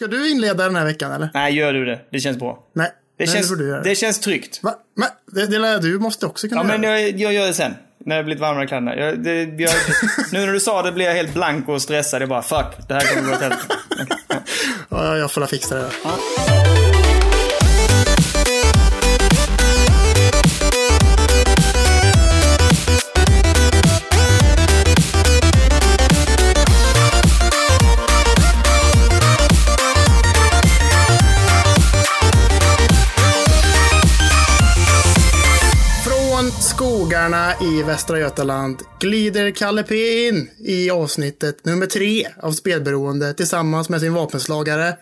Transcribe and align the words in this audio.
Ska 0.00 0.06
du 0.06 0.30
inleda 0.30 0.64
den 0.64 0.76
här 0.76 0.84
veckan 0.84 1.12
eller? 1.12 1.28
Nej, 1.34 1.54
gör 1.54 1.72
du 1.72 1.84
det. 1.84 2.00
Det 2.12 2.20
känns 2.20 2.38
bra. 2.38 2.58
Nej, 2.74 2.86
Det, 3.18 3.24
nej, 3.24 3.34
känns, 3.34 3.60
göra. 3.60 3.82
det 3.82 3.94
känns 3.94 4.20
tryggt. 4.20 4.60
Va? 4.62 4.74
Men, 4.96 5.08
det, 5.32 5.46
det 5.46 5.58
lär 5.58 5.78
du 5.78 5.98
måste 5.98 6.26
också 6.26 6.48
kunna 6.48 6.60
Ja, 6.60 6.64
men 6.66 6.82
göra. 6.82 7.00
jag, 7.00 7.20
jag 7.20 7.32
gör 7.32 7.46
det 7.46 7.54
sen. 7.54 7.74
När 8.06 8.16
det 8.16 8.24
blivit 8.24 8.40
varmare 8.40 8.64
i 8.64 8.66
kläderna. 8.66 8.96
Jag, 8.96 9.18
det, 9.24 9.42
jag, 9.42 9.70
nu 10.32 10.38
när 10.46 10.52
du 10.52 10.60
sa 10.60 10.82
det 10.82 10.92
blev 10.92 11.06
jag 11.06 11.14
helt 11.14 11.34
blank 11.34 11.68
och 11.68 11.82
stressad. 11.82 12.22
Jag 12.22 12.28
bara, 12.28 12.42
fuck, 12.42 12.88
det 12.88 12.94
här 12.94 13.00
kommer 13.14 13.28
gå 13.28 13.34
åt 13.34 13.40
helvete. 13.40 13.62
Ja, 14.88 15.16
jag 15.16 15.30
får 15.32 15.40
la 15.40 15.46
fixa 15.46 15.74
det. 15.74 15.90
Från 15.90 16.10
i 37.60 37.82
Västra 37.82 38.18
Götaland 38.18 38.82
glider 39.00 39.50
Kalle 39.50 39.82
P 39.82 40.28
in 40.28 40.50
i 40.58 40.90
avsnittet 40.90 41.64
nummer 41.64 41.86
tre 41.86 42.26
av 42.42 42.52
Spelberoende 42.52 43.34
tillsammans 43.34 43.88
med 43.88 44.00
sin 44.00 44.14
vapenslagare. 44.14 44.96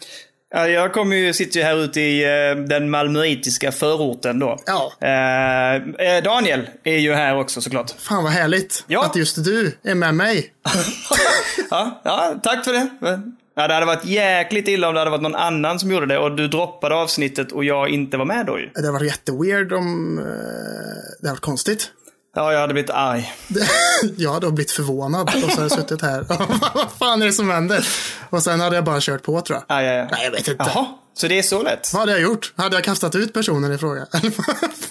Ja, 0.54 0.68
jag 0.68 0.92
kommer 0.92 1.16
ju, 1.16 1.32
sitter 1.32 1.60
ju 1.60 1.64
här 1.66 1.76
ute 1.84 2.00
i 2.00 2.24
eh, 2.24 2.56
den 2.64 2.90
malmöitiska 2.90 3.72
förorten 3.72 4.38
då. 4.38 4.58
Ja. 4.66 4.92
Eh, 5.00 5.74
eh, 6.08 6.22
Daniel 6.24 6.68
är 6.84 6.98
ju 6.98 7.12
här 7.12 7.38
också 7.38 7.60
såklart. 7.60 7.90
Fan 7.98 8.22
vad 8.24 8.32
härligt 8.32 8.84
Ja. 8.86 9.04
att 9.04 9.16
just 9.16 9.44
du 9.44 9.72
är 9.82 9.94
med 9.94 10.14
mig. 10.14 10.52
ja, 11.70 12.00
ja, 12.04 12.40
tack 12.42 12.64
för 12.64 12.72
det. 12.72 12.88
Ja, 13.54 13.68
det 13.68 13.74
hade 13.74 13.86
varit 13.86 14.04
jäkligt 14.04 14.68
illa 14.68 14.88
om 14.88 14.94
det 14.94 15.00
hade 15.00 15.10
varit 15.10 15.22
någon 15.22 15.34
annan 15.34 15.78
som 15.78 15.90
gjorde 15.90 16.06
det 16.06 16.18
och 16.18 16.36
du 16.36 16.48
droppade 16.48 16.94
avsnittet 16.94 17.52
och 17.52 17.64
jag 17.64 17.88
inte 17.88 18.16
var 18.16 18.24
med 18.24 18.46
då 18.46 18.58
ju. 18.58 18.70
Det 18.74 18.86
har 18.86 18.92
varit 18.92 19.06
jätteweird 19.06 19.72
om... 19.72 20.18
eh, 20.18 20.24
det 21.20 21.28
har 21.28 21.34
varit 21.34 21.40
konstigt. 21.40 21.90
Ja, 22.38 22.52
jag 22.52 22.60
hade 22.60 22.72
blivit 22.72 22.90
arg. 22.90 23.32
jag 24.16 24.32
hade 24.32 24.50
blivit 24.50 24.70
förvånad 24.70 25.22
och 25.22 25.32
så 25.32 25.48
hade 25.48 25.62
jag 25.62 25.72
suttit 25.72 26.02
här. 26.02 26.24
vad 26.74 26.90
fan 26.98 27.22
är 27.22 27.26
det 27.26 27.32
som 27.32 27.50
händer? 27.50 27.88
Och 28.30 28.42
sen 28.42 28.60
hade 28.60 28.76
jag 28.76 28.84
bara 28.84 29.00
kört 29.00 29.22
på 29.22 29.40
tror 29.40 29.58
jag. 29.58 29.76
Aj, 29.78 29.88
aj, 29.88 29.98
aj. 29.98 30.08
Nej, 30.10 30.24
jag 30.24 30.30
vet 30.30 30.48
inte. 30.48 30.64
Jaha, 30.74 30.86
så 31.14 31.28
det 31.28 31.38
är 31.38 31.42
så 31.42 31.62
lätt? 31.62 31.92
Vad 31.92 32.00
hade 32.00 32.12
jag 32.12 32.20
gjort? 32.20 32.52
Hade 32.56 32.76
jag 32.76 32.84
kastat 32.84 33.14
ut 33.14 33.32
personen 33.32 33.72
i 33.72 33.78
fråga? 33.78 34.06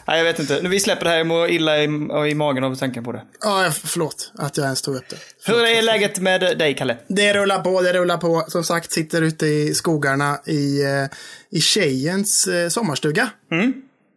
Nej, 0.08 0.18
jag 0.18 0.24
vet 0.24 0.40
inte. 0.40 0.60
Nu 0.62 0.70
vi 0.70 0.80
släpper 0.80 1.04
det 1.04 1.10
här, 1.10 1.18
jag 1.18 1.28
mår 1.28 1.50
illa 1.50 1.78
i, 1.78 1.84
i 2.32 2.36
magen 2.36 2.64
av 2.64 2.76
tanken 2.76 3.04
på 3.04 3.12
det. 3.12 3.22
ja, 3.42 3.72
förlåt 3.84 4.32
att 4.38 4.58
jag 4.58 4.64
ens 4.64 4.82
tog 4.82 4.96
upp 4.96 5.10
det. 5.10 5.18
Hur 5.46 5.66
är 5.66 5.82
läget 5.82 6.20
med 6.20 6.42
dig, 6.42 6.76
Kalle? 6.76 6.98
Det 7.08 7.34
rullar 7.34 7.60
på, 7.60 7.82
det 7.82 7.94
rullar 7.94 8.18
på. 8.18 8.46
Som 8.48 8.64
sagt, 8.64 8.92
sitter 8.92 9.22
ute 9.22 9.46
i 9.46 9.74
skogarna 9.74 10.40
i, 10.46 10.84
eh, 10.84 11.06
i 11.58 11.62
tjejens 11.62 12.48
eh, 12.48 12.70
sommarstuga. 12.70 13.30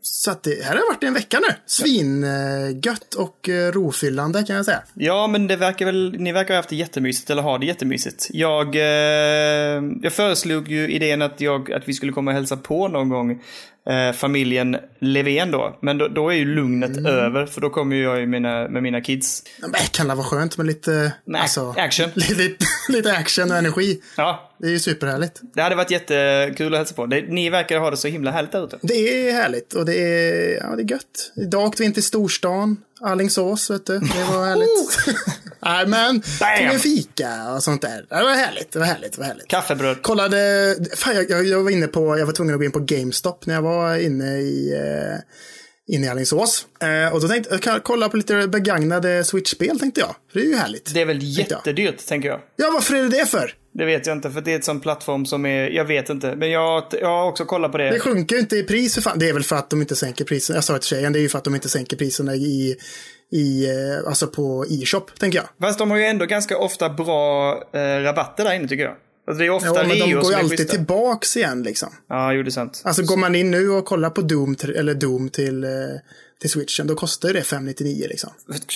Så 0.02 0.30
att 0.30 0.42
det 0.42 0.64
här 0.64 0.76
har 0.76 0.94
varit 0.94 1.02
en 1.02 1.14
vecka 1.14 1.40
nu. 1.48 1.54
Svingött 1.66 3.14
och 3.14 3.48
eh, 3.48 3.72
rofyllande 3.72 4.42
kan 4.42 4.56
jag 4.56 4.64
säga. 4.64 4.82
Ja, 4.94 5.26
men 5.26 5.46
det 5.46 5.56
verkar 5.56 5.86
väl, 5.86 6.16
ni 6.18 6.32
verkar 6.32 6.54
ha 6.54 6.58
haft 6.58 6.68
det 6.68 6.76
jättemysigt, 6.76 7.30
eller 7.30 7.42
ha 7.42 7.58
det 7.58 7.66
jättemysigt. 7.66 8.28
Jag, 8.30 8.76
eh, 8.76 9.82
jag 10.02 10.12
föreslog 10.12 10.68
ju 10.68 10.90
idén 10.90 11.22
att, 11.22 11.40
jag, 11.40 11.72
att 11.72 11.88
vi 11.88 11.94
skulle 11.94 12.12
komma 12.12 12.30
och 12.30 12.34
hälsa 12.34 12.56
på 12.56 12.88
någon 12.88 13.08
gång 13.08 13.42
eh, 13.88 14.12
familjen 14.16 14.76
Levén 14.98 15.50
då. 15.50 15.78
Men 15.82 15.98
då, 15.98 16.08
då 16.08 16.28
är 16.28 16.34
ju 16.34 16.44
lugnet 16.54 17.06
över, 17.06 17.46
för 17.46 17.60
då 17.60 17.70
kommer 17.70 17.96
jag 17.96 18.20
ju 18.20 18.26
mina, 18.26 18.68
med 18.68 18.82
mina 18.82 19.00
kids. 19.00 19.42
Men 19.60 19.72
det 19.72 19.92
kan 19.92 20.08
det 20.08 20.14
vara 20.14 20.26
skönt 20.26 20.56
med 20.56 20.66
lite, 20.66 21.12
Nej, 21.24 21.40
alltså, 21.40 21.74
action. 21.78 22.10
lite, 22.14 22.64
lite 22.88 23.12
action 23.12 23.50
och 23.50 23.56
energi. 23.56 24.00
Ja, 24.16 24.50
Det 24.58 24.66
är 24.66 24.70
ju 24.70 24.78
superhärligt. 24.78 25.40
det 25.54 25.62
hade 25.62 25.74
varit 25.74 25.90
jättekul 25.90 26.74
att 26.74 26.78
hälsa 26.78 26.94
på. 26.94 27.06
Det, 27.06 27.22
ni 27.22 27.50
verkar 27.50 27.78
ha 27.78 27.90
det 27.90 27.96
så 27.96 28.08
himla 28.08 28.30
härligt 28.30 28.52
där 28.52 28.64
ute. 28.64 28.78
Det 28.82 29.28
är 29.28 29.32
härligt 29.32 29.72
och 29.74 29.84
det 29.86 29.94
är, 29.98 30.56
ja, 30.56 30.76
det 30.76 30.82
är 30.82 30.90
gött. 30.90 31.32
Idag 31.36 31.64
åkte 31.66 31.82
vi 31.82 31.86
in 31.86 31.92
till 31.92 32.02
storstan, 32.02 32.76
Alingsås, 33.00 33.70
vet 33.70 33.86
du. 33.86 33.98
Det 33.98 34.24
var 34.32 34.46
härligt. 34.46 35.18
Nej, 35.62 35.86
men 35.86 36.20
tog 36.20 36.74
en 36.74 36.78
fika 36.78 37.52
och 37.54 37.62
sånt 37.62 37.82
där. 37.82 38.06
Det 38.08 38.14
var 38.24 38.34
härligt, 38.34 38.72
det 38.72 38.78
var 38.78 38.86
härligt, 38.86 39.12
det 39.12 39.18
var 39.18 39.26
härligt. 39.26 39.48
Kaffebröd. 39.48 40.02
Kollade, 40.02 40.76
fan 40.96 41.14
jag, 41.14 41.30
jag, 41.30 41.46
jag 41.46 41.62
var 41.62 41.70
inne 41.70 41.86
på, 41.86 42.18
jag 42.18 42.26
var 42.26 42.32
tvungen 42.32 42.54
att 42.54 42.60
gå 42.60 42.64
in 42.64 42.72
på 42.72 42.80
GameStop 42.80 43.46
när 43.46 43.54
jag 43.54 43.62
var 43.62 43.96
inne 43.96 44.36
i, 44.38 44.72
eh, 44.72 45.94
inne 45.96 46.06
i 46.06 46.08
Alingsås. 46.08 46.66
Eh, 46.82 47.14
och 47.14 47.20
då 47.20 47.28
tänkte 47.28 47.58
jag, 47.64 47.84
kolla 47.84 48.08
på 48.08 48.16
lite 48.16 48.48
begagnade 48.48 49.24
Switch-spel 49.24 49.78
tänkte 49.80 50.00
jag. 50.00 50.14
För 50.32 50.40
det 50.40 50.46
är 50.46 50.48
ju 50.48 50.56
härligt. 50.56 50.94
Det 50.94 51.00
är 51.00 51.06
väl 51.06 51.20
tänkte 51.20 51.42
jag. 51.48 51.58
jättedyrt, 51.58 52.06
tänker 52.06 52.28
jag. 52.28 52.40
Ja, 52.56 52.70
varför 52.74 52.94
är 52.94 53.02
det 53.02 53.08
det 53.08 53.26
för? 53.26 53.54
Det 53.74 53.84
vet 53.84 54.06
jag 54.06 54.16
inte, 54.16 54.30
för 54.30 54.40
det 54.40 54.52
är 54.52 54.56
ett 54.56 54.64
sån 54.64 54.80
plattform 54.80 55.26
som 55.26 55.46
är, 55.46 55.70
jag 55.70 55.84
vet 55.84 56.08
inte. 56.08 56.36
Men 56.36 56.50
jag, 56.50 56.84
jag 57.00 57.08
har 57.08 57.28
också 57.28 57.44
kollat 57.44 57.72
på 57.72 57.78
det. 57.78 57.90
Det 57.90 58.00
sjunker 58.00 58.36
ju 58.36 58.40
inte 58.40 58.56
i 58.56 58.62
pris 58.62 58.94
för 58.94 59.02
fan. 59.02 59.18
Det 59.18 59.28
är 59.28 59.32
väl 59.32 59.42
för 59.42 59.56
att 59.56 59.70
de 59.70 59.80
inte 59.80 59.96
sänker 59.96 60.24
priserna. 60.24 60.56
Jag 60.56 60.64
sa 60.64 60.72
det 60.72 60.78
till 60.78 60.88
tjejen, 60.88 61.12
det 61.12 61.18
är 61.18 61.20
ju 61.20 61.28
för 61.28 61.38
att 61.38 61.44
de 61.44 61.54
inte 61.54 61.68
sänker 61.68 61.96
priserna 61.96 62.34
i, 62.34 62.76
i 63.32 63.66
eh, 63.70 64.08
alltså 64.08 64.26
på 64.26 64.64
e-shop, 64.70 65.00
tänker 65.18 65.38
jag. 65.38 65.48
Fast 65.60 65.78
de 65.78 65.90
har 65.90 65.98
ju 65.98 66.04
ändå 66.04 66.26
ganska 66.26 66.58
ofta 66.58 66.88
bra 66.90 67.52
eh, 67.72 67.78
rabatter 68.02 68.44
där 68.44 68.52
inne 68.54 68.68
tycker 68.68 68.84
jag. 68.84 68.94
Alltså 69.28 69.38
det 69.38 69.46
är 69.46 69.50
ofta 69.50 69.66
Ja, 69.68 69.74
men 69.88 69.98
de 69.98 70.12
går 70.12 70.32
ju 70.32 70.38
alltid 70.38 70.58
schyssta. 70.58 70.76
tillbaks 70.76 71.36
igen 71.36 71.62
liksom. 71.62 71.88
Ja, 72.08 72.32
jo 72.32 72.42
det 72.42 72.48
är 72.48 72.50
sant. 72.50 72.82
Alltså 72.84 73.02
går 73.02 73.16
man 73.16 73.34
in 73.34 73.50
nu 73.50 73.70
och 73.70 73.84
kollar 73.84 74.10
på 74.10 74.20
Doom, 74.20 74.56
eller 74.76 74.94
Doom 74.94 75.28
till, 75.28 75.64
eh, 75.64 75.70
till 76.40 76.50
Switchen, 76.50 76.86
då 76.86 76.94
kostar 76.94 77.28
ju 77.28 77.34
det 77.34 77.42
599 77.42 78.06
liksom. 78.08 78.30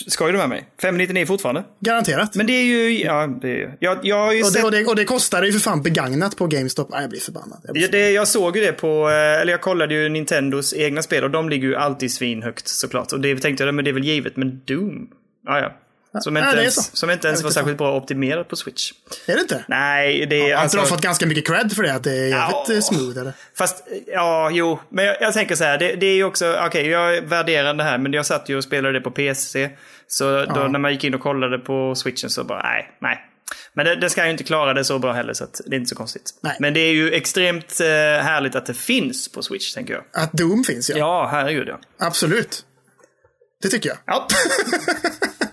Skojar 0.06 0.32
du 0.32 0.38
med 0.38 0.48
mig? 0.48 0.69
599 0.82 1.26
fortfarande? 1.26 1.64
Garanterat. 1.80 2.34
Men 2.34 2.47
det 2.47 2.52
är 2.52 2.64
ju, 2.64 3.04
ja 3.04 3.26
det 3.26 3.62
är 3.62 3.76
Jag, 3.80 3.98
jag 4.02 4.16
har 4.16 4.32
ju 4.32 4.42
och, 4.42 4.47
det, 4.47 4.52
sett... 4.52 4.64
och, 4.64 4.70
det, 4.70 4.84
och 4.84 4.97
det 4.97 5.04
kostar 5.04 5.42
ju 5.42 5.52
för 5.52 5.60
fan 5.60 5.82
begagnat 5.82 6.36
på 6.36 6.47
GameStop. 6.47 6.88
Nej, 6.91 7.00
jag 7.00 7.10
blir 7.10 7.20
förbannad. 7.20 7.60
Jag 7.64 7.72
blir 7.72 7.82
Ja, 7.82 7.88
det, 7.91 8.10
jag 8.10 8.28
såg 8.28 8.56
ju 8.56 8.62
det 8.64 8.72
på, 8.72 9.08
eh, 9.08 9.41
eller 9.41 9.53
jag 9.53 9.60
kollade 9.60 9.94
ju 9.94 10.08
Nintendos 10.08 10.74
egna 10.74 11.03
spel 11.03 11.24
och 11.24 11.30
de 11.30 11.48
ligger 11.48 11.69
ju 11.69 11.76
alltid 11.76 12.12
svinhögt 12.12 12.69
såklart. 12.69 13.12
Och 13.12 13.20
det 13.20 13.36
tänkte 13.36 13.64
jag, 13.64 13.74
men 13.74 13.84
det 13.84 13.91
är 13.91 13.92
väl 13.92 14.04
givet, 14.04 14.36
men 14.36 14.60
Doom? 14.64 15.08
Ah, 15.47 15.58
ja. 15.58 15.80
Som 16.20 16.36
inte, 16.36 16.48
ja, 16.48 16.60
ens, 16.60 16.97
som 16.97 17.10
inte 17.10 17.28
ens 17.28 17.42
var 17.42 17.50
särskilt 17.50 17.78
bra 17.78 17.97
optimerat 17.97 18.48
på 18.48 18.56
Switch. 18.56 18.92
Är 19.26 19.34
det 19.34 19.41
inte? 19.41 19.64
Nej, 19.69 20.26
det 20.26 20.36
är 20.36 20.41
Har 20.41 20.47
inte 20.48 20.58
alltså... 20.58 20.78
de 20.78 20.86
fått 20.86 21.00
ganska 21.00 21.26
mycket 21.26 21.47
cred 21.47 21.72
för 21.72 21.82
det? 21.82 21.94
Att 21.94 22.04
det 22.04 22.12
är 22.12 22.26
jävligt 22.28 22.69
Ja. 22.69 22.75
ja. 22.75 22.80
smooth 22.82 23.19
eller? 23.19 23.32
Fast, 23.58 23.84
ja, 24.06 24.50
jo. 24.53 24.78
Men 24.88 25.04
jag, 25.04 25.16
jag 25.20 25.32
tänker 25.34 25.54
så 25.54 25.64
här, 25.64 25.78
det, 25.78 25.94
det 25.97 26.06
är 26.06 26.14
ju 26.14 26.24
också, 26.24 26.58
okej, 26.66 26.86
jag 26.88 27.22
värderar 27.22 27.74
det 27.74 27.84
här, 27.84 27.98
men 27.98 28.12
jag 28.12 28.26
satt 28.26 28.48
ju 28.48 28.56
och 28.56 28.64
spelade 28.64 28.98
det 28.98 29.00
på 29.00 29.10
PC. 29.10 29.70
Så 30.06 30.44
då 30.44 30.60
när 30.60 30.78
man 30.78 30.92
gick 30.92 31.04
in 31.04 31.14
och 31.14 31.20
kollade 31.20 31.58
på 31.58 31.94
switchen 31.94 32.30
så 32.30 32.44
bara, 32.44 32.62
nej, 32.62 32.91
nej. 33.00 33.30
Men 33.72 33.86
det, 33.86 33.97
det 33.97 34.10
ska 34.10 34.24
ju 34.24 34.30
inte 34.30 34.44
klara 34.44 34.74
det 34.74 34.84
så 34.84 34.98
bra 34.98 35.12
heller, 35.12 35.32
så 35.32 35.47
det 35.66 35.76
är 35.76 35.78
inte 35.78 35.88
så 35.88 35.97
konstigt. 35.97 36.30
Nej. 36.41 36.56
Men 36.60 36.74
det 36.74 36.80
är 36.80 36.92
ju 36.92 37.12
extremt 37.12 37.80
eh, 37.80 37.86
härligt 38.24 38.54
att 38.54 38.66
det 38.66 38.74
finns 38.74 39.32
på 39.32 39.42
Switch, 39.42 39.74
tänker 39.74 39.94
jag. 39.94 40.04
Att 40.12 40.32
Doom 40.32 40.64
finns 40.64 40.91
ja. 40.91 40.97
Ja, 40.98 41.28
herregud 41.30 41.69
ja. 41.69 41.80
Absolut. 41.98 42.64
Det 43.62 43.69
tycker 43.69 43.88
jag. 43.88 43.98
Ja, 44.06 44.26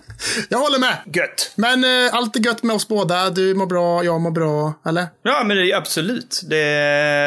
Jag 0.48 0.58
håller 0.58 0.78
med. 0.78 0.96
gött. 1.14 1.52
Men 1.56 1.84
eh, 1.84 2.14
allt 2.14 2.36
är 2.36 2.40
gött 2.40 2.62
med 2.62 2.76
oss 2.76 2.88
båda. 2.88 3.30
Du 3.30 3.54
mår 3.54 3.66
bra, 3.66 4.04
jag 4.04 4.20
mår 4.20 4.30
bra. 4.30 4.72
Eller? 4.86 5.06
Ja, 5.22 5.44
men 5.44 5.56
det 5.56 5.70
är 5.72 5.76
absolut. 5.76 6.40
Det, 6.50 6.64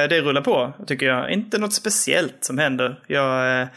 det 0.09 0.21
rullar 0.21 0.41
på, 0.41 0.73
tycker 0.87 1.05
jag. 1.05 1.31
Inte 1.31 1.57
något 1.57 1.73
speciellt 1.73 2.37
som 2.41 2.57
händer. 2.57 2.99
Jag, 3.07 3.61
eh, 3.61 3.67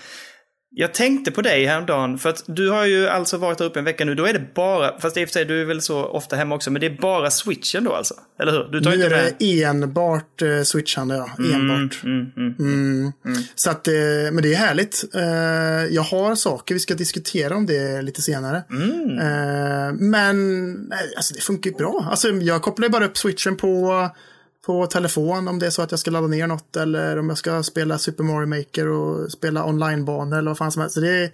jag 0.80 0.94
tänkte 0.94 1.30
på 1.30 1.42
dig 1.42 1.66
häromdagen, 1.66 2.18
för 2.18 2.28
att 2.28 2.44
du 2.46 2.70
har 2.70 2.84
ju 2.84 3.08
alltså 3.08 3.36
varit 3.36 3.58
där 3.58 3.64
uppe 3.64 3.78
en 3.78 3.84
vecka 3.84 4.04
nu. 4.04 4.14
Då 4.14 4.26
är 4.26 4.32
det 4.32 4.54
bara, 4.54 5.00
fast 5.00 5.16
i 5.16 5.24
och 5.24 5.28
för 5.28 5.32
sig 5.32 5.44
du 5.44 5.60
är 5.60 5.64
väl 5.64 5.80
så 5.80 6.04
ofta 6.04 6.36
hemma 6.36 6.54
också, 6.54 6.70
men 6.70 6.80
det 6.80 6.86
är 6.86 7.00
bara 7.00 7.30
switchen 7.30 7.84
då 7.84 7.92
alltså? 7.92 8.14
Eller 8.40 8.52
hur? 8.52 8.68
Du 8.72 8.80
tar 8.80 8.90
Nu 8.90 8.96
inte 8.96 9.06
är 9.06 9.10
med... 9.10 9.34
det 9.38 9.62
enbart 9.62 10.42
eh, 10.42 10.62
switchande, 10.62 11.14
ja. 11.14 11.30
Enbart. 11.54 12.04
Mm, 12.04 12.32
mm. 12.36 12.54
Mm. 13.24 13.42
Så 13.54 13.70
att, 13.70 13.88
eh, 13.88 13.94
men 14.32 14.42
det 14.42 14.54
är 14.54 14.56
härligt. 14.56 15.04
Eh, 15.14 15.94
jag 15.94 16.02
har 16.02 16.34
saker, 16.34 16.74
vi 16.74 16.80
ska 16.80 16.94
diskutera 16.94 17.56
om 17.56 17.66
det 17.66 18.02
lite 18.02 18.22
senare. 18.22 18.62
Mm. 18.70 19.18
Eh, 19.18 19.92
men 19.92 20.66
nej, 20.72 21.12
alltså, 21.16 21.34
det 21.34 21.40
funkar 21.40 21.70
ju 21.70 21.76
bra. 21.76 22.06
Alltså, 22.10 22.28
jag 22.28 22.62
kopplar 22.62 22.86
ju 22.86 22.90
bara 22.90 23.04
upp 23.06 23.18
switchen 23.18 23.56
på, 23.56 24.08
på 24.66 24.86
telefon 24.86 25.48
om 25.48 25.58
det 25.58 25.66
är 25.66 25.70
så 25.70 25.82
att 25.82 25.90
jag 25.90 26.00
ska 26.00 26.10
ladda 26.10 26.26
ner 26.26 26.46
något 26.46 26.76
eller 26.76 27.18
om 27.18 27.28
jag 27.28 27.38
ska 27.38 27.62
spela 27.62 27.98
Super 27.98 28.24
Mario 28.24 28.46
Maker 28.46 28.88
och 28.88 29.32
spela 29.32 29.64
onlinebanor 29.64 30.38
eller 30.38 30.50
vad 30.50 30.58
fan 30.58 30.72
som 30.72 30.80
helst. 30.82 30.94
Så 30.94 31.00
det, 31.00 31.10
är- 31.24 31.30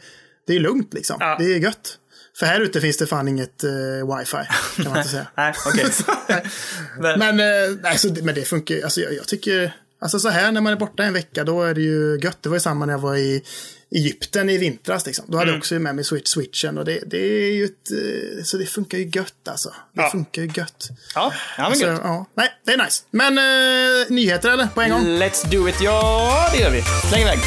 det 0.46 0.56
är 0.56 0.60
lugnt 0.60 0.94
liksom. 0.94 1.16
Ja. 1.20 1.37
Det 1.38 1.44
är 1.54 1.58
gött. 1.58 1.99
För 2.38 2.46
här 2.46 2.60
ute 2.60 2.81
finns 2.81 2.96
det 2.96 3.06
fan 3.06 3.28
inget 3.28 3.64
eh, 3.64 4.16
wifi, 4.19 4.37
kan 4.82 4.88
man 4.88 4.96
inte 4.96 5.08
säga. 5.08 5.26
Nej, 5.37 5.54
okej. 5.66 5.84
Men- 7.00 7.19
Men, 7.19 7.40
eh, 7.40 7.76
nej, 7.82 7.99
så, 7.99 8.08
det- 8.08 8.22
men 8.22 8.34
det 8.34 8.44
funkar 8.44 8.75
ju. 8.75 8.82
Alltså, 8.82 9.00
jag, 9.00 9.14
jag 9.14 9.26
tycker, 9.28 9.76
alltså 10.00 10.19
så 10.19 10.28
här 10.28 10.52
när 10.52 10.60
man 10.60 10.72
är 10.72 10.76
borta 10.76 11.02
en 11.04 11.12
vecka, 11.12 11.44
då 11.44 11.62
är 11.62 11.75
det 11.75 11.81
ju 11.81 12.19
gött. 12.22 12.38
Det 12.43 12.49
var 12.49 12.56
ju 12.56 12.60
samma 12.60 12.87
när 12.87 12.93
jag 12.93 12.99
var 13.00 13.16
i 13.16 13.43
Egypten 13.94 14.50
i 14.50 14.58
vintras. 14.58 15.06
Liksom. 15.06 15.25
Då 15.29 15.37
hade 15.38 15.43
Mm. 15.50 15.55
jag 15.55 15.58
också 15.61 15.75
med 15.75 15.94
mig 15.94 16.05
switch, 16.05 16.29
switchen 16.31 16.79
och 16.79 16.85
det, 16.85 16.99
det 17.06 17.19
är 17.19 17.52
ju 17.52 17.64
ett, 17.64 17.91
eh, 17.91 18.44
så 18.44 18.56
det 18.56 18.67
funkar 18.67 18.99
ju 18.99 19.11
gött 19.14 19.49
alltså. 19.49 19.69
Det 19.69 20.02
Ja. 20.02 20.11
funkar 20.11 20.43
ju 20.43 20.50
gött. 20.56 20.88
Ja, 21.14 21.32
ja 21.58 21.69
men 21.69 21.79
Så, 21.79 21.87
gött. 21.87 22.00
ja, 22.05 22.26
nej, 22.35 22.49
det 22.67 22.73
är 22.73 22.85
nice. 22.85 23.02
Men 23.11 23.38
eh, 23.38 24.06
nyheter 24.11 24.50
eller? 24.50 24.67
På 24.67 24.82
en 24.82 24.91
gång? 24.91 25.02
Let's 25.06 25.46
do 25.50 25.69
it. 25.69 25.81
Ja, 25.81 26.50
det 26.55 26.61
gör 26.61 26.70
vi. 26.70 26.82
Släng 27.08 27.23
iväg. 27.23 27.38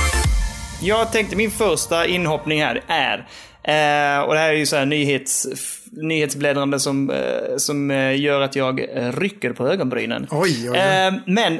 Jag 0.81 1.11
tänkte 1.11 1.35
min 1.35 1.51
första 1.51 2.05
inhoppning 2.05 2.61
här 2.63 2.83
är, 2.87 3.17
eh, 3.63 4.21
och 4.23 4.33
det 4.33 4.39
här 4.39 4.49
är 4.49 4.53
ju 4.53 4.65
så 4.65 4.75
här 4.75 4.85
nyhets 4.85 5.47
nyhetsbläddrande 5.91 6.79
som, 6.79 7.09
eh, 7.09 7.57
som 7.57 7.91
eh, 7.91 8.21
gör 8.21 8.41
att 8.41 8.55
jag 8.55 8.79
eh, 8.79 9.11
rycker 9.11 9.53
på 9.53 9.67
ögonbrynen. 9.67 10.27
Oj, 10.31 10.71
oj, 10.71 10.79
oj. 10.79 11.21
Men 11.25 11.59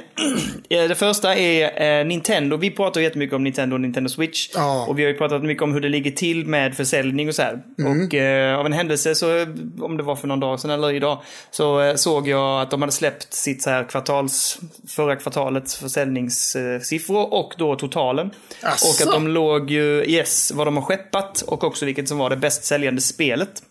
det 0.69 0.97
första 0.97 1.35
är 1.35 2.03
Nintendo. 2.03 2.57
Vi 2.57 2.71
pratar 2.71 3.01
jättemycket 3.01 3.35
om 3.35 3.43
Nintendo 3.43 3.75
och 3.75 3.81
Nintendo 3.81 4.09
Switch. 4.09 4.49
Ja. 4.53 4.85
Och 4.87 4.99
vi 4.99 5.03
har 5.03 5.11
ju 5.11 5.17
pratat 5.17 5.43
mycket 5.43 5.63
om 5.63 5.73
hur 5.73 5.81
det 5.81 5.89
ligger 5.89 6.11
till 6.11 6.45
med 6.45 6.75
försäljning 6.75 7.27
och 7.27 7.35
så 7.35 7.41
här. 7.41 7.63
Mm. 7.79 8.01
Och 8.01 8.59
av 8.59 8.65
en 8.65 8.73
händelse, 8.73 9.15
så, 9.15 9.45
om 9.81 9.97
det 9.97 10.03
var 10.03 10.15
för 10.15 10.27
någon 10.27 10.39
dag 10.39 10.59
sedan 10.59 10.71
eller 10.71 10.93
idag, 10.93 11.21
så 11.51 11.93
såg 11.95 12.27
jag 12.27 12.61
att 12.61 12.71
de 12.71 12.81
hade 12.81 12.93
släppt 12.93 13.33
sitt 13.33 13.63
så 13.63 13.69
här 13.69 13.83
kvartals, 13.83 14.59
förra 14.87 15.15
kvartalets 15.15 15.75
försäljningssiffror 15.75 17.33
och 17.33 17.53
då 17.57 17.75
totalen. 17.75 18.31
Asså? 18.61 18.87
Och 18.87 19.07
att 19.07 19.13
de 19.13 19.27
låg 19.27 19.71
ju, 19.71 20.05
yes, 20.07 20.51
vad 20.55 20.67
de 20.67 20.77
har 20.77 20.83
skeppat 20.83 21.41
och 21.41 21.63
också 21.63 21.85
vilket 21.85 22.07
som 22.07 22.17
var 22.17 22.29
det 22.29 22.37
bäst 22.37 22.63
säljande 22.63 23.01
spelet. 23.01 23.63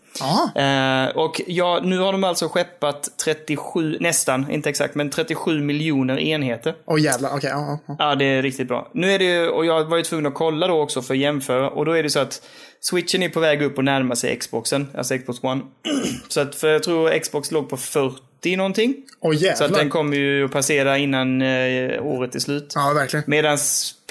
Eh, 0.55 1.17
och 1.17 1.41
ja, 1.47 1.79
nu 1.83 1.99
har 1.99 2.11
de 2.11 2.23
alltså 2.23 2.47
skeppat 2.49 3.09
37, 3.23 3.97
nästan, 3.99 4.51
inte 4.51 4.69
exakt, 4.69 4.95
men 4.95 5.09
37 5.09 5.61
miljoner 5.61 6.19
enheter. 6.19 6.75
Åh 6.85 7.01
jävlar, 7.01 7.29
okej. 7.35 7.49
ja, 7.53 7.79
ja. 7.87 7.95
Ja, 7.99 8.15
det 8.15 8.25
är 8.25 8.41
riktigt 8.41 8.67
bra. 8.67 8.89
Nu 8.93 9.11
är 9.11 9.19
det 9.19 9.49
och 9.49 9.65
jag 9.65 9.85
var 9.85 9.97
ju 9.97 10.03
tvungen 10.03 10.25
att 10.25 10.33
kolla 10.33 10.67
då 10.67 10.81
också 10.81 11.01
för 11.01 11.13
att 11.13 11.19
jämföra. 11.19 11.69
Och 11.69 11.85
då 11.85 11.91
är 11.91 12.03
det 12.03 12.09
så 12.09 12.19
att 12.19 12.41
switchen 12.79 13.23
är 13.23 13.29
på 13.29 13.39
väg 13.39 13.61
upp 13.61 13.77
och 13.77 13.83
närmar 13.83 14.15
sig 14.15 14.35
Xboxen, 14.35 14.87
alltså 14.97 15.17
Xbox 15.17 15.43
One. 15.43 15.61
så 16.27 16.41
att, 16.41 16.55
för 16.55 16.67
jag 16.67 16.83
tror 16.83 17.19
Xbox 17.19 17.51
låg 17.51 17.69
på 17.69 17.77
40 17.77 18.26
någonting. 18.55 18.95
Åh 19.19 19.35
Så 19.55 19.63
att 19.63 19.73
den 19.73 19.89
kommer 19.89 20.17
ju 20.17 20.45
att 20.45 20.51
passera 20.51 20.97
innan 20.97 21.41
eh, 21.41 22.05
året 22.05 22.35
är 22.35 22.39
slut. 22.39 22.71
Ja, 22.75 22.93
verkligen. 22.95 23.23
Medan 23.27 23.57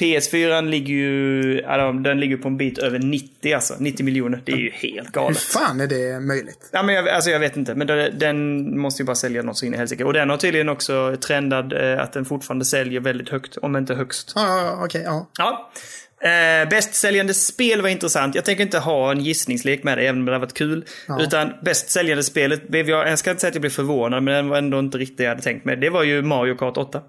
PS4 0.00 0.68
ligger 0.68 0.94
ju, 0.94 1.60
den 2.02 2.20
ligger 2.20 2.36
på 2.36 2.48
en 2.48 2.56
bit 2.56 2.78
över 2.78 2.98
90 2.98 3.54
alltså. 3.54 3.74
90 3.78 4.04
miljoner. 4.04 4.42
Det 4.44 4.52
är 4.52 4.56
ju 4.56 4.70
helt 4.70 5.06
Hur 5.06 5.12
galet. 5.12 5.38
fan 5.38 5.80
är 5.80 5.86
det 5.86 6.20
möjligt? 6.20 6.68
Ja, 6.72 6.82
men 6.82 6.94
jag, 6.94 7.08
alltså 7.08 7.30
jag 7.30 7.40
vet 7.40 7.56
inte, 7.56 7.74
men 7.74 7.86
den, 7.86 8.18
den 8.18 8.78
måste 8.78 9.02
ju 9.02 9.06
bara 9.06 9.16
sälja 9.16 9.42
något 9.42 9.58
så 9.58 9.66
in 9.66 9.74
i 9.74 9.76
helsike. 9.76 10.04
Och 10.04 10.12
den 10.12 10.30
har 10.30 10.36
tydligen 10.36 10.68
också 10.68 11.16
trendat 11.20 11.72
eh, 11.72 12.00
att 12.00 12.12
den 12.12 12.24
fortfarande 12.24 12.64
säljer 12.64 13.00
väldigt 13.00 13.28
högt, 13.28 13.56
om 13.56 13.76
inte 13.76 13.94
högst. 13.94 14.32
Ja, 14.34 14.62
ja, 14.62 14.84
okej, 14.84 15.02
ja. 15.04 15.30
Ja. 15.38 15.70
Eh, 16.20 16.68
bäst 16.68 16.94
säljande 16.94 17.34
spel 17.34 17.82
var 17.82 17.88
intressant. 17.88 18.34
Jag 18.34 18.44
tänker 18.44 18.62
inte 18.62 18.78
ha 18.78 19.12
en 19.12 19.20
gissningslek 19.20 19.82
med 19.84 19.98
det, 19.98 20.06
även 20.06 20.20
om 20.20 20.26
det 20.26 20.32
hade 20.32 20.46
varit 20.46 20.54
kul. 20.54 20.84
Utan 21.20 21.52
bäst 21.64 21.90
säljande 21.90 22.22
spelet 22.22 22.68
blev 22.68 22.88
jag, 22.88 23.08
jag 23.08 23.18
ska 23.18 23.30
inte 23.30 23.40
säga 23.40 23.48
att 23.48 23.54
jag 23.54 23.60
blev 23.60 23.70
förvånad, 23.70 24.22
men 24.22 24.44
det 24.44 24.50
var 24.50 24.58
ändå 24.58 24.78
inte 24.78 24.98
riktigt 24.98 25.18
det 25.18 25.24
jag 25.24 25.30
hade 25.30 25.42
tänkt 25.42 25.64
mig. 25.64 25.76
Det 25.76 25.90
var 25.90 26.02
ju 26.02 26.22
Mario 26.22 26.54
Kart 26.56 26.76
8. 26.76 27.02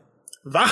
Va? 0.44 0.70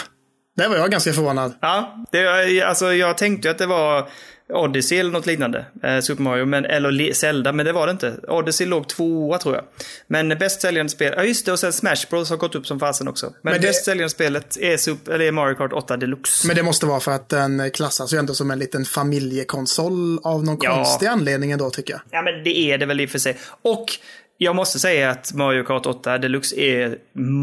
Där 0.57 0.69
var 0.69 0.75
jag 0.75 0.91
ganska 0.91 1.13
förvånad. 1.13 1.53
Ja, 1.61 2.05
det, 2.11 2.61
alltså 2.61 2.93
jag 2.93 3.17
tänkte 3.17 3.51
att 3.51 3.57
det 3.57 3.65
var 3.65 4.09
Odyssey 4.49 4.97
eller 4.97 5.11
något 5.11 5.25
liknande. 5.25 5.65
Eh, 5.83 5.99
Super 5.99 6.23
Mario, 6.23 6.45
men, 6.45 6.65
eller 6.65 6.91
Le- 6.91 7.13
Zelda, 7.13 7.51
men 7.51 7.65
det 7.65 7.71
var 7.71 7.87
det 7.87 7.91
inte. 7.91 8.15
Odyssey 8.27 8.67
låg 8.67 8.87
tvåa 8.89 9.37
tror 9.37 9.55
jag. 9.55 9.63
Men 10.07 10.29
bäst 10.29 10.61
säljande 10.61 10.89
spel, 10.89 11.13
ja 11.17 11.23
just 11.23 11.45
det, 11.45 11.51
och 11.51 11.59
sen 11.59 11.73
Smash 11.73 12.09
Bros 12.09 12.29
har 12.29 12.37
gått 12.37 12.55
upp 12.55 12.67
som 12.67 12.79
fasen 12.79 13.07
också. 13.07 13.25
Men, 13.25 13.53
Men 13.53 13.61
det- 13.61 13.67
bäst 13.67 13.85
säljande 13.85 14.09
spelet 14.09 14.57
är, 14.61 14.77
Super, 14.77 15.11
eller 15.11 15.25
är 15.25 15.31
Mario 15.31 15.55
Kart 15.55 15.73
8 15.73 15.97
Deluxe. 15.97 16.47
Men 16.47 16.55
det 16.55 16.63
måste 16.63 16.85
vara 16.85 16.99
för 16.99 17.11
att 17.11 17.29
den 17.29 17.71
klassas 17.71 18.13
ju 18.13 18.17
ändå 18.17 18.33
som 18.33 18.51
en 18.51 18.59
liten 18.59 18.85
familjekonsol 18.85 20.19
av 20.23 20.43
någon 20.43 20.57
Ja. 20.61 20.75
konstig 20.75 21.07
anledning 21.07 21.51
ändå 21.51 21.69
tycker 21.69 21.93
jag. 21.93 22.01
Ja, 22.11 22.21
men 22.21 22.43
det 22.43 22.57
är 22.57 22.77
det 22.77 22.85
väl 22.85 23.01
i 23.01 23.05
och 23.05 23.09
för 23.09 23.19
sig. 23.19 23.37
Och 23.61 23.85
jag 24.37 24.55
måste 24.55 24.79
säga 24.79 25.09
att 25.09 25.33
Mario 25.33 25.63
Kart 25.63 25.85
8 25.85 26.17
Deluxe 26.17 26.55
är 26.55 26.97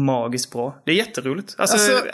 magiskt 0.05 0.51
bra. 0.51 0.81
Det 0.85 0.91
är 0.91 0.95
jätteroligt. 0.95 1.55
Alltså, 1.57 1.75
Alltså- 1.75 2.05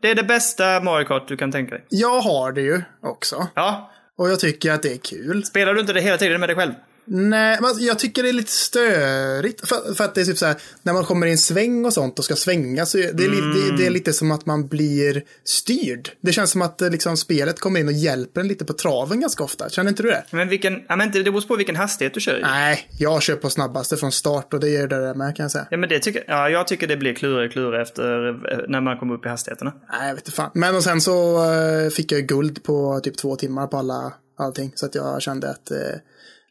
det 0.00 0.10
är 0.10 0.14
det 0.14 0.22
bästa 0.22 0.80
Mario 0.80 1.04
Kart 1.06 1.28
du 1.28 1.36
kan 1.36 1.52
tänka 1.52 1.74
dig. 1.74 1.84
Jag 1.88 2.20
har 2.20 2.52
det 2.52 2.60
ju 2.60 2.82
också. 3.02 3.48
Ja. 3.54 3.90
Och 4.20 4.30
jag 4.30 4.40
tycker 4.40 4.72
att 4.72 4.82
det 4.82 4.92
är 4.92 4.96
kul. 4.96 5.44
Spelar 5.44 5.74
du 5.74 5.80
inte 5.80 5.92
det 5.92 6.00
hela 6.00 6.16
tiden 6.16 6.40
med 6.40 6.48
dig 6.48 6.56
själv? 6.56 6.72
Nej, 7.12 7.56
men 7.60 7.64
alltså, 7.64 7.84
jag 7.84 7.98
tycker 7.98 8.22
det 8.22 8.28
är 8.28 8.32
lite 8.32 8.52
störigt. 8.52 9.68
För, 9.68 9.94
för 9.94 10.04
att 10.04 10.14
det 10.14 10.20
är 10.20 10.24
typ 10.24 10.38
så 10.38 10.46
här, 10.46 10.56
när 10.82 10.92
man 10.92 11.04
kommer 11.04 11.26
i 11.26 11.30
en 11.30 11.38
sväng 11.38 11.84
och 11.84 11.92
sånt 11.92 12.18
och 12.18 12.24
ska 12.24 12.36
svänga 12.36 12.86
så 12.86 12.98
är 12.98 13.12
det, 13.12 13.24
är 13.24 13.28
li- 13.28 13.60
det, 13.70 13.76
det 13.76 13.86
är 13.86 13.90
lite 13.90 14.12
som 14.12 14.30
att 14.30 14.46
man 14.46 14.68
blir 14.68 15.22
styrd. 15.44 16.10
Det 16.20 16.32
känns 16.32 16.50
som 16.50 16.62
att 16.62 16.82
eh, 16.82 16.90
liksom, 16.90 17.16
spelet 17.16 17.60
kommer 17.60 17.80
in 17.80 17.86
och 17.86 17.92
hjälper 17.92 18.40
en 18.40 18.48
lite 18.48 18.64
på 18.64 18.72
traven 18.72 19.20
ganska 19.20 19.44
ofta. 19.44 19.68
Känner 19.68 19.88
inte 19.90 20.02
du 20.02 20.08
det? 20.10 20.24
Men 20.30 20.48
vilken, 20.48 20.82
ja, 20.88 20.96
men 20.96 21.10
det 21.10 21.22
beror 21.24 21.40
på 21.40 21.56
vilken 21.56 21.76
hastighet 21.76 22.14
du 22.14 22.20
kör 22.20 22.38
i. 22.38 22.42
Nej, 22.42 22.88
jag 22.98 23.22
kör 23.22 23.36
på 23.36 23.50
snabbaste 23.50 23.96
från 23.96 24.12
start 24.12 24.54
och 24.54 24.60
det 24.60 24.68
gör 24.68 24.86
det 24.88 25.00
där 25.00 25.14
med 25.14 25.36
kan 25.36 25.44
jag 25.44 25.50
säga. 25.50 25.66
Ja, 25.70 25.76
men 25.76 25.88
det 25.88 25.98
tycker, 25.98 26.24
ja, 26.26 26.48
jag 26.48 26.66
tycker 26.68 26.86
det 26.86 26.96
blir 26.96 27.14
klurigare 27.14 27.46
och 27.46 27.52
klurigare 27.52 27.82
efter 27.82 28.28
eh, 28.28 28.58
när 28.68 28.80
man 28.80 28.98
kommer 28.98 29.14
upp 29.14 29.26
i 29.26 29.28
hastigheterna. 29.28 29.72
Nej, 29.92 30.08
jag 30.08 30.14
vet 30.14 30.24
inte 30.26 30.36
fan. 30.36 30.50
Men 30.54 30.76
och 30.76 30.84
sen 30.84 31.00
så 31.00 31.44
eh, 31.52 31.90
fick 31.90 32.12
jag 32.12 32.26
guld 32.26 32.62
på 32.62 33.00
typ 33.00 33.16
två 33.16 33.36
timmar 33.36 33.66
på 33.66 33.76
alla, 33.76 34.12
allting. 34.38 34.72
Så 34.74 34.86
att 34.86 34.94
jag 34.94 35.22
kände 35.22 35.50
att, 35.50 35.70
eh, 35.70 35.76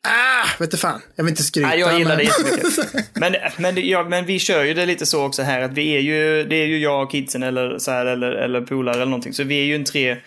ah, 0.08 0.48
vet 0.60 0.68
inte 0.68 0.78
fan. 0.78 1.02
Jag 1.16 1.24
vill 1.24 1.32
inte 1.32 1.44
skryta. 1.44 1.68
Nej, 1.68 1.80
jag 1.80 1.98
gillar 2.00 2.10
men... 2.10 2.18
det 2.18 2.24
jättemycket. 2.24 3.06
Men, 3.14 3.36
men, 3.58 3.76
det- 3.76 3.82
ja, 3.82 4.04
men 4.04 4.26
vi 4.26 4.40
kör 4.40 4.64
ju 4.64 4.74
det 4.74 4.86
lite 4.86 5.06
så 5.06 5.26
också 5.26 5.42
här 5.42 5.62
att 5.62 5.72
vi 5.74 5.96
är 5.96 6.00
ju, 6.00 6.44
det 6.44 6.56
är 6.56 6.66
ju 6.66 6.78
jag 6.80 7.04
och 7.04 7.12
kidsen 7.12 7.44
eller 7.44 7.80
så 7.80 7.92
här 7.92 8.06
eller, 8.06 8.32
eller 8.32 8.62
polare 8.62 8.96
eller 8.96 9.06
någonting. 9.06 9.34
Så 9.34 9.44
vi 9.44 9.62
är 9.62 9.66
ju 9.66 9.76
en 9.76 9.84
tre, 9.84 10.18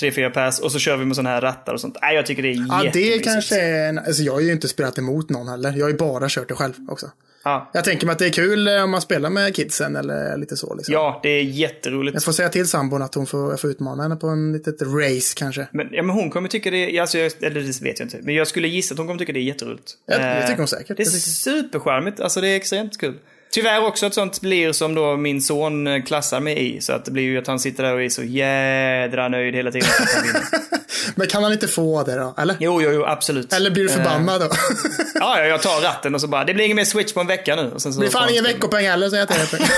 tre, 0.00 0.12
fyra 0.12 0.30
pers 0.30 0.58
och 0.60 0.72
så 0.72 0.78
kör 0.78 0.96
vi 0.96 1.04
med 1.04 1.16
sådana 1.16 1.30
här 1.30 1.40
rattar 1.40 1.72
och 1.74 1.80
sånt. 1.80 1.96
Nej, 2.02 2.14
jag 2.16 2.26
tycker 2.26 2.42
det 2.42 2.48
är 2.48 2.52
Ja, 2.68 2.78
det 2.78 2.84
jättemysigt. 3.00 3.24
kanske 3.24 3.60
är 3.60 3.88
en, 3.88 3.98
alltså 3.98 4.22
jag 4.22 4.32
har 4.32 4.40
ju 4.40 4.52
inte 4.52 4.68
spelat 4.68 4.98
emot 4.98 5.30
någon 5.30 5.48
heller. 5.48 5.72
Jag 5.76 5.84
har 5.84 5.90
ju 5.90 5.96
bara 5.96 6.26
kört 6.28 6.48
det 6.48 6.54
själv 6.54 6.74
också. 6.88 7.10
Ja. 7.44 7.70
Jag 7.72 7.84
tänker 7.84 8.06
mig 8.06 8.12
att 8.12 8.18
det 8.18 8.26
är 8.26 8.30
kul 8.30 8.68
eh, 8.68 8.82
om 8.84 8.90
man 8.90 9.00
spelar 9.00 9.30
med 9.30 9.56
kidsen 9.56 9.96
eller 9.96 10.36
lite 10.36 10.56
så. 10.56 10.74
Liksom. 10.74 10.92
ja, 10.94 11.20
det 11.22 11.28
är 11.28 11.42
jätteroligt. 11.42 12.14
Jag 12.14 12.24
får 12.24 12.32
säga 12.32 12.48
till 12.48 12.68
sambon 12.68 13.02
att 13.02 13.14
hon 13.14 13.26
får, 13.26 13.50
jag 13.50 13.60
får 13.60 13.70
utmana 13.70 14.02
henne 14.02 14.16
på 14.16 14.26
en 14.26 14.52
litet 14.52 14.82
race 14.82 15.34
kanske. 15.36 15.66
Men, 15.72 15.88
ja, 15.92 16.02
men 16.02 16.16
hon 16.16 16.30
kommer 16.30 16.48
tycka 16.48 16.70
det, 16.70 16.98
alltså, 16.98 17.18
jag, 17.18 17.32
eller 17.40 17.60
det 17.60 17.82
vet 17.82 17.98
jag 17.98 18.06
inte. 18.06 18.18
Men 18.22 18.34
jag 18.34 18.46
skulle 18.46 18.68
gissa 18.68 18.94
att 18.94 18.98
hon 18.98 19.06
kommer 19.06 19.18
tycka 19.18 19.32
det 19.32 19.38
är 19.38 19.42
jätteroligt. 19.42 19.92
Ja, 20.06 20.18
det 20.18 20.24
Eh, 20.24 20.46
tycker 20.46 20.58
hon 20.58 20.68
säkert. 20.68 20.96
Det 20.96 21.02
är 21.02 21.06
supercharmigt, 21.06 22.20
alltså 22.20 22.40
det 22.40 22.48
är 22.48 22.56
extremt 22.56 23.00
kul. 23.00 23.14
Tyvärr 23.50 23.84
också 23.86 24.06
att 24.06 24.14
sånt 24.14 24.40
blir 24.40 24.72
som 24.72 24.94
då 24.94 25.16
min 25.16 25.42
son 25.42 25.86
eh, 25.86 26.02
klassar 26.02 26.40
mig 26.40 26.76
i. 26.76 26.80
Så 26.80 26.92
att 26.92 27.04
det 27.04 27.10
blir 27.10 27.22
ju 27.22 27.38
att 27.38 27.46
han 27.46 27.58
sitter 27.58 27.82
där 27.82 27.94
och 27.94 28.02
är 28.02 28.08
så 28.08 28.22
jädra 28.22 29.28
nöjd 29.28 29.54
hela 29.54 29.70
tiden. 29.70 29.88
Men 31.14 31.26
kan 31.26 31.42
han 31.42 31.52
inte 31.52 31.68
få 31.68 32.02
det 32.02 32.14
då? 32.14 32.34
Eller? 32.38 32.56
jo, 32.60 32.82
jo, 32.82 32.90
jo, 32.92 33.04
absolut. 33.04 33.52
Eller 33.52 33.70
blir 33.70 33.82
du 33.82 33.88
förbannad 33.88 34.40
då? 34.40 34.48
Ja, 35.24 35.38
ja, 35.38 35.44
jag 35.46 35.62
tar 35.62 35.80
ratten 35.80 36.14
och 36.14 36.20
så 36.20 36.26
bara, 36.26 36.44
det 36.44 36.54
blir 36.54 36.64
ingen 36.64 36.76
mer 36.76 36.84
switch 36.84 37.12
på 37.12 37.20
en 37.20 37.26
vecka 37.26 37.56
nu. 37.56 37.70
Och 37.74 37.82
sen 37.82 37.92
så 37.92 38.00
Det 38.00 38.06
blir 38.06 38.12
fan 38.12 38.30
ingen 38.30 38.44
veckopeng 38.44 38.86
heller 38.86 39.10
säger 39.10 39.26
jag 39.30 39.48
till 39.50 39.58
dig. 39.58 39.68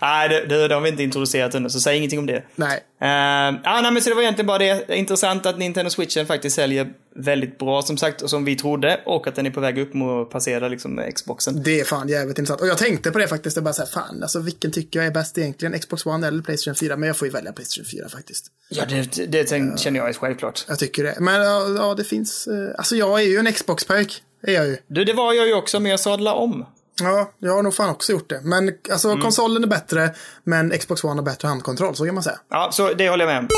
Nej, 0.00 0.28
det, 0.28 0.46
det, 0.46 0.68
det 0.68 0.74
har 0.74 0.82
vi 0.82 0.88
inte 0.88 1.02
introducerat 1.02 1.54
ännu, 1.54 1.70
så 1.70 1.80
säg 1.80 1.96
ingenting 1.96 2.18
om 2.18 2.26
det. 2.26 2.42
Nej. 2.56 2.76
Uh, 3.02 3.60
ah, 3.64 3.80
nej, 3.80 3.92
men 3.92 4.02
så 4.02 4.08
det 4.08 4.14
var 4.14 4.22
egentligen 4.22 4.46
bara 4.46 4.58
det. 4.58 4.96
Intressant 4.96 5.46
att 5.46 5.58
Nintendo 5.58 5.90
Switchen 5.90 6.26
faktiskt 6.26 6.56
säljer 6.56 6.92
väldigt 7.16 7.58
bra 7.58 7.82
som 7.82 7.96
sagt, 7.96 8.22
och 8.22 8.30
som 8.30 8.44
vi 8.44 8.56
trodde. 8.56 9.00
Och 9.06 9.26
att 9.26 9.34
den 9.34 9.46
är 9.46 9.50
på 9.50 9.60
väg 9.60 9.78
upp 9.78 9.94
mot 9.94 10.26
att 10.26 10.32
passera 10.32 10.68
liksom 10.68 11.10
Xboxen. 11.14 11.62
Det 11.62 11.80
är 11.80 11.84
fan 11.84 12.08
jävligt 12.08 12.38
intressant. 12.38 12.60
Och 12.60 12.66
jag 12.66 12.78
tänkte 12.78 13.10
på 13.10 13.18
det 13.18 13.28
faktiskt. 13.28 13.56
Det 13.56 13.60
är 13.60 13.62
bara 13.62 13.74
så 13.74 13.82
här, 13.82 13.88
fan, 13.88 14.22
alltså 14.22 14.40
vilken 14.40 14.72
tycker 14.72 14.98
jag 14.98 15.06
är 15.06 15.10
bäst 15.10 15.38
egentligen? 15.38 15.78
Xbox 15.78 16.06
One 16.06 16.26
eller 16.26 16.42
Playstation 16.42 16.74
4? 16.74 16.96
Men 16.96 17.06
jag 17.06 17.16
får 17.16 17.28
ju 17.28 17.32
välja 17.32 17.52
Playstation 17.52 17.84
4 17.84 18.08
faktiskt. 18.08 18.46
Ja, 18.68 18.84
det, 18.88 19.16
det, 19.16 19.26
det 19.26 19.78
känner 19.80 20.00
jag 20.00 20.08
är 20.08 20.12
självklart. 20.12 20.64
Jag 20.68 20.78
tycker 20.78 21.04
det. 21.04 21.16
Men 21.20 21.34
ja, 21.34 21.68
ja 21.76 21.94
det 21.94 22.04
finns, 22.04 22.46
eh, 22.46 22.74
alltså 22.78 22.96
jag 22.96 23.20
är 23.20 23.26
ju 23.26 23.38
en 23.38 23.52
Xbox-pöjk. 23.52 24.22
Är 24.42 24.52
jag 24.52 24.66
ju. 24.66 24.76
Du, 24.86 25.04
det 25.04 25.12
var 25.12 25.32
jag 25.32 25.46
ju 25.46 25.54
också, 25.54 25.80
men 25.80 25.90
jag 25.90 26.00
sadlade 26.00 26.36
om. 26.36 26.66
Ja, 27.00 27.32
jag 27.38 27.52
har 27.54 27.62
nog 27.62 27.74
fan 27.74 27.90
också 27.90 28.12
gjort 28.12 28.28
det. 28.30 28.40
Men 28.44 28.72
alltså 28.90 29.08
Mm. 29.08 29.20
konsolen 29.22 29.62
är 29.64 29.68
bättre, 29.68 30.14
men 30.44 30.70
Xbox 30.78 31.04
One 31.04 31.14
har 31.14 31.22
bättre 31.22 31.48
handkontroll, 31.48 31.96
så 31.96 32.04
kan 32.04 32.14
man 32.14 32.22
säga. 32.24 32.38
Ja, 32.50 32.68
så 32.72 32.94
det 32.94 33.08
håller 33.08 33.24
jag 33.24 33.32
med 33.32 33.38
om. 33.38 33.48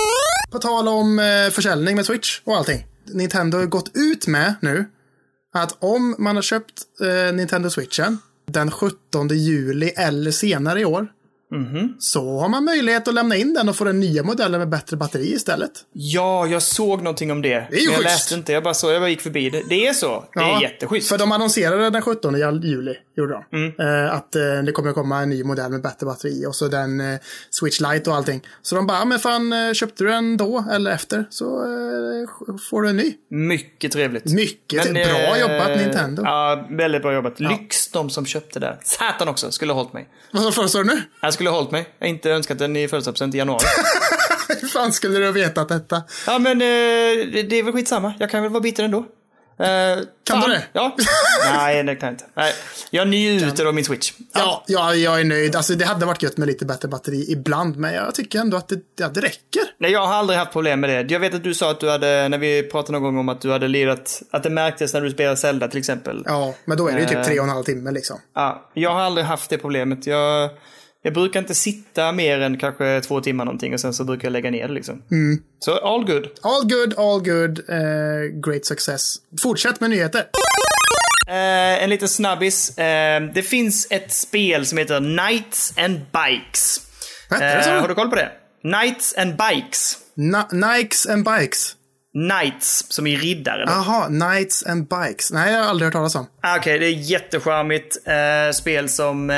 På 0.53 0.59
tal 0.59 0.89
om 0.89 1.19
eh, 1.19 1.51
försäljning 1.51 1.97
med 1.97 2.07
Switch 2.07 2.41
och 2.45 2.57
allting. 2.57 2.87
Nintendo 3.13 3.59
har 3.59 3.67
gått 3.67 3.91
ut 3.95 4.27
med 4.27 4.55
nu 4.63 4.85
att 5.55 5.77
om 5.79 6.15
man 6.19 6.37
har 6.37 6.43
köpt 6.43 6.73
eh, 7.29 7.35
Nintendo 7.35 7.71
Switchen 7.71 8.19
den 8.51 8.71
17 8.71 9.29
juli 9.29 9.89
eller 9.97 10.31
senare 10.31 10.81
i 10.81 10.85
år 10.85 11.07
Mhm. 11.55 11.95
så 11.99 12.39
har 12.39 12.49
man 12.49 12.65
möjlighet 12.65 13.09
att 13.09 13.15
lämna 13.15 13.37
in 13.37 13.55
den 13.55 13.69
och 13.69 13.77
få 13.77 13.85
den 13.85 14.01
nya 14.01 14.23
modellen 14.23 14.59
med 14.59 14.69
bättre 14.69 14.97
batteri 14.97 15.33
istället. 15.35 15.71
Ja, 15.93 16.47
jag 16.47 16.63
såg 16.63 17.03
någonting 17.03 17.33
om 17.33 17.43
det. 17.43 17.49
Det 17.49 17.77
är 17.77 17.81
ju 17.81 17.87
men 17.87 17.93
jag 17.93 17.95
schysst. 17.95 18.05
läste 18.05 18.35
inte, 18.35 18.53
jag 18.53 18.63
bara, 18.63 18.75
så, 18.75 18.91
jag 18.91 19.03
bara 19.03 19.09
gick 19.11 19.21
förbi 19.21 19.51
det. 19.51 19.63
Det 19.69 19.87
är 19.87 19.93
så. 19.93 20.25
Det 20.35 20.41
är 20.41 20.45
Ja, 20.49 20.63
jätteschysst. 20.63 21.09
För 21.09 21.19
de 21.19 21.33
annonserade 21.33 21.91
den 21.91 22.03
17 22.03 22.35
juli, 22.63 22.95
gjorde 23.17 23.33
de. 23.51 23.57
Mm. 23.59 24.05
Eh, 24.07 24.15
att 24.15 24.37
eh, 24.37 24.63
det 24.67 24.73
kommer 24.73 24.93
komma 24.93 25.21
en 25.23 25.29
ny 25.31 25.45
modell 25.45 25.71
med 25.71 25.83
bättre 25.83 26.07
batteri 26.07 26.47
och 26.47 26.55
så 26.55 26.69
den 26.69 27.01
eh, 27.01 27.19
Switch 27.51 27.81
Lite 27.81 28.11
och 28.11 28.17
allting. 28.17 28.43
Så 28.63 28.75
de 28.77 28.87
bara, 28.87 28.99
"Ja, 28.99 29.05
men 29.05 29.19
fan, 29.19 29.53
eh, 29.53 29.73
köpte 29.73 30.05
du 30.05 30.11
den 30.11 30.37
då 30.37 30.65
eller 30.73 30.91
efter 30.91 31.27
så 31.31 31.45
eh, 31.65 32.57
får 32.71 32.83
du 32.83 32.89
en 32.89 32.97
ny. 32.97 33.15
Mycket 33.31 33.93
trevligt. 33.93 34.25
Mycket 34.33 34.93
bra 34.93 35.01
eh, 35.37 35.41
jobbat 35.41 35.77
Nintendo. 35.79 36.23
Ja, 36.25 36.67
väldigt 36.71 37.03
bra 37.03 37.13
jobbat. 37.15 37.41
Lyx 37.41 37.89
de 37.89 38.11
som 38.11 38.27
köpte 38.27 38.61
det. 38.61 38.79
Satan 38.83 39.29
också, 39.29 39.51
skulle 39.51 39.73
ha 39.73 39.81
hållit 39.81 39.93
mig. 39.93 40.09
Vad 40.31 40.55
föreslår 40.55 40.85
du 40.85 40.95
nu? 40.95 41.03
Jag 41.21 41.35
skulle 41.35 41.51
ha 41.51 41.57
hållit 41.57 41.71
mig. 41.71 41.89
Jag 41.99 42.09
inte 42.09 42.31
önskat 42.31 42.59
den 42.59 42.77
i 42.77 42.89
födelsedagspresent 42.89 43.35
i 43.35 43.39
januari. 43.39 43.65
Hur 44.61 44.69
fan 44.69 44.93
skulle 44.93 45.19
du 45.19 45.25
ha 45.25 45.33
vetat 45.33 45.69
detta? 45.69 46.03
ja, 46.27 46.39
men 46.39 46.59
det, 46.59 46.67
det 47.43 47.57
är 47.57 47.63
väl 47.63 47.73
skitsamma. 47.73 48.15
Jag 48.19 48.31
kan 48.31 48.43
väl 48.43 48.51
vara 48.53 48.61
bitter 48.61 48.85
ändå. 48.85 49.07
Eh, 49.63 49.99
Kan 50.25 50.41
du 50.41 50.49
det? 50.49 50.63
Ja. 50.73 50.97
Nej, 51.55 51.83
det 51.83 51.95
kan 51.97 52.07
jag 52.07 52.13
inte. 52.15 52.25
Nej. 52.35 52.53
Jag 52.91 53.09
njuter 53.09 53.67
av 53.67 53.75
min 53.75 53.85
Switch. 53.85 54.13
Ja, 54.35 54.65
ja, 54.67 54.95
jag 54.95 55.21
är 55.21 55.25
nöjd. 55.25 55.57
Alltså, 55.57 55.75
det 55.75 55.85
hade 55.85 56.07
varit 56.07 56.23
gött 56.23 56.37
med 56.37 56.47
lite 56.49 56.65
bättre 56.65 56.89
batteri 56.89 57.33
ibland, 57.33 57.77
men 57.77 57.95
jag 57.95 58.15
tycker 58.15 58.39
ändå 58.39 58.57
att 58.57 58.69
det, 58.69 58.81
ja, 58.97 59.09
det 59.09 59.21
räcker. 59.21 59.63
Nej, 59.79 59.91
jag 59.93 60.07
har 60.07 60.15
aldrig 60.15 60.39
haft 60.39 60.53
problem 60.53 60.81
med 60.81 60.91
det. 60.91 61.13
Jag 61.15 61.21
vet 61.21 61.35
att 61.35 61.45
du 61.45 61.55
sa 61.55 61.71
att 61.71 61.81
du 61.81 61.91
hade, 61.91 62.29
när 62.29 62.39
vi 62.39 62.63
pratade 62.63 62.93
någon 62.93 63.03
gång 63.03 63.19
om 63.19 63.29
att 63.29 63.41
du 63.41 63.51
hade 63.53 63.69
lirat, 63.69 64.23
att 64.31 64.43
det 64.43 64.51
märktes 64.51 64.95
när 64.95 65.01
du 65.01 65.11
spelade 65.11 65.37
Zelda 65.37 65.69
till 65.69 65.79
exempel. 65.79 66.23
Ja, 66.27 66.55
men 66.65 66.79
då 66.79 66.89
är 66.89 66.93
det 66.93 66.99
ju 66.99 67.05
Eh. 67.05 67.11
typ 67.11 67.25
tre 67.25 67.39
och 67.39 67.45
en 67.45 67.51
halv 67.51 67.65
timme 67.65 67.91
liksom. 67.91 68.19
Ja, 68.35 68.71
jag 68.75 68.91
har 68.91 69.01
aldrig 69.01 69.27
haft 69.27 69.51
det 69.51 69.59
problemet. 69.59 70.07
Jag, 70.07 70.51
jag 71.03 71.15
brukar 71.15 71.41
inte 71.41 71.55
sitta 71.55 72.13
mer 72.13 72.41
än 72.41 72.59
kanske 72.59 73.01
två 73.01 73.21
timmar 73.21 73.45
någonting 73.45 73.75
och 73.75 73.81
sen 73.81 73.95
så 73.95 74.05
brukar 74.05 74.29
jag 74.29 74.33
lägga 74.33 74.51
ner 74.51 74.69
det 74.69 74.75
liksom. 74.75 75.03
Så 75.59 75.73
all 75.79 76.05
good. 76.05 76.27
All 76.43 76.63
good, 76.69 76.95
all 76.99 77.21
good, 77.21 77.59
eh, 77.69 78.41
great 78.47 78.67
success. 78.67 79.15
Fortsätt 79.43 79.81
med 79.81 79.91
nyheter. 79.91 80.21
Eh, 81.29 81.83
en 81.85 81.91
liten 81.91 82.09
snabbis. 82.09 82.79
Eh, 82.79 83.23
det 83.35 83.43
finns 83.43 83.87
ett 83.91 84.13
spel 84.13 84.67
som 84.67 84.79
heter 84.79 84.99
Knights 84.99 85.75
and 85.79 85.97
Bikes. 85.99 86.81
Hette 87.31 87.71
har 87.71 87.89
du 87.89 87.95
koll 87.95 88.09
på 88.11 88.17
det? 88.17 88.31
Knights 88.63 89.15
and 89.19 89.31
Bikes. 89.37 89.99
Na- 90.17 90.77
Nikes 90.79 91.07
and 91.07 91.25
bikes. 91.25 91.75
Knights, 92.15 92.85
som 92.89 93.07
i 93.07 93.17
riddare. 93.17 93.65
då. 93.67 93.73
Aha, 93.73 94.07
Knights 94.07 94.67
and 94.67 94.89
bikes. 94.89 95.33
Nej, 95.33 95.53
jag 95.53 95.61
har 95.63 95.71
aldrig 95.71 95.87
hört 95.87 95.93
talas 95.93 96.15
om. 96.15 96.27
Ah, 96.43 96.57
Okej, 96.57 96.79
det 96.79 96.87
är 96.87 96.91
jättecharmigt 96.91 97.97
eh, 98.07 98.53
spel 98.55 98.89
som... 98.89 99.31
Eh, 99.31 99.37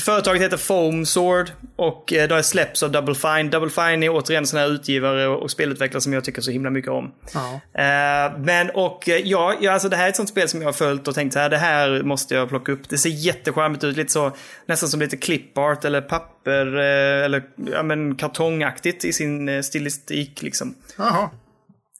företaget 0.00 0.42
heter 0.42 0.56
Foam 0.56 1.06
Sword 1.06 1.50
och 1.76 2.12
eh, 2.12 2.28
det 2.28 2.34
har 2.34 2.42
släppts 2.42 2.82
av 2.82 2.90
Double 2.90 3.14
Fine. 3.14 3.50
Double 3.50 3.70
Fine 3.70 4.02
är 4.02 4.08
återigen 4.08 4.46
sån 4.46 4.58
här 4.58 4.70
utgivare 4.70 5.28
och, 5.28 5.50
spelutvecklare 5.50 6.00
som 6.00 6.12
jag 6.12 6.24
tycker 6.24 6.42
så 6.42 6.50
himla 6.50 6.70
mycket 6.70 6.90
om. 6.90 7.12
Ja. 7.34 7.60
Eh, 7.82 8.38
men 8.38 8.70
och 8.70 9.08
eh, 9.08 9.16
ja, 9.16 9.72
alltså 9.72 9.88
det 9.88 9.96
här 9.96 10.04
är 10.04 10.08
ett 10.08 10.16
sånt 10.16 10.28
spel 10.28 10.48
som 10.48 10.60
jag 10.60 10.68
har 10.68 10.72
följt 10.72 11.08
och 11.08 11.14
tänkt 11.14 11.32
så 11.32 11.38
här, 11.38 11.50
det 11.50 11.58
här 11.58 12.02
måste 12.02 12.34
jag 12.34 12.48
plocka 12.48 12.72
upp. 12.72 12.88
Det 12.88 12.98
ser 12.98 13.10
jättecharmigt 13.10 13.84
ut, 13.84 13.96
lite 13.96 14.12
så, 14.12 14.32
nästan 14.66 14.88
som 14.88 15.00
lite 15.00 15.16
clipart 15.16 15.84
eller 15.84 16.00
papper 16.00 16.78
eh, 16.78 17.24
eller 17.24 17.42
ja, 17.72 17.82
men 17.82 18.14
kartongaktigt 18.14 19.04
i 19.04 19.12
sin 19.12 19.48
eh, 19.48 19.62
stilistik 19.62 20.42
liksom. 20.42 20.74
Jaha. 20.96 21.30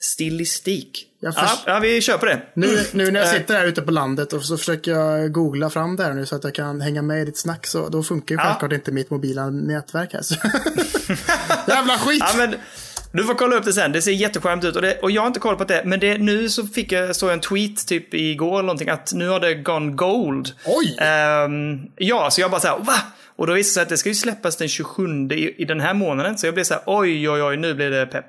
Stilistik. 0.05 1.07
Jag 1.21 1.35
Ja, 1.37 1.59
ja, 1.67 1.79
vi 1.79 2.01
kör 2.01 2.19
på 2.19 2.27
det. 2.27 2.43
Nu, 2.55 2.79
nu 2.93 3.11
när 3.11 3.21
jag 3.21 3.29
Eh. 3.29 3.35
sitter 3.35 3.55
här 3.55 3.67
ute 3.67 3.83
på 3.83 3.91
landet 3.91 4.33
och 4.33 4.45
så 4.45 4.57
försöker 4.59 4.91
jag 4.91 5.33
googla 5.33 5.71
fram 5.71 5.97
det 5.97 6.03
här 6.05 6.13
nu 6.13 6.27
så 6.27 6.37
att 6.37 6.45
jag 6.45 6.55
kan 6.55 6.81
hänga 6.81 7.03
med 7.03 7.23
i 7.23 7.25
ditt 7.25 7.39
snack. 7.39 7.67
Så 7.67 7.89
då 7.89 8.03
funkar 8.03 8.35
ju 8.35 8.41
Ja. 8.41 8.45
självklart 8.49 8.73
inte 8.73 8.93
mitt 8.93 9.11
mobila 9.11 9.51
nätverk 9.51 10.13
här. 10.13 10.23
Så. 10.23 10.35
Jävla 11.69 11.99
skit! 11.99 12.23
Ja, 12.27 12.35
men, 12.37 12.55
du 13.13 13.25
får 13.25 13.35
kolla 13.35 13.57
upp 13.57 13.65
det 13.65 13.73
sen. 13.73 13.93
Det 13.93 14.03
ser 14.03 14.13
jättecharmigt 14.13 14.65
ut. 14.67 14.77
Och, 14.77 14.83
det, 14.83 14.99
och 14.99 15.11
jag 15.11 15.23
har 15.23 15.27
inte 15.27 15.41
koll 15.41 15.57
på 15.57 15.65
det. 15.65 15.83
Men 15.85 16.01
det, 16.01 16.19
nu 16.19 16.49
så 16.49 16.67
fick 16.67 16.93
jag, 16.93 17.17
såg 17.17 17.29
jag 17.29 17.35
en 17.35 17.41
tweet 17.41 17.87
typ 17.87 18.15
igår 18.15 18.53
eller 18.55 18.63
någonting 18.63 18.89
att 18.89 19.13
nu 19.13 19.29
har 19.29 19.41
det 19.41 19.55
gone 19.55 19.93
gold. 19.93 20.53
Oj! 20.67 20.97
Ehm, 21.01 21.81
ja, 21.97 22.31
så 22.31 22.41
jag 22.41 22.51
bara 22.51 22.61
så 22.61 22.69
här, 22.69 22.79
va? 22.79 22.95
Och 23.37 23.47
då 23.47 23.53
visade 23.53 23.63
det 23.71 23.75
sig 23.75 23.83
att 23.83 23.89
det 23.89 23.97
ska 23.97 24.09
ju 24.09 24.15
släppas 24.15 24.57
den 24.57 24.69
27 24.69 25.29
i, 25.31 25.63
i 25.63 25.65
den 25.65 25.81
här 25.81 25.95
månaden. 25.95 26.39
Så 26.39 26.47
jag 26.47 26.55
blev 26.55 26.65
så 26.65 26.75
här, 26.75 26.83
oj, 26.87 27.31
oj, 27.31 27.43
oj, 27.43 27.57
nu 27.57 27.75
blir 27.75 27.91
det 27.91 28.07
pepp. 28.07 28.27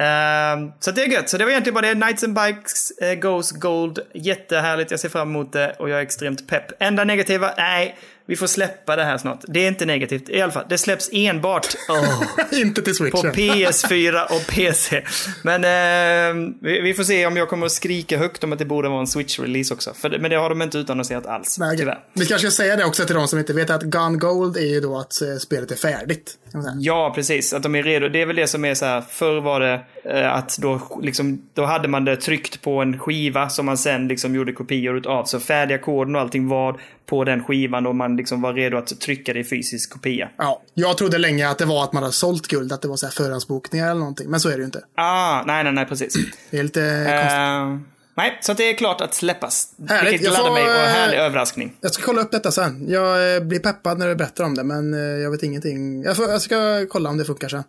Ehm, 0.00 0.72
så 0.80 0.90
det 0.90 1.02
är 1.02 1.08
gött. 1.08 1.28
Så 1.28 1.38
det 1.38 1.44
var 1.44 1.50
egentligen 1.50 1.74
bara 1.74 1.86
det. 1.86 1.94
Knights 1.94 2.24
and 2.24 2.34
Bikes 2.34 2.90
eh, 2.90 3.10
uh, 3.10 3.14
goes 3.14 3.50
gold. 3.50 3.98
Jättehärligt. 4.14 4.90
Jag 4.90 5.00
ser 5.00 5.08
fram 5.08 5.28
emot 5.28 5.52
det 5.52 5.76
och 5.78 5.90
jag 5.90 5.98
är 5.98 6.02
extremt 6.02 6.48
pepp. 6.48 6.82
Enda 6.82 7.04
negativa, 7.04 7.54
nej, 7.56 7.96
vi 8.30 8.36
får 8.36 8.46
släppa 8.46 8.96
det 8.96 9.04
här 9.04 9.18
snart. 9.18 9.44
Det 9.48 9.64
är 9.64 9.68
inte 9.68 9.86
negativt. 9.86 10.28
I 10.28 10.40
alla 10.40 10.52
fall, 10.52 10.64
det 10.68 10.78
släpps 10.78 11.10
enbart 11.12 11.66
åh, 11.88 12.22
inte 12.52 12.82
till 12.82 12.92
på 12.92 13.18
switchen. 13.18 13.32
PS4 13.32 14.24
och 14.24 14.46
PC. 14.46 15.02
Men 15.42 15.64
eh, 15.64 16.52
vi, 16.60 16.80
vi 16.80 16.94
får 16.94 17.04
se 17.04 17.26
om 17.26 17.36
jag 17.36 17.48
kommer 17.48 17.66
att 17.66 17.72
skrika 17.72 18.18
högt 18.18 18.44
om 18.44 18.52
att 18.52 18.58
det 18.58 18.64
borde 18.64 18.88
vara 18.88 19.00
en 19.00 19.06
Switch-release 19.06 19.72
också. 19.72 19.94
För, 19.94 20.18
men 20.18 20.30
det 20.30 20.36
har 20.36 20.48
de 20.48 20.62
inte 20.62 20.78
utannonserat 20.78 21.26
alls, 21.26 21.58
Nej, 21.58 21.76
tyvärr. 21.76 21.98
Vi 22.12 22.26
kanske 22.26 22.50
ska 22.50 22.62
säga 22.62 22.76
det 22.76 22.84
också 22.84 23.04
till 23.04 23.14
de 23.14 23.28
som 23.28 23.38
inte 23.38 23.52
vet 23.52 23.70
att 23.70 23.82
Gone 23.82 24.18
Gold 24.18 24.56
är 24.56 24.74
ju 24.74 24.80
då 24.80 24.98
att 24.98 25.22
eh, 25.22 25.36
spelet 25.36 25.70
är 25.70 25.76
färdigt. 25.76 26.34
Ja, 26.78 27.12
precis. 27.14 27.52
Att 27.52 27.62
de 27.62 27.74
är 27.74 27.82
redo. 27.82 28.08
Det 28.08 28.22
är 28.22 28.26
väl 28.26 28.36
det 28.36 28.46
som 28.46 28.64
är 28.64 28.74
så 28.74 28.84
här, 28.84 29.00
förr 29.00 29.40
var 29.40 29.60
det 29.60 29.80
att 30.04 30.58
då, 30.58 30.80
liksom, 31.02 31.42
då 31.54 31.64
hade 31.64 31.88
man 31.88 32.04
det 32.04 32.16
tryckt 32.16 32.62
på 32.62 32.82
en 32.82 32.98
skiva 32.98 33.48
som 33.48 33.66
man 33.66 33.78
sen 33.78 34.08
liksom 34.08 34.34
gjorde 34.34 34.52
kopior 34.52 34.96
utav. 34.96 35.24
Så 35.24 35.40
färdiga 35.40 35.78
koden 35.78 36.14
och 36.14 36.20
allting 36.20 36.48
var 36.48 36.80
på 37.06 37.24
den 37.24 37.44
skivan 37.44 37.86
och 37.86 37.96
man 37.96 38.16
liksom 38.16 38.42
var 38.42 38.54
redo 38.54 38.76
att 38.76 39.00
trycka 39.00 39.32
det 39.32 39.40
i 39.40 39.44
fysisk 39.44 39.92
kopia. 39.92 40.28
Ja, 40.36 40.62
jag 40.74 40.98
trodde 40.98 41.18
länge 41.18 41.48
att 41.48 41.58
det 41.58 41.64
var 41.64 41.84
att 41.84 41.92
man 41.92 42.02
hade 42.02 42.12
sålt 42.12 42.46
guld, 42.46 42.72
att 42.72 42.82
det 42.82 42.88
var 42.88 42.96
så 42.96 43.06
här 43.06 43.12
förhandsbokningar 43.12 43.90
eller 43.90 44.00
någonting. 44.00 44.30
Men 44.30 44.40
så 44.40 44.48
är 44.48 44.52
det 44.52 44.58
ju 44.58 44.64
inte. 44.64 44.84
Ah, 44.94 45.42
nej, 45.42 45.64
nej, 45.64 45.72
nej, 45.72 45.86
precis. 45.86 46.14
Det 46.50 46.58
är 46.58 46.62
lite 46.62 46.80
konstigt. 46.80 47.32
Eh, 47.32 47.96
nej, 48.14 48.38
så 48.40 48.52
att 48.52 48.58
det 48.58 48.70
är 48.70 48.74
klart 48.74 49.00
att 49.00 49.14
släppas. 49.14 49.68
Härligt. 49.88 50.12
Vilket 50.12 50.28
gladde 50.28 50.44
får, 50.44 50.54
mig 50.54 50.64
och 50.64 50.70
en 50.70 50.76
eh, 50.76 50.90
härlig 50.90 51.18
överraskning. 51.18 51.72
Jag 51.80 51.92
ska 51.92 52.02
kolla 52.02 52.22
upp 52.22 52.30
detta 52.30 52.50
sen. 52.50 52.84
Jag 52.88 53.36
eh, 53.36 53.42
blir 53.42 53.58
peppad 53.58 53.98
när 53.98 54.08
du 54.08 54.14
berättar 54.14 54.44
om 54.44 54.54
det, 54.54 54.64
men 54.64 54.94
eh, 54.94 55.00
jag 55.00 55.30
vet 55.30 55.42
ingenting. 55.42 56.02
Jag, 56.02 56.16
får, 56.16 56.30
jag 56.30 56.42
ska 56.42 56.86
kolla 56.90 57.10
om 57.10 57.18
det 57.18 57.24
funkar 57.24 57.48
sen. 57.48 57.64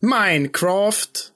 Minecraft. 0.00 1.31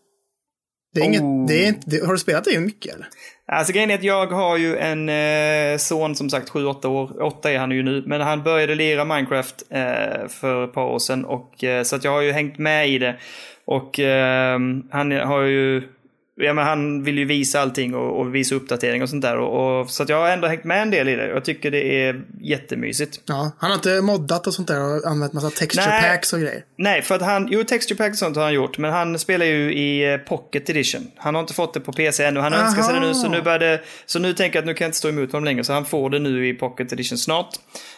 Det 0.97 1.03
är 1.03 1.05
inget, 1.05 1.23
Oh. 1.23 1.47
det 1.47 1.65
är 1.65 1.69
inte, 1.69 1.91
det, 1.91 2.07
har 2.07 2.13
du 2.13 2.19
spelat 2.19 2.45
det 2.45 2.61
mycket 2.61 2.95
eller? 2.95 3.07
Alltså 3.49 3.73
grejen 3.73 3.91
är 3.91 3.95
att 3.95 4.03
jag 4.03 4.27
har 4.27 4.57
ju 4.57 4.77
en 4.77 5.09
eh, 5.09 5.79
son 5.79 6.15
som 6.15 6.31
sagt 6.31 6.51
7-8 6.51 6.87
år. 6.87 7.23
8 7.23 7.53
är 7.53 7.59
han 7.59 7.71
ju 7.71 7.83
nu. 7.83 8.03
Men 8.07 8.21
han 8.21 8.43
började 8.43 8.75
lira 8.75 9.05
Minecraft 9.05 9.63
eh, 9.71 10.29
för 10.29 10.65
ett 10.65 10.73
par 10.73 10.85
år 10.85 10.99
sedan. 10.99 11.25
Och, 11.25 11.65
eh, 11.65 11.83
så 11.83 11.97
att 11.97 12.05
jag 12.05 12.11
har 12.11 12.21
ju 12.21 12.33
hängt 12.33 12.59
med 12.59 12.89
i 12.89 12.99
det. 12.99 13.17
Och 13.65 14.01
eh, 14.01 14.59
han 14.91 15.13
har 15.13 15.43
ju... 15.43 15.83
Ja, 16.39 16.53
men 16.53 16.67
han 16.67 17.03
vill 17.03 17.19
ju 17.19 17.25
visa 17.25 17.61
allting 17.61 17.95
och, 17.95 18.21
och 18.21 18.35
visa 18.35 18.55
uppdatering 18.55 19.03
och 19.03 19.09
sånt 19.09 19.23
där. 19.23 19.39
Och, 19.39 19.81
och, 19.81 19.91
så 19.91 20.03
att 20.03 20.09
jag 20.09 20.17
har 20.17 20.29
ändå 20.29 20.49
hängt 20.49 20.65
med 20.65 20.83
en 20.83 20.91
del 20.91 21.09
i 21.09 21.17
det. 21.17 21.27
Jag 21.27 21.45
tycker 21.45 21.71
det 21.71 22.07
är 22.07 22.23
jättemysigt. 22.41 23.21
Ja, 23.27 23.53
han 23.59 23.71
har 23.71 23.77
inte 23.77 24.01
moddat 24.01 24.47
och 24.47 24.55
sånt 24.55 24.69
där 24.69 24.81
och 24.81 25.07
använt 25.07 25.33
massa 25.33 25.51
texture 25.51 25.87
Nej. 25.87 26.03
packs 26.03 26.33
och 26.33 26.41
grejer. 26.41 26.65
Nej, 26.79 27.03
för 27.03 27.15
att 27.15 27.23
han, 27.23 27.49
jo 27.51 27.65
texture 27.65 27.97
pack 27.99 28.11
och 28.13 28.19
sånt 28.19 28.37
har 28.37 28.43
han 28.43 28.55
gjort, 28.55 28.79
men 28.79 28.93
han 28.93 29.19
spelar 29.19 29.47
ju 29.47 29.75
i 29.75 30.13
eh, 30.13 30.19
Pocket 30.19 30.71
Edition. 30.71 31.11
Han 31.17 31.35
har 31.35 31.43
inte 31.43 31.55
fått 31.55 31.75
det 31.75 31.81
på 31.81 31.93
PC 31.93 32.25
ännu, 32.25 32.41
han 32.41 32.55
önskar 32.55 32.83
sig 32.83 32.95
det 32.95 33.01
nu, 33.01 33.15
så 33.15 33.29
nu 33.29 33.43
börjar 33.43 33.59
det, 33.59 33.81
så 34.07 34.19
nu 34.19 34.33
tänker 34.33 34.57
jag 34.57 34.63
att 34.63 34.67
nu 34.67 34.75
kan 34.75 34.85
jag 34.85 34.89
inte 34.89 34.99
stå 34.99 35.09
emot 35.09 35.33
honom 35.33 35.45
längre, 35.45 35.65
så 35.65 35.73
han 35.73 35.85
får 35.85 36.11
det 36.11 36.19
nu 36.19 36.49
i 36.49 36.55
Pocket 36.55 36.93
Edition 36.93 37.19
snart. 37.19 37.57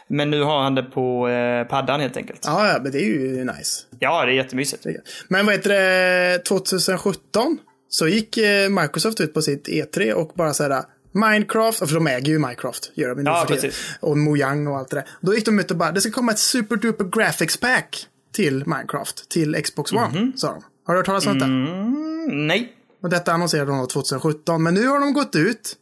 Men 0.09 0.31
nu 0.31 0.43
har 0.43 0.63
han 0.63 0.75
det 0.75 0.83
på 0.83 1.29
eh, 1.29 1.65
paddan 1.65 2.01
helt 2.01 2.17
enkelt. 2.17 2.41
Ja. 2.45 2.67
Ja, 2.67 2.73
ja, 2.73 2.79
men 2.83 2.93
det 2.93 2.99
är 2.99 3.05
ju 3.05 3.45
nice. 3.45 3.85
det 3.91 4.07
är 4.07 4.27
jättemysigt. 4.27 4.87
Men 5.29 5.47
vad 5.47 5.55
heter 5.55 5.71
det, 5.71 6.39
2017 6.39 7.59
så 7.89 8.09
gick 8.09 8.37
eh, 8.37 8.69
Microsoft 8.69 9.21
ut 9.21 9.35
på 9.35 9.43
sitt 9.43 9.69
E3 9.69 10.13
och 10.13 10.33
bara 10.35 10.55
så 10.55 10.63
här 10.63 10.85
Minecraft, 11.13 11.79
för 11.79 11.95
de 11.95 12.07
äger 12.07 12.33
ju 12.33 12.39
Minecraft, 12.39 12.91
gör 12.95 13.09
de 13.09 13.23
nu 13.23 13.31
Ja, 13.31 13.45
för 13.49 13.55
tiden. 13.57 13.71
Och 14.01 14.19
Mojang 14.19 14.67
och 14.67 14.79
allt 14.79 14.91
det 14.91 14.97
där. 14.97 15.07
Då 15.21 15.35
gick 15.35 15.45
de 15.45 15.61
ut 15.61 15.71
och 15.71 15.77
bara, 15.77 15.93
det 15.93 16.01
ska 16.01 16.11
komma 16.11 16.33
ett 16.33 16.39
super 16.39 16.77
duper 16.77 17.05
graphics 17.05 17.57
pack 17.57 18.07
till 18.33 18.67
Minecraft, 18.67 19.29
till 19.29 19.63
Xbox 19.63 19.93
One, 19.93 20.33
sa 20.37 20.53
de. 20.53 20.63
Har 20.87 20.95
du 20.95 20.99
hört 20.99 21.07
talas 21.07 21.27
om 21.27 21.35
detta? 21.35 21.47
Mm, 21.47 22.47
nej. 22.47 22.73
Och 23.03 23.11
detta 23.11 23.33
annonserade 23.33 23.71
de 23.71 23.79
då 23.79 23.87
2017, 23.87 24.63
men 24.63 24.75
nu 24.75 24.87
har 24.87 25.01
de 25.01 25.13
gått 25.13 25.37
ut 25.37 25.77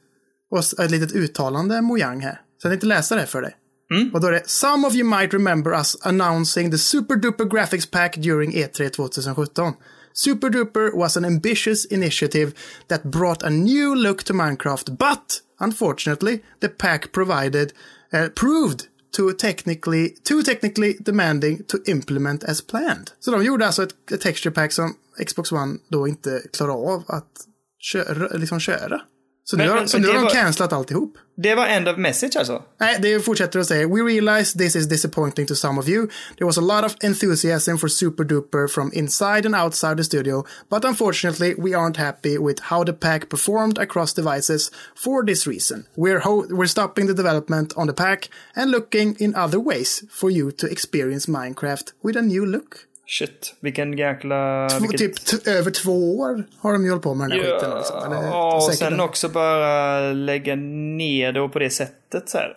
och 0.50 0.80
ett 0.80 0.90
litet 0.90 1.12
uttalande 1.12 1.80
Mojang 1.82 2.20
här. 2.20 2.40
Så 2.62 2.66
jag 2.66 2.72
tänkte 2.72 2.86
läsa 2.86 3.16
det 3.16 3.26
för 3.26 3.42
dig. 3.42 3.56
Och 4.14 4.20
då 4.20 4.26
är 4.26 4.32
det 4.32 4.42
Some 4.46 4.86
of 4.86 4.94
you 4.94 5.18
might 5.18 5.34
remember 5.34 5.70
us 5.70 5.96
announcing 6.02 6.70
the 6.70 6.78
Super 6.78 7.16
Duper 7.16 7.44
Graphics 7.44 7.90
Pack 7.90 8.16
during 8.16 8.52
E3 8.52 8.88
2017. 8.88 9.72
Super 10.16 10.48
Duper 10.50 10.94
was 10.94 11.16
an 11.16 11.24
ambitious 11.24 11.84
initiative 11.84 12.54
that 12.88 13.02
brought 13.02 13.42
a 13.42 13.50
new 13.50 13.94
look 13.94 14.22
to 14.22 14.32
Minecraft, 14.32 14.96
but 14.96 15.42
unfortunately 15.60 16.42
the 16.60 16.68
pack 16.68 17.12
provided 17.12 17.72
uh, 18.12 18.28
proved 18.34 18.88
too 19.12 19.32
technically, 19.32 20.16
too 20.24 20.42
technically 20.42 20.96
demanding 21.04 21.64
to 21.64 21.78
implement 21.86 22.44
as 22.44 22.60
planned. 22.60 23.12
Så 23.20 23.30
de 23.30 23.44
gjorde 23.44 23.66
alltså 23.66 23.82
ett, 23.82 24.12
ett 24.12 24.20
texture 24.20 24.54
pack 24.54 24.72
som 24.72 24.94
Xbox 25.26 25.52
One 25.52 25.78
då 25.88 26.08
inte 26.08 26.42
klarade 26.52 26.78
av 26.78 27.04
att 27.08 27.46
köra. 27.78 28.38
Liksom 28.38 28.60
köra. 28.60 29.00
Så 29.48 29.56
nu, 29.56 29.62
Men- 29.62 29.68
har, 29.70 29.76
men- 29.78 29.88
så 29.88 29.98
nu 29.98 30.06
har 30.08 30.24
de 30.24 30.30
cancelat 30.30 30.72
alltihop. 30.72 31.18
Det 31.42 31.54
var 31.54 31.66
end 31.66 31.88
of 31.88 31.96
message 31.98 32.36
alltså? 32.38 32.62
Nej, 32.80 32.98
det 33.02 33.20
fortsätter 33.24 33.60
att 33.60 33.66
säga 33.66 33.86
We 33.88 34.00
realize 34.02 34.58
this 34.58 34.76
is 34.76 34.86
disappointing 34.86 35.46
to 35.46 35.54
some 35.54 35.80
of 35.80 35.88
you. 35.88 36.06
There 36.36 36.46
was 36.46 36.58
a 36.58 36.60
lot 36.60 36.84
of 36.84 36.94
enthusiasm 37.00 37.76
for 37.76 37.88
Super 37.88 38.24
Duper 38.24 38.68
from 38.68 38.90
inside 38.94 39.46
and 39.46 39.54
outside 39.54 39.96
the 39.96 40.04
studio, 40.04 40.44
but 40.70 40.84
unfortunately 40.84 41.54
we 41.58 41.70
aren't 41.76 41.96
happy 41.96 42.38
with 42.38 42.60
how 42.62 42.84
the 42.84 42.92
pack 42.92 43.28
performed 43.28 43.78
across 43.78 44.14
devices 44.14 44.70
for 44.94 45.24
this 45.26 45.46
reason. 45.46 45.84
We're, 45.96 46.20
we're 46.50 46.66
stopping 46.70 47.06
the 47.06 47.14
development 47.14 47.72
on 47.76 47.86
the 47.86 47.94
pack 47.94 48.28
and 48.56 48.70
looking 48.70 49.16
in 49.18 49.34
other 49.36 49.60
ways 49.60 50.04
for 50.10 50.30
you 50.30 50.50
to 50.52 50.66
experience 50.66 51.26
Minecraft 51.30 51.92
with 52.02 52.16
a 52.16 52.22
new 52.22 52.46
look. 52.46 52.85
Shit, 53.08 53.54
vilken 53.60 53.98
jäkla... 53.98 54.68
Två, 54.70 54.78
vilket... 54.88 55.26
Typ 55.26 55.46
över 55.46 55.70
två 55.70 56.18
år 56.18 56.44
har 56.58 56.72
de 56.72 56.84
ju 56.84 56.90
hållit 56.90 57.02
på 57.04 57.14
med 57.14 57.30
den 57.30 57.40
här 57.40 57.54
skiten. 57.54 57.76
Liksom. 57.78 57.96
Eller, 58.12 58.22
Ja, 58.28 58.56
och 58.56 58.74
sen 58.74 59.00
också 59.00 59.28
bara 59.28 60.00
lägga 60.12 60.54
ner 60.96 61.32
det 61.32 61.48
på 61.48 61.58
det 61.58 61.70
sättet 61.70 62.28
så 62.28 62.38
här. 62.38 62.48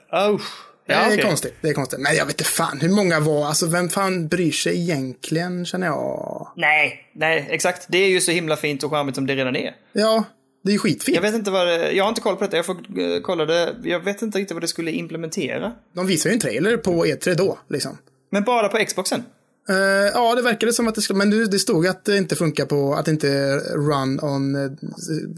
Det 0.87 0.93
Ja, 0.93 0.99
är 0.99 1.07
okej. 1.13 1.21
konstigt. 1.23 1.55
Det 1.61 1.69
är 1.69 1.73
konstigt. 1.73 1.99
Men 1.99 2.15
jag 2.15 2.25
vet 2.25 2.33
inte 2.33 2.43
fan 2.51 2.79
hur 2.81 2.89
många 2.89 3.19
var. 3.19 3.45
Alltså 3.45 3.65
vem 3.67 3.89
fan 3.89 4.27
bryr 4.27 4.51
sig 4.51 4.81
egentligen 4.81 5.65
känner 5.65 5.87
jag. 5.87 6.47
Nej, 6.55 7.09
nej, 7.13 7.47
exakt. 7.49 7.85
Det 7.89 7.97
är 7.97 8.09
ju 8.09 8.21
så 8.21 8.31
himla 8.31 8.55
fint 8.55 8.83
och 8.83 8.91
charmigt 8.91 9.15
som 9.15 9.27
det 9.27 9.35
redan 9.35 9.55
är. 9.55 9.75
Ja, 9.93 10.23
Det 10.63 10.69
är 10.71 10.73
ju 10.73 10.79
skitfint. 10.79 11.15
Jag 11.15 11.21
vet 11.21 11.35
inte 11.35 11.51
vad 11.51 11.67
det, 11.67 11.91
jag 11.91 12.03
har 12.03 12.09
inte 12.09 12.21
koll 12.21 12.35
på 12.35 12.43
detta, 12.43 12.55
jag 12.57 12.65
får 12.65 12.73
eh, 12.75 13.21
kolla 13.23 13.45
det. 13.45 13.75
Jag 13.83 13.99
vet 13.99 14.21
inte 14.21 14.37
riktigt 14.39 14.53
vad 14.55 14.63
det 14.63 14.67
skulle 14.67 14.91
implementera. 14.91 15.71
De 15.95 16.07
visar 16.07 16.29
ju 16.29 16.33
en 16.33 16.39
trailer 16.39 16.77
på 16.77 17.05
E3 17.05 17.33
då, 17.35 17.57
liksom. 17.69 17.97
Men 18.31 18.43
bara 18.43 18.67
på 18.69 18.77
Xboxen? 18.77 19.23
Eh, 19.69 19.75
ja, 20.13 20.35
det 20.35 20.41
verkade 20.41 20.73
som 20.73 20.87
att 20.87 20.95
det 20.95 21.01
skulle, 21.01 21.17
men 21.17 21.29
det, 21.29 21.47
det 21.47 21.59
stod 21.59 21.87
att 21.87 22.05
det 22.05 22.17
inte 22.17 22.35
funkar 22.35 22.65
på, 22.65 22.93
att 22.93 23.05
det 23.05 23.11
inte 23.11 23.57
run 23.57 24.19
on 24.19 24.55
eh, 24.55 24.71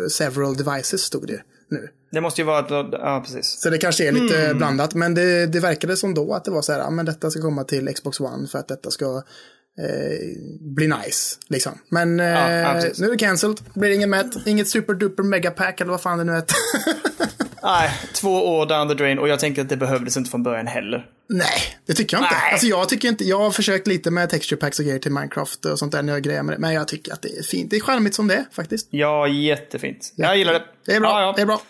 several 0.09 0.55
devices, 0.55 1.01
stod 1.01 1.27
det 1.27 1.41
nu. 1.69 1.88
Det 2.11 2.21
måste 2.21 2.41
ju 2.41 2.45
vara 2.45 2.59
att, 2.59 2.89
ja 2.91 3.23
precis. 3.25 3.61
Så 3.61 3.69
det 3.69 3.77
kanske 3.77 4.07
är 4.07 4.11
lite 4.11 4.53
blandat, 4.53 4.93
men 4.93 5.13
det, 5.13 5.45
det 5.45 5.59
verkade 5.59 5.97
som 5.97 6.13
då 6.13 6.33
att 6.33 6.45
det 6.45 6.51
var 6.51 6.61
så 6.61 6.71
här, 6.71 6.79
ja, 6.79 6.89
men 6.89 7.05
detta 7.05 7.31
ska 7.31 7.41
komma 7.41 7.63
till 7.63 7.93
Xbox 7.93 8.19
One 8.19 8.47
för 8.47 8.59
att 8.59 8.67
detta 8.67 8.91
ska 8.91 9.05
eh, 9.79 10.38
bli 10.75 10.88
nice, 10.88 11.38
liksom. 11.47 11.71
Men 11.89 12.19
eh, 12.19 12.25
Ja, 12.25 12.51
ja, 12.51 12.73
precis. 12.73 13.00
nu 13.00 13.07
är 13.07 13.11
det 13.11 13.17
cancelled, 13.17 13.59
blir 13.73 13.89
det 13.89 13.95
inget 13.95 14.09
mätt, 14.09 14.47
inget 14.47 14.67
super 14.69 14.93
duper 14.93 15.23
megapack 15.23 15.81
eller 15.81 15.91
vad 15.91 16.01
fan 16.01 16.17
det 16.17 16.23
nu 16.23 16.33
heter. 16.33 16.55
Nej, 17.63 17.91
två 18.13 18.57
år 18.57 18.65
down 18.65 18.88
the 18.88 18.93
drain 18.93 19.19
och 19.19 19.27
jag 19.27 19.39
tänker 19.39 19.61
att 19.61 19.69
det 19.69 19.77
behövdes 19.77 20.17
inte 20.17 20.29
från 20.29 20.43
början 20.43 20.67
heller. 20.67 21.05
Nej, 21.33 21.77
det 21.85 21.93
tycker 21.93 22.17
jag 22.17 22.23
inte. 22.25 22.35
Nej. 22.35 22.51
Alltså 22.51 22.67
jag 22.67 22.89
tycker 22.89 23.07
inte, 23.07 23.23
jag 23.23 23.38
har 23.39 23.51
försökt 23.51 23.88
lite 23.88 24.11
med 24.11 24.29
texture 24.29 24.59
packs 24.59 24.79
och 24.79 24.85
grejer 24.85 25.00
till 25.00 25.11
Minecraft 25.11 25.65
och 25.65 25.79
sånt 25.79 25.91
där 25.91 26.01
när 26.01 26.13
jag 26.13 26.23
grejer 26.23 26.43
med 26.43 26.55
det, 26.55 26.59
men 26.59 26.73
jag 26.73 26.88
tycker 26.88 27.13
att 27.13 27.21
det 27.21 27.29
är 27.38 27.43
fint. 27.43 27.69
Det 27.69 27.75
är 27.75 27.79
charmigt 27.79 28.15
som 28.15 28.27
det 28.27 28.35
är, 28.35 28.45
faktiskt. 28.51 28.88
Ja, 28.89 29.27
jättefint. 29.27 30.13
Jag 30.15 30.38
gillar 30.38 30.53
det. 30.53 30.63
Det 30.85 30.91
är 30.95 31.00
bra, 31.00 31.09
Ja, 31.09 31.21
ja. 31.21 31.33
det 31.35 31.41
är 31.41 31.45
bra. 31.45 31.61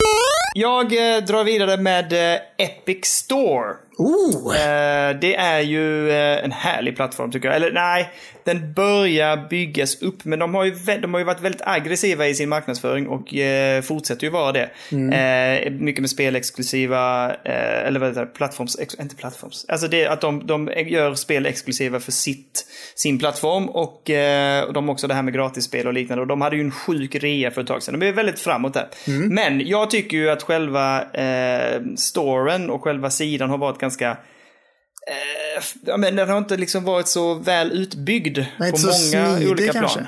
Jag 0.53 1.15
eh, 1.15 1.23
drar 1.23 1.43
vidare 1.43 1.77
med 1.77 2.33
eh, 2.33 2.39
Epic 2.57 3.05
Store. 3.05 3.73
Oh! 3.97 4.55
Eh, 4.55 5.19
det 5.21 5.35
är 5.35 5.59
ju 5.59 6.09
eh, 6.09 6.43
en 6.43 6.51
härlig 6.51 6.95
plattform 6.95 7.31
tycker 7.31 7.47
jag. 7.47 7.55
Eller 7.55 7.71
nej, 7.71 8.09
den 8.43 8.73
börjar 8.73 9.49
byggas 9.49 10.01
upp. 10.01 10.25
Men 10.25 10.39
de 10.39 10.55
har 10.55 10.65
ju, 10.65 10.71
de 11.01 11.13
har 11.13 11.19
ju 11.19 11.25
varit 11.25 11.41
väldigt 11.41 11.61
aggressiva 11.65 12.27
i 12.27 12.35
sin 12.35 12.49
marknadsföring 12.49 13.07
och 13.07 13.35
eh, 13.35 13.81
fortsätter 13.81 14.23
ju 14.23 14.29
vara 14.29 14.51
det. 14.51 14.69
Eh, 14.91 15.71
mycket 15.71 16.01
med 16.01 16.09
spelexklusiva, 16.09 17.31
eller 17.33 17.99
vad 17.99 18.09
heter 18.09 18.21
det, 18.21 18.27
plattforms, 18.27 18.79
inte 18.99 19.15
plattforms. 19.51 19.65
Alltså 19.69 19.87
det 19.87 20.05
att 20.05 20.21
de, 20.21 20.47
de 20.47 20.69
gör 20.87 21.15
spel 21.15 21.45
exklusiva 21.45 21.99
för 21.99 22.11
sitt, 22.11 22.65
sin 22.95 23.19
plattform 23.19 23.69
och 23.69 24.09
eh, 24.09 24.63
och 24.63 24.73
de 24.73 24.89
också 24.89 25.07
det 25.07 25.13
här 25.13 25.23
med 25.23 25.33
gratisspel 25.33 25.87
och 25.87 25.93
liknande. 25.93 26.21
Och 26.21 26.27
de 26.27 26.41
hade 26.41 26.55
ju 26.55 26.61
en 26.61 26.71
sjuk 26.71 27.15
rea 27.15 27.51
för 27.51 27.61
ett 27.61 27.67
tag 27.67 27.83
sedan. 27.83 27.99
De 27.99 28.07
är 28.07 28.13
väldigt 28.13 28.39
framåt 28.39 28.73
där. 28.73 28.87
Men 29.29 29.67
jag 29.67 29.89
tycker 29.89 30.17
ju 30.17 30.29
att 30.29 30.43
själva 30.43 31.11
eh, 31.11 31.81
storen 31.95 32.69
och 32.69 32.83
själva 32.83 33.09
sidan 33.09 33.49
har 33.49 33.57
varit 33.57 33.79
ganska 33.79 34.17
Eh, 35.07 35.97
men 35.97 36.15
den 36.15 36.29
har 36.29 36.37
inte 36.37 36.57
liksom 36.57 36.83
varit 36.83 37.07
så 37.07 37.33
väl 37.33 37.71
utbyggd 37.71 38.39
Nej, 38.59 38.71
på 38.71 38.77
många 38.77 39.49
olika 39.49 39.73
kanske. 39.73 40.07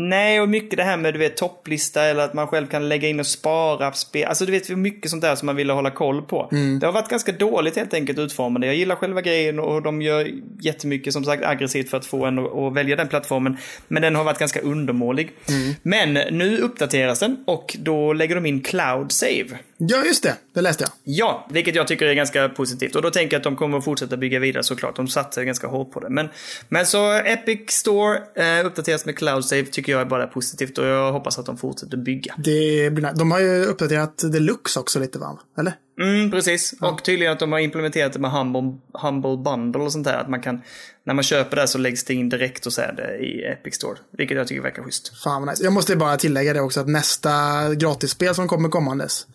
Nej, 0.00 0.40
och 0.40 0.48
mycket 0.48 0.76
det 0.76 0.82
här 0.82 0.96
med 0.96 1.14
du 1.14 1.18
vet, 1.18 1.36
topplista 1.36 2.02
eller 2.02 2.24
att 2.24 2.34
man 2.34 2.46
själv 2.46 2.66
kan 2.66 2.88
lägga 2.88 3.08
in 3.08 3.20
och 3.20 3.26
spara 3.26 3.92
spel. 3.92 4.28
Alltså 4.28 4.46
du 4.46 4.52
vet, 4.52 4.68
mycket 4.68 5.10
sånt 5.10 5.22
där 5.22 5.36
som 5.36 5.46
man 5.46 5.56
ville 5.56 5.72
hålla 5.72 5.90
koll 5.90 6.22
på. 6.22 6.48
Mm. 6.52 6.78
Det 6.78 6.86
har 6.86 6.92
varit 6.92 7.08
ganska 7.08 7.32
dåligt 7.32 7.76
helt 7.76 7.94
enkelt 7.94 8.18
utformade. 8.18 8.66
Jag 8.66 8.76
gillar 8.76 8.96
själva 8.96 9.20
grejen 9.20 9.58
och 9.58 9.82
de 9.82 10.02
gör 10.02 10.30
jättemycket 10.60 11.12
som 11.12 11.24
sagt 11.24 11.44
aggressivt 11.44 11.90
för 11.90 11.96
att 11.96 12.06
få 12.06 12.24
en 12.24 12.38
att, 12.38 12.74
välja 12.74 12.96
den 12.96 13.08
plattformen. 13.08 13.56
Men 13.88 14.02
den 14.02 14.14
har 14.14 14.24
varit 14.24 14.38
ganska 14.38 14.60
undermålig. 14.60 15.30
Mm. 15.48 15.74
Men 15.82 16.36
nu 16.38 16.58
uppdateras 16.58 17.20
den 17.20 17.44
och 17.46 17.76
då 17.78 18.12
lägger 18.12 18.34
de 18.34 18.46
in 18.46 18.62
Cloud 18.62 19.12
Save. 19.12 19.58
Ja, 19.80 20.04
just 20.04 20.22
det. 20.22 20.34
Det 20.54 20.60
läste 20.60 20.84
jag. 20.84 20.90
Ja, 21.04 21.46
vilket 21.50 21.74
jag 21.74 21.88
tycker 21.88 22.06
är 22.06 22.14
ganska 22.14 22.48
positivt. 22.48 22.96
Och 22.96 23.02
då 23.02 23.10
tänker 23.10 23.34
jag 23.34 23.40
att 23.40 23.44
de 23.44 23.56
kommer 23.56 23.78
att 23.78 23.84
fortsätta 23.84 24.16
bygga 24.16 24.38
vidare 24.38 24.62
såklart. 24.62 24.96
De 24.96 25.08
satsar 25.08 25.42
ganska 25.42 25.66
hårt 25.66 25.92
på 25.92 26.00
det. 26.00 26.08
Men, 26.08 26.28
men 26.68 26.86
så 26.86 27.12
Epic 27.12 27.70
Store 27.70 28.18
eh, 28.34 28.66
uppdateras 28.66 29.06
med 29.06 29.16
Cloud 29.16 29.44
Save 29.44 29.64
tycker 29.64 29.87
jag 29.88 30.00
är 30.00 30.04
bara 30.04 30.26
positivt 30.26 30.78
och 30.78 30.86
jag 30.86 31.12
hoppas 31.12 31.38
att 31.38 31.46
de 31.46 31.56
fortsätter 31.56 31.96
bygga. 31.96 32.34
Det 32.38 32.90
blir, 32.90 33.12
de 33.14 33.30
har 33.30 33.40
ju 33.40 33.64
uppdaterat 33.64 34.32
Deluxe 34.32 34.80
också 34.80 35.00
lite, 35.00 35.18
va? 35.18 35.38
Eller? 35.58 35.72
Mm, 36.00 36.30
precis. 36.30 36.74
Och 36.80 37.04
tydligen 37.04 37.32
att 37.32 37.38
de 37.38 37.52
har 37.52 37.58
implementerat 37.58 38.12
det 38.12 38.18
med 38.18 38.30
Humble, 38.30 38.78
Humble 38.92 39.36
Bundle 39.36 39.82
och 39.82 39.92
sånt 39.92 40.04
där. 40.04 40.18
Att 40.18 40.28
man 40.28 40.42
kan, 40.42 40.62
när 41.04 41.14
man 41.14 41.24
köper 41.24 41.56
det 41.56 41.68
så 41.68 41.78
läggs 41.78 42.04
det 42.04 42.14
in 42.14 42.28
direkt 42.28 42.66
och 42.66 42.72
så 42.72 42.80
är 42.80 42.92
det 42.92 43.18
i 43.18 43.44
Epic 43.44 43.74
Store. 43.74 43.98
Vilket 44.18 44.36
jag 44.36 44.46
tycker 44.46 44.62
verkar 44.62 44.82
schysst. 44.82 45.22
Fan 45.22 45.42
vad 45.42 45.50
nice. 45.50 45.64
Jag 45.64 45.72
måste 45.72 45.96
bara 45.96 46.16
tillägga 46.16 46.52
det 46.52 46.60
också 46.60 46.80
att 46.80 46.88
nästa 46.88 47.30
gratisspel 47.74 48.34
som 48.34 48.48
kommer 48.48 48.68
kommandes, 48.68 49.26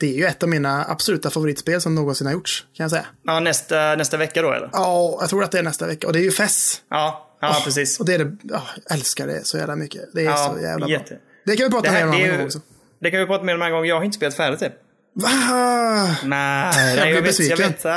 det 0.00 0.06
är 0.06 0.18
ju 0.18 0.24
ett 0.24 0.42
av 0.42 0.48
mina 0.48 0.84
absoluta 0.84 1.30
favoritspel 1.30 1.80
som 1.80 1.94
någonsin 1.94 2.26
har 2.26 2.34
gjorts, 2.34 2.66
kan 2.76 2.84
jag 2.84 2.90
säga. 2.90 3.06
Ja, 3.22 3.40
nästa, 3.40 3.94
nästa 3.96 4.16
vecka 4.16 4.42
då 4.42 4.52
eller? 4.52 4.70
Ja, 4.72 5.18
jag 5.20 5.30
tror 5.30 5.44
att 5.44 5.50
det 5.50 5.58
är 5.58 5.62
nästa 5.62 5.86
vecka. 5.86 6.06
Och 6.06 6.12
det 6.12 6.18
är 6.18 6.22
ju 6.22 6.30
FES. 6.30 6.82
Ja, 6.90 7.27
ja 7.40 7.60
precis. 7.64 8.00
Och 8.00 8.06
det 8.06 8.14
är 8.14 8.18
det, 8.18 8.36
ja, 8.42 8.62
jag 8.88 8.96
älskar 8.98 9.26
det 9.26 9.46
så 9.46 9.58
jävla 9.58 9.76
mycket. 9.76 10.02
Det 10.14 10.20
är 10.20 10.24
Ja, 10.24 10.54
så 10.56 10.62
jävla 10.62 10.88
jätte. 10.88 11.14
bra. 11.14 11.18
Det 11.46 11.56
kan 11.56 11.64
vi 11.66 11.70
prata 11.70 11.90
mer 11.92 11.98
här, 11.98 12.06
om 12.08 12.12
en 12.14 12.24
annan 12.24 12.36
gång 12.36 12.46
också. 12.46 12.60
det 13.00 13.10
kan 13.10 13.20
vi 13.20 13.26
prata 13.26 13.44
mer 13.44 13.54
om 13.54 13.62
en 13.62 13.72
gång. 13.72 13.84
Jag 13.86 13.96
har 13.96 14.04
inte 14.04 14.16
spelat 14.16 14.34
färdigt 14.34 14.60
det. 14.60 14.72
Va? 15.14 15.28
Nej, 16.24 16.96
jag 16.96 17.14
vet, 17.14 17.24
besviken. 17.24 17.56
Jag 17.60 17.66
vet, 17.68 17.84
äh, 17.84 17.92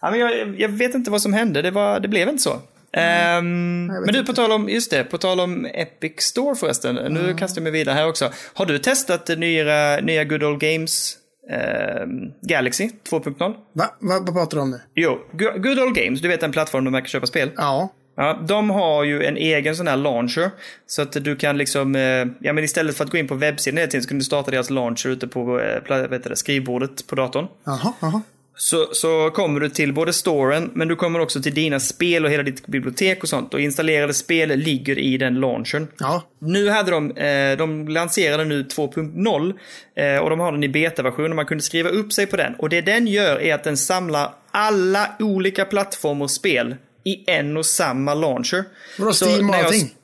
ja, 0.00 0.10
men 0.10 0.20
jag, 0.20 0.60
jag 0.60 0.68
vet 0.68 0.94
inte 0.94 1.10
vad 1.10 1.22
som 1.22 1.32
hände. 1.32 1.62
Det, 1.62 1.70
var, 1.70 2.00
det 2.00 2.08
blev 2.08 2.28
inte 2.28 2.42
så. 2.42 2.60
Ehm, 2.92 3.86
men 3.86 4.06
du, 4.12 4.24
på 4.24 4.32
tal 4.32 4.52
om, 4.52 4.68
just 4.68 4.90
det, 4.90 5.04
på 5.04 5.18
tal 5.18 5.40
om 5.40 5.66
Epic 5.66 6.12
Store 6.20 6.54
förresten. 6.56 6.94
Nu 6.94 7.34
kastar 7.34 7.60
jag 7.60 7.62
mig 7.62 7.72
vidare 7.72 7.94
här 7.94 8.08
också. 8.08 8.32
Har 8.54 8.66
du 8.66 8.78
testat 8.78 9.26
det 9.26 9.36
nya, 9.36 10.00
nya 10.00 10.24
Good 10.24 10.42
Old 10.42 10.60
Games 10.60 11.16
ehm, 11.50 12.08
Galaxy 12.42 12.90
2.0? 13.10 13.38
Va? 13.38 13.54
Va? 13.72 14.18
Vad 14.20 14.34
pratar 14.34 14.56
du 14.56 14.62
om 14.62 14.70
nu? 14.70 14.80
Jo, 14.94 15.18
Go- 15.32 15.52
Good 15.58 15.78
Old 15.78 15.94
Games, 15.94 16.20
du 16.20 16.28
vet 16.28 16.42
en 16.42 16.52
plattform 16.52 16.84
där 16.84 16.90
man 16.90 17.02
kan 17.02 17.08
köpa 17.08 17.26
spel. 17.26 17.50
Ja. 17.56 17.88
Ja, 18.16 18.40
de 18.48 18.70
har 18.70 19.04
ju 19.04 19.24
en 19.24 19.36
egen 19.36 19.76
sån 19.76 19.86
här 19.86 19.96
launcher. 19.96 20.50
Så 20.86 21.02
att 21.02 21.12
du 21.12 21.36
kan 21.36 21.58
liksom, 21.58 21.96
eh, 21.96 22.26
ja 22.38 22.52
men 22.52 22.64
istället 22.64 22.96
för 22.96 23.04
att 23.04 23.10
gå 23.10 23.18
in 23.18 23.28
på 23.28 23.34
webbsidan 23.34 23.78
hela 23.78 23.90
tiden 23.90 24.02
så 24.02 24.08
kan 24.08 24.18
du 24.18 24.24
starta 24.24 24.50
deras 24.50 24.70
launcher 24.70 25.08
ute 25.08 25.28
på 25.28 25.60
eh, 25.60 26.08
vet 26.08 26.24
det, 26.24 26.36
skrivbordet 26.36 27.06
på 27.06 27.14
datorn. 27.14 27.46
Jaha, 27.64 27.92
jaha. 28.00 28.22
Så, 28.58 28.88
så 28.92 29.30
kommer 29.30 29.60
du 29.60 29.68
till 29.68 29.92
både 29.92 30.12
storen, 30.12 30.70
men 30.74 30.88
du 30.88 30.96
kommer 30.96 31.20
också 31.20 31.42
till 31.42 31.54
dina 31.54 31.80
spel 31.80 32.24
och 32.24 32.30
hela 32.30 32.42
ditt 32.42 32.66
bibliotek 32.66 33.22
och 33.22 33.28
sånt. 33.28 33.54
Och 33.54 33.60
installerade 33.60 34.14
spel 34.14 34.48
ligger 34.48 34.98
i 34.98 35.18
den 35.18 35.40
launchern. 35.40 35.88
Ja. 35.98 36.22
Nu 36.38 36.68
hade 36.68 36.90
de, 36.90 37.16
eh, 37.16 37.56
de 37.56 37.88
lanserade 37.88 38.44
nu 38.44 38.62
2.0 38.62 39.54
eh, 39.94 40.18
och 40.18 40.30
de 40.30 40.40
har 40.40 40.52
den 40.52 40.64
i 40.64 40.68
betaversion 40.68 41.30
och 41.30 41.36
man 41.36 41.46
kunde 41.46 41.62
skriva 41.62 41.88
upp 41.88 42.12
sig 42.12 42.26
på 42.26 42.36
den. 42.36 42.54
Och 42.54 42.68
det 42.68 42.80
den 42.80 43.06
gör 43.06 43.40
är 43.40 43.54
att 43.54 43.64
den 43.64 43.76
samlar 43.76 44.34
alla 44.50 45.10
olika 45.18 45.64
plattformar 45.64 46.24
och 46.24 46.30
spel 46.30 46.76
i 47.06 47.24
en 47.26 47.56
och 47.56 47.66
samma 47.66 48.14
launcher. 48.14 48.64
Vadå, 48.98 49.12
Steam 49.12 49.50
och 49.50 49.56
allting? 49.56 49.94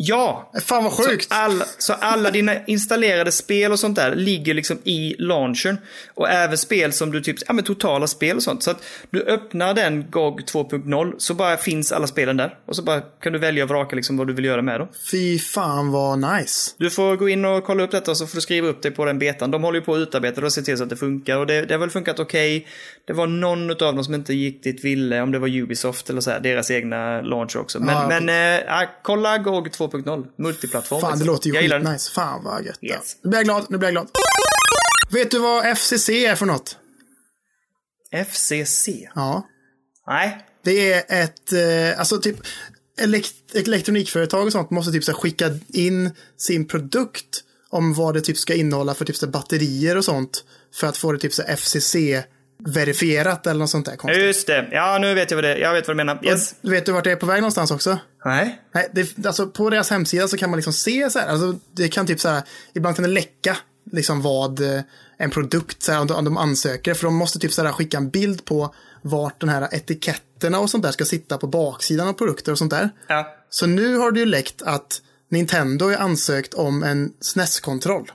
Ja! 0.00 0.50
Fan 0.64 0.84
vad 0.84 0.92
sjukt. 0.92 1.28
Så 1.28 1.34
alla, 1.34 1.64
så 1.78 1.92
alla 1.92 2.30
dina 2.30 2.64
installerade 2.66 3.32
spel 3.32 3.72
och 3.72 3.78
sånt 3.78 3.96
där 3.96 4.14
ligger 4.14 4.54
liksom 4.54 4.78
i 4.84 5.14
launchern. 5.18 5.78
Och 6.14 6.30
även 6.30 6.58
spel 6.58 6.92
som 6.92 7.12
du 7.12 7.20
typ, 7.20 7.36
ja 7.46 7.52
men 7.52 7.64
totala 7.64 8.06
spel 8.06 8.36
och 8.36 8.42
sånt. 8.42 8.62
Så 8.62 8.70
att 8.70 8.82
du 9.10 9.22
öppnar 9.22 9.74
den 9.74 10.10
GOG 10.10 10.40
2.0 10.40 11.14
så 11.18 11.34
bara 11.34 11.56
finns 11.56 11.92
alla 11.92 12.06
spelen 12.06 12.36
där. 12.36 12.58
Och 12.66 12.76
så 12.76 12.82
bara 12.82 13.00
kan 13.00 13.32
du 13.32 13.38
välja 13.38 13.64
och 13.64 13.70
vraka 13.70 13.96
liksom 13.96 14.16
vad 14.16 14.26
du 14.26 14.32
vill 14.32 14.44
göra 14.44 14.62
med 14.62 14.80
dem. 14.80 14.88
Fy 15.10 15.38
fan 15.38 15.90
vad 15.90 16.18
nice. 16.18 16.70
Du 16.76 16.90
får 16.90 17.16
gå 17.16 17.28
in 17.28 17.44
och 17.44 17.64
kolla 17.64 17.82
upp 17.82 17.90
detta 17.90 18.10
och 18.10 18.16
så 18.16 18.26
får 18.26 18.36
du 18.36 18.40
skriva 18.40 18.68
upp 18.68 18.82
dig 18.82 18.90
på 18.90 19.04
den 19.04 19.18
betan. 19.18 19.50
De 19.50 19.62
håller 19.62 19.78
ju 19.78 19.84
på 19.84 19.94
att 19.94 19.98
utarbeta 19.98 20.40
det 20.40 20.46
och 20.46 20.52
se 20.52 20.62
till 20.62 20.76
så 20.78 20.82
att 20.82 20.90
det 20.90 20.96
funkar. 20.96 21.36
Och 21.36 21.46
det, 21.46 21.62
det 21.62 21.74
har 21.74 21.78
väl 21.78 21.90
funkat 21.90 22.18
okej. 22.18 22.66
Det 23.04 23.12
var 23.12 23.26
någon 23.26 23.70
av 23.70 23.76
dem 23.76 24.04
som 24.04 24.14
inte 24.14 24.34
gick 24.34 24.62
dit 24.62 24.84
ville, 24.84 25.20
om 25.22 25.32
det 25.32 25.38
var 25.38 25.48
Ubisoft 25.48 26.10
eller 26.10 26.20
så 26.20 26.30
här, 26.30 26.40
deras 26.40 26.70
egna 26.70 27.20
launch 27.20 27.56
också. 27.56 27.80
Men, 27.80 27.94
Ja, 27.94 28.20
men 28.20 28.58
äh, 28.58 28.88
kolla 29.02 29.38
GOG 29.38 29.68
2.0, 29.68 29.87
multiplattform. 30.36 31.00
Fan, 31.00 31.18
det 31.18 31.24
låter 31.24 31.48
ju 31.48 31.54
Jag 31.54 31.62
gillar 31.62 31.80
skitnice. 31.80 32.10
Fan 32.10 32.44
vad 32.44 32.64
gött. 32.64 32.78
Yes. 32.82 33.16
Nu 33.22 33.30
blir 33.30 33.38
jag 33.38 33.44
glad, 33.44 33.66
nu 33.68 33.78
blir 33.78 33.86
jag 33.86 33.94
glad. 33.94 34.08
Vet 35.10 35.30
du 35.30 35.38
vad 35.38 35.76
FCC 35.76 36.08
är 36.08 36.34
för 36.34 36.46
något? 36.46 36.76
FCC? 38.26 38.88
Ja. 39.14 39.48
Nej. 40.06 40.44
Det 40.64 40.92
är 40.92 41.22
ett, 41.22 41.52
eh, 41.52 42.00
alltså 42.00 42.20
typ, 42.20 42.36
elekt 43.00 43.54
elektronikföretag 43.54 44.46
och 44.46 44.52
sånt 44.52 44.70
måste 44.70 44.92
typ 44.92 45.04
så 45.04 45.12
skicka 45.12 45.50
in 45.68 46.10
sin 46.36 46.68
produkt 46.68 47.44
om 47.70 47.94
vad 47.94 48.14
det 48.14 48.20
typ 48.20 48.38
ska 48.38 48.54
innehålla 48.54 48.94
för 48.94 49.04
typ 49.04 49.16
så 49.16 49.26
batterier 49.26 49.96
och 49.96 50.04
sånt. 50.04 50.44
För 50.74 50.86
att 50.86 50.96
få 50.96 51.12
det 51.12 51.18
typ 51.18 51.34
så 51.34 51.42
här, 51.42 52.24
FCC-verifierat 52.66 53.46
eller 53.46 53.58
något 53.58 53.70
sånt 53.70 53.86
där 53.86 53.96
konstigt. 53.96 54.22
Just 54.22 54.46
det. 54.46 54.68
Ja, 54.72 54.98
nu 55.00 55.14
vet 55.14 55.30
jag 55.30 55.36
vad 55.36 55.44
det 55.44 55.58
Jag 55.58 55.72
vet 55.72 55.86
vad 55.88 55.96
du 55.96 56.04
menar. 56.04 56.20
Yes. 56.22 56.54
Vet 56.60 56.86
du 56.86 56.92
vart 56.92 57.04
det 57.04 57.12
är 57.12 57.16
på 57.16 57.26
väg 57.26 57.40
någonstans 57.40 57.70
också? 57.70 57.98
Nej. 58.24 58.62
Nej, 58.74 58.90
det, 58.92 59.26
alltså 59.26 59.46
på 59.46 59.70
deras 59.70 59.90
hemsida 59.90 60.28
så 60.28 60.36
kan 60.36 60.50
man 60.50 60.56
liksom 60.56 60.72
se 60.72 61.10
så 61.10 61.18
här, 61.18 61.26
alltså 61.26 61.58
det 61.72 61.88
kan 61.88 62.06
typ 62.06 62.20
så 62.20 62.28
här, 62.28 62.42
ibland 62.74 62.96
kan 62.96 63.02
det 63.02 63.10
läcka 63.10 63.56
liksom 63.92 64.22
vad 64.22 64.60
eh, 64.60 64.80
en 65.18 65.30
produkt, 65.30 65.82
så 65.82 65.92
här, 65.92 66.00
om, 66.00 66.06
de, 66.06 66.14
om 66.14 66.24
de 66.24 66.36
ansöker, 66.36 66.94
för 66.94 67.04
de 67.04 67.14
måste 67.14 67.38
typ 67.38 67.52
så 67.52 67.64
här 67.64 67.72
skicka 67.72 67.96
en 67.96 68.10
bild 68.10 68.44
på 68.44 68.74
vart 69.02 69.40
den 69.40 69.48
här 69.48 69.68
etiketterna 69.74 70.60
och 70.60 70.70
sånt 70.70 70.84
där 70.84 70.90
ska 70.90 71.04
sitta 71.04 71.38
på 71.38 71.46
baksidan 71.46 72.08
av 72.08 72.12
produkter 72.12 72.52
och 72.52 72.58
sånt 72.58 72.70
där. 72.70 72.90
Ja. 73.06 73.36
Så 73.50 73.66
nu 73.66 73.96
har 73.96 74.12
det 74.12 74.20
ju 74.20 74.26
läckt 74.26 74.62
att 74.62 75.02
Nintendo 75.30 75.84
har 75.84 75.96
ansökt 75.96 76.54
om 76.54 76.82
en 76.82 77.12
SNES-kontroll. 77.20 78.12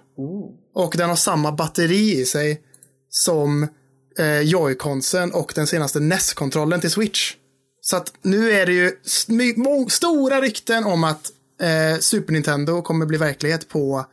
Och 0.73 0.93
den 0.97 1.09
har 1.09 1.15
samma 1.15 1.51
batteri 1.51 2.19
i 2.19 2.25
sig 2.25 2.61
som 3.09 3.67
eh, 4.19 4.41
Joy-Consen 4.41 5.31
och 5.31 5.51
den 5.55 5.67
senaste 5.67 5.99
NES-kontrollen 5.99 6.81
till 6.81 6.91
Switch. 6.91 7.33
Så 7.81 7.97
att 7.97 8.13
nu 8.21 8.51
är 8.51 8.65
det 8.65 8.73
ju 8.73 8.91
stora 9.89 10.41
rykten 10.41 10.83
om 10.83 11.03
att 11.03 11.31
eh, 11.61 11.99
Super 11.99 12.33
Nintendo 12.33 12.81
kommer 12.81 13.05
bli 13.05 13.17
verklighet 13.17 13.69
på 13.69 14.05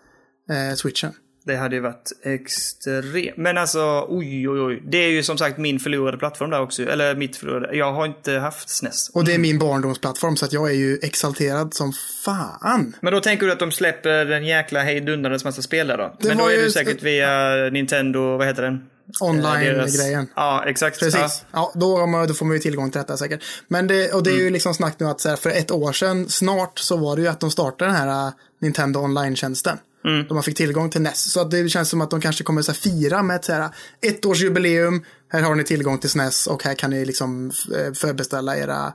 eh, 0.50 0.74
Switchen. 0.76 1.12
Det 1.44 1.56
hade 1.56 1.74
ju 1.76 1.80
varit 1.82 2.10
extremt. 2.24 3.36
Men 3.36 3.58
alltså, 3.58 4.06
oj, 4.08 4.48
oj, 4.48 4.60
oj. 4.60 4.82
Det 4.86 4.98
är 4.98 5.08
ju 5.10 5.22
som 5.22 5.38
sagt 5.38 5.58
min 5.58 5.78
förlorade 5.80 6.18
plattform 6.18 6.50
där 6.50 6.60
också. 6.60 6.82
Eller 6.82 7.14
mitt 7.14 7.36
förlorade. 7.36 7.76
Jag 7.76 7.92
har 7.92 8.06
inte 8.06 8.32
haft 8.32 8.68
SNES. 8.68 9.08
Och 9.08 9.24
det 9.24 9.34
är 9.34 9.38
min 9.38 9.58
barndomsplattform 9.58 10.36
så 10.36 10.44
att 10.44 10.52
jag 10.52 10.70
är 10.70 10.74
ju 10.74 10.98
exalterad 11.02 11.74
som 11.74 11.92
fan. 12.24 12.96
Men 13.00 13.12
då 13.12 13.20
tänker 13.20 13.46
du 13.46 13.52
att 13.52 13.58
de 13.58 13.72
släpper 13.72 14.30
en 14.30 14.44
jäkla 14.46 14.80
hejdundandes 14.82 15.44
massa 15.44 15.62
spel 15.62 15.86
där 15.86 15.98
då? 15.98 16.16
Det 16.20 16.28
Men 16.28 16.36
då 16.38 16.46
är 16.46 16.50
ju- 16.56 16.64
du 16.64 16.70
säkert 16.70 17.02
via 17.02 17.54
Nintendo, 17.72 18.36
vad 18.36 18.46
heter 18.46 18.62
den? 18.62 18.80
Eh, 19.20 19.26
Online-grejen. 19.28 20.28
Ja, 20.36 20.64
exakt. 20.66 20.98
Precis. 21.00 21.44
Ja, 21.52 21.72
då, 21.74 21.96
har 21.98 22.06
man- 22.06 22.28
då 22.28 22.34
får 22.34 22.46
man 22.46 22.54
ju 22.56 22.60
tillgång 22.60 22.90
till 22.90 22.98
detta 22.98 23.16
säkert. 23.16 23.42
Men 23.68 23.86
det, 23.86 24.12
och 24.12 24.22
det 24.22 24.30
är 24.30 24.34
Mm. 24.34 24.44
ju 24.44 24.50
liksom 24.50 24.74
snack 24.74 24.94
nu 24.98 25.06
att 25.06 25.24
här, 25.24 25.36
för 25.36 25.50
ett 25.50 25.70
år 25.70 25.92
sedan 25.92 26.28
snart 26.28 26.78
så 26.78 26.96
var 26.96 27.16
det 27.16 27.22
ju 27.22 27.28
att 27.28 27.40
de 27.40 27.50
startade 27.50 27.90
den 27.90 27.96
här 28.00 28.26
äh, 28.26 28.32
Nintendo 28.60 29.00
Online-tjänsten. 29.00 29.78
Mm. 30.04 30.26
Då 30.28 30.34
man 30.34 30.42
fick 30.42 30.56
tillgång 30.56 30.90
till 30.90 31.00
NES. 31.00 31.32
Så 31.32 31.40
att 31.40 31.50
det 31.50 31.68
känns 31.68 31.88
som 31.88 32.00
att 32.00 32.10
de 32.10 32.20
kanske 32.20 32.44
kommer 32.44 32.66
här, 32.66 32.74
fira 32.74 33.22
med 33.22 33.36
ett 33.36 33.44
så 33.44 33.52
här, 33.52 33.68
ett 34.06 34.26
års 34.26 34.40
jubileum. 34.42 35.04
Här 35.32 35.42
har 35.42 35.54
ni 35.54 35.64
tillgång 35.64 35.98
till 35.98 36.10
SNES 36.10 36.46
och 36.46 36.64
här 36.64 36.74
kan 36.74 36.90
ni 36.90 37.04
liksom 37.04 37.52
eh, 37.76 37.92
förbeställa 37.92 38.56
era 38.56 38.92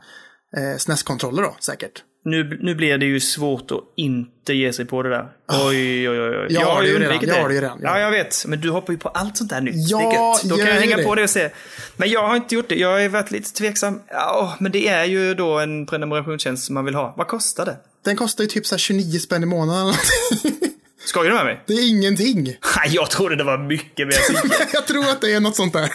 eh, 0.58 0.78
SNES-kontroller 0.78 1.43
då 1.43 1.56
säkert. 1.60 2.04
Nu, 2.26 2.58
nu 2.62 2.76
blir 2.76 2.98
det 2.98 3.06
ju 3.06 3.20
svårt 3.20 3.72
att 3.72 3.80
inte 3.96 4.54
ge 4.54 4.74
sig 4.74 4.86
på 4.86 5.04
det 5.04 5.10
där. 5.10 5.28
Oj, 5.48 6.10
oj, 6.10 6.22
oj. 6.22 6.38
oj. 6.38 6.48
Jag 6.50 6.66
har 6.66 6.82
det 6.82 6.88
ju 6.88 6.96
undvikit 6.96 7.30
jag 7.30 7.42
har 7.42 7.50
det 7.50 7.56
ju 7.56 7.62
redan, 7.62 7.80
ja. 7.82 7.90
Ja, 7.90 8.00
jag 8.00 8.12
vet. 8.12 8.46
Men 8.48 8.62
du 8.62 8.70
hoppar 8.70 8.94
ju 8.94 9.00
på 9.00 9.10
allt 9.10 9.38
sånt 9.38 9.50
där 9.50 9.62
nytt. 9.62 9.90
Ja, 9.90 10.40
det. 10.44 10.50
Då 10.50 10.56
kan 10.58 10.68
jag 10.68 10.74
hänga 10.74 10.98
det. 10.98 11.04
på 11.04 11.16
det 11.16 11.24
och 11.24 11.30
se. 11.30 11.50
Men 11.98 12.10
jag 12.10 12.28
har 12.28 12.36
inte 12.36 12.56
gjort 12.56 12.70
det. 12.70 12.76
Jag 12.76 13.02
har 13.02 13.10
varit 13.10 13.32
lite 13.32 13.54
tveksam. 13.54 14.02
Ja, 14.08 14.58
men 14.60 14.72
det 14.72 14.88
är 14.88 15.06
ju 15.06 15.34
då 15.34 15.60
en 15.60 15.86
prenumerationstjänst 15.86 16.66
som 16.66 16.74
man 16.74 16.86
vill 16.86 16.96
ha. 16.96 17.14
Vad 17.18 17.28
kostar 17.28 17.66
det? 17.66 17.78
Den 18.06 18.16
kostar 18.16 18.44
ju 18.44 18.48
typ 18.48 18.66
så 18.66 18.76
här 18.76 18.80
29 18.80 19.20
spänn 19.20 19.44
i 19.44 19.46
månaden. 19.46 19.94
Skojar 21.06 21.32
du 21.32 21.36
med 21.36 21.46
mig? 21.46 21.64
det 21.68 21.74
är 21.74 21.90
ingenting. 21.90 22.44
Nej, 22.44 22.60
jag 22.90 23.10
trodde 23.10 23.36
det 23.36 23.44
var 23.44 23.58
mycket 23.58 24.08
mer. 24.08 24.18
jag 24.74 24.88
tror 24.88 25.10
att 25.10 25.22
det 25.22 25.34
är 25.34 25.40
något 25.40 25.56
sånt 25.56 25.74
där. 25.74 25.90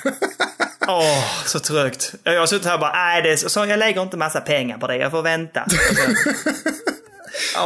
Åh, 0.91 1.45
så 1.47 1.59
trögt. 1.59 2.15
Jag 2.23 2.41
har 2.41 2.47
suttit 2.47 2.67
här 2.67 2.75
och 2.75 2.81
bara, 2.81 2.93
nej, 2.93 3.23
det 3.23 3.33
är 3.33 3.37
så, 3.37 3.49
så 3.49 3.67
jag 3.67 3.79
lägger 3.79 4.03
inte 4.03 4.17
massa 4.17 4.41
pengar 4.41 4.79
på 4.79 4.87
det, 4.87 4.97
jag 4.97 5.11
får 5.11 5.23
vänta. 5.23 5.65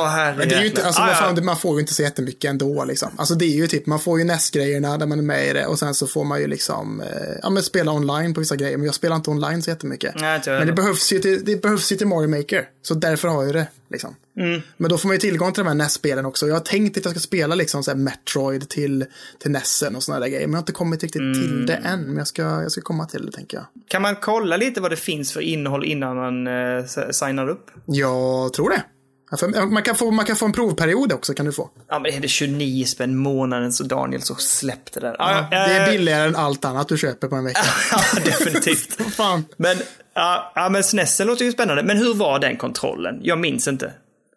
Herre 0.06 0.37
Men 0.37 0.48
det 0.48 0.54
är 0.54 0.60
ju 0.60 0.66
inte, 0.66 0.87
alltså, 0.87 1.02
Ah, 1.02 1.06
vad 1.06 1.14
ja. 1.14 1.18
fan, 1.37 1.44
man 1.44 1.56
får 1.56 1.74
ju 1.74 1.80
inte 1.80 1.94
så 1.94 2.02
jättemycket 2.02 2.48
ändå 2.50 2.84
liksom. 2.84 3.08
Alltså 3.16 3.34
det 3.34 3.44
är 3.44 3.56
ju 3.56 3.66
typ, 3.66 3.87
man 3.87 4.00
får 4.00 4.18
ju 4.18 4.24
NES-grejerna 4.24 4.98
där 4.98 5.06
man 5.06 5.18
är 5.18 5.22
med 5.22 5.48
i 5.48 5.52
det 5.52 5.66
och 5.66 5.78
sen 5.78 5.94
så 5.94 6.06
får 6.06 6.24
man 6.24 6.40
ju 6.40 6.46
liksom, 6.46 7.00
eh, 7.00 7.06
ja 7.42 7.50
men 7.50 7.62
spela 7.62 7.92
online 7.92 8.34
på 8.34 8.40
vissa 8.40 8.56
grejer. 8.56 8.76
Men 8.76 8.87
jag 8.87 8.94
spelar 8.94 9.16
inte 9.16 9.30
online 9.30 9.62
så 9.62 9.70
jättemycket. 9.70 10.14
Nej, 10.20 10.40
men 10.46 10.66
det 10.66 10.72
behövs, 10.72 11.12
ju 11.12 11.18
till, 11.18 11.44
det 11.44 11.62
behövs 11.62 11.92
ju 11.92 11.96
till 11.96 12.06
Mario 12.06 12.28
Maker. 12.28 12.64
Så 12.82 12.94
därför 12.94 13.28
har 13.28 13.44
jag 13.44 13.54
det 13.54 13.66
liksom. 13.90 14.14
Mm. 14.38 14.60
Men 14.76 14.90
då 14.90 14.98
får 14.98 15.08
man 15.08 15.14
ju 15.14 15.20
tillgång 15.20 15.52
till 15.52 15.64
de 15.64 15.68
här 15.68 15.74
NES-spelen 15.74 16.26
också. 16.26 16.46
Jag 16.46 16.54
har 16.54 16.60
tänkt 16.60 16.96
att 16.98 17.04
jag 17.04 17.10
ska 17.12 17.20
spela 17.20 17.54
liksom 17.54 17.82
så 17.84 17.94
Metroid 17.94 18.68
till, 18.68 19.04
till 19.42 19.50
NESen 19.50 19.96
och 19.96 20.02
sådana 20.02 20.20
där 20.20 20.28
grejer. 20.28 20.46
Men 20.46 20.52
jag 20.52 20.58
har 20.58 20.62
inte 20.62 20.72
kommit 20.72 21.02
riktigt 21.02 21.20
till 21.34 21.52
Mm. 21.52 21.66
det 21.66 21.74
än. 21.74 22.00
Men 22.00 22.16
jag 22.16 22.26
ska, 22.26 22.42
jag 22.42 22.72
ska 22.72 22.80
komma 22.80 23.06
till 23.06 23.26
det 23.26 23.32
tänker 23.32 23.56
jag. 23.56 23.66
Kan 23.88 24.02
man 24.02 24.16
kolla 24.16 24.56
lite 24.56 24.80
vad 24.80 24.90
det 24.90 24.96
finns 24.96 25.32
för 25.32 25.40
innehåll 25.40 25.84
innan 25.84 26.16
man 26.16 26.46
eh, 26.46 26.84
signar 27.10 27.48
upp? 27.48 27.70
Jag 27.87 28.52
tror 28.52 28.70
det. 28.70 28.82
Ja, 29.30 29.37
för- 29.37 29.66
Man 29.66 29.82
kan, 29.82 29.94
få, 29.96 30.10
man 30.10 30.24
kan 30.24 30.37
få 30.37 30.46
en 30.46 30.52
provperiod 30.52 31.12
också 31.12 31.34
kan 31.34 31.46
du 31.46 31.52
få. 31.52 31.70
Ja, 31.88 31.98
men 31.98 32.12
är 32.14 32.20
det 32.20 32.28
29 32.28 32.84
spänn 32.84 33.16
månaden 33.16 33.72
så 33.72 33.84
Daniel 33.84 34.22
så 34.22 34.34
släpp 34.34 34.92
det 34.92 35.00
där. 35.00 35.16
Ja, 35.18 35.46
Det 35.50 35.56
är 35.56 35.87
eh, 35.87 35.90
billigare 35.92 36.28
än 36.28 36.37
allt 36.37 36.64
annat 36.64 36.88
du 36.88 36.98
köper 36.98 37.28
på 37.28 37.37
en 37.37 37.44
vecka. 37.44 37.60
ja, 37.92 38.20
definitivt. 38.24 38.98
Men, 39.56 39.76
ja, 40.14 40.52
ja, 40.54 40.68
men 40.68 40.84
SNESen 40.84 41.26
låter 41.26 41.44
ju 41.44 41.52
spännande. 41.52 41.82
Men 41.82 41.96
hur 41.96 42.14
var 42.14 42.38
den 42.38 42.56
kontrollen? 42.56 43.18
Jag 43.22 43.38
minns 43.38 43.68
inte. 43.68 43.92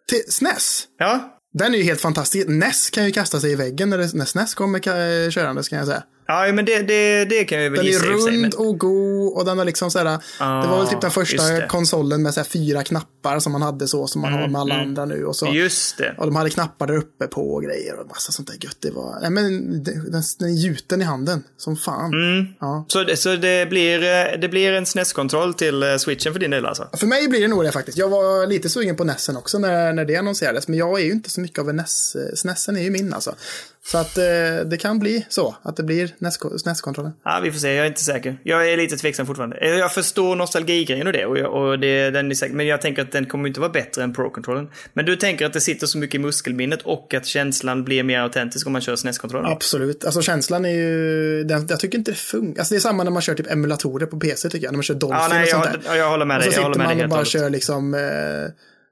Till 0.09 0.33
SNES. 0.33 0.83
Ja, 0.99 1.39
Den 1.53 1.73
är 1.73 1.77
ju 1.77 1.83
helt 1.83 2.01
fantastisk. 2.01 2.47
NES 2.47 2.89
kan 2.89 3.05
ju 3.05 3.11
kasta 3.11 3.39
sig 3.39 3.51
i 3.51 3.55
väggen 3.55 3.89
när, 3.89 3.97
det, 3.97 4.13
när 4.13 4.25
SNES 4.25 4.53
kommer 4.55 4.79
ka- 4.79 5.29
körandes 5.31 5.69
kan 5.69 5.77
jag 5.77 5.87
säga. 5.87 6.03
Ja 6.27 6.51
men 6.53 6.65
det, 6.65 6.81
det, 6.81 7.25
det 7.25 7.43
kan 7.43 7.63
jag 7.63 7.69
väl 7.71 7.85
Den 7.85 7.95
är 7.95 7.99
för 7.99 8.17
sig. 8.19 8.37
Men, 8.37 8.51
rund 8.51 8.53
och 8.53 8.77
god 8.79 9.33
och 9.33 9.45
den 9.45 9.57
har 9.57 9.65
liksom 9.65 9.91
såhär, 9.91 10.05
det 10.05 10.67
var 10.67 10.77
väl 10.77 10.87
typ 10.87 11.01
den 11.01 11.11
första 11.11 11.67
konsolen 11.67 12.21
med 12.23 12.33
så 12.33 12.39
här 12.39 12.45
fyra 12.45 12.83
knappar 12.83 13.39
som 13.39 13.51
man 13.51 13.61
hade 13.61 13.87
så 13.87 14.07
som 14.07 14.21
man 14.21 14.33
har 14.33 14.47
med 14.47 14.61
alla 14.61 14.75
andra 14.75 15.05
nu. 15.05 15.25
Och, 15.25 15.35
så, 15.35 15.45
Mm, 15.45 15.57
just 15.57 15.97
det. 15.97 16.15
och 16.17 16.25
de 16.25 16.35
hade 16.35 16.49
knappar 16.49 16.87
där 16.87 16.97
uppe 16.97 17.27
på 17.27 17.53
och 17.53 17.63
grejer 17.63 17.99
och 17.99 18.07
massa 18.07 18.31
sånt 18.31 18.47
där 18.47 18.57
gött. 18.61 18.77
Det 18.79 18.91
var, 18.91 19.17
nej 19.21 19.29
men 19.29 19.83
den, 19.83 20.11
den, 20.11 20.23
den 20.39 20.55
gjuten 20.55 21.01
i 21.01 21.05
handen 21.05 21.43
som 21.57 21.77
fan. 21.77 22.13
Mm. 22.13 22.45
Ja. 22.59 22.85
Så, 22.87 23.03
det, 23.03 23.17
så 23.17 23.35
det, 23.35 23.69
blir, 23.69 24.03
eh, 24.03 24.39
det 24.41 24.49
blir 24.49 24.71
en 24.73 24.85
SNES-kontroll 24.85 25.53
till 25.53 25.83
eh, 25.83 25.95
switchen 25.97 26.33
för 26.33 26.39
din 26.39 26.51
del 26.51 26.65
alltså? 26.65 26.87
För 26.93 27.07
mig 27.07 27.27
blir 27.27 27.41
det 27.41 27.47
nog 27.47 27.63
det 27.63 27.71
faktiskt. 27.71 27.97
Jag 27.97 28.09
var 28.09 28.47
lite 28.47 28.69
sugen 28.69 28.95
på 28.95 29.03
NESen 29.03 29.37
också 29.37 29.59
när, 29.59 29.93
när 29.93 30.05
det 30.05 30.15
annonserades. 30.15 30.67
Men 30.67 30.79
jag 30.79 30.99
är 30.99 31.05
ju 31.05 31.11
inte 31.11 31.29
så 31.29 31.41
mycket 31.41 31.59
av 31.59 31.69
en 31.69 31.75
NES. 31.75 32.15
SNESen 32.35 32.77
är 32.77 32.81
ju 32.81 32.89
min 32.91 33.13
alltså. 33.13 33.35
Så 33.91 33.97
att 33.97 34.17
eh, 34.17 34.23
det 34.65 34.77
kan 34.79 34.99
bli 34.99 35.25
så 35.29 35.55
att 35.61 35.75
det 35.77 35.83
blir 35.83 36.09
NES 36.17 36.37
SNES-kontrollen. 36.57 37.11
Ja, 37.25 37.39
vi 37.43 37.51
får 37.51 37.59
se. 37.59 37.73
Jag 37.73 37.83
är 37.85 37.87
inte 37.87 38.01
säker. 38.03 38.37
Jag 38.43 38.69
är 38.71 38.77
lite 38.77 38.97
tveksam 38.97 39.25
fortfarande. 39.25 39.57
Eh, 39.57 39.69
Jag 39.69 39.93
förstår 39.93 40.35
nostalgigrejen 40.35 41.07
och 41.07 41.13
det. 41.13 41.25
Och, 41.25 41.37
jag, 41.37 41.53
och 41.53 41.79
det 41.79 42.09
den 42.09 42.31
är 42.31 42.35
säker, 42.35 42.55
men 42.55 42.67
jag 42.67 42.81
tänker 42.81 43.01
att 43.01 43.11
den 43.11 43.25
kommer 43.25 43.47
inte 43.47 43.59
vara 43.59 43.69
bättre 43.69 44.03
än 44.03 44.13
Pro-kontrollen. 44.13 44.67
Men 44.93 45.05
du 45.05 45.15
tänker 45.15 45.45
att 45.45 45.53
det 45.53 45.61
sitter 45.61 45.87
så 45.87 45.97
mycket 45.97 46.15
i 46.15 46.19
muskelminnet 46.19 46.81
och 46.81 47.13
att 47.13 47.25
känslan 47.25 47.83
blir 47.83 48.03
mer 48.03 48.19
autentisk 48.19 48.67
om 48.67 48.73
man 48.73 48.81
kör 48.81 48.95
SNES-kontrollen? 48.95 49.51
Absolut. 49.51 50.05
Alltså 50.05 50.21
känslan 50.21 50.65
är 50.65 50.69
ju, 50.69 51.43
den, 51.43 51.67
jag 51.69 51.79
tycker 51.79 51.97
inte 51.97 52.11
det 52.11 52.17
funkar. 52.17 52.59
Alltså 52.61 52.73
det 52.73 52.77
är 52.77 52.81
samma 52.81 53.03
när 53.03 53.11
man 53.11 53.21
kör 53.21 53.33
typ 53.35 53.51
emulatorer 53.51 54.05
på 54.05 54.19
PC 54.19 54.49
tycker 54.49 54.65
jag. 54.65 54.71
När 54.71 54.77
man 54.77 54.83
kör 54.83 54.95
Dolphin 54.95 55.19
Ja, 55.21 55.27
nej, 55.29 55.43
och 55.43 55.49
sånt 55.49 55.65
jag, 55.65 55.73
där. 55.73 55.81
ja, 55.89 55.95
jag 55.95 56.09
håller 56.09 56.25
med 56.25 56.37
Och 56.37 56.43
dig. 56.43 56.51
så 56.53 56.59
Jag 56.61 56.67
sitter 56.73 56.85
man 56.87 56.97
och 56.97 57.03
och 57.03 57.09
bara 57.09 57.25
kör 57.25 57.49
liksom 57.49 57.93
eh, 57.93 57.99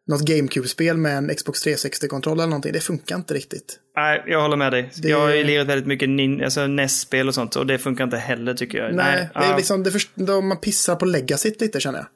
något 0.08 0.22
GameCube-spel 0.22 0.98
med 0.98 1.18
en 1.18 1.36
Xbox 1.36 1.66
360-kontroll 1.66 2.38
eller 2.38 2.48
någonting. 2.48 2.74
Det 2.74 2.80
funkar 2.80 3.16
inte 3.16 3.34
riktigt. 3.34 3.80
Nej, 3.96 4.24
jag 4.28 4.42
håller 4.42 4.58
med 4.58 4.72
dig. 4.74 4.92
Det- 4.96 5.10
Jag 5.10 5.20
har 5.20 5.34
ju 5.34 5.44
lirat 5.44 5.68
väldigt 5.68 5.88
mycket 5.88 6.10
nin, 6.10 6.44
alltså 6.44 6.68
NES-spel 6.68 7.28
och 7.28 7.36
sånt 7.36 7.56
och 7.56 7.66
det 7.68 7.78
funkar 7.78 8.04
inte 8.04 8.18
heller 8.18 8.54
tycker 8.54 8.78
jag. 8.78 8.96
Nej, 8.96 9.30
det 9.34 9.40
är 9.40 9.50
ja. 9.50 9.58
liksom, 9.58 9.84
det 9.84 9.92
först, 9.92 10.10
då 10.16 10.42
man 10.42 10.58
pissar 10.58 10.96
på 10.96 11.06
legacyt 11.06 11.62
lite 11.62 11.80
känner 11.80 12.00
jag. 12.00 12.08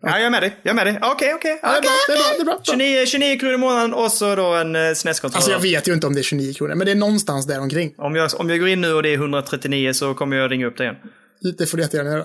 ja, 0.00 0.16
jag 0.18 0.26
är 0.26 0.30
med 0.30 0.42
dig. 0.42 0.56
Jag 0.62 0.70
är 0.70 0.74
med 0.74 0.86
dig. 0.86 0.98
Okej, 1.02 1.34
okej. 1.34 1.58
Ja, 1.62 1.68
det 1.68 1.76
är 1.76 1.82
bra, 1.82 1.90
det 2.08 2.12
är 2.12 2.16
bra, 2.16 2.24
det 2.36 2.40
är 2.40 2.44
bra. 2.44 2.60
29, 2.64 3.06
29 3.06 3.38
kronor 3.38 3.54
i 3.54 3.58
månaden 3.58 3.94
och 3.94 4.12
så 4.12 4.34
då 4.34 4.54
en 4.54 4.76
eh, 4.76 4.94
SNES-kontroll. 4.94 5.36
Alltså 5.36 5.50
jag 5.50 5.60
vet 5.60 5.88
ju 5.88 5.92
inte 5.94 6.06
om 6.06 6.14
det 6.14 6.20
är 6.20 6.22
29 6.22 6.52
kronor, 6.52 6.74
men 6.74 6.86
det 6.86 6.90
är 6.92 6.96
någonstans 6.96 7.46
där 7.46 7.60
omkring. 7.60 7.94
om, 7.98 8.14
jag, 8.16 8.30
om 8.40 8.50
jag 8.50 8.58
går 8.60 8.68
in 8.68 8.80
nu 8.80 8.92
och 8.92 9.02
det 9.02 9.08
är 9.08 9.14
139 9.14 9.92
så 9.92 10.14
kommer 10.14 10.36
jag 10.36 10.50
ringa 10.50 10.66
upp 10.66 10.76
dig 10.78 10.86
igen. 10.86 10.96
Det 11.58 11.66
får 11.66 11.76
du 11.76 11.82
jättegärna 11.82 12.10
göra. 12.10 12.24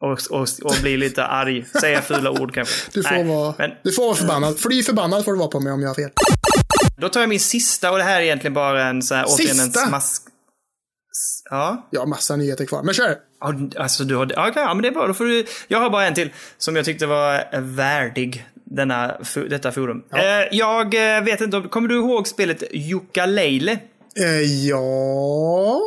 Och, 0.00 0.20
och, 0.30 0.48
och 0.62 0.74
bli 0.82 0.96
lite 0.96 1.24
arg. 1.24 1.64
Säga 1.80 2.02
fula 2.02 2.30
ord 2.30 2.54
kanske. 2.54 2.90
Du 2.92 3.02
får, 3.02 3.10
Nej, 3.10 3.24
vara, 3.24 3.54
Men 3.58 3.70
du 3.82 3.92
får 3.92 4.04
vara 4.04 4.14
förbannad. 4.14 4.58
Fly 4.58 4.82
förbannad 4.82 5.24
får 5.24 5.32
du 5.32 5.38
vara 5.38 5.48
på 5.48 5.60
mig 5.60 5.72
om 5.72 5.80
jag 5.82 5.88
har 5.88 5.94
fel. 5.94 6.10
då 6.96 7.08
tar 7.08 7.20
jag 7.20 7.28
min 7.28 7.40
sista 7.40 7.90
och 7.90 7.98
det 7.98 8.04
här 8.04 8.20
är 8.20 8.24
egentligen 8.24 8.54
bara 8.54 8.84
en 8.84 9.02
så 9.02 9.14
här, 9.14 9.24
återigen 9.28 9.60
en 9.60 9.72
smask... 9.72 10.22
Ja. 11.50 11.88
Jag 11.90 12.00
har 12.00 12.06
massa 12.06 12.36
nyheter 12.36 12.66
kvar, 12.66 12.82
men 12.82 12.94
kör! 12.94 13.16
Ja, 13.40 13.54
Alltså 13.76 14.04
du 14.04 14.16
har... 14.16 14.24
Okej, 14.24 14.52
ja, 14.54 14.74
men 14.74 14.82
det 14.82 14.88
är 14.88 14.92
bra. 14.92 15.06
Då 15.06 15.14
får 15.14 15.24
du, 15.24 15.46
jag 15.68 15.78
har 15.78 15.90
bara 15.90 16.06
en 16.06 16.14
till 16.14 16.30
som 16.58 16.76
jag 16.76 16.84
tyckte 16.84 17.06
var 17.06 17.48
eh, 17.52 17.60
värdig 17.60 18.46
denna, 18.64 19.16
detta 19.48 19.72
forum. 19.72 20.04
Eh, 20.14 20.22
jag 20.56 21.16
eh, 21.16 21.24
vet 21.24 21.40
inte 21.40 21.56
om... 21.56 21.68
Kommer 21.68 21.88
du 21.88 21.94
ihåg 21.94 22.28
spelet 22.28 22.62
Yooka-Laylee? 22.72 23.78
Eh, 24.16 24.66
ja... 24.68 25.80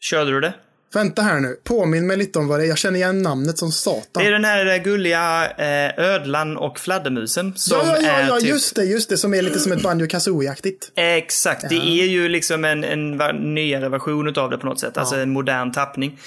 Körde 0.00 0.30
du 0.30 0.40
det? 0.40 0.54
Vänta 0.94 1.22
här 1.22 1.40
nu. 1.40 1.56
Påminn 1.64 2.06
mig 2.06 2.16
lite 2.16 2.38
om 2.38 2.48
vad 2.48 2.60
det 2.60 2.64
är. 2.64 2.68
Jag 2.68 2.78
känner 2.78 2.96
igen 2.96 3.22
namnet 3.22 3.58
som 3.58 3.72
satan. 3.72 4.22
Det 4.22 4.28
är 4.28 4.32
den 4.32 4.44
här 4.44 4.66
eh, 4.66 4.82
gulliga 4.82 5.50
eh, 5.58 6.04
ödlan 6.04 6.56
och 6.56 6.78
fladdermusen 6.78 7.52
som 7.56 7.78
ja, 7.78 7.96
ja, 7.96 8.02
ja, 8.02 8.10
är 8.10 8.28
ja 8.28 8.40
typ... 8.40 8.48
just 8.48 8.76
det, 8.76 8.84
just 8.84 9.08
det. 9.08 9.16
Som 9.16 9.34
är 9.34 9.42
lite 9.42 9.58
som 9.58 9.72
ett 9.72 9.82
Banjo 9.82 10.06
Kazooie-aktigt. 10.06 10.90
Exakt, 10.96 11.68
det 11.68 11.74
är 11.74 12.06
ju 12.06 12.28
liksom 12.28 12.64
en, 12.64 12.84
en 12.84 13.16
nyare 13.54 13.88
version 13.88 14.38
av 14.38 14.50
det 14.50 14.58
på 14.58 14.66
något 14.66 14.80
sätt. 14.80 14.98
Alltså 14.98 15.16
en 15.16 15.30
modern 15.30 15.72
tappning. 15.72 16.18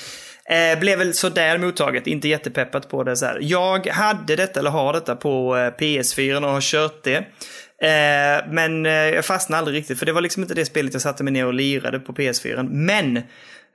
Eh, 0.49 0.79
blev 0.79 0.99
väl 0.99 1.13
sådär 1.13 1.57
mottaget, 1.57 2.07
inte 2.07 2.27
jättepeppat 2.27 2.89
på 2.89 3.03
det. 3.03 3.17
Så 3.17 3.25
här. 3.25 3.39
Jag 3.41 3.87
hade 3.87 4.35
detta, 4.35 4.59
eller 4.59 4.69
har 4.69 4.93
detta, 4.93 5.15
på 5.15 5.57
eh, 5.57 5.59
PS4 5.59 6.43
och 6.43 6.51
har 6.51 6.61
kört 6.61 7.03
det. 7.03 7.17
Eh, 7.81 8.45
men 8.51 8.85
eh, 8.85 8.91
jag 8.91 9.25
fastnade 9.25 9.59
aldrig 9.59 9.77
riktigt, 9.77 9.99
för 9.99 10.05
det 10.05 10.11
var 10.11 10.21
liksom 10.21 10.43
inte 10.43 10.55
det 10.55 10.65
spelet 10.65 10.93
jag 10.93 11.01
satte 11.01 11.23
mig 11.23 11.33
ner 11.33 11.45
och 11.45 11.53
lirade 11.53 11.99
på 11.99 12.13
PS4. 12.13 12.69
Men 12.69 13.21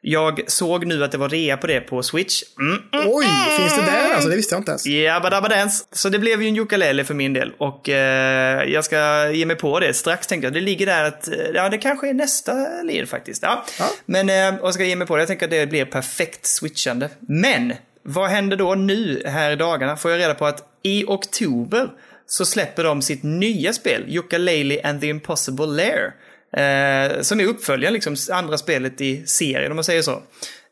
jag 0.05 0.51
såg 0.51 0.87
nu 0.87 1.05
att 1.05 1.13
det 1.13 1.19
var 1.19 1.29
rea 1.29 1.57
på 1.57 1.67
det 1.67 1.81
på 1.81 2.03
Switch. 2.03 2.43
Mm, 2.59 2.83
mm. 2.93 3.07
Oj, 3.09 3.27
finns 3.59 3.77
det 3.77 3.83
där 3.83 4.15
alltså? 4.15 4.29
Det 4.29 4.37
visste 4.37 4.55
jag 4.55 4.61
inte 4.61 4.71
ens. 4.71 4.87
Jabba 4.87 5.31
dabba 5.31 5.49
dance. 5.49 5.85
Så 5.93 6.09
det 6.09 6.19
blev 6.19 6.43
ju 6.43 6.49
en 6.49 6.59
ukulele 6.59 7.05
för 7.05 7.15
min 7.15 7.33
del. 7.33 7.53
Och 7.59 7.89
eh, 7.89 8.65
jag 8.65 8.85
ska 8.85 9.31
ge 9.31 9.47
mig 9.47 9.57
på 9.57 9.81
det 9.81 9.95
strax 9.95 10.27
tänkte 10.27 10.47
jag. 10.47 10.55
Det 10.55 10.61
ligger 10.61 10.87
där 10.87 11.05
att, 11.05 11.29
eh, 11.29 11.35
ja 11.55 11.69
det 11.69 11.79
kanske 11.79 12.09
är 12.09 12.15
nästa 12.15 12.83
led 12.83 13.09
faktiskt. 13.09 13.43
Ja. 13.43 13.65
Ja. 13.79 13.91
Men, 14.07 14.55
eh, 14.55 14.61
och 14.61 14.75
ska 14.75 14.85
ge 14.85 14.97
mig 14.97 15.07
på 15.07 15.17
det. 15.17 15.21
Jag 15.21 15.29
tänker 15.29 15.47
att 15.47 15.51
det 15.51 15.67
blir 15.67 15.85
perfekt 15.85 16.47
switchande. 16.47 17.11
Men, 17.21 17.73
vad 18.03 18.31
händer 18.31 18.57
då 18.57 18.75
nu 18.75 19.23
här 19.27 19.51
i 19.51 19.57
dagarna? 19.57 19.97
Får 19.97 20.11
jag 20.11 20.21
reda 20.21 20.35
på 20.35 20.47
att 20.47 20.65
i 20.83 21.05
oktober 21.05 21.89
så 22.27 22.45
släpper 22.45 22.85
de 22.85 23.03
sitt 23.03 23.23
nya 23.23 23.73
spel, 23.73 24.05
Yooka-Laylee 24.09 24.87
and 24.87 25.01
the 25.01 25.07
Impossible 25.07 25.67
Lair. 25.67 26.13
Eh, 26.57 27.21
som 27.21 27.41
är 27.41 27.45
uppföljaren, 27.45 27.95
liksom 27.95 28.17
andra 28.31 28.59
spelet 28.59 29.01
i 29.01 29.27
serien 29.27 29.73
om 29.73 29.77
man 29.77 29.85
säger 29.85 30.03
så. 30.03 30.23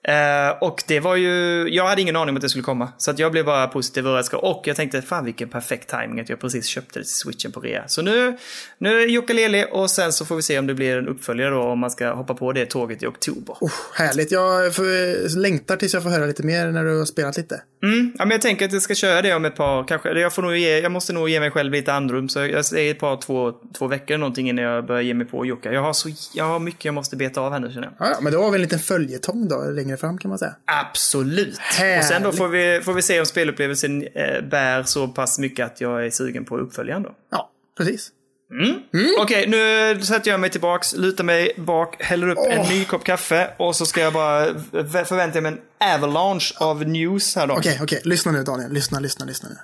Eh, 0.03 0.59
och 0.61 0.83
det 0.87 1.01
var 1.01 1.17
ju, 1.17 1.69
jag 1.69 1.87
hade 1.87 2.03
ingen 2.03 2.17
aning 2.17 2.29
om 2.29 2.37
att 2.37 2.43
det 2.43 2.49
skulle 2.49 2.65
komma. 2.65 2.93
Så 2.99 3.11
att 3.11 3.19
jag 3.19 3.33
blev 3.33 3.45
bara 3.45 3.67
positiv 3.67 4.07
överraskad. 4.07 4.41
Och 4.41 4.63
jag 4.65 4.77
tänkte, 4.77 5.03
fan 5.03 5.25
vilken 5.25 5.49
perfekt 5.49 5.91
timing 5.91 6.21
att 6.21 6.29
jag 6.29 6.41
precis 6.41 6.67
köpte 6.67 6.99
det 6.99 7.05
till 7.05 7.15
switchen 7.15 7.53
på 7.53 7.61
rea. 7.61 7.89
Så 7.89 8.03
nu, 8.03 8.37
nu 8.79 9.03
är 9.03 9.07
Jockaleli 9.07 9.67
och 9.71 9.91
sen 9.91 10.13
så 10.13 10.25
får 10.25 10.37
vi 10.37 10.43
se 10.43 10.59
om 10.59 10.67
det 10.67 10.75
blir 10.75 10.99
en 10.99 11.09
uppföljare 11.09 11.51
då, 11.51 11.63
om 11.63 11.79
man 11.79 11.91
ska 11.91 12.13
hoppa 12.13 12.35
på 12.35 12.53
det 12.53 12.67
tåget 12.67 13.03
i 13.03 13.07
oktober. 13.07 13.57
Oh, 13.61 13.73
härligt. 13.95 14.33
Jag 14.33 14.75
får, 14.75 15.39
längtar 15.39 15.77
tills 15.77 15.95
jag 15.95 16.03
får 16.03 16.11
höra 16.11 16.27
lite 16.27 16.43
mer 16.43 16.67
när 16.67 16.85
du 16.85 16.99
har 16.99 17.05
spelat 17.05 17.37
lite. 17.37 17.63
Mm, 17.83 18.13
ja, 18.19 18.25
men 18.25 18.31
jag 18.31 18.43
tänker 18.43 18.65
att 18.65 18.73
jag 18.73 18.83
ska 18.83 18.95
köra 18.95 19.23
det 19.23 19.35
om 19.35 19.45
ett 19.45 19.57
par, 19.57 19.85
kanske, 19.85 20.19
jag, 20.19 20.33
får 20.33 20.43
nog 20.43 20.57
ge, 20.57 20.79
jag 20.79 20.93
måste 20.93 21.13
nog 21.13 21.29
ge 21.29 21.41
mig 21.41 21.51
själv 21.51 21.73
lite 21.73 21.93
andrum. 21.93 22.29
Så 22.29 22.39
jag 22.39 22.65
säger 22.65 22.91
ett 22.91 23.01
par, 23.01 23.17
två, 23.17 23.53
två 23.79 23.87
veckor 23.87 24.19
någonting 24.19 24.49
innan 24.49 24.65
jag 24.65 24.87
börjar 24.87 25.03
ge 25.03 25.15
mig 25.15 25.27
på 25.27 25.47
Jocka. 25.47 25.73
Jag 25.73 25.83
har, 25.83 25.93
så, 25.93 26.09
jag 26.35 26.45
har 26.45 26.59
mycket 26.59 26.85
jag 26.85 26.95
måste 26.95 27.17
beta 27.17 27.41
av 27.41 27.53
här 27.53 27.61
nu 27.61 27.73
känner 27.73 27.93
jag. 27.99 28.09
Ja, 28.09 28.19
men 28.21 28.33
då 28.33 28.43
har 28.43 28.51
vi 28.51 28.55
en 28.55 28.63
liten 28.63 28.79
följetong 28.79 29.49
då, 29.49 29.71
längre 29.90 29.96
fram 30.00 30.18
kan 30.18 30.29
man 30.29 30.38
säga. 30.38 30.55
Absolut. 30.66 31.59
Härligt. 31.59 31.98
Och 31.98 32.05
sen 32.09 32.22
då 32.22 32.33
får 32.33 32.48
vi, 32.48 32.81
får 32.85 32.92
vi 32.92 33.03
se 33.03 33.20
om 33.20 33.26
spelupplevelsen 33.26 34.03
eh, 34.14 34.40
bär 34.50 34.83
så 34.83 35.09
pass 35.09 35.38
mycket 35.38 35.66
att 35.66 35.81
jag 35.81 36.07
är 36.07 36.11
sugen 36.11 36.44
på 36.44 36.59
uppföljaren 36.59 37.03
då. 37.03 37.14
Ja, 37.31 37.50
precis. 37.79 38.11
Okej, 39.18 39.46
nu 39.48 40.03
sätter 40.03 40.31
jag 40.31 40.40
mig 40.40 40.50
tillbaks, 40.50 40.92
lutar 40.96 41.24
mig 41.24 41.53
bak, 41.57 41.96
häller 42.03 42.29
upp 42.29 42.38
en 42.50 42.66
ny 42.68 42.85
kopp 42.85 43.05
kaffe 43.05 43.50
och 43.59 43.76
så 43.76 43.87
ska 43.87 44.00
jag 44.00 44.12
bara 44.12 44.44
förvänta 45.05 45.40
mig 45.40 45.53
en 45.53 45.61
avalanche 45.94 46.55
av 46.59 46.88
news 46.88 47.37
här 47.37 47.46
då. 47.46 47.55
Okej, 47.55 47.79
okej. 47.83 48.00
Lyssna 48.05 48.33
nu 48.33 48.42
Daniel. 48.42 48.72
Lyssna, 48.72 49.00
lyssna, 49.00 49.24
lyssna 49.24 49.48
nu. 49.48 49.57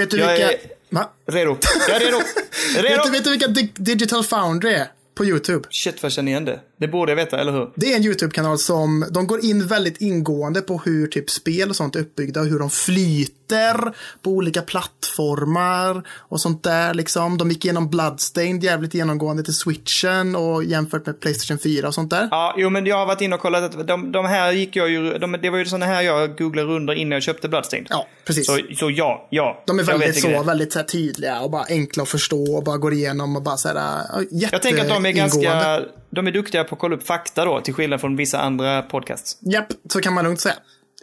Vet 0.00 0.10
du 0.10 0.16
Jag 0.18 0.28
vilka... 0.28 0.52
är- 0.52 0.58
Va? 0.90 1.10
Redo. 1.26 1.56
Jag 1.88 1.96
är 1.96 2.00
redo. 2.04 2.16
Är 2.78 2.82
Vet 2.82 2.90
redo. 2.92 3.02
du, 3.04 3.10
vet 3.10 3.24
du 3.24 3.30
vilka 3.30 3.46
Di- 3.46 3.72
Digital 3.74 4.24
Foundry 4.24 4.72
är 4.72 4.86
på 5.18 5.24
YouTube? 5.24 5.68
Shit 5.70 6.02
vad 6.02 6.04
jag 6.04 6.12
känner 6.12 6.32
igen 6.32 6.44
det. 6.44 6.60
Det 6.80 6.88
borde 6.88 7.12
jag 7.12 7.16
veta, 7.16 7.40
eller 7.40 7.52
hur? 7.52 7.70
Det 7.74 7.92
är 7.92 7.96
en 7.96 8.04
YouTube-kanal 8.04 8.58
som, 8.58 9.06
de 9.10 9.26
går 9.26 9.44
in 9.44 9.66
väldigt 9.66 10.00
ingående 10.00 10.60
på 10.60 10.80
hur 10.84 11.06
typ 11.06 11.30
spel 11.30 11.70
och 11.70 11.76
sånt 11.76 11.96
är 11.96 12.00
uppbyggda 12.00 12.40
och 12.40 12.46
hur 12.46 12.58
de 12.58 12.70
flyter 12.70 13.94
på 14.22 14.30
olika 14.30 14.62
plattformar 14.62 16.02
och 16.18 16.40
sånt 16.40 16.62
där 16.62 16.94
liksom. 16.94 17.38
De 17.38 17.50
gick 17.50 17.64
igenom 17.64 17.90
Bloodstained 17.90 18.64
jävligt 18.64 18.94
genomgående 18.94 19.42
till 19.42 19.54
switchen 19.54 20.36
och 20.36 20.64
jämfört 20.64 21.06
med 21.06 21.20
Playstation 21.20 21.58
4 21.58 21.88
och 21.88 21.94
sånt 21.94 22.10
där. 22.10 22.28
Ja, 22.30 22.54
jo 22.58 22.70
men 22.70 22.86
jag 22.86 22.96
har 22.96 23.06
varit 23.06 23.20
inne 23.20 23.34
och 23.34 23.40
kollat. 23.40 23.74
att 23.74 23.86
De, 23.86 24.12
de 24.12 24.26
här 24.26 24.52
gick 24.52 24.76
jag 24.76 24.90
ju, 24.90 25.18
de, 25.18 25.36
det 25.42 25.50
var 25.50 25.58
ju 25.58 25.64
sådana 25.64 25.86
här 25.86 26.02
jag 26.02 26.38
googlade 26.38 26.68
runder 26.68 26.94
innan 26.94 27.12
jag 27.12 27.22
köpte 27.22 27.48
Bloodstained. 27.48 27.86
Ja, 27.90 28.06
precis. 28.24 28.46
Så, 28.46 28.58
så 28.76 28.90
ja, 28.90 29.28
ja. 29.30 29.62
De 29.66 29.78
är 29.78 29.82
väldigt 29.82 30.20
så, 30.20 30.28
det 30.28 30.42
väldigt 30.42 30.72
så 30.72 30.78
här 30.78 30.86
tydliga 30.86 31.40
och 31.40 31.50
bara 31.50 31.64
enkla 31.68 32.02
att 32.02 32.08
förstå 32.08 32.56
och 32.56 32.64
bara 32.64 32.76
går 32.76 32.92
igenom 32.92 33.36
och 33.36 33.42
bara 33.42 33.56
så 33.56 33.68
här, 33.68 34.02
jätte 34.30 34.54
Jag 34.54 34.62
tänker 34.62 34.82
att 34.82 34.88
de 34.88 35.06
är 35.08 35.24
ingående. 35.24 35.46
ganska, 35.46 35.80
de 36.10 36.26
är 36.26 36.30
duktiga 36.32 36.64
på 36.64 36.74
att 36.74 36.80
kolla 36.80 36.96
upp 36.96 37.06
fakta 37.06 37.44
då, 37.44 37.60
till 37.60 37.74
skillnad 37.74 38.00
från 38.00 38.16
vissa 38.16 38.38
andra 38.40 38.82
podcasts. 38.82 39.38
Japp, 39.40 39.66
så 39.92 40.00
kan 40.00 40.12
man 40.14 40.24
lugnt 40.24 40.40
säga. 40.40 40.54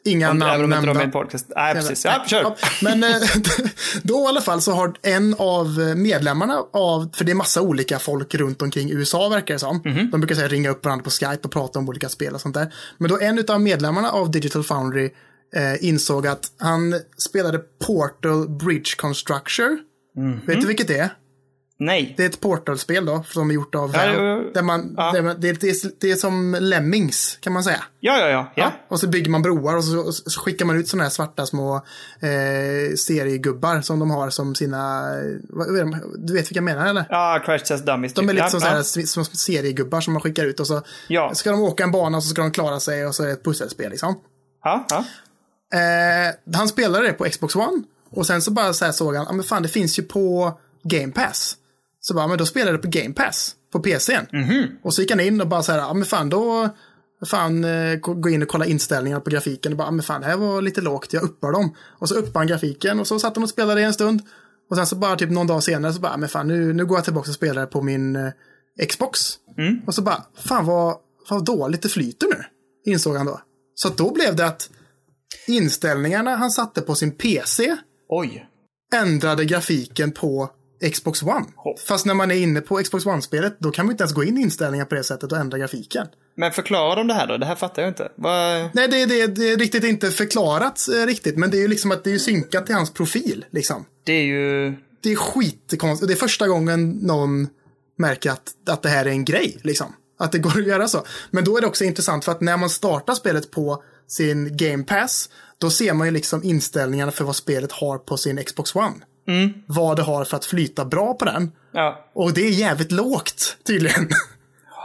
Inga 0.07 0.31
Om, 0.31 0.37
namn 0.37 0.51
även 0.53 0.69
nämnda. 0.69 1.01
är 1.01 1.05
en 1.05 1.11
podcast. 1.11 1.45
Nej, 1.55 1.73
precis. 1.73 2.05
Ja, 2.05 2.23
kör. 2.27 2.41
Ja, 2.41 2.55
Men 2.81 3.03
eh, 3.03 3.09
då 4.03 4.23
i 4.23 4.25
alla 4.27 4.41
fall 4.41 4.61
så 4.61 4.71
har 4.71 4.93
en 5.01 5.35
av 5.39 5.67
medlemmarna 5.95 6.63
av, 6.73 7.09
för 7.15 7.25
det 7.25 7.31
är 7.31 7.35
massa 7.35 7.61
olika 7.61 7.99
folk 7.99 8.35
runt 8.35 8.61
omkring 8.61 8.91
USA 8.91 9.29
verkar 9.29 9.53
det 9.55 9.59
som. 9.59 9.81
Mhm. 9.85 10.09
De 10.11 10.21
brukar 10.21 10.35
säga 10.35 10.47
ringa 10.47 10.69
upp 10.69 10.85
varandra 10.85 11.03
på 11.03 11.09
Skype 11.09 11.39
och 11.43 11.51
prata 11.51 11.79
om 11.79 11.89
olika 11.89 12.09
spel 12.09 12.33
och 12.33 12.41
sånt 12.41 12.55
där. 12.55 12.73
Men 12.97 13.09
då 13.09 13.19
en 13.19 13.45
av 13.47 13.61
medlemmarna 13.61 14.11
av 14.11 14.31
Digital 14.31 14.63
Foundry 14.63 15.09
eh, 15.55 15.85
insåg 15.87 16.27
att 16.27 16.51
han 16.59 16.95
spelade 17.17 17.59
Portal 17.87 18.49
Bridge 18.49 18.95
Constructure. 18.97 19.77
Mhm. 20.17 20.39
Vet 20.45 20.61
du 20.61 20.67
vilket 20.67 20.87
det 20.87 20.97
är? 20.97 21.09
Nej. 21.77 22.13
Det 22.17 22.23
är 22.23 22.29
ett 22.29 22.41
Portal-spel 22.41 23.05
då, 23.05 23.23
som 23.27 23.49
är 23.49 23.53
gjort 23.53 23.75
av 23.75 23.91
Ja, 23.93 24.05
ja, 24.53 24.61
man, 24.61 24.93
Ja. 24.97 25.21
man, 25.21 25.41
det, 25.41 25.53
det, 25.53 25.69
är, 25.69 26.01
det 26.01 26.11
är 26.11 26.15
som 26.15 26.57
Lemmings, 26.59 27.37
kan 27.41 27.53
man 27.53 27.63
säga. 27.63 27.83
Ja, 27.99 28.19
ja, 28.19 28.29
ja. 28.29 28.51
ja. 28.55 28.71
Och 28.87 28.99
så 28.99 29.07
bygger 29.07 29.31
man 29.31 29.41
broar 29.41 29.75
och 29.75 29.83
så, 29.83 29.99
och 29.99 30.15
så 30.15 30.39
skickar 30.39 30.65
man 30.65 30.77
ut 30.77 30.87
sådana 30.87 31.03
här 31.03 31.09
svarta 31.09 31.45
små 31.45 31.75
eh, 32.19 32.95
seriegubbar 32.97 33.81
som 33.81 33.99
de 33.99 34.11
har 34.11 34.29
som 34.29 34.55
sina, 34.55 35.11
du 36.17 36.33
vet 36.33 36.41
vilka 36.41 36.55
jag 36.55 36.63
menar 36.63 36.85
eller? 36.85 37.05
Ja, 37.09 37.41
Crash 37.45 37.63
Test 37.63 37.85
Dummies. 37.85 38.13
De 38.13 38.29
är 38.29 38.33
typ. 38.33 38.35
lite 38.35 38.49
som, 38.49 38.59
ja. 38.63 38.77
ja. 38.77 38.83
så 38.83 38.99
här, 38.99 39.05
små 39.05 39.23
seriegubbar 39.23 40.01
som 40.01 40.13
man 40.13 40.21
skickar 40.21 40.45
ut 40.45 40.59
och 40.59 40.67
så 40.67 40.81
ska 41.33 41.51
de 41.51 41.61
åka 41.61 41.83
en 41.83 41.91
bana 41.91 42.17
och 42.17 42.23
så 42.23 42.29
ska 42.29 42.41
de 42.41 42.51
klara 42.51 42.79
sig 42.79 43.05
och 43.05 43.15
så 43.15 43.23
är 43.23 43.27
det 43.27 43.33
ett 43.33 43.43
pusselspel 43.43 43.89
liksom. 43.89 44.19
Ja, 44.63 44.85
ja. 44.89 45.05
Eh, 45.79 46.55
han 46.55 46.67
spelade 46.67 47.07
det 47.07 47.13
på 47.13 47.23
Xbox 47.23 47.55
One 47.55 47.83
och 48.09 48.27
sen 48.27 48.41
så 48.41 48.51
bara 48.51 48.73
så 48.73 48.85
här 48.85 48.91
såg 48.91 49.15
han, 49.15 49.25
ja 49.29 49.33
men 49.33 49.43
fan 49.43 49.63
det 49.63 49.69
finns 49.69 49.99
ju 49.99 50.03
på 50.03 50.59
Game 50.83 51.13
Pass. 51.13 51.57
Så 52.07 52.13
bara, 52.13 52.27
men 52.27 52.37
då 52.37 52.45
spelade 52.45 52.77
det 52.77 52.81
på 52.81 52.87
Game 52.89 53.13
Pass 53.13 53.55
på 53.71 53.79
PCn. 53.79 54.25
Och 54.83 54.93
så 54.93 55.01
gick 55.01 55.11
han 55.11 55.19
in 55.19 55.41
och 55.41 55.47
bara 55.47 55.63
så 55.63 55.71
här, 55.71 55.79
ja 55.79 55.93
men 55.93 56.05
fan 56.05 56.29
då, 56.29 56.69
fan 57.25 57.63
eh, 57.63 57.95
gå 57.95 58.29
in 58.29 58.41
och 58.41 58.47
kolla 58.47 58.65
inställningar 58.65 59.19
på 59.19 59.29
grafiken 59.29 59.71
och 59.71 59.77
bara, 59.77 59.91
men 59.91 60.03
fan 60.03 60.21
det 60.21 60.27
här 60.27 60.37
var 60.37 60.61
lite 60.61 60.81
lågt, 60.81 61.13
jag 61.13 61.23
uppar 61.23 61.51
dem. 61.51 61.75
Och 61.99 62.09
så 62.09 62.15
uppade 62.15 62.39
han 62.39 62.47
grafiken 62.47 62.99
och 62.99 63.07
så 63.07 63.19
satt 63.19 63.35
han 63.35 63.43
och 63.43 63.49
spelade 63.49 63.81
en 63.81 63.93
stund. 63.93 64.21
Och 64.69 64.75
sen 64.75 64.85
så 64.87 64.95
bara 64.95 65.15
typ 65.15 65.29
någon 65.29 65.47
dag 65.47 65.63
senare 65.63 65.93
så 65.93 65.99
bara, 65.99 66.17
men 66.17 66.29
fan 66.29 66.47
nu, 66.47 66.73
nu 66.73 66.85
går 66.85 66.97
jag 66.97 67.03
tillbaka 67.03 67.29
och 67.29 67.35
spelar 67.35 67.65
på 67.65 67.81
min 67.81 68.15
eh, 68.15 68.31
Xbox. 68.89 69.19
Och 69.87 69.95
så 69.95 70.01
bara, 70.01 70.23
fan 70.35 70.65
vad, 70.65 70.95
vad 71.29 71.45
dåligt 71.45 71.81
det 71.81 71.89
flyter 71.89 72.27
nu. 72.27 72.43
Insåg 72.91 73.15
han 73.15 73.25
då. 73.25 73.41
Så 73.75 73.89
då 73.89 74.13
blev 74.13 74.35
det 74.35 74.45
att 74.45 74.69
inställningarna 75.47 76.35
han 76.35 76.51
satte 76.51 76.81
på 76.81 76.95
sin 76.95 77.11
PC 77.11 77.77
Oj. 78.09 78.45
ändrade 78.93 79.45
grafiken 79.45 80.11
på 80.11 80.49
Xbox 80.93 81.23
One. 81.23 81.45
Fast 81.87 82.05
när 82.05 82.13
man 82.13 82.31
är 82.31 82.35
inne 82.35 82.61
på 82.61 82.77
Xbox 82.77 83.05
One-spelet, 83.05 83.57
då 83.59 83.71
kan 83.71 83.85
man 83.85 83.93
inte 83.93 84.03
ens 84.03 84.13
gå 84.13 84.23
in 84.23 84.37
i 84.37 84.41
inställningar 84.41 84.85
på 84.85 84.95
det 84.95 85.03
sättet 85.03 85.31
och 85.31 85.37
ändra 85.37 85.57
grafiken. 85.57 86.07
Men 86.37 86.51
förklara 86.51 86.95
dem 86.95 87.07
det 87.07 87.13
här 87.13 87.27
då. 87.27 87.37
Det 87.37 87.45
här 87.45 87.55
fattar 87.55 87.81
jag 87.81 87.89
inte. 87.89 88.11
Vad... 88.15 88.69
Nej, 88.73 88.87
det, 88.87 89.05
det, 89.05 89.27
det 89.27 89.51
är 89.51 89.57
riktigt 89.57 89.83
inte 89.83 90.11
förklarat 90.11 90.87
eh, 90.87 91.05
riktigt, 91.05 91.37
men 91.37 91.51
det 91.51 91.57
är 91.57 91.61
ju 91.61 91.67
liksom 91.67 91.91
att 91.91 92.03
det 92.03 92.11
är 92.11 92.17
synkat 92.17 92.65
till 92.65 92.75
hans 92.75 92.93
profil. 92.93 93.45
Liksom. 93.49 93.85
Det 94.03 94.13
är 94.13 94.23
ju... 94.23 94.75
Det 95.01 95.11
är 95.11 95.15
skitkonstigt. 95.15 96.07
Det 96.07 96.13
är 96.13 96.15
första 96.17 96.47
gången 96.47 96.91
någon 96.91 97.47
märker 97.97 98.31
att, 98.31 98.53
att 98.69 98.81
det 98.81 98.89
här 98.89 99.05
är 99.05 99.09
en 99.09 99.25
grej. 99.25 99.57
Liksom. 99.63 99.93
Att 100.19 100.31
det 100.31 100.39
går 100.39 100.59
att 100.59 100.67
göra 100.67 100.87
så. 100.87 101.03
Men 101.31 101.43
då 101.43 101.57
är 101.57 101.61
det 101.61 101.67
också 101.67 101.83
intressant 101.83 102.25
för 102.25 102.31
att 102.31 102.41
när 102.41 102.57
man 102.57 102.69
startar 102.69 103.13
spelet 103.13 103.51
på 103.51 103.83
sin 104.07 104.57
Game 104.57 104.83
Pass, 104.83 105.29
då 105.57 105.69
ser 105.69 105.93
man 105.93 106.07
ju 106.07 106.11
liksom 106.11 106.43
inställningarna 106.43 107.11
för 107.11 107.23
vad 107.23 107.35
spelet 107.35 107.71
har 107.71 107.97
på 107.97 108.17
sin 108.17 108.43
Xbox 108.43 108.75
One. 108.75 108.95
Vad 109.65 109.97
det 109.97 110.03
har 110.03 110.25
för 110.25 110.37
att 110.37 110.45
flyta 110.45 110.85
bra 110.85 111.13
på 111.13 111.25
den. 111.25 111.51
Ja. 111.71 112.05
Och 112.13 112.33
det 112.33 112.41
är 112.41 112.49
jävligt 112.49 112.91
lågt 112.91 113.57
tydligen. 113.67 114.09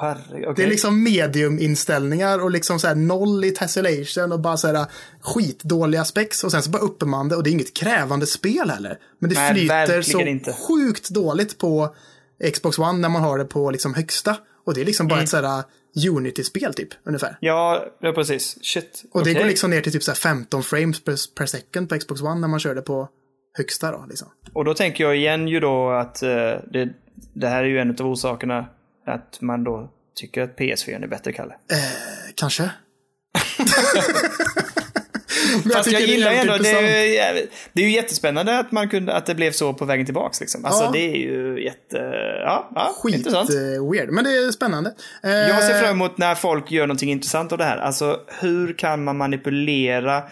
Herregud. 0.01 0.43
okej. 0.49 0.53
Det 0.57 0.63
är 0.63 0.67
liksom 0.67 1.03
medium-inställningar 1.03 2.39
och 2.39 2.51
liksom 2.51 2.81
så 2.81 2.87
här 2.89 2.95
noll 2.95 3.45
i 3.45 3.51
tessellation 3.51 4.33
och 4.33 4.41
bara 4.41 4.57
så 4.57 4.67
här 4.73 4.87
skitdåliga 5.21 6.05
specs 6.05 6.45
och 6.45 6.51
sen 6.51 6.63
så 6.63 6.71
bara 6.71 6.83
uppe 6.83 7.07
man 7.07 7.29
det 7.29 7.37
och 7.37 7.43
det 7.43 7.51
är 7.51 7.53
inget 7.53 7.75
krävande 7.77 8.27
spel 8.27 8.71
heller. 8.71 8.99
Men 9.19 9.31
det 9.31 9.37
Nej, 9.37 9.55
flyter 9.55 10.03
så 10.03 10.21
inte. 10.21 10.53
sjukt 10.53 11.09
dåligt 11.11 11.59
på 11.59 11.95
Xbox 12.55 12.79
One 12.79 12.99
när 12.99 13.09
man 13.09 13.23
har 13.23 13.39
det 13.39 13.45
på 13.45 13.71
liksom 13.71 13.95
högsta. 13.95 14.37
Och 14.67 14.75
det 14.75 14.81
är 14.81 14.85
liksom 14.85 15.09
bara 15.09 15.15
Mm. 15.15 15.25
ett 15.25 15.31
så 15.31 15.37
här 15.37 15.63
Unity-spel 16.11 16.75
typ, 16.75 16.89
ungefär. 17.05 17.37
Ja, 17.41 17.85
ja, 18.01 18.13
precis. 18.13 18.57
Shit. 18.65 19.05
Och 19.13 19.25
det 19.25 19.31
Okej. 19.31 19.43
går 19.43 19.49
liksom 19.49 19.71
ner 19.71 19.81
till 19.81 19.93
typ 19.93 20.03
så 20.03 20.11
här 20.11 20.17
15 20.17 20.63
frames 20.63 21.05
per, 21.05 21.17
per 21.35 21.47
second 21.47 21.89
på 21.89 21.99
Xbox 21.99 22.21
One 22.21 22.41
när 22.41 22.49
man 22.49 22.61
kör 22.61 22.75
det 22.75 22.83
på 22.83 23.09
högsta 23.59 23.91
då. 23.93 24.07
Liksom. 24.09 24.29
Och 24.53 24.65
då 24.65 24.75
tänker 24.75 25.05
jag 25.05 25.17
igen 25.17 25.49
ju 25.49 25.61
då 25.61 25.91
att 25.91 26.23
eh, 26.23 26.29
det, 26.73 26.89
det 27.35 27.49
här 27.49 27.63
är 27.63 27.69
ju 27.69 27.79
en 27.79 27.91
av 27.91 28.07
orsakerna 28.07 28.67
att 29.07 29.41
man 29.41 29.65
då 29.65 29.91
tycker 30.15 30.43
att 30.43 30.57
PS4 30.59 31.03
är 31.03 31.07
bättre, 31.07 31.33
Kalle. 31.33 31.55
Kanske. 32.35 32.71
Men 35.65 35.73
Fast 35.73 35.93
jag, 35.93 36.03
är 36.03 36.07
gillar 36.07 36.33
ändå, 36.33 36.57
det 36.57 36.69
är, 36.71 37.35
ju 37.35 37.47
det 37.73 37.83
är 37.83 37.87
ju 37.87 37.93
jättespännande 37.93 38.59
att, 38.59 38.73
man 38.73 38.89
kunde, 38.89 39.15
att 39.15 39.27
det 39.27 39.35
blev 39.35 39.53
så 39.53 39.75
på 39.75 39.85
vägen 39.85 40.05
tillbaks. 40.07 40.41
Liksom. 40.41 40.65
Alltså 40.65 40.85
Ja. 40.85 40.91
det 40.93 40.99
är 40.99 41.17
ju 41.17 41.65
jätte... 41.65 41.97
Ja, 42.45 42.71
ja 42.75 42.95
Skit 43.03 43.15
intressant. 43.17 43.51
eh, 43.51 43.91
weird, 43.93 44.11
men 44.11 44.25
det 44.25 44.31
är 44.31 44.51
spännande. 44.51 44.95
Eh, 45.23 45.31
Jag 45.31 45.63
ser 45.65 45.81
fram 45.81 45.91
emot 45.91 46.19
när 46.19 46.35
folk 46.35 46.71
gör 46.71 46.87
någonting 46.87 47.11
intressant 47.11 47.53
av 47.53 47.59
det 47.59 47.65
här. 47.65 47.77
Alltså 47.79 48.21
hur 48.41 48.73
kan 48.73 49.05
man 49.05 49.17
manipulera 49.17 50.23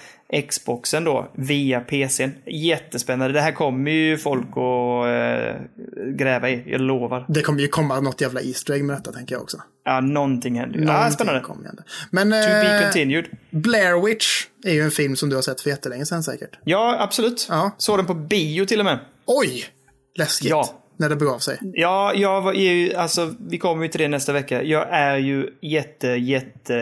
Xboxen 0.48 1.04
då 1.04 1.28
via 1.34 1.80
PCn? 1.80 2.30
Jättespännande. 2.46 3.32
Det 3.32 3.40
här 3.40 3.52
kommer 3.52 3.90
ju 3.90 4.18
folk 4.18 4.48
att 4.48 5.06
eh, 5.06 5.60
gräva 6.16 6.50
i, 6.50 6.62
jag 6.66 6.80
lovar. 6.80 7.24
Det 7.28 7.42
kommer 7.42 7.60
ju 7.60 7.68
komma 7.68 8.00
något 8.00 8.20
jävla 8.20 8.40
Easter 8.40 8.74
egg 8.74 8.84
med 8.84 8.96
detta 8.96 9.12
tänker 9.12 9.34
jag 9.34 9.42
också. 9.42 9.62
Ja, 9.84 10.00
någonting 10.00 10.58
händer 10.58 10.78
ju. 10.78 10.84
Ja, 10.84 11.10
spännande. 11.10 11.40
kommer 11.40 11.64
hända. 11.64 11.82
Men 12.10 12.30
To 12.30 12.48
be 12.48 12.76
eh, 12.76 12.82
continued. 12.82 13.24
Blair 13.50 14.06
Witch 14.06 14.44
är 14.64 14.72
ju 14.72 14.82
en 14.82 14.90
film 14.90 15.16
som 15.16 15.28
du 15.28 15.34
har 15.36 15.42
sett 15.42 15.60
för 15.60 15.70
jättelänge 15.70 16.06
sedan 16.06 16.22
säkert. 16.22 16.58
Ja, 16.64 16.96
absolut. 17.00 17.46
Ja. 17.50 17.70
Såg 17.78 17.98
den 17.98 18.06
på 18.06 18.14
bio 18.14 18.64
till 18.66 18.78
och 18.78 18.84
med. 18.84 18.98
Oj! 19.26 19.64
Läskigt. 20.18 20.50
Ja. 20.50 20.68
När 20.96 21.08
det 21.08 21.16
begav 21.16 21.38
sig. 21.38 21.58
Ja, 21.60 22.12
jag 22.14 22.40
var 22.40 22.52
är 22.52 22.72
ju, 22.72 22.94
alltså 22.94 23.34
vi 23.40 23.58
kommer 23.58 23.82
ju 23.82 23.88
till 23.88 24.00
det 24.00 24.08
nästa 24.08 24.32
vecka. 24.32 24.62
Jag 24.62 24.86
är 24.90 25.16
ju 25.16 25.50
jätte, 25.62 26.08
jätte 26.08 26.78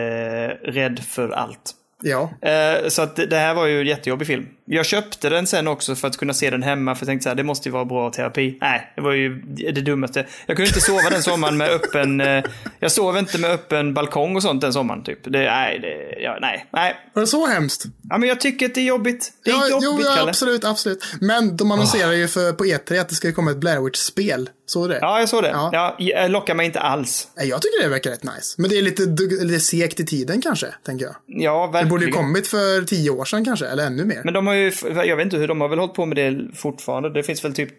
rädd 0.63 0.99
för 0.99 1.29
allt. 1.29 1.73
Ja. 2.01 2.29
Eh, 2.41 2.87
så 2.87 3.01
att 3.01 3.15
det, 3.15 3.25
det 3.25 3.37
här 3.37 3.53
var 3.53 3.65
ju 3.65 3.81
en 3.81 3.87
jättejobbig 3.87 4.27
film. 4.27 4.45
Jag 4.69 4.85
köpte 4.85 5.29
den 5.29 5.47
sen 5.47 5.67
också 5.67 5.95
för 5.95 6.07
att 6.07 6.17
kunna 6.17 6.33
se 6.33 6.49
den 6.49 6.63
hemma, 6.63 6.95
för 6.95 7.03
jag 7.03 7.07
tänkte 7.07 7.23
så 7.23 7.29
här, 7.29 7.35
det 7.35 7.43
måste 7.43 7.69
ju 7.69 7.73
vara 7.73 7.85
bra 7.85 8.09
terapi. 8.11 8.57
Nej, 8.61 8.91
det 8.95 9.01
var 9.01 9.11
ju 9.11 9.41
det 9.73 9.81
dummaste. 9.81 10.25
Jag 10.45 10.57
kunde 10.57 10.67
inte 10.69 10.81
sova 10.81 11.09
den 11.09 11.23
sommaren 11.23 11.57
med 11.57 11.69
öppen... 11.69 12.21
Eh, 12.21 12.43
jag 12.79 12.91
sov 12.91 13.17
inte 13.17 13.37
med 13.37 13.51
öppen 13.51 13.93
balkong 13.93 14.35
och 14.35 14.41
sånt 14.41 14.61
den 14.61 14.73
sommaren, 14.73 15.03
typ. 15.03 15.19
Det, 15.23 15.29
nej, 15.39 15.79
det, 15.79 16.21
ja, 16.21 16.37
nej, 16.41 16.65
nej. 16.73 16.95
Var 17.13 17.21
det 17.21 17.27
så 17.27 17.45
hemskt? 17.47 17.83
Ja, 18.09 18.17
men 18.17 18.29
jag 18.29 18.41
tycker 18.41 18.65
att 18.65 18.75
det 18.75 18.81
är 18.81 18.85
jobbigt. 18.85 19.31
Det 19.45 19.49
är 19.51 19.53
Ja, 19.55 19.67
jobbigt, 19.69 19.83
jo, 19.83 19.99
ja, 20.03 20.15
Kalle. 20.15 20.29
absolut, 20.29 20.65
absolut. 20.65 21.03
Men 21.21 21.57
de 21.57 21.71
annonserar 21.71 22.11
ju 22.11 22.27
för, 22.27 22.53
på 22.53 22.63
E3 22.65 23.01
att 23.01 23.09
det 23.09 23.15
ska 23.15 23.31
komma 23.33 23.51
ett 23.51 23.57
Blair 23.57 23.79
Witch-spel. 23.81 24.49
Så 24.65 24.87
det? 24.87 24.97
Ja, 25.01 25.19
jag 25.19 25.29
såg 25.29 25.43
det. 25.43 25.49
Ja. 25.49 25.95
Ja. 25.99 26.27
lockar 26.27 26.55
mig 26.55 26.65
inte 26.65 26.79
alls. 26.79 27.27
Nej, 27.37 27.47
Jag 27.49 27.61
tycker 27.61 27.83
det 27.83 27.89
verkar 27.89 28.09
rätt 28.11 28.23
nice. 28.23 28.55
Men 28.61 28.69
det 28.69 28.77
är 28.77 28.81
lite, 28.81 29.01
lite 29.43 29.59
segt 29.59 29.99
i 29.99 30.05
tiden 30.05 30.41
kanske, 30.41 30.67
tänker 30.85 31.05
jag. 31.05 31.15
Ja, 31.25 31.65
Det 31.67 31.73
verkligen. 31.73 31.89
borde 31.89 32.05
ju 32.05 32.11
kommit 32.11 32.47
för 32.47 32.81
tio 32.85 33.09
år 33.09 33.25
sedan 33.25 33.45
kanske, 33.45 33.65
eller 33.67 33.85
ännu 33.85 34.05
mer. 34.05 34.21
Men 34.23 34.33
de 34.33 34.47
har 34.47 34.53
ju, 34.57 34.71
jag 35.05 35.15
vet 35.15 35.23
inte 35.25 35.37
hur, 35.37 35.47
de 35.47 35.61
har 35.61 35.67
väl 35.67 35.79
hållit 35.79 35.93
på 35.93 36.05
med 36.05 36.17
det 36.17 36.55
fortfarande. 36.55 37.09
Det 37.13 37.23
finns 37.23 37.45
väl 37.45 37.53
typ 37.53 37.69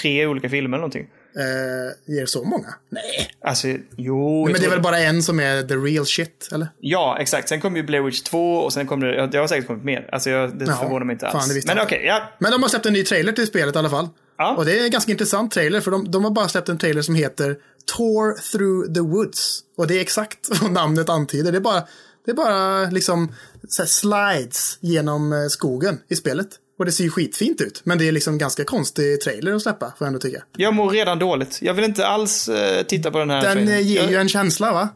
tre 0.00 0.26
olika 0.26 0.48
filmer 0.48 0.68
eller 0.68 0.78
någonting. 0.78 1.08
Eh, 1.36 2.14
ger 2.14 2.26
så 2.26 2.44
många? 2.44 2.74
Nej. 2.88 3.30
Alltså, 3.44 3.68
jo. 3.96 4.44
Men 4.44 4.60
det 4.60 4.66
är 4.66 4.70
väl 4.70 4.82
bara 4.82 4.98
en 4.98 5.22
som 5.22 5.40
är 5.40 5.62
the 5.62 5.74
real 5.74 6.06
shit, 6.06 6.48
eller? 6.52 6.68
Ja, 6.80 7.16
exakt. 7.20 7.48
Sen 7.48 7.60
kom 7.60 7.76
ju 7.76 7.82
Blair 7.82 8.02
Witch 8.02 8.20
2 8.22 8.54
och 8.54 8.72
sen 8.72 8.86
kom 8.86 9.00
det, 9.00 9.26
det 9.26 9.38
har 9.38 9.46
säkert 9.46 9.66
kommit 9.66 9.84
mer. 9.84 10.08
Alltså, 10.12 10.30
jag, 10.30 10.58
det 10.58 10.64
Ja, 10.64 10.76
förvånar 10.76 11.06
mig 11.06 11.12
inte 11.14 11.28
alls. 11.28 11.64
fan, 11.64 11.76
Men 11.76 11.84
okej, 11.84 12.02
ja. 12.06 12.22
Men 12.38 12.52
de 12.52 12.62
har 12.62 12.68
släppt 12.68 12.86
en 12.86 12.92
ny 12.92 13.04
trailer 13.04 13.32
till 13.32 13.46
spelet 13.46 13.74
i 13.74 13.78
alla 13.78 13.90
fall. 13.90 14.08
Ja. 14.38 14.54
Och 14.56 14.64
det 14.64 14.78
är 14.80 14.84
en 14.84 14.90
ganska 14.90 15.12
intressant 15.12 15.52
trailer, 15.52 15.80
för 15.80 15.90
de, 15.90 16.10
de 16.10 16.24
har 16.24 16.30
bara 16.30 16.48
släppt 16.48 16.68
en 16.68 16.78
trailer 16.78 17.02
som 17.02 17.14
heter 17.14 17.56
Tour 17.96 18.34
through 18.52 18.94
the 18.94 19.00
woods. 19.00 19.60
Och 19.76 19.86
det 19.86 19.94
är 19.96 20.00
exakt 20.00 20.38
vad 20.62 20.72
namnet 20.72 21.08
antyder. 21.08 21.52
Det 21.52 21.58
är 21.58 21.62
bara, 21.62 21.82
det 22.24 22.30
är 22.30 22.34
bara 22.34 22.90
liksom 22.90 23.34
så 23.68 23.86
slides 23.86 24.78
genom 24.80 25.32
eh, 25.32 25.46
skogen 25.48 25.98
i 26.08 26.16
spelet. 26.16 26.48
Och 26.78 26.84
det 26.84 26.92
ser 26.92 27.04
ju 27.04 27.10
skitfint 27.10 27.60
ut. 27.60 27.80
Men 27.84 27.98
det 27.98 28.08
är 28.08 28.12
liksom 28.12 28.38
ganska 28.38 28.64
konstig 28.64 29.20
trailer 29.20 29.52
att 29.54 29.62
släppa, 29.62 29.86
får 29.86 29.94
jag 29.98 30.06
ändå 30.06 30.18
tycka. 30.18 30.42
Jag 30.56 30.74
mår 30.74 30.90
redan 30.90 31.18
dåligt. 31.18 31.58
Jag 31.62 31.74
vill 31.74 31.84
inte 31.84 32.06
alls 32.06 32.48
eh, 32.48 32.82
titta 32.82 33.10
på 33.10 33.18
den 33.18 33.30
här 33.30 33.42
Den 33.42 33.52
trailern. 33.52 33.74
eh, 33.74 33.80
ger 33.80 34.02
jag, 34.02 34.10
ju 34.10 34.16
en 34.16 34.28
känsla, 34.28 34.72
va? 34.72 34.88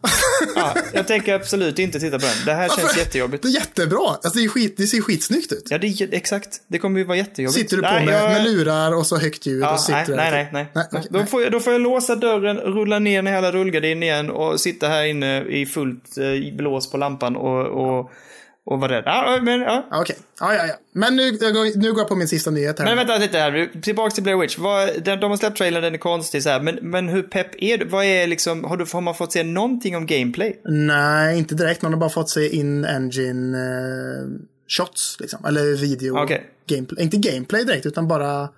ja, 0.57 0.75
jag 0.93 1.07
tänker 1.07 1.35
absolut 1.35 1.79
inte 1.79 2.01
titta 2.01 2.19
på 2.19 2.27
den. 2.27 2.35
Det 2.47 2.53
här 2.53 2.69
känns 2.69 2.83
Varför? 2.83 2.99
jättejobbigt. 2.99 3.43
Det 3.43 3.49
är 3.49 3.53
jättebra. 3.53 4.09
Alltså, 4.09 4.39
det, 4.39 4.45
är 4.45 4.49
skit, 4.49 4.75
det 4.77 4.87
ser 4.87 5.01
skitsnyggt 5.01 5.53
ut. 5.53 5.67
Ja, 5.71 5.79
det 5.79 5.87
är, 5.87 6.15
exakt. 6.15 6.61
Det 6.67 6.79
kommer 6.79 6.99
ju 6.99 7.05
vara 7.05 7.17
jättejobbigt. 7.17 7.59
Sitter 7.59 7.77
du 7.77 7.83
på 7.83 7.89
Nej, 7.89 8.07
med, 8.07 8.15
jag- 8.23 8.31
med 8.33 8.45
lurar 8.45 8.95
och 8.95 9.07
så 9.07 9.17
högt 9.17 9.47
ljud 9.47 9.63
Ja, 9.63 9.73
och 9.75 9.81
sitter 9.81 9.97
nej, 9.97 10.07
där. 10.07 10.17
nej, 10.31 10.49
nej, 10.53 10.53
nej. 10.53 10.67
nej, 10.75 10.87
okej, 10.93 11.09
då, 11.11 11.19
nej. 11.19 11.27
får 11.29 11.43
jag, 11.43 11.53
då 11.53 11.61
får 11.61 11.73
jag 11.73 11.83
låsa 11.83 12.17
dörren, 12.17 12.57
rulla 12.57 12.99
ner 12.99 13.23
den 13.23 13.35
hela 13.35 13.53
rullgardinen 13.53 14.03
igen 14.03 14.31
och 14.31 14.61
sitta 14.61 14.89
här 14.89 15.05
inne 15.05 15.43
i 15.45 15.67
fullt 15.67 16.19
eh, 16.19 16.57
blås 16.57 16.91
på 16.91 16.97
lampan 16.97 17.37
och, 17.37 17.67
och, 17.67 18.11
och 18.65 18.81
vara 18.81 18.93
rädd. 18.93 19.03
Ja, 19.07 19.39
men, 19.43 19.61
ja. 19.61 19.89
Okej, 19.93 20.17
ja, 20.41 20.55
ja, 20.55 20.67
ja. 20.67 20.75
Men 20.93 21.17
nu, 21.17 21.31
går, 21.31 21.79
nu 21.79 21.93
går 21.93 22.01
jag 22.01 22.09
på 22.09 22.17
min 22.17 22.29
sista 22.29 22.51
nyhet 22.51 22.79
här. 22.79 22.87
men 22.87 22.97
vänta 22.97 23.19
lite 23.19 23.39
här, 23.39 23.81
tillbaka 23.83 24.11
till 24.11 24.23
Blair 24.23 24.37
Witch. 24.37 24.59
Vad, 24.59 25.03
de, 25.03 25.17
de 25.17 25.31
har 25.31 25.37
släppt 25.37 25.57
trailern, 25.57 25.83
den 25.83 25.95
är 25.95 25.99
konstig 25.99 26.43
så 26.43 26.49
här. 26.49 26.61
Men, 26.61 26.79
men 26.83 27.09
hur 27.09 27.23
pepp 27.23 27.51
är 27.59 27.79
du? 27.79 27.85
Vad 27.85 28.05
är 28.05 28.27
liksom, 28.27 28.65
har, 28.65 28.77
du, 28.77 28.87
har 28.93 29.01
man 29.01 29.15
fått 29.15 29.33
se 29.33 29.43
någonting 29.43 29.97
om 29.97 30.07
gameplay? 30.07 30.61
Nej, 30.65 31.39
inte 31.39 31.55
direkt. 31.55 31.83
Man 31.83 31.93
har 31.93 32.01
bara 32.01 32.11
fått 32.11 32.31
se 32.31 32.57
in-engine 32.57 33.55
eh, 33.55 34.29
shots, 34.69 35.17
liksom. 35.21 35.45
Eller 35.45 35.77
video. 35.77 36.19
Okej. 36.23 36.47
Gameplay. 36.67 37.05
Inte 37.05 37.17
gameplay 37.17 37.65
direkt, 37.65 37.87
utan 37.87 38.09
bara... 38.09 38.49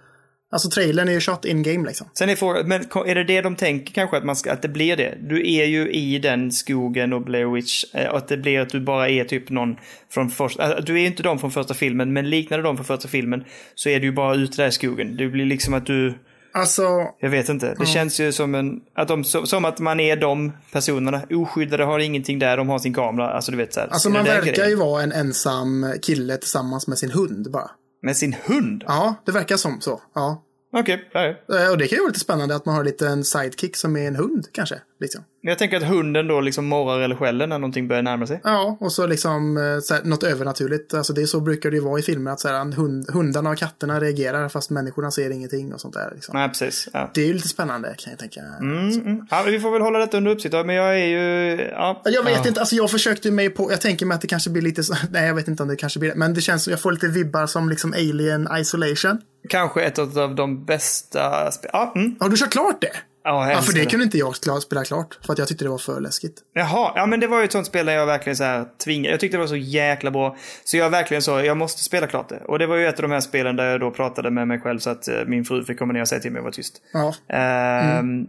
Alltså 0.54 0.70
trailern 0.70 1.08
är 1.08 1.12
ju 1.12 1.20
shot 1.20 1.44
in-game 1.44 1.86
liksom. 1.86 2.06
Sen 2.18 2.28
är 2.28 2.36
frågan, 2.36 2.68
men 2.68 2.80
är 2.82 3.14
det 3.14 3.24
det 3.24 3.40
de 3.40 3.56
tänker 3.56 3.94
kanske 3.94 4.16
att, 4.16 4.24
man 4.24 4.36
ska, 4.36 4.52
att 4.52 4.62
det 4.62 4.68
blir 4.68 4.96
det? 4.96 5.14
Du 5.20 5.52
är 5.54 5.64
ju 5.64 5.92
i 5.92 6.18
den 6.18 6.52
skogen 6.52 7.12
och 7.12 7.22
Blair 7.22 7.46
Witch, 7.46 7.84
eh, 7.92 8.08
och 8.08 8.18
att 8.18 8.28
det 8.28 8.36
blir 8.36 8.60
att 8.60 8.68
du 8.68 8.80
bara 8.80 9.08
är 9.08 9.24
typ 9.24 9.50
någon 9.50 9.76
från 10.10 10.30
första, 10.30 10.62
alltså, 10.62 10.82
du 10.82 11.02
är 11.02 11.06
inte 11.06 11.22
de 11.22 11.38
från 11.38 11.50
första 11.50 11.74
filmen, 11.74 12.12
men 12.12 12.30
liknar 12.30 12.58
du 12.58 12.64
dem 12.64 12.76
från 12.76 12.86
första 12.86 13.08
filmen 13.08 13.44
så 13.74 13.88
är 13.88 14.00
du 14.00 14.06
ju 14.06 14.12
bara 14.12 14.34
ute 14.34 14.62
där 14.62 14.68
i 14.68 14.72
skogen. 14.72 15.16
Det 15.16 15.28
blir 15.28 15.44
liksom 15.44 15.74
att 15.74 15.86
du, 15.86 16.14
Alltså, 16.52 16.82
jag 17.20 17.30
vet 17.30 17.48
inte, 17.48 17.74
det 17.78 17.86
känns 17.86 18.20
ju 18.20 18.32
som 18.32 18.54
en, 18.54 18.80
att 18.94 19.08
de, 19.08 19.24
som, 19.24 19.64
att 19.64 19.78
man 19.78 20.00
är 20.00 20.16
de 20.16 20.52
personerna, 20.72 21.22
oskyddade, 21.30 21.84
har 21.84 21.98
ingenting 21.98 22.38
där, 22.38 22.56
de 22.56 22.68
har 22.68 22.78
sin 22.78 22.94
kamera, 22.94 23.30
alltså 23.30 23.50
du 23.50 23.56
vet 23.56 23.74
så 23.74 23.80
här. 23.80 23.88
alltså 23.88 24.10
man 24.10 24.24
verkar 24.24 24.52
grejen? 24.52 24.70
ju 24.70 24.76
vara 24.76 25.02
en 25.02 25.12
ensam 25.12 25.92
kille 26.02 26.36
tillsammans 26.36 26.86
med 26.86 26.98
sin 26.98 27.10
hund 27.10 27.50
bara. 27.50 27.70
Med 28.04 28.16
sin 28.16 28.36
hund? 28.46 28.84
Ja, 28.86 29.14
det 29.26 29.32
verkar 29.32 29.56
som 29.56 29.80
så. 29.80 30.00
Ja. 30.14 30.42
Okej, 30.76 31.08
ja, 31.12 31.34
ja. 31.48 31.58
Eh, 31.58 31.70
Och 31.70 31.78
det 31.78 31.86
kan 31.86 31.96
ju 31.96 32.00
vara 32.00 32.08
lite 32.08 32.20
spännande 32.20 32.54
att 32.54 32.66
man 32.66 32.74
har 32.74 32.84
lite 32.84 33.08
en 33.08 33.24
sidekick 33.24 33.76
som 33.76 33.96
är 33.96 34.08
en 34.08 34.16
hund 34.16 34.46
kanske. 34.52 34.80
Liksom. 35.00 35.24
Jag 35.40 35.58
tänker 35.58 35.76
att 35.76 35.82
hunden 35.82 36.28
då 36.28 36.40
liksom 36.40 36.66
morrar 36.66 37.00
eller 37.00 37.16
skäller 37.16 37.46
när 37.46 37.58
någonting 37.58 37.88
börjar 37.88 38.02
närma 38.02 38.26
sig. 38.26 38.40
Ja, 38.44 38.76
och 38.80 38.92
så 38.92 39.06
liksom 39.06 39.56
eh, 39.56 39.80
så 39.80 39.94
här, 39.94 40.02
något 40.04 40.22
övernaturligt. 40.22 40.94
Alltså 40.94 41.12
det 41.12 41.22
är 41.22 41.26
så 41.26 41.40
brukar 41.40 41.70
det 41.70 41.76
ju 41.76 41.82
vara 41.82 41.98
i 41.98 42.02
filmer 42.02 42.30
att 42.30 42.40
så 42.40 42.48
här, 42.48 42.72
hund, 42.72 43.10
hundarna 43.10 43.50
och 43.50 43.58
katterna 43.58 44.00
reagerar 44.00 44.48
fast 44.48 44.70
människorna 44.70 45.10
ser 45.10 45.30
ingenting 45.30 45.74
och 45.74 45.80
sånt 45.80 45.94
där. 45.94 46.12
Liksom. 46.14 46.36
Nej, 46.36 46.48
precis. 46.48 46.88
Ja. 46.92 47.10
Det 47.14 47.22
är 47.22 47.26
ju 47.26 47.32
lite 47.34 47.48
spännande 47.48 47.94
kan 47.98 48.10
jag 48.10 48.18
tänka. 48.18 48.40
Mm. 48.40 49.26
Ja, 49.30 49.42
men 49.44 49.52
vi 49.52 49.60
får 49.60 49.70
väl 49.70 49.82
hålla 49.82 49.98
detta 49.98 50.16
under 50.16 50.30
uppsikt. 50.30 50.54
Men 50.54 50.74
jag 50.74 51.00
är 51.00 51.06
ju... 51.06 51.60
Ja. 51.70 52.02
Jag 52.04 52.22
vet 52.22 52.34
ja. 52.34 52.48
inte, 52.48 52.60
alltså 52.60 52.76
jag 52.76 52.90
försökte 52.90 53.30
mig 53.30 53.50
på, 53.50 53.70
jag 53.70 53.80
tänker 53.80 54.06
mig 54.06 54.14
att 54.14 54.20
det 54.20 54.26
kanske 54.26 54.50
blir 54.50 54.62
lite 54.62 54.82
nej 55.10 55.26
jag 55.26 55.34
vet 55.34 55.48
inte 55.48 55.62
om 55.62 55.68
det 55.68 55.76
kanske 55.76 55.98
blir 55.98 56.14
men 56.14 56.34
det 56.34 56.40
känns 56.40 56.64
som 56.64 56.70
jag 56.70 56.80
får 56.80 56.92
lite 56.92 57.08
vibbar 57.08 57.46
som 57.46 57.68
liksom 57.68 57.92
Alien 57.92 58.48
Isolation. 58.58 59.18
Kanske 59.48 59.82
ett 59.82 59.98
av 59.98 60.34
de 60.34 60.64
bästa 60.64 61.50
spel... 61.50 61.70
Ja, 61.72 61.92
mm. 61.96 62.16
Har 62.20 62.28
du 62.28 62.36
kört 62.36 62.52
klart 62.52 62.80
det? 62.80 62.90
ja, 63.24 63.50
Ja, 63.50 63.60
för 63.62 63.72
det 63.72 63.80
det. 63.80 63.86
kunde 63.86 64.04
inte 64.04 64.18
jag 64.18 64.36
spela 64.62 64.84
klart, 64.84 65.18
för 65.26 65.32
att 65.32 65.38
jag 65.38 65.48
tyckte 65.48 65.64
det 65.64 65.68
var 65.68 65.78
för 65.78 66.00
läskigt. 66.00 66.42
Jaha, 66.54 66.92
ja 66.96 67.06
men 67.06 67.20
det 67.20 67.26
var 67.26 67.38
ju 67.38 67.44
ett 67.44 67.52
sånt 67.52 67.66
spel 67.66 67.86
där 67.86 67.92
jag 67.92 68.06
verkligen 68.06 68.36
så 68.36 68.44
här 68.44 68.64
tvingade. 68.84 69.10
Jag 69.10 69.20
tyckte 69.20 69.36
det 69.36 69.40
var 69.40 69.46
så 69.46 69.56
jäkla 69.56 70.10
bra. 70.10 70.36
Så 70.64 70.76
jag 70.76 70.90
verkligen 70.90 71.22
så, 71.22 71.30
jag 71.40 71.56
måste 71.56 71.82
spela 71.82 72.06
klart 72.06 72.28
det. 72.28 72.40
Och 72.44 72.58
det 72.58 72.66
var 72.66 72.76
ju 72.76 72.86
ett 72.86 72.96
av 72.98 73.02
de 73.02 73.10
här 73.10 73.20
spelen 73.20 73.56
där 73.56 73.70
jag 73.70 73.80
då 73.80 73.90
pratade 73.90 74.30
med 74.30 74.48
mig 74.48 74.60
själv 74.60 74.78
så 74.78 74.90
att 74.90 75.08
eh, 75.08 75.14
min 75.26 75.44
fru 75.44 75.64
fick 75.64 75.78
komma 75.78 75.92
ner 75.92 76.00
och 76.00 76.08
säga 76.08 76.20
till 76.20 76.32
mig 76.32 76.38
att 76.38 76.44
vara 76.44 76.52
tyst. 76.52 76.82
Ja, 76.92 77.14
Ehm, 77.28 78.26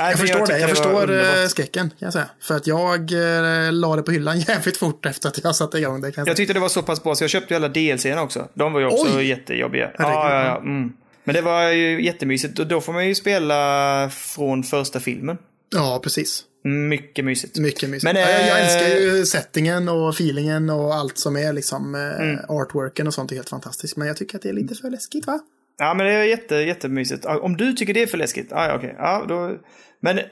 nej, 0.00 0.10
jag 0.10 0.18
förstår 0.18 0.46
det. 0.46 0.58
Jag 0.58 0.70
förstår 0.70 1.02
underbart. 1.02 1.36
eh, 1.38 1.46
skräcken, 1.46 1.88
kan 1.90 2.06
jag 2.06 2.12
säga. 2.12 2.28
För 2.40 2.56
att 2.56 2.66
jag 2.66 3.12
eh, 3.12 3.72
la 3.72 3.96
det 3.96 4.02
på 4.02 4.10
hyllan 4.10 4.40
jävligt 4.48 4.76
fort 4.76 5.06
efter 5.06 5.28
att 5.28 5.44
jag 5.44 5.56
satte 5.56 5.78
igång 5.78 6.00
det. 6.00 6.12
Kan 6.12 6.22
jag. 6.22 6.28
Jag 6.28 6.36
tyckte 6.36 6.54
det 6.54 6.60
var 6.60 6.68
så 6.68 6.82
pass 6.82 7.02
bra 7.02 7.14
så 7.14 7.24
jag 7.24 7.30
köpte 7.30 7.54
ju 7.54 7.56
alla 7.56 7.68
DLC-erna 7.68 8.22
också. 8.22 8.48
De 8.54 8.72
var 8.72 8.80
ju 8.80 8.86
också 8.86 9.16
Oj! 9.16 9.26
jättejobbiga. 9.26 9.90
Ja, 9.98 10.30
ja, 10.30 10.44
ja. 10.44 10.56
Mm. 10.56 10.92
Men 11.24 11.34
det 11.34 11.40
var 11.42 11.68
ju 11.68 12.04
jättemysigt. 12.04 12.58
Och 12.58 12.66
då 12.66 12.80
får 12.80 12.92
man 12.92 13.08
ju 13.08 13.14
spela 13.14 14.10
från 14.10 14.62
första 14.64 15.00
filmen. 15.00 15.38
Ja, 15.74 16.00
precis. 16.02 16.42
Mycket 16.64 17.24
mysigt. 17.24 17.58
Mycket 17.58 17.90
mysigt. 17.90 18.04
Men, 18.14 18.22
Ja, 18.22 18.30
jag, 18.30 18.40
jag 18.48 18.58
eh, 18.60 18.64
älskar 18.64 19.00
ju 19.00 19.26
settingen 19.26 19.88
och 19.88 20.14
feelingen 20.14 20.70
och 20.70 20.94
allt 20.94 21.18
som 21.18 21.36
är 21.36 21.52
liksom 21.52 21.94
eh, 21.94 22.00
Mm. 22.00 22.38
artworken 22.48 23.06
och 23.06 23.14
sånt 23.14 23.30
är 23.32 23.36
helt 23.36 23.48
fantastiskt. 23.48 23.96
Men 23.96 24.08
jag 24.08 24.16
tycker 24.16 24.36
att 24.36 24.42
det 24.42 24.48
är 24.48 24.52
lite 24.52 24.74
för 24.74 24.90
läskigt 24.90 25.26
va? 25.26 25.40
Ja, 25.78 25.94
men 25.94 26.06
det 26.06 26.12
är 26.12 26.24
jätte, 26.24 26.54
jättemysigt. 26.54 27.24
Ja, 27.24 27.38
Om 27.40 27.56
du 27.56 27.72
tycker 27.72 27.94
det 27.94 28.02
är 28.02 28.06
för 28.06 28.18
läskigt, 28.18 28.46
ja, 28.50 28.68
ja, 28.68 28.76
okej. 28.76 28.94
Ja, 28.98 29.24
då... 29.28 29.56
Men 30.02 30.18
eh, 30.18 30.24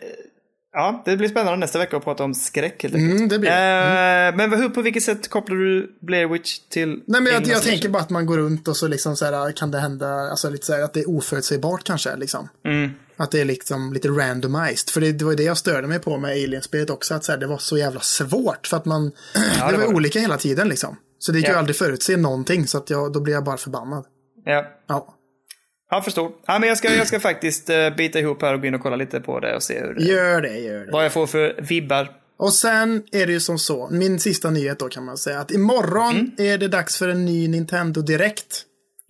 ja, 0.72 1.02
det 1.04 1.16
blir 1.16 1.28
spännande 1.28 1.56
nästa 1.58 1.78
vecka 1.78 1.96
att 1.96 2.04
prata 2.04 2.24
om 2.24 2.34
skräck 2.34 2.82
helt 2.82 2.94
enkelt. 2.94 3.14
Mm, 3.16 3.28
det 3.28 3.38
blir 3.38 3.50
det. 3.50 4.28
Eh, 4.28 4.36
Men 4.36 4.60
hur, 4.62 4.68
på 4.68 4.82
vilket 4.82 5.02
sätt 5.02 5.28
kopplar 5.28 5.56
du 5.56 5.96
Blair 6.00 6.26
Witch 6.26 6.58
till 6.58 7.02
Nej, 7.06 7.20
men 7.20 7.32
jag, 7.32 7.46
jag 7.46 7.62
tänker 7.62 7.88
bara 7.88 8.02
att 8.02 8.10
man 8.10 8.26
går 8.26 8.36
runt 8.38 8.68
och 8.68 8.76
så 8.76 8.88
liksom 8.88 9.16
så 9.16 9.24
här, 9.24 9.52
kan 9.52 9.70
det 9.70 9.78
hända, 9.78 10.08
alltså 10.08 10.50
lite 10.50 10.66
så 10.66 10.72
här, 10.72 10.82
att 10.82 10.92
det 10.94 11.00
är 11.00 11.10
oförutsägbart 11.10 11.84
kanske 11.84 12.16
liksom. 12.16 12.48
Mm. 12.64 12.90
Att 13.16 13.30
det 13.30 13.40
är 13.40 13.44
liksom 13.44 13.92
lite 13.92 14.08
randomized. 14.08 14.90
För 14.90 15.00
det, 15.00 15.12
det 15.12 15.24
var 15.24 15.32
ju 15.32 15.36
det 15.36 15.42
jag 15.42 15.56
störde 15.58 15.86
mig 15.88 15.98
på 15.98 16.18
med 16.18 16.30
Alien-spelet 16.30 16.90
också, 16.90 17.14
att 17.14 17.24
så 17.24 17.32
här, 17.32 17.38
det 17.38 17.46
var 17.46 17.58
så 17.58 17.78
jävla 17.78 18.00
svårt. 18.00 18.66
För 18.66 18.76
att 18.76 18.84
man, 18.84 19.04
det, 19.34 19.70
det 19.70 19.76
var 19.78 19.86
var 19.86 19.94
olika 19.94 20.18
hela 20.20 20.36
tiden 20.36 20.68
liksom. 20.68 20.96
Så 21.18 21.32
det 21.32 21.38
gick 21.38 21.46
ju 21.48 21.52
Ja. 21.52 21.58
aldrig 21.58 21.76
förutse 21.76 22.16
någonting, 22.16 22.66
så 22.66 22.78
att 22.78 22.90
jag, 22.90 23.12
då 23.12 23.20
blir 23.20 23.34
jag 23.34 23.44
bara 23.44 23.56
förbannad. 23.56 24.04
Ja. 24.44 24.64
Ja, 24.88 25.14
Jag 25.90 26.04
förstår. 26.04 26.32
Ja, 26.46 26.58
men 26.58 26.68
jag 26.68 26.78
ska, 26.78 26.94
jag 26.94 27.06
ska 27.06 27.20
faktiskt 27.20 27.70
eh, 27.70 27.90
bita 27.96 28.18
ihop 28.18 28.42
här 28.42 28.54
och 28.54 28.60
gå 28.60 28.66
in 28.66 28.74
och 28.74 28.80
kolla 28.80 28.96
lite 28.96 29.20
på 29.20 29.40
det 29.40 29.54
och 29.56 29.62
se 29.62 29.80
hur 29.80 29.94
det, 29.94 30.02
gör 30.04 30.42
det, 30.42 30.58
gör 30.58 30.86
det. 30.86 30.92
vad 30.92 31.04
jag 31.04 31.12
får 31.12 31.26
för 31.26 31.54
vibbar. 31.62 32.08
Och 32.38 32.52
sen 32.52 33.02
är 33.12 33.26
det 33.26 33.32
ju 33.32 33.40
som 33.40 33.58
så, 33.58 33.88
min 33.90 34.20
sista 34.20 34.50
nyhet 34.50 34.78
då 34.78 34.88
kan 34.88 35.04
man 35.04 35.16
säga, 35.16 35.40
att 35.40 35.50
imorgon 35.50 36.14
Mm. 36.14 36.30
är 36.38 36.58
det 36.58 36.68
dags 36.68 36.96
för 36.98 37.08
en 37.08 37.24
ny 37.24 37.48
Nintendo 37.48 38.00
Direkt. 38.00 38.62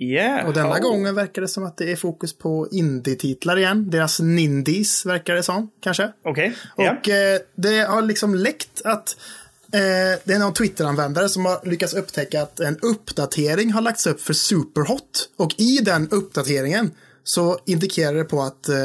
Yeah. 0.03 0.47
Och 0.47 0.55
denna 0.55 0.71
Oh. 0.71 0.81
gången 0.81 1.15
verkar 1.15 1.43
det 1.43 1.49
som 1.49 1.65
att 1.65 1.77
det 1.77 1.93
är 1.93 1.97
fokus 1.97 2.39
på 2.39 2.69
indie-titlar 2.73 3.57
igen. 3.59 3.91
Deras 3.91 4.21
Nindies 4.21 5.07
verkar 5.07 5.35
det 5.35 5.43
som, 5.43 5.71
kanske. 5.83 6.13
Okej. 6.25 6.55
Ja. 6.77 6.93
Och 7.01 7.09
eh, 7.09 7.39
det 7.57 7.79
har 7.81 8.03
liksom 8.03 8.35
läckt 8.35 8.83
att 8.85 9.17
eh, 9.75 10.19
det 10.25 10.33
är 10.35 10.39
någon 10.39 10.53
Twitter-användare 10.55 11.29
som 11.29 11.45
har 11.45 11.61
lyckats 11.69 11.95
upptäcka 11.95 12.43
att 12.43 12.61
en 12.61 12.79
uppdatering 12.79 13.73
har 13.73 13.81
lagts 13.81 14.07
upp 14.07 14.21
för 14.21 14.33
Superhot. 14.35 15.29
Och 15.37 15.55
i 15.61 15.79
den 15.79 16.09
uppdateringen 16.11 16.91
så 17.25 17.59
indikerar 17.67 18.15
det 18.15 18.25
på 18.25 18.43
att 18.43 18.69
eh, 18.69 18.77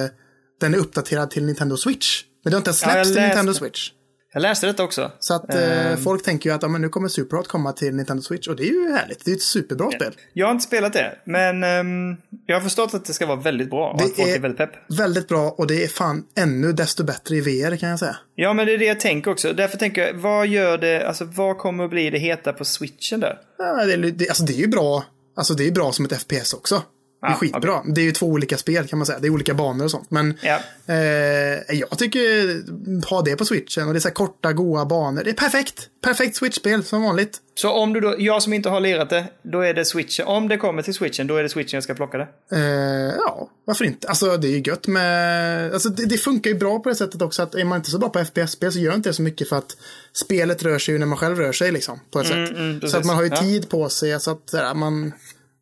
den 0.60 0.74
är 0.74 0.78
uppdaterad 0.78 1.32
till 1.32 1.46
Nintendo 1.46 1.78
Switch. 1.78 2.24
Men 2.44 2.52
det 2.52 2.56
har 2.56 2.60
inte 2.60 2.70
ens 2.70 2.82
Ja, 2.82 2.90
släppts 2.92 3.10
till 3.10 3.16
läste- 3.16 3.28
Nintendo 3.28 3.54
Switch. 3.54 3.92
Jag 4.34 4.42
läste 4.42 4.68
detta 4.68 4.84
också. 4.84 5.12
Så 5.20 5.34
att 5.34 5.56
eh, 5.56 5.96
folk 6.04 6.24
tänker 6.24 6.50
ju 6.50 6.56
att 6.56 6.62
ja, 6.62 6.68
men 6.68 6.82
nu 6.82 6.90
kommer 6.90 7.08
Superhot 7.08 7.48
komma 7.48 7.74
till 7.74 7.96
Nintendo 7.96 8.22
Switch. 8.24 8.48
Och 8.48 8.56
det 8.56 8.64
är 8.64 8.72
ju 8.74 8.92
härligt. 8.92 9.26
Det 9.26 9.32
är 9.32 9.36
ett 9.36 9.42
superbra 9.42 9.92
spel. 9.92 10.14
Jag 10.34 10.46
har 10.48 10.52
inte 10.52 10.64
spelat 10.66 10.94
det, 10.94 11.18
men 11.24 11.64
ehm, 11.64 12.18
jag 12.46 12.56
har 12.56 12.62
förstått 12.62 12.94
att 12.94 13.06
det 13.06 13.14
ska 13.14 13.26
vara 13.26 13.40
väldigt 13.40 13.70
bra 13.70 13.92
och 13.92 13.98
Det 13.98 14.04
att 14.06 14.16
folk 14.16 14.28
är... 14.30 14.36
är- 14.36 14.40
väldigt 14.40 14.58
pepp. 14.58 14.72
Väldigt 15.00 15.28
bra 15.28 15.50
och 15.58 15.68
det 15.68 15.84
är 15.84 15.88
fan 15.88 16.24
ännu 16.38 16.74
desto 16.74 17.04
bättre 17.04 17.36
i 17.36 17.42
VR 17.42 17.76
kan 17.78 17.90
jag 17.90 18.00
säga. 18.00 18.16
Ja, 18.36 18.54
men 18.54 18.66
det 18.66 18.74
är 18.74 18.78
det 18.78 18.86
jag 18.86 19.00
tänker 19.00 19.32
också. 19.32 19.54
Därför 19.54 19.78
tänker 19.78 20.02
jag, 20.08 20.14
vad 20.14 20.48
gör 20.48 20.78
det, 20.78 21.08
alltså 21.08 21.26
vad 21.26 21.58
kommer 21.58 21.84
att 21.84 21.90
bli 21.90 22.10
det 22.10 22.20
heta 22.20 22.54
på 22.54 22.66
switchen 22.66 23.20
där? 23.20 23.40
Ja, 23.58 23.86
det, 23.86 23.94
är, 23.94 23.98
det, 23.98 24.28
alltså, 24.30 24.44
det 24.44 24.54
är 24.54 24.58
ju 24.58 24.68
bra. 24.68 25.04
Alltså 25.38 25.54
det 25.54 25.68
är 25.68 25.72
bra 25.72 25.92
som 25.92 26.06
ett 26.06 26.14
FPS 26.22 26.54
också. 26.54 26.82
Det 27.22 27.28
är 27.28 27.34
skitbra. 27.34 27.84
Det 27.86 28.02
är 28.02 28.06
ju 28.06 28.12
två 28.12 28.26
olika 28.26 28.58
spel 28.58 28.88
kan 28.88 29.00
man 29.00 29.06
säga. 29.06 29.20
Det 29.20 29.28
är 29.28 29.32
olika 29.32 29.54
banor 29.54 29.86
och 29.86 29.92
sånt. 29.92 30.12
Men 30.12 30.38
Ja. 30.42 30.60
eh, 30.88 31.76
jag 31.80 31.98
tycker 31.98 33.10
ha 33.10 33.22
det 33.22 33.36
på 33.36 33.46
switchen 33.46 33.88
och 33.88 33.94
det 33.94 33.98
är 33.98 34.02
så 34.02 34.08
här 34.08 34.16
korta, 34.16 34.54
goa 34.54 34.86
banor. 34.86 35.24
Det 35.24 35.30
är 35.30 35.34
perfekt. 35.34 35.90
Perfekt 36.04 36.36
switchspel 36.36 36.84
som 36.84 37.02
vanligt. 37.04 37.38
Så 37.56 37.72
om 37.72 37.94
du 37.94 38.00
då, 38.00 38.16
jag 38.20 38.44
som 38.44 38.54
inte 38.54 38.70
har 38.70 38.80
lirat 38.80 39.10
det, 39.10 39.26
då 39.44 39.62
är 39.62 39.74
det 39.74 39.86
switchen. 39.86 40.26
Om 40.28 40.48
det 40.48 40.58
kommer 40.58 40.82
till 40.82 40.94
switchen, 40.94 41.28
då 41.28 41.36
är 41.36 41.44
det 41.44 41.50
switchen 41.50 41.78
jag 41.78 41.84
ska 41.84 41.94
plocka 41.94 42.18
det. 42.18 42.28
Eh, 42.52 43.16
ja, 43.18 43.50
varför 43.66 43.86
inte? 43.86 44.08
Alltså 44.08 44.38
det 44.38 44.48
är 44.48 44.52
ju 44.52 44.62
gött 44.66 44.88
med... 44.88 45.74
Alltså 45.74 45.90
det, 45.90 46.06
det 46.06 46.18
funkar 46.18 46.52
ju 46.52 46.58
bra 46.58 46.80
på 46.80 46.90
det 46.90 46.96
sättet 46.96 47.22
också 47.22 47.42
att 47.42 47.56
är 47.56 47.64
man 47.66 47.76
inte 47.78 47.92
så 47.92 47.98
bra 48.00 48.10
på 48.10 48.26
FPS-spel 48.26 48.72
så 48.72 48.80
gör 48.80 48.96
inte 48.96 49.10
det 49.10 49.14
så 49.14 49.22
mycket 49.22 49.50
för 49.50 49.56
att 49.56 49.78
spelet 50.14 50.64
rör 50.64 50.80
sig 50.80 50.94
ju 50.94 51.00
när 51.00 51.06
man 51.06 51.18
själv 51.18 51.38
rör 51.38 51.52
sig 51.52 51.72
liksom. 51.72 52.00
På 52.12 52.20
ett 52.20 52.28
sätt. 52.28 52.48
så 52.48 52.54
Mm, 52.56 52.80
precis. 52.80 52.96
att 52.96 53.06
man 53.06 53.16
har 53.16 53.24
ju 53.24 53.30
Ja. 53.30 53.38
tid 53.42 53.70
på 53.70 53.90
sig 53.90 54.20
så 54.20 54.32
att 54.32 54.50
sådär, 54.50 54.74
man... 54.74 55.14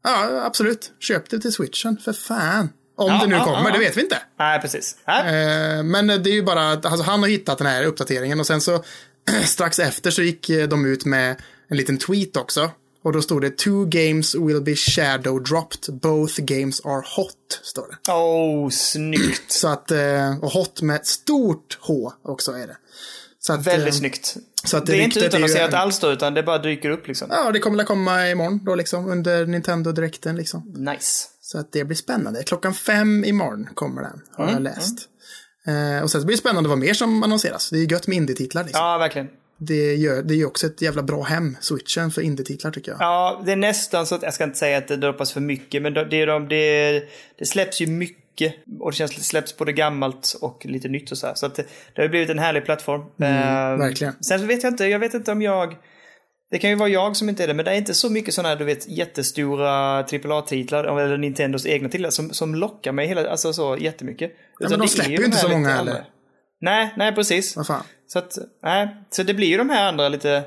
Ja, 0.08 0.44
absolut. 0.46 0.92
Köp 1.00 1.30
det 1.30 1.40
till 1.40 1.54
switchen, 1.54 1.98
för 1.98 2.14
fan. 2.14 2.70
Om 2.98 3.08
Ja, 3.08 3.20
det 3.22 3.28
nu 3.28 3.36
ja, 3.36 3.44
kommer, 3.44 3.70
ja. 3.70 3.74
det 3.74 3.80
vet 3.80 3.98
vi 3.98 4.02
inte. 4.02 4.18
Nej, 4.40 4.62
precis. 4.62 4.96
Nej. 5.08 5.20
Eh, 5.20 5.84
men 5.84 6.08
det 6.08 6.30
är 6.30 6.34
ju 6.34 6.44
bara 6.44 6.72
att 6.72 6.86
alltså, 6.86 7.04
han 7.04 7.20
har 7.20 7.30
hittat 7.30 7.58
den 7.58 7.68
här 7.68 7.84
uppdateringen 7.84 8.40
och 8.40 8.48
sen 8.48 8.62
så 8.62 8.84
strax 9.46 9.80
efter 9.80 10.12
så 10.12 10.22
gick 10.22 10.50
eh, 10.50 10.68
de 10.68 10.86
ut 10.86 11.06
med 11.06 11.36
en 11.68 11.78
liten 11.78 11.98
tweet 11.98 12.38
också. 12.38 12.72
Och 13.04 13.14
då 13.14 13.22
stod 13.22 13.42
det 13.42 13.58
two 13.58 13.86
games 13.86 14.36
will 14.36 14.62
be 14.62 14.76
shadow 14.76 15.44
dropped. 15.44 15.94
Both 15.94 16.42
games 16.42 16.86
are 16.86 17.04
hot. 17.16 17.60
Står 17.64 17.88
det. 17.88 18.12
Oh, 18.12 18.70
snyggt. 18.70 19.52
Så 19.52 19.68
att, 19.68 19.92
eh, 19.92 20.38
och 20.42 20.52
hot 20.52 20.82
med 20.82 20.96
ett 20.96 21.08
stort 21.08 21.78
H 21.82 22.14
också 22.24 22.52
är 22.52 22.68
det. 22.68 22.78
Så 23.40 23.54
att, 23.54 23.68
Väldigt 23.68 23.94
eh, 23.94 23.98
snyggt. 23.98 24.38
Så 24.70 24.78
att 24.78 24.86
det 24.86 24.94
är 24.94 25.02
inte 25.02 25.06
ryktet 25.06 25.18
är 25.18 25.22
ju 25.24 25.28
utannonserat 25.46 25.74
en- 25.74 25.80
alls 25.80 26.00
då, 26.00 26.12
utan 26.12 26.34
det 26.34 26.44
bara 26.44 26.58
dyker 26.58 26.90
upp 26.90 27.08
liksom. 27.08 27.28
Ja, 27.32 27.52
det 27.52 27.60
kommer 27.60 27.82
att 27.84 27.88
komma 27.88 28.30
imorgon 28.30 28.60
då 28.66 28.76
liksom 28.76 29.08
under 29.12 29.46
Nintendo 29.46 29.92
Direkten 29.92 30.36
liksom. 30.36 30.74
Nice. 30.78 31.28
Så 31.42 31.60
att 31.60 31.72
det 31.72 31.84
blir 31.84 31.96
spännande. 31.98 32.44
Klockan 32.44 32.74
fem 32.74 33.24
imorgon 33.26 33.70
kommer 33.74 34.02
den, 34.02 34.22
har 34.32 34.44
Mm, 34.44 34.54
jag 34.54 34.64
läst. 34.64 34.98
Eh, 35.68 36.04
och 36.04 36.12
sen 36.12 36.26
blir 36.26 36.36
det 36.36 36.40
spännande 36.40 36.70
vad 36.70 36.78
mer 36.78 36.94
som 36.94 37.24
annonseras. 37.24 37.70
Det 37.70 37.76
är 37.78 37.80
ju 37.80 37.88
gött 37.88 38.08
med 38.08 38.18
indie-titlar 38.18 38.64
liksom. 38.64 38.82
Ja, 38.86 38.98
verkligen. 38.98 39.28
Det, 39.60 39.96
gör, 39.96 40.22
det 40.24 40.34
är 40.34 40.36
ju 40.38 40.46
också 40.46 40.68
ett 40.68 40.82
jävla 40.82 41.04
bra 41.04 41.24
hem, 41.24 41.58
switchen, 41.62 42.12
för 42.12 42.22
indie-titlar 42.22 42.72
tycker 42.72 42.92
jag. 42.92 43.02
Ja, 43.02 43.42
det 43.46 43.52
är 43.52 43.56
nästan 43.56 44.06
så 44.06 44.16
att, 44.16 44.22
jag 44.24 44.34
ska 44.34 44.44
inte 44.44 44.58
säga 44.58 44.78
att 44.78 44.88
det 44.88 44.98
droppas 44.98 45.32
för 45.32 45.42
mycket, 45.42 45.82
men 45.82 45.94
det, 45.94 46.06
det, 46.06 46.22
är 46.22 46.28
de- 46.28 46.48
det, 46.48 47.04
det 47.40 47.46
släpps 47.46 47.82
ju 47.82 47.88
mycket. 47.88 48.24
Och 48.80 48.92
det 48.92 48.98
känns 48.98 49.16
det 49.16 49.22
släpps 49.22 49.58
både 49.58 49.74
gammalt 49.74 50.38
och 50.42 50.66
lite 50.66 50.88
nytt 50.88 51.12
och 51.12 51.18
så 51.18 51.28
här. 51.28 51.34
Så 51.36 51.46
att 51.46 51.56
det, 51.56 52.02
har 52.02 52.08
blivit 52.08 52.30
en 52.30 52.40
härlig 52.40 52.66
plattform. 52.66 53.02
Eh, 53.02 53.78
verkligen. 53.78 54.24
Sen 54.24 54.40
så 54.40 54.46
vet 54.46 54.64
jag 54.64 54.74
inte, 54.74 54.86
jag 54.86 55.00
vet 55.00 55.14
inte 55.14 55.32
om 55.32 55.42
jag... 55.42 55.76
Det 56.52 56.58
kan 56.58 56.70
ju 56.70 56.76
vara 56.76 56.90
jag 56.90 57.16
som 57.16 57.30
inte 57.30 57.44
är 57.44 57.48
det, 57.48 57.54
men 57.54 57.66
det 57.66 57.72
är 57.72 57.76
inte 57.76 57.94
så 57.94 58.10
mycket 58.10 58.34
sådana 58.34 58.50
här, 58.50 58.56
du 58.56 58.66
vet, 58.66 58.88
jättestora 58.88 59.70
AAA-titlar, 60.00 60.84
eller 60.84 61.18
Nintendos 61.18 61.66
egna 61.66 61.90
titlar, 61.90 62.10
som, 62.10 62.30
som 62.30 62.56
lockar 62.56 62.92
mig 62.92 63.08
hela, 63.08 63.30
alltså 63.30 63.54
så 63.54 63.78
jättemycket. 63.78 64.32
men 64.60 64.68
Utan 64.68 64.80
de 64.80 64.86
det 64.86 64.86
är 64.86 64.88
släpper 64.88 65.12
ju 65.12 65.18
de 65.18 65.26
inte 65.26 65.38
så 65.38 65.50
många 65.50 65.70
heller. 65.70 66.06
Nej, 66.62 66.94
nej 66.98 67.16
precis. 67.16 67.56
Så 68.08 68.20
att, 68.20 68.38
nej. 68.64 68.96
Så 69.10 69.24
det 69.24 69.34
blir 69.34 69.48
ju 69.48 69.58
de 69.58 69.70
här 69.70 69.88
andra 69.88 70.10
lite, 70.10 70.30
ja, 70.30 70.44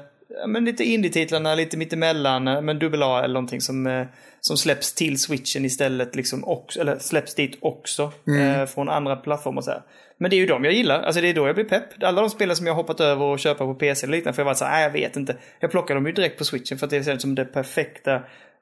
men 0.46 0.64
lite 0.64 0.84
indie-titlarna, 0.84 1.54
lite 1.54 1.76
mittemellan, 1.76 2.48
eh, 2.48 2.62
men 2.62 2.78
dubbel 2.78 3.02
A 3.02 3.20
eller 3.24 3.34
någonting 3.34 3.60
som, 3.60 3.86
eh, 3.86 4.06
som 4.40 4.56
släpps 4.56 4.94
till 4.94 5.18
switchen 5.18 5.64
istället, 5.64 6.16
liksom 6.16 6.44
också, 6.44 6.80
eller 6.80 6.98
släpps 6.98 7.34
dit 7.34 7.58
också, 7.60 8.12
Mm. 8.26 8.60
eh, 8.60 8.66
från 8.66 8.88
andra 8.88 9.16
plattformar 9.16 9.62
så 9.62 9.70
här. 9.70 9.82
Men 10.18 10.30
det 10.30 10.36
är 10.36 10.38
ju 10.38 10.46
de 10.46 10.64
jag 10.64 10.74
gillar, 10.74 11.02
alltså 11.02 11.20
det 11.20 11.28
är 11.28 11.34
då 11.34 11.46
jag 11.46 11.54
blir 11.54 11.64
pepp. 11.64 11.84
Alla 12.02 12.20
de 12.20 12.30
spelen 12.30 12.56
som 12.56 12.66
jag 12.66 12.74
hoppat 12.74 13.00
över 13.00 13.24
och 13.24 13.38
köpa 13.38 13.64
på 13.66 13.74
PC 13.74 14.06
eller 14.06 14.16
liknande, 14.16 14.34
för 14.36 14.42
jag 14.42 14.46
var 14.46 14.54
så 14.54 14.64
här, 14.64 14.72
nej 14.72 14.82
jag 14.82 14.90
vet 14.90 15.16
inte. 15.16 15.36
Jag 15.60 15.70
plockar 15.70 15.94
dem 15.94 16.06
ju 16.06 16.12
direkt 16.12 16.38
på 16.38 16.44
switchen 16.44 16.78
för 16.78 16.86
att 16.86 16.90
det 16.90 17.04
känns 17.04 17.22
som 17.22 17.34
det 17.34 17.44
perfekta 17.44 18.14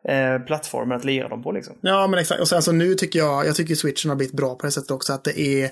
eh, 0.09 0.39
plattformen 0.47 0.97
att 0.99 1.05
lira 1.05 1.29
dem 1.29 1.43
på 1.43 1.53
liksom. 1.53 1.75
Ja, 1.81 2.07
men 2.07 2.19
exakt. 2.21 2.41
Och 2.41 2.49
sen 2.49 2.63
så 2.63 2.73
nu 2.73 2.95
tycker 2.95 3.19
jag, 3.19 3.47
jag 3.47 3.57
tycker 3.57 3.75
switchen 3.75 4.09
har 4.09 4.17
blivit 4.17 4.35
bra 4.37 4.55
på 4.55 4.67
det 4.67 4.73
sättet 4.73 4.91
också, 4.91 5.13
att 5.13 5.25
det 5.25 5.41
är 5.41 5.65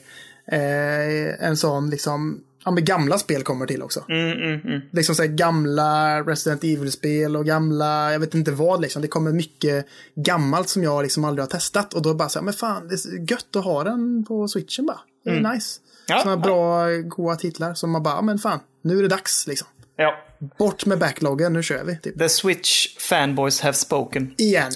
eh, 0.53 1.47
en 1.49 1.57
sån 1.57 1.91
liksom, 1.91 2.41
ja 2.67 2.73
men 2.73 2.85
gamla 2.85 3.19
spel 3.19 3.43
kommer 3.43 3.67
till 3.67 3.83
också. 3.83 4.05
Mm, 4.09 4.81
Liksom 4.93 5.15
så 5.15 5.23
gamla 5.27 6.21
Resident 6.23 6.65
Evil-spel 6.65 7.37
och 7.37 7.47
gamla, 7.47 8.13
jag 8.13 8.21
vet 8.21 8.35
inte 8.35 8.51
vad 8.53 8.81
liksom. 8.81 9.03
Det 9.03 9.09
kommer 9.09 9.33
mycket 9.33 9.87
gammalt 10.15 10.69
som 10.69 10.83
jag 10.83 11.03
liksom 11.03 11.25
aldrig 11.25 11.43
har 11.43 11.51
testat. 11.51 11.95
Och 11.95 12.03
då 12.03 12.15
bara 12.15 12.29
så 12.29 12.39
här, 12.39 12.45
men 12.45 12.55
fan, 12.55 12.89
det 12.89 12.95
är 12.95 13.31
gött 13.31 13.57
att 13.57 13.65
ha 13.65 13.85
den 13.85 14.25
på 14.25 14.49
switchen 14.49 14.87
bara. 14.87 15.01
Det 15.25 15.31
är 15.31 15.53
nice. 15.53 15.81
Ja, 16.09 16.19
Sådana 16.19 16.41
ja. 16.41 16.45
bra, 16.45 16.87
goa 17.09 17.37
titlar 17.37 17.75
som 17.75 17.91
man 17.91 18.03
bara, 18.03 18.23
men 18.23 18.39
fan, 18.39 18.61
nu 18.83 18.99
är 18.99 19.03
det 19.03 19.09
dags 19.09 19.47
liksom. 19.47 19.69
Ja. 19.97 20.15
Bort 20.59 20.87
med 20.87 20.99
backloggen, 20.99 21.53
nu 21.53 21.63
kör 21.63 21.85
vi. 21.85 21.99
Typ. 21.99 22.19
The 22.19 22.29
Switch 22.29 22.99
fanboys 22.99 23.61
have 23.61 23.75
spoken. 23.75 24.35
Igen. 24.39 24.73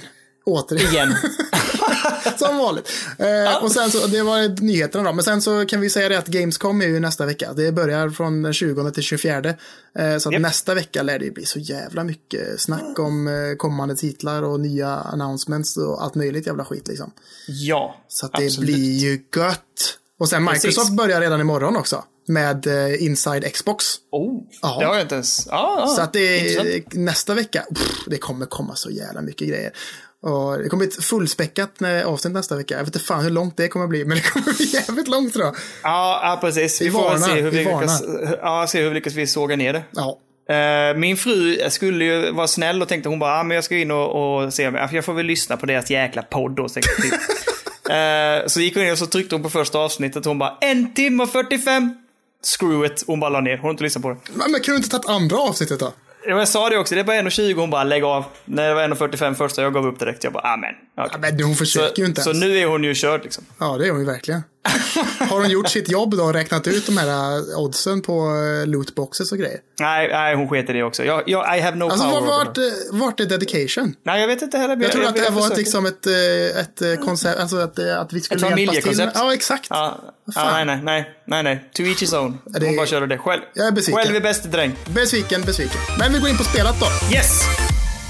Återigen. 0.46 0.88
Igen. 0.92 1.12
Som 2.38 2.58
vanligt. 2.58 2.88
Eh, 3.18 3.64
och 3.64 3.72
sen 3.72 3.90
så, 3.90 4.06
det 4.06 4.22
var 4.22 4.62
nyheterna 4.62 5.04
då. 5.04 5.12
Men 5.12 5.24
sen 5.24 5.42
så 5.42 5.66
kan 5.66 5.80
vi 5.80 5.90
säga 5.90 6.08
det 6.08 6.18
att 6.18 6.26
Gamescom 6.26 6.82
är 6.82 6.86
ju 6.86 7.00
nästa 7.00 7.26
vecka. 7.26 7.52
Det 7.52 7.72
börjar 7.72 8.10
från 8.10 8.42
den 8.42 8.52
20 8.52 8.90
till 8.90 9.02
24. 9.02 9.38
Eh, 9.38 10.18
så 10.18 10.32
Japp. 10.32 10.42
nästa 10.42 10.74
vecka 10.74 11.02
lär 11.02 11.18
det 11.18 11.24
ju 11.24 11.30
bli 11.32 11.44
så 11.46 11.58
jävla 11.58 12.04
mycket 12.04 12.60
snack 12.60 12.98
om 12.98 13.28
eh, 13.28 13.56
kommande 13.56 13.96
titlar 13.96 14.42
och 14.42 14.60
nya 14.60 14.88
announcements 14.88 15.76
och 15.76 16.02
allt 16.04 16.14
möjligt 16.14 16.46
jävla 16.46 16.64
skit 16.64 16.88
liksom. 16.88 17.12
ja. 17.46 17.96
Så 18.08 18.26
att 18.26 18.32
det 18.32 18.44
absolut. 18.46 18.66
blir 18.70 18.98
ju 18.98 19.22
gött. 19.36 19.96
Och 20.18 20.28
sen 20.28 20.44
Microsoft 20.44 20.76
Precis. 20.76 20.96
börjar 20.96 21.20
redan 21.20 21.40
imorgon 21.40 21.76
också. 21.76 22.04
Med 22.28 22.66
eh, 22.66 23.02
Inside 23.04 23.52
Xbox. 23.52 23.84
Oh, 24.10 24.42
Ja. 24.62 24.76
det 24.80 24.84
har 24.86 24.94
jag 24.94 25.02
inte 25.02 25.14
ens... 25.14 25.46
Ja, 25.46 25.76
ja. 25.80 25.86
Så 25.86 26.02
att 26.02 26.12
det 26.12 26.54
är 26.56 26.82
nästa 26.98 27.34
vecka. 27.34 27.64
Pff, 27.74 28.04
det 28.06 28.18
kommer 28.18 28.46
komma 28.46 28.74
så 28.76 28.90
jävla 28.90 29.22
mycket 29.22 29.48
grejer. 29.48 29.72
Och 30.22 30.58
det 30.58 30.68
kommer 30.68 30.86
bli 30.86 30.88
ett 30.96 31.04
fullspäckat 31.04 31.80
med 31.80 32.04
avsnitt 32.04 32.34
nästa 32.34 32.56
vecka. 32.56 32.74
Jag 32.74 32.84
vet 32.84 32.94
inte 32.94 33.06
fan 33.06 33.24
hur 33.24 33.30
långt 33.30 33.56
det 33.56 33.68
kommer 33.68 33.86
bli, 33.86 34.04
men 34.04 34.16
det 34.16 34.22
kommer 34.22 34.56
bli 34.56 34.64
jävligt 34.72 35.08
långt 35.08 35.32
tror 35.32 35.44
jag. 35.44 35.54
Ja, 35.82 36.20
ja, 36.22 36.38
precis. 36.40 36.80
Vi, 36.80 36.84
Vi 36.84 36.90
får 36.90 37.10
väl 37.10 37.20
varnar, 37.20 37.34
se 37.34 37.40
hur 37.40 37.50
vi, 37.50 37.58
vi 37.58 37.64
lyckas, 37.64 38.02
ja, 38.42 38.66
se 38.66 38.82
hur 38.82 38.88
vi 38.88 38.94
lyckas 38.94 39.14
vi 39.14 39.26
såga 39.26 39.56
ner 39.56 39.72
det. 39.72 39.82
Ja, 39.90 40.18
Eh, 40.50 40.96
min 40.96 41.16
fru 41.16 41.70
skulle 41.70 42.04
ju 42.04 42.32
vara 42.32 42.46
snäll 42.46 42.82
och 42.82 42.88
tänkte 42.88 43.08
hon 43.08 43.18
bara, 43.18 43.40
ah, 43.40 43.42
men 43.42 43.54
jag 43.54 43.64
ska 43.64 43.76
in 43.76 43.90
och, 43.90 44.42
och 44.44 44.54
se, 44.54 44.62
jag 44.92 45.04
får 45.04 45.12
väl 45.12 45.26
lyssna 45.26 45.56
på 45.56 45.66
deras 45.66 45.90
jäkla 45.90 46.22
podd 46.22 46.56
då. 46.56 46.68
typ. 46.68 46.84
Eh, 47.90 48.46
så 48.46 48.60
gick 48.60 48.74
hon 48.74 48.84
in 48.84 48.92
och 48.92 48.98
så 48.98 49.06
tryckte 49.06 49.34
hon 49.34 49.42
på 49.42 49.50
första 49.50 49.78
avsnittet 49.78 50.26
och 50.26 50.30
hon 50.30 50.38
bara, 50.38 50.58
en 50.60 50.94
timme 50.94 51.22
och 51.22 51.30
45! 51.30 51.94
Screw 52.58 52.86
it, 52.86 53.04
hon 53.06 53.20
bara 53.20 53.30
la 53.30 53.40
ner, 53.40 53.56
hon 53.56 53.62
har 53.62 53.70
inte 53.70 53.82
lyssnat 53.84 54.02
på 54.02 54.08
det. 54.10 54.16
men, 54.34 54.52
men 54.52 54.60
kan 54.60 54.72
du 54.72 54.76
inte 54.76 54.88
tagit 54.88 55.08
andra 55.08 55.38
avsnittet 55.38 55.80
då? 55.80 55.92
Ja, 56.26 56.38
Jag 56.38 56.48
sa 56.48 56.68
det 56.70 56.78
också, 56.78 56.94
det 56.94 57.00
är 57.00 57.04
bara 57.04 57.16
1.20 57.16 57.54
hon 57.54 57.70
bara, 57.70 57.84
lägg 57.84 58.04
av. 58.04 58.24
När 58.44 58.68
det 58.68 58.74
var 58.74 58.82
1.45 59.08 59.34
första, 59.34 59.62
jag 59.62 59.74
gav 59.74 59.86
upp 59.86 59.98
direkt. 59.98 60.24
Jag 60.24 60.32
bara, 60.32 60.52
amen. 60.52 60.74
Ja, 60.96 61.06
Okay. 61.06 61.20
men 61.20 61.42
hon 61.44 61.54
försöker 61.54 61.94
Så, 61.94 62.00
ju 62.00 62.06
inte 62.06 62.22
så 62.22 62.30
ens. 62.30 62.44
nu 62.44 62.58
är 62.58 62.66
hon 62.66 62.84
ju 62.84 62.94
körd 62.94 63.22
liksom. 63.24 63.44
Ja, 63.60 63.76
det 63.78 63.86
är 63.86 63.90
hon 63.90 64.00
ju 64.00 64.06
verkligen. 64.06 64.42
Har 65.18 65.40
hon 65.40 65.50
gjort 65.50 65.68
sitt 65.68 65.88
jobb 65.90 66.16
då 66.16 66.22
och 66.24 66.32
räknat 66.32 66.66
ut 66.66 66.86
de 66.86 66.96
här 66.96 67.08
äh, 67.52 67.58
oddsen 67.58 68.02
på 68.02 68.12
äh, 68.62 68.66
lootboxes 68.66 69.32
och 69.32 69.38
grejer? 69.38 69.58
Nej, 69.80 70.08
nej, 70.12 70.34
hon 70.36 70.48
sket 70.48 70.70
i 70.70 70.72
det 70.72 70.82
också. 70.82 71.04
Jag, 71.04 71.22
jag, 71.26 71.58
I 71.58 71.60
have 71.60 71.76
no 71.76 71.84
Alltså 71.84 72.10
power. 72.10 72.20
vart, 72.26 72.56
her. 72.56 72.72
vart, 72.98 73.20
är 73.20 73.24
dedication? 73.26 73.94
Nej, 74.02 74.20
jag 74.20 74.28
vet 74.28 74.42
inte 74.42 74.58
heller. 74.58 74.76
men 74.76 74.82
Jag 74.82 74.92
tror 74.92 75.04
att 75.06 75.14
det 75.16 75.20
här 75.22 75.30
var 75.30 75.50
ett, 75.50 75.56
liksom 75.58 75.86
ett, 75.86 76.06
ett 76.06 77.00
koncept, 77.04 77.40
alltså 77.40 77.56
att, 77.56 77.78
att 77.78 78.12
vi 78.12 78.20
skulle 78.20 78.36
Ett 78.46 78.58
hjälpas 78.58 78.74
till. 78.74 78.82
familjekoncept. 78.84 79.12
Ja, 79.14 79.34
exakt. 79.34 79.66
Ja, 79.70 79.98
ja, 80.34 80.50
nej, 80.52 80.64
nej, 80.64 80.80
nej, 80.82 81.14
nej, 81.26 81.42
nej. 81.42 81.70
To 81.74 81.82
each 81.82 82.02
his 82.02 82.12
own. 82.12 82.38
det- 82.44 82.66
Hon 82.66 82.76
bara 82.76 82.86
körde 82.86 83.06
det 83.06 83.18
själv. 83.18 83.42
Jag 83.54 83.66
är 83.66 83.72
besviken. 83.72 84.02
Själv 84.04 84.16
är 84.16 84.20
bäste 84.20 84.48
dräng. 84.48 84.76
Besviken, 84.94 85.42
besviken. 85.42 85.80
Men 85.98 86.12
vi 86.12 86.18
går 86.18 86.28
in 86.28 86.36
på 86.36 86.44
spelat 86.44 86.80
då. 86.80 86.86
Yes! 87.14 87.42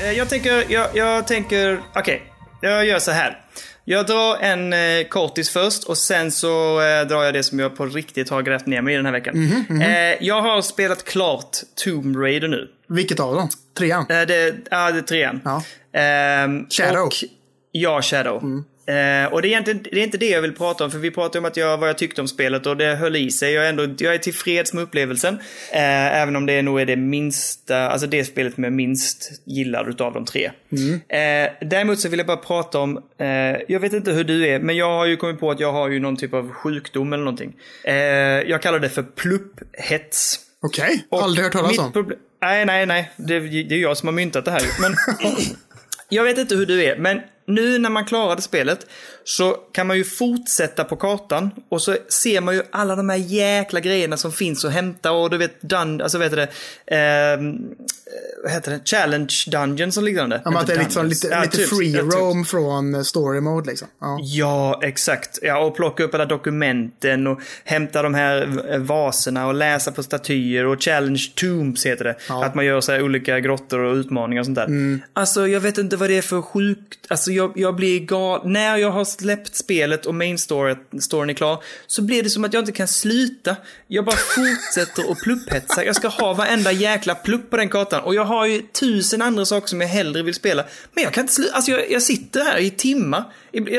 Eh, 0.00 0.12
Jag 0.12 0.28
tänker, 0.28 0.64
jag, 0.68 0.86
jag 0.94 1.26
tänker, 1.26 1.82
okej. 1.94 2.22
Jag 2.62 2.86
gör 2.86 2.98
så 2.98 3.10
här. 3.10 3.44
Jag 3.90 4.06
drar 4.06 4.36
en 4.36 4.72
eh, 4.72 5.04
kortis 5.08 5.50
först 5.50 5.84
och 5.84 5.98
sen 5.98 6.30
så 6.30 6.80
eh, 6.80 7.06
drar 7.06 7.24
jag 7.24 7.34
det 7.34 7.42
som 7.42 7.58
jag 7.58 7.76
på 7.76 7.86
riktigt 7.86 8.30
har 8.30 8.42
grävt 8.42 8.66
ner 8.66 8.82
mig 8.82 8.94
i 8.94 8.96
den 8.96 9.06
här 9.06 9.12
veckan. 9.12 9.34
Mhm, 9.38 9.80
Eh, 9.80 10.16
jag 10.20 10.42
har 10.42 10.62
spelat 10.62 11.04
klart 11.04 11.56
Tomb 11.84 12.16
Raider 12.16 12.48
nu. 12.48 12.68
Vilket 12.88 13.20
av 13.20 13.34
dem? 13.34 13.48
Trean? 13.78 14.06
Eh, 14.08 14.20
det, 14.26 14.54
ja, 14.70 14.90
det 14.90 14.98
är 14.98 15.02
trean. 15.02 15.40
Ja. 15.44 15.62
Ehm, 16.00 16.66
Shadow. 16.70 16.94
Mm. 16.94 17.06
Och, 17.06 17.14
ja, 17.72 18.02
Shadow. 18.02 18.64
Eh, 18.90 19.32
och 19.32 19.42
det 19.42 19.48
är, 19.48 19.50
egentligen, 19.50 19.82
det 19.82 20.00
är 20.00 20.04
inte 20.04 20.18
det 20.18 20.28
jag 20.28 20.42
vill 20.42 20.54
prata 20.54 20.84
om, 20.84 20.90
för 20.90 20.98
vi 20.98 21.10
pratade 21.10 21.38
om 21.38 21.44
att 21.44 21.56
jag, 21.56 21.78
vad 21.78 21.88
jag 21.88 21.98
tyckte 21.98 22.20
om 22.20 22.28
spelet 22.28 22.66
och 22.66 22.76
det 22.76 22.94
höll 22.94 23.16
i 23.16 23.30
sig. 23.30 23.52
Jag 23.52 23.64
är, 23.64 23.68
ändå, 23.68 23.88
jag 23.98 24.14
är 24.14 24.18
tillfreds 24.18 24.72
med 24.72 24.82
upplevelsen. 24.82 25.34
Eh, 25.72 26.20
även 26.22 26.36
om 26.36 26.46
det 26.46 26.62
nog 26.62 26.80
är 26.80 26.86
det 26.86 26.96
minsta, 26.96 27.88
alltså 27.88 28.06
det 28.06 28.24
spelet 28.24 28.56
med 28.56 28.72
minst 28.72 29.42
gillad 29.44 29.88
utav 29.88 30.12
de 30.12 30.24
tre. 30.24 30.50
Mm. 30.72 30.94
Eh, 30.94 31.68
däremot 31.68 32.00
så 32.00 32.08
vill 32.08 32.18
jag 32.18 32.26
bara 32.26 32.36
prata 32.36 32.78
om, 32.78 33.02
eh, 33.18 33.26
jag 33.68 33.80
vet 33.80 33.92
inte 33.92 34.12
hur 34.12 34.24
du 34.24 34.48
är, 34.48 34.58
men 34.58 34.76
jag 34.76 34.90
har 34.90 35.06
ju 35.06 35.16
kommit 35.16 35.40
på 35.40 35.50
att 35.50 35.60
jag 35.60 35.72
har 35.72 35.88
ju 35.88 36.00
någon 36.00 36.16
typ 36.16 36.34
av 36.34 36.52
sjukdom 36.52 37.12
eller 37.12 37.24
någonting. 37.24 37.56
Eh, 37.84 37.94
jag 38.50 38.62
kallar 38.62 38.78
det 38.78 38.88
för 38.88 39.02
plupphets. 39.02 40.40
Okej, 40.62 41.06
Och 41.08 41.22
aldrig 41.22 41.44
hört 41.44 41.52
talas 41.52 41.78
om. 41.78 42.12
Nej, 42.42 42.64
nej, 42.64 42.86
nej. 42.86 43.10
Det, 43.16 43.40
det 43.40 43.74
är 43.74 43.78
jag 43.78 43.96
som 43.96 44.06
har 44.06 44.14
myntat 44.14 44.44
det 44.44 44.50
här. 44.50 44.62
Men 44.80 44.94
jag 46.08 46.24
vet 46.24 46.38
inte 46.38 46.54
hur 46.54 46.66
du 46.66 46.84
är, 46.84 46.96
men 46.96 47.20
nu 47.50 47.78
när 47.78 47.90
man 47.90 48.04
klarade 48.04 48.42
spelet 48.42 48.86
så 49.30 49.56
kan 49.72 49.86
man 49.86 49.96
ju 49.96 50.04
fortsätta 50.04 50.84
på 50.84 50.96
kartan 50.96 51.50
och 51.68 51.82
så 51.82 51.96
ser 52.08 52.40
man 52.40 52.54
ju 52.54 52.62
alla 52.70 52.96
de 52.96 53.08
här 53.08 53.16
jäkla 53.16 53.80
grejerna 53.80 54.16
som 54.16 54.32
finns 54.32 54.64
att 54.64 54.72
hämta 54.72 55.12
och 55.12 55.30
du 55.30 55.38
vet, 55.38 55.62
dun, 55.62 56.00
alltså 56.00 56.18
vet 56.18 56.30
du 56.32 56.36
det, 56.36 56.48
eh, 56.86 57.40
vad 58.42 58.52
heter 58.52 58.70
det, 58.70 58.80
challenge 58.84 59.34
dungeons 59.50 59.96
och 59.96 60.02
liknande. 60.02 60.40
Ja, 60.44 60.50
men 60.50 60.60
att 60.60 60.66
det 60.66 60.72
är 60.72 60.78
liksom 60.78 61.06
lite, 61.06 61.26
Ja, 61.28 61.42
lite 61.42 61.56
typ. 61.56 61.68
free 61.68 61.90
Ja, 61.90 62.02
typ. 62.02 62.14
roam 62.14 62.44
från 62.44 62.94
eh, 62.94 63.02
story 63.02 63.40
mode 63.40 63.70
liksom. 63.70 63.88
Ja. 64.00 64.18
Ja, 64.22 64.80
exakt. 64.82 65.38
Ja, 65.42 65.58
och 65.58 65.76
plocka 65.76 66.04
upp 66.04 66.14
alla 66.14 66.24
dokumenten 66.26 67.26
och 67.26 67.40
hämta 67.64 68.02
de 68.02 68.14
här 68.14 68.64
eh, 68.72 68.78
vaserna 68.78 69.46
och 69.46 69.54
läsa 69.54 69.92
på 69.92 70.02
statyer 70.02 70.66
och 70.66 70.82
challenge 70.82 71.32
tombs 71.34 71.86
heter 71.86 72.04
det. 72.04 72.16
Att 72.28 72.54
man 72.54 72.64
gör 72.64 72.80
så 72.80 72.92
här 72.92 73.02
olika 73.02 73.40
grottor 73.40 73.78
och 73.78 73.94
utmaningar 73.94 74.40
och 74.40 74.46
sånt 74.46 74.56
där. 74.56 74.66
Mm. 74.66 75.00
Alltså, 75.12 75.48
jag 75.48 75.60
vet 75.60 75.78
inte 75.78 75.96
vad 75.96 76.10
det 76.10 76.18
är 76.18 76.22
för 76.22 76.42
sjukt. 76.42 77.06
Alltså, 77.08 77.32
jag, 77.32 77.52
jag 77.54 77.74
blir 77.76 78.00
gal. 78.00 78.48
När 78.48 78.76
jag 78.76 78.90
har 78.90 79.04
släppt 79.20 79.54
spelet 79.54 80.06
och 80.06 80.14
main 80.14 80.38
storyn 80.38 81.30
är 81.30 81.34
klar 81.34 81.62
så 81.86 82.02
blir 82.02 82.22
det 82.22 82.30
som 82.30 82.44
att 82.44 82.52
jag 82.52 82.60
inte 82.60 82.72
kan 82.72 82.88
sluta. 82.88 83.56
Jag 83.86 84.04
bara 84.04 84.16
fortsätter 84.16 85.10
och 85.10 85.18
plupphetsa. 85.18 85.84
Jag 85.84 85.96
ska 85.96 86.08
ha 86.08 86.34
varenda 86.34 86.72
jäkla 86.72 87.14
plupp 87.14 87.50
på 87.50 87.56
den 87.56 87.68
kartan. 87.68 88.02
Och 88.02 88.14
jag 88.14 88.24
har 88.24 88.46
ju 88.46 88.62
tusen 88.62 89.22
andra 89.22 89.44
saker 89.44 89.68
som 89.68 89.80
jag 89.80 89.88
hellre 89.88 90.22
vill 90.22 90.34
spela. 90.34 90.64
Men 90.94 91.04
jag 91.04 91.12
kan 91.12 91.24
inte 91.24 91.34
sluta. 91.34 91.54
Alltså, 91.54 91.70
jag, 91.70 91.90
jag 91.90 92.02
sitter 92.02 92.44
här 92.44 92.58
i 92.58 92.70
timmar. 92.70 93.24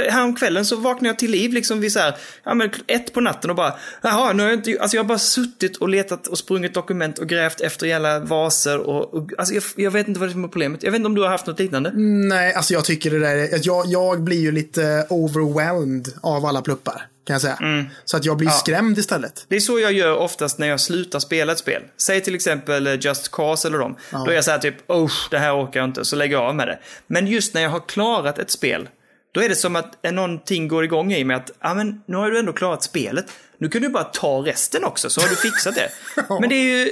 Häromkvällen 0.09 0.65
så 0.65 0.75
vaknade 0.75 1.07
jag 1.07 1.19
till 1.19 1.31
liv 1.31 1.53
liksom 1.53 1.79
vid 1.79 1.93
så 1.93 1.99
här, 1.99 2.15
ja 2.43 2.53
men 2.53 2.69
ett 2.87 3.13
på 3.13 3.21
natten 3.21 3.49
och 3.49 3.55
bara, 3.55 3.73
jaha, 4.01 4.33
nu 4.33 4.43
har 4.43 4.49
jag 4.49 4.59
inte, 4.59 4.77
alltså 4.81 4.97
jag 4.97 5.03
har 5.03 5.07
bara 5.07 5.19
suttit 5.19 5.77
och 5.77 5.89
letat 5.89 6.27
och 6.27 6.37
sprungit 6.37 6.73
dokument 6.73 7.19
och 7.19 7.29
grävt 7.29 7.61
efter 7.61 7.87
jävla 7.87 8.19
vaser 8.19 8.79
och, 8.79 9.13
och 9.13 9.29
alltså 9.37 9.53
jag, 9.53 9.63
jag 9.75 9.91
vet 9.91 10.07
inte 10.07 10.19
vad 10.19 10.29
det 10.29 10.31
är 10.31 10.33
som 10.33 10.43
är 10.43 10.47
problemet. 10.47 10.83
Jag 10.83 10.91
vet 10.91 10.99
inte 10.99 11.07
om 11.07 11.15
du 11.15 11.21
har 11.21 11.29
haft 11.29 11.47
något 11.47 11.59
liknande? 11.59 11.91
Nej, 11.95 12.53
alltså 12.53 12.73
jag 12.73 12.85
tycker 12.85 13.11
det 13.11 13.19
där 13.19 13.59
jag, 13.63 13.85
jag 13.87 14.23
blir 14.23 14.39
ju 14.39 14.51
lite 14.51 15.05
overwhelmed 15.23 16.07
av 16.21 16.45
alla 16.45 16.61
pluppar. 16.61 17.07
Kan 17.23 17.33
jag 17.33 17.41
säga. 17.41 17.57
Mm. 17.61 17.85
Så 18.05 18.17
att 18.17 18.25
jag 18.25 18.37
blir 18.37 18.49
skrämd 18.49 18.97
istället. 18.97 19.45
Det 19.47 19.55
är 19.55 19.59
så 19.59 19.79
jag 19.79 19.93
gör 19.93 20.17
oftast 20.17 20.59
när 20.59 20.67
jag 20.67 20.79
slutar 20.79 21.19
spela 21.19 21.51
ett 21.51 21.59
spel. 21.59 21.83
Säg 21.97 22.21
till 22.21 22.35
exempel 22.35 22.87
eh, 22.87 22.93
Just 23.01 23.31
Cause 23.31 23.67
eller 23.67 23.77
dem. 23.77 23.95
Då 24.11 24.31
är 24.31 24.35
jag 24.35 24.43
så 24.43 24.51
här 24.51 24.59
typ, 24.59 24.75
oh, 24.87 25.11
det 25.31 25.39
här 25.39 25.63
orkar 25.63 25.79
jag 25.79 25.89
inte, 25.89 26.05
så 26.05 26.15
lägger 26.15 26.35
jag 26.35 26.43
av 26.43 26.55
med 26.55 26.67
det. 26.67 26.79
Men 27.07 27.27
just 27.27 27.53
när 27.53 27.61
jag 27.61 27.69
har 27.69 27.87
klarat 27.87 28.39
ett 28.39 28.51
spel, 28.51 28.89
då 29.33 29.41
är 29.41 29.49
det 29.49 29.55
som 29.55 29.75
att 29.75 30.03
någonting 30.11 30.67
går 30.67 30.83
igång 30.83 31.13
i 31.13 31.23
mig 31.23 31.35
att, 31.35 31.51
ja 31.61 31.73
men 31.73 32.01
nu 32.05 32.15
har 32.17 32.31
du 32.31 32.39
ändå 32.39 32.53
klarat 32.53 32.83
spelet. 32.83 33.25
Nu 33.57 33.69
kan 33.69 33.81
du 33.81 33.89
bara 33.89 34.03
ta 34.03 34.43
resten 34.45 34.83
också, 34.83 35.09
så 35.09 35.21
har 35.21 35.27
du 35.29 35.35
fixat 35.35 35.75
det. 35.75 35.89
Men 36.39 36.49
det 36.49 36.55
är 36.55 36.63
ju, 36.85 36.91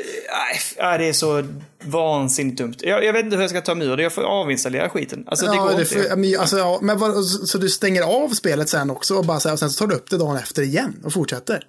nej, 0.79 0.97
det 0.97 1.05
är 1.09 1.13
så 1.13 1.43
vansinnigt 1.83 2.57
dumt. 2.57 2.73
Jag, 2.79 3.03
jag 3.05 3.13
vet 3.13 3.23
inte 3.25 3.35
hur 3.35 3.43
jag 3.43 3.49
ska 3.49 3.61
ta 3.61 3.75
mig 3.75 3.87
ur 3.87 3.97
det, 3.97 4.03
jag 4.03 4.13
får 4.13 4.21
avinstallera 4.21 4.89
skiten. 4.89 5.23
Alltså 5.27 5.45
det 5.45 5.55
Ja, 5.55 5.61
går 5.63 5.73
det 5.75 5.81
inte. 5.81 6.09
får- 6.09 6.15
men, 6.15 6.39
alltså, 6.39 6.57
ja, 6.57 6.79
men 6.81 6.97
vad, 6.97 7.25
så, 7.25 7.45
så 7.47 7.57
du 7.57 7.69
stänger 7.69 8.01
av 8.01 8.29
spelet 8.29 8.69
sen 8.69 8.89
också 8.89 9.15
och, 9.15 9.25
bara, 9.25 9.39
så 9.39 9.49
här, 9.49 9.53
och 9.53 9.59
sen 9.59 9.69
så 9.69 9.79
tar 9.79 9.87
du 9.87 9.95
upp 9.95 10.09
det 10.09 10.17
dagen 10.17 10.37
efter 10.37 10.61
igen 10.61 11.01
och 11.03 11.13
fortsätter? 11.13 11.63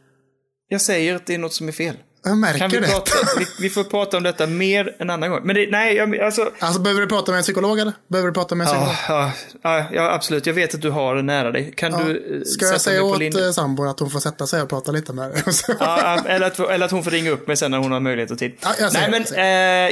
Jag 0.69 0.81
säger 0.81 1.15
att 1.15 1.27
det 1.27 1.35
är 1.35 1.39
något 1.39 1.55
som 1.55 1.69
är 1.69 1.73
fel. 1.73 1.97
Jag 2.23 2.39
märker 2.39 2.59
Kan 2.59 2.71
vi, 2.71 2.79
det. 2.81 2.87
prata, 2.87 3.11
vi, 3.39 3.47
vi 3.61 3.71
får 3.71 3.85
prata 3.85 4.17
om 4.17 4.23
detta 4.23 4.47
mer 4.47 4.97
en 4.99 5.11
annan 5.11 5.31
gång. 5.31 5.41
Men 5.45 5.57
det, 5.57 5.69
nej, 5.71 5.95
jag, 5.97 6.19
alltså... 6.19 6.51
Alltså 6.59 6.81
behöver 6.81 7.01
du 7.01 7.07
prata 7.09 7.33
med 7.33 7.39
en 7.39 7.43
psykolog 7.43 7.79
eller? 7.79 7.93
Behöver 8.09 8.29
du 8.29 8.35
prata 8.35 8.55
med 8.55 8.67
en 8.67 8.73
psykolog? 8.73 8.95
Ja, 9.09 9.33
ja, 9.63 9.85
ja, 9.93 10.11
absolut. 10.13 10.47
Jag 10.47 10.55
vet 10.55 10.75
att 10.75 10.81
du 10.83 10.91
har 10.91 11.15
det 11.17 11.23
nära 11.23 11.51
dig. 11.51 11.73
Kan 11.77 11.93
du 12.07 12.37
eh, 12.37 12.43
Ska 12.45 12.67
jag 12.67 12.81
säga 12.81 13.03
åt 13.03 13.19
linjen? 13.19 13.45
eh, 13.47 13.51
sambon 13.53 13.89
att 13.89 14.01
hon 14.01 14.11
får 14.11 14.21
sätta 14.21 14.47
sig 14.47 14.63
och 14.63 14.69
prata 14.69 14.93
lite 14.93 15.13
med 15.13 15.31
dig? 15.31 15.43
Ja, 15.69 15.75
ja, 15.79 16.23
eller, 16.31 16.47
att, 16.47 16.59
eller 16.59 16.85
att 16.87 16.91
hon 16.93 17.05
får 17.05 17.11
ringa 17.11 17.31
upp 17.31 17.47
mig 17.47 17.57
sen 17.57 17.71
när 17.71 17.79
hon 17.79 17.93
har 17.93 18.01
möjlighet 18.01 18.31
och 18.31 18.39
tid. 18.39 18.53
Ja, 18.63 18.91
Nej, 18.93 19.11
men 19.11 19.25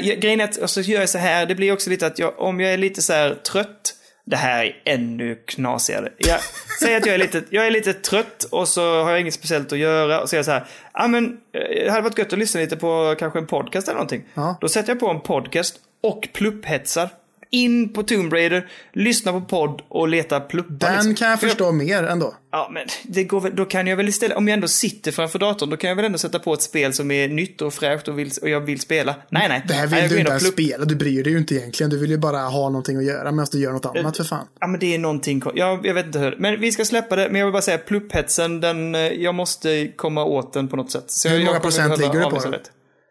jag- 0.07 0.21
grejen 0.21 0.41
är 0.41 0.45
att, 0.63 0.71
så 0.71 0.81
gör 0.81 1.01
jag 1.01 1.09
så 1.09 1.19
här, 1.19 1.47
det 1.47 1.55
blir 1.55 1.73
också 1.73 1.91
lite 1.91 2.07
att 2.07 2.19
jag, 2.19 2.35
om 2.41 2.61
jag 2.61 2.73
är 2.73 2.79
lite 2.79 3.03
så 3.03 3.13
här 3.13 3.35
trött, 3.53 3.95
det 4.31 4.37
här 4.37 4.65
är 4.65 4.83
ännu 4.85 5.35
knasigare. 5.35 6.13
Jag 6.19 6.41
säger 6.81 6.97
att 6.97 7.07
jag 7.07 7.15
är, 7.15 7.19
lite, 7.19 7.43
jag 7.51 7.67
är 7.67 7.71
lite 7.71 7.93
trött 7.93 8.45
och 8.51 8.69
så 8.69 9.03
har 9.03 9.11
jag 9.11 9.21
inget 9.21 9.35
speciellt 9.35 9.73
att 9.73 9.79
göra 9.79 10.21
och 10.21 10.29
så 10.29 10.37
är 10.37 10.39
jag 10.39 10.45
så 10.45 10.51
här, 10.51 10.67
ja 10.95 11.09
men 11.09 11.25
eh, 11.53 11.85
det 11.85 11.91
hade 11.91 12.03
varit 12.03 12.19
gött 12.19 12.33
att 12.33 12.39
lyssna 12.39 12.61
lite 12.61 12.77
på 12.77 13.15
kanske 13.19 13.39
en 13.39 13.47
podcast 13.47 13.89
eller 13.89 13.95
någonting. 13.95 14.25
Ja. 14.35 14.59
Då 14.61 14.69
sätter 14.69 14.89
jag 14.89 15.01
på 15.01 15.09
en 15.09 15.21
podcast 15.21 15.77
och 16.03 16.29
plupphetsar. 16.33 17.09
In 17.51 17.93
på 17.93 18.03
Tomb 18.03 18.33
Raider, 18.33 18.69
lyssna 18.93 19.33
på 19.33 19.41
podd 19.41 19.83
och 19.89 20.09
leta 20.09 20.41
pluppar. 20.41 20.77
Den 20.79 20.93
liksom. 20.95 21.15
kan 21.15 21.31
jag 21.31 21.41
För 21.41 21.47
förstå 21.47 21.73
mer 21.73 22.03
ändå. 22.03 22.35
Ja, 22.53 22.71
men 22.73 22.83
det 23.03 23.25
går 23.25 23.41
väl, 23.41 23.57
då 23.57 23.65
kan 23.65 23.87
jag 23.87 23.97
väl 23.97 24.09
istället, 24.09 24.37
om 24.37 24.49
jag 24.49 24.55
ändå 24.55 24.69
sitter 24.69 25.13
framför 25.13 25.39
datorn, 25.39 25.71
då 25.71 25.77
kan 25.77 25.89
jag 25.89 25.97
väl 25.97 26.05
ändå 26.05 26.19
sätta 26.19 26.39
på 26.39 26.55
ett 26.55 26.63
spel 26.63 26.93
som 26.93 27.11
är 27.11 27.29
nytt 27.29 27.63
och 27.63 27.75
fräscht 27.75 28.09
och, 28.09 28.19
vill, 28.19 28.31
och 28.43 28.49
jag 28.49 28.61
vill 28.61 28.81
spela. 28.81 29.15
Nej, 29.31 29.49
nej. 29.49 29.63
Det 29.69 29.75
här 29.75 29.81
Nej, 29.81 29.89
vill 29.89 29.99
jag 30.03 30.11
du 30.11 30.19
inte 30.19 30.31
ens 30.31 30.49
spela. 30.49 30.85
Du 30.85 30.97
bryr 30.97 31.25
dig 31.25 31.33
ju 31.33 31.39
inte 31.39 31.55
egentligen. 31.55 31.91
Du 31.91 31.99
vill 31.99 32.11
ju 32.11 32.19
bara 32.19 32.39
ha 32.39 32.69
någonting 32.69 32.97
att 32.97 33.05
göra 33.05 33.33
medan 33.33 33.47
du 33.53 33.61
gör 33.61 33.73
något 33.73 33.87
annat 33.87 34.17
för 34.17 34.25
fan. 34.25 34.47
Ja, 34.61 34.67
men 34.67 34.81
det 34.81 34.95
är 34.95 34.99
någonting, 34.99 35.41
kon- 35.41 35.53
jag, 35.57 35.87
jag 35.87 35.95
vet 35.95 36.07
inte 36.07 36.19
hur. 36.19 36.37
Men 36.39 36.61
vi 36.61 36.73
ska 36.73 36.85
släppa 36.85 37.17
det, 37.17 37.29
men 37.31 37.39
jag 37.39 37.47
vill 37.47 37.53
bara 37.53 37.63
säga 37.63 37.79
plupphetsen, 37.79 38.61
den, 38.61 38.95
eh, 38.95 39.01
jag 39.01 39.35
måste 39.35 39.89
komma 39.97 40.25
åt 40.25 40.53
den 40.53 40.69
på 40.69 40.77
något 40.77 40.91
sätt. 40.91 41.05
Så 41.07 41.29
Hur 41.29 41.37
jag, 41.37 41.45
många 41.45 41.55
jag 41.55 41.63
procent 41.63 41.99
ligger 41.99 42.13
du 42.13 42.31
på. 42.31 42.57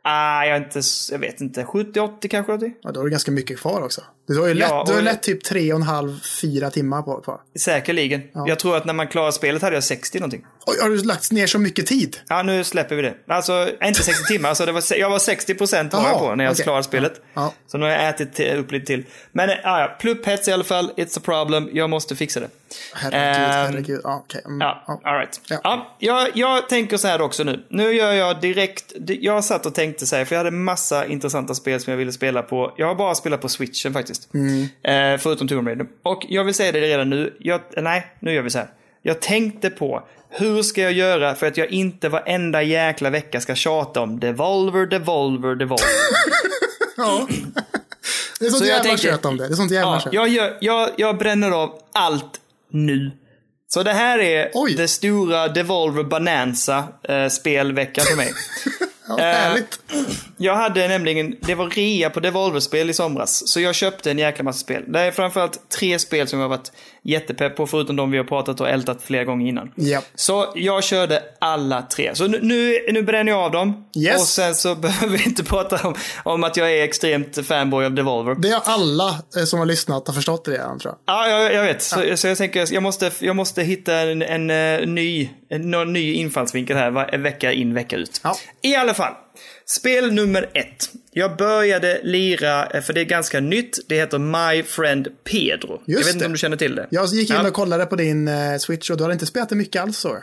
Ah, 0.10 0.46
jag, 0.46 0.58
inte, 0.58 0.82
jag 1.12 1.20
vet 1.20 1.42
inte, 1.42 1.64
70-80 1.64 2.28
kanske? 2.28 2.54
80? 2.54 2.72
Ja, 2.82 2.92
då 2.92 3.00
har 3.00 3.06
du 3.06 3.12
ganska 3.12 3.32
mycket 3.32 3.60
kvar 3.60 3.82
också. 3.82 4.02
Du 4.28 4.40
har 4.40 4.48
ju 4.48 4.54
lätt, 4.54 4.70
Ja, 4.70 4.84
du 4.88 4.94
har 4.94 5.02
lätt 5.02 5.24
typ 5.24 5.44
tre 5.44 5.74
och 5.74 5.80
en 5.80 5.84
halv, 5.84 6.20
fyra 6.42 6.70
timmar 6.72 7.02
på 7.02 7.22
kvar. 7.22 7.42
Säkerligen. 7.60 8.22
Jag 8.34 8.60
tror 8.60 8.78
att 8.78 8.86
när 8.86 8.94
man 8.94 9.08
klarar 9.08 9.32
spelet 9.32 9.62
hade 9.62 9.76
jag 9.76 9.84
60 9.84 10.20
någonting. 10.20 10.46
Oj, 10.70 10.78
har 10.82 10.90
du 10.90 11.04
lagt 11.04 11.32
ner 11.32 11.48
så 11.48 11.60
mycket 11.60 11.86
tid? 11.88 12.18
Ja, 12.28 12.44
nu 12.44 12.64
släpper 12.64 12.96
vi 12.96 13.02
det. 13.02 13.14
Alltså, 13.28 13.70
inte 13.84 14.04
60 14.04 14.24
timmar. 14.28 14.50
Alltså, 14.50 14.66
det 14.66 14.72
var, 14.72 14.84
jag 14.98 15.10
var 15.10 15.20
60 15.20 15.54
procent 15.56 15.94
var 15.94 16.02
jag 16.02 16.12
Jaha, 16.12 16.20
på 16.20 16.36
när 16.36 16.44
jag 16.44 16.52
okej. 16.52 16.64
klarade 16.64 16.84
spelet. 16.84 17.22
Ja. 17.34 17.54
Så 17.68 17.78
nu 17.78 17.86
har 17.86 17.92
jag 17.92 18.10
ätit 18.10 18.40
upp 18.40 18.72
lite 18.72 18.86
till. 18.86 19.06
Men 19.32 19.50
ja, 19.50 19.58
ja, 19.64 19.96
plupphets 20.00 20.48
i 20.48 20.52
alla 20.52 20.64
fall. 20.64 20.92
It's 20.98 21.18
a 21.18 21.22
problem. 21.26 21.70
Jag 21.74 21.90
måste 21.90 22.16
fixa 22.16 22.40
det. 22.40 22.48
Herregud, 22.94 23.20
Ehm, 23.22 23.72
herregud. 23.74 24.02
Ja, 24.04 24.22
okej. 24.26 24.42
Mm, 24.46 24.62
Ja, 24.62 24.84
ja. 24.88 25.02
all 25.04 25.18
right. 25.20 25.42
Ja. 25.50 25.60
Ja. 25.64 25.96
jag, 26.00 26.30
jag 26.34 26.70
tänker 26.70 26.98
så 26.98 27.08
här 27.08 27.22
också 27.22 27.44
nu. 27.44 27.66
Nu 27.70 27.92
gör 27.94 28.14
jag 28.14 28.42
direkt, 28.42 28.94
jag 29.08 29.44
satt 29.44 29.66
och 29.66 29.76
tänkte 29.76 30.08
så 30.08 30.16
här, 30.16 30.26
för 30.26 30.36
jag 30.36 30.40
hade 30.40 30.52
massa 30.52 31.06
intressanta 31.06 31.54
spel 31.56 31.80
som 31.80 31.92
jag 31.92 31.98
ville 31.98 32.12
spela 32.12 32.42
på. 32.42 32.74
Jag 32.78 32.88
har 32.88 32.96
bara 32.96 33.16
spelat 33.16 33.42
på 33.42 33.50
switchen 33.50 33.94
faktiskt. 33.94 34.34
Mm. 34.34 34.62
Eh, 35.14 35.20
förutom 35.22 35.48
Tomb 35.48 35.68
Raider. 35.68 35.86
Och 36.04 36.26
jag 36.30 36.44
vill 36.44 36.54
säga 36.54 36.72
det 36.72 36.82
redan 36.82 37.10
nu. 37.10 37.34
Jag, 37.40 37.62
nej, 37.78 38.08
nu 38.20 38.34
gör 38.34 38.42
vi 38.42 38.50
så 38.50 38.58
här. 38.58 38.68
Jag 39.02 39.22
tänkte 39.22 39.70
på, 39.70 40.08
hur 40.30 40.64
ska 40.64 40.82
jag 40.82 40.94
göra 40.94 41.36
för 41.36 41.48
att 41.48 41.58
jag 41.58 41.68
inte 41.72 42.10
varenda 42.10 42.64
jäkla 42.64 43.10
vecka 43.10 43.42
ska 43.42 43.56
tjata 43.56 44.02
om 44.02 44.20
Devolver, 44.20 44.86
Devolver, 44.86 45.56
Devolver. 45.56 45.86
Ja. 46.98 47.28
Det 48.40 48.46
är 48.46 48.50
sånt 48.50 48.64
Så 48.64 48.70
jag 48.70 48.86
jävla 48.86 48.98
kött 48.98 49.26
om 49.26 49.38
det. 49.38 49.48
Det 49.48 49.54
är 49.54 49.56
sånt 49.56 49.72
jävla 49.72 49.92
Ja, 49.94 50.00
kött. 50.00 50.14
jag, 50.14 50.28
gör, 50.28 50.58
jag, 50.62 50.90
jag 50.98 51.18
bränner 51.18 51.52
av 51.52 51.80
allt 51.94 52.40
nu. 52.72 53.12
Så 53.68 53.84
det 53.84 53.94
här 53.94 54.20
är 54.20 54.52
Oj. 54.54 54.74
det 54.76 54.88
stora 54.88 55.48
Devolver 55.48 56.04
Bonanza 56.04 56.84
eh, 57.04 57.28
spelveckan 57.28 58.06
för 58.06 58.16
mig. 58.16 58.34
Ja, 59.10 59.18
härligt. 59.18 59.80
Jag 60.38 60.56
hade 60.56 60.88
nämligen, 60.88 61.36
det 61.42 61.56
var 61.56 61.70
rea 61.70 62.10
på 62.10 62.20
Devolver-spel 62.20 62.90
i 62.90 62.94
somras. 62.94 63.48
Så 63.48 63.60
jag 63.60 63.76
köpte 63.76 64.12
en 64.12 64.18
jäkla 64.18 64.44
massa 64.44 64.60
spel. 64.60 64.84
Det 64.88 65.00
är 65.00 65.12
framförallt 65.12 65.70
tre 65.70 66.00
spel 66.00 66.28
som 66.28 66.40
jag 66.40 66.44
har 66.44 66.58
varit 66.58 66.72
jättepepp 67.08 67.56
på, 67.56 67.68
förutom 67.68 67.96
de 67.96 68.12
vi 68.12 68.18
har 68.18 68.26
pratat 68.26 68.62
och 68.62 68.70
ältat 68.70 69.02
flera 69.04 69.24
gånger 69.24 69.48
innan. 69.48 69.72
Ja. 69.76 70.02
Så 70.16 70.46
jag 70.56 70.84
körde 70.84 71.24
alla 71.40 71.82
tre. 71.82 72.16
Så 72.16 72.28
nu, 72.28 72.40
nu, 72.42 72.78
nu 72.92 73.04
bränner 73.04 73.32
jag 73.32 73.42
av 73.42 73.52
dem. 73.52 73.86
Yes. 73.98 74.22
Och 74.22 74.28
sen 74.28 74.56
så 74.56 74.76
behöver 74.86 75.18
vi 75.18 75.24
inte 75.24 75.44
prata 75.44 75.88
om, 75.88 75.96
om 76.24 76.44
att 76.44 76.58
jag 76.58 76.72
är 76.72 76.84
extremt 76.84 77.48
fanboy 77.48 77.86
av 77.86 77.92
Devolver. 77.92 78.36
Det 78.36 78.50
har 78.50 78.62
alla 78.66 79.10
eh, 79.38 79.44
som 79.44 79.60
har 79.60 79.66
lyssnat 79.66 80.08
har 80.08 80.14
förstått 80.14 80.46
det 80.46 80.52
redan 80.52 80.80
tror 80.80 80.94
jag. 81.06 81.16
Ja, 81.16 81.28
jag, 81.30 81.54
jag 81.54 81.64
vet. 81.64 81.82
Så, 81.82 82.18
så 82.18 82.28
jag 82.28 82.38
tänker, 82.38 82.74
jag 82.74 82.84
måste, 82.84 83.12
jag 83.20 83.36
måste 83.36 83.64
hitta 83.64 83.94
en, 83.94 84.22
en, 84.22 84.50
eh, 84.50 84.88
ny, 84.88 85.30
en, 85.50 85.72
någon 85.72 85.94
ny 85.94 86.14
infallsvinkel 86.14 86.78
här, 86.78 87.18
vecka 87.18 87.52
in, 87.52 87.74
vecka 87.74 87.96
ut. 87.96 88.22
Ja. 88.24 88.36
I 88.62 88.76
alla 88.76 88.94
fall. 88.94 89.14
Spel 89.66 90.12
nummer 90.14 90.50
ett. 90.54 90.90
Jag 91.12 91.38
började 91.38 92.00
lira, 92.04 92.66
eh, 92.66 92.82
för 92.82 92.94
det 92.94 93.02
är 93.02 93.06
ganska 93.06 93.40
nytt. 93.40 93.78
Det 93.90 93.96
heter 93.96 94.20
My 94.20 94.64
Friend 94.64 95.08
Pedro. 95.24 95.82
jag 95.86 95.98
vet 95.98 96.08
inte 96.08 96.20
det. 96.20 96.26
om 96.26 96.32
du 96.32 96.38
känner 96.38 96.58
till 96.58 96.76
det. 96.76 96.88
Jag 96.90 97.06
gick 97.08 97.30
in 97.30 97.36
Ja. 97.36 97.48
och 97.48 97.54
kollade 97.54 97.86
på 97.86 97.96
din 97.96 98.28
eh, 98.28 98.58
Switch 98.58 98.90
och 98.90 98.98
du 98.98 99.04
hade 99.04 99.14
inte 99.14 99.26
spelat 99.26 99.50
det 99.50 99.56
mycket 99.56 99.82
alls 99.82 99.98
så. 99.98 100.18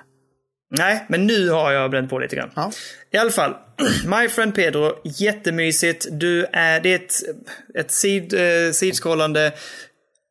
Nej, 0.76 1.06
men 1.08 1.26
nu 1.26 1.48
har 1.50 1.72
jag 1.72 1.90
bränt 1.90 2.10
på 2.10 2.18
lite 2.18 2.36
grann. 2.36 2.50
Ja. 2.56 2.72
I 3.12 3.16
alla 3.16 3.30
fall, 3.30 3.56
My 4.06 4.28
Friend 4.28 4.54
Pedro, 4.54 4.92
jättemysigt. 5.04 6.06
Du 6.10 6.46
är, 6.52 6.80
det 6.80 6.90
är 6.92 6.96
ett, 6.96 7.14
ett 7.78 7.90
sid, 7.90 8.34
eh, 8.34 8.72
sidskrollande, 8.72 9.52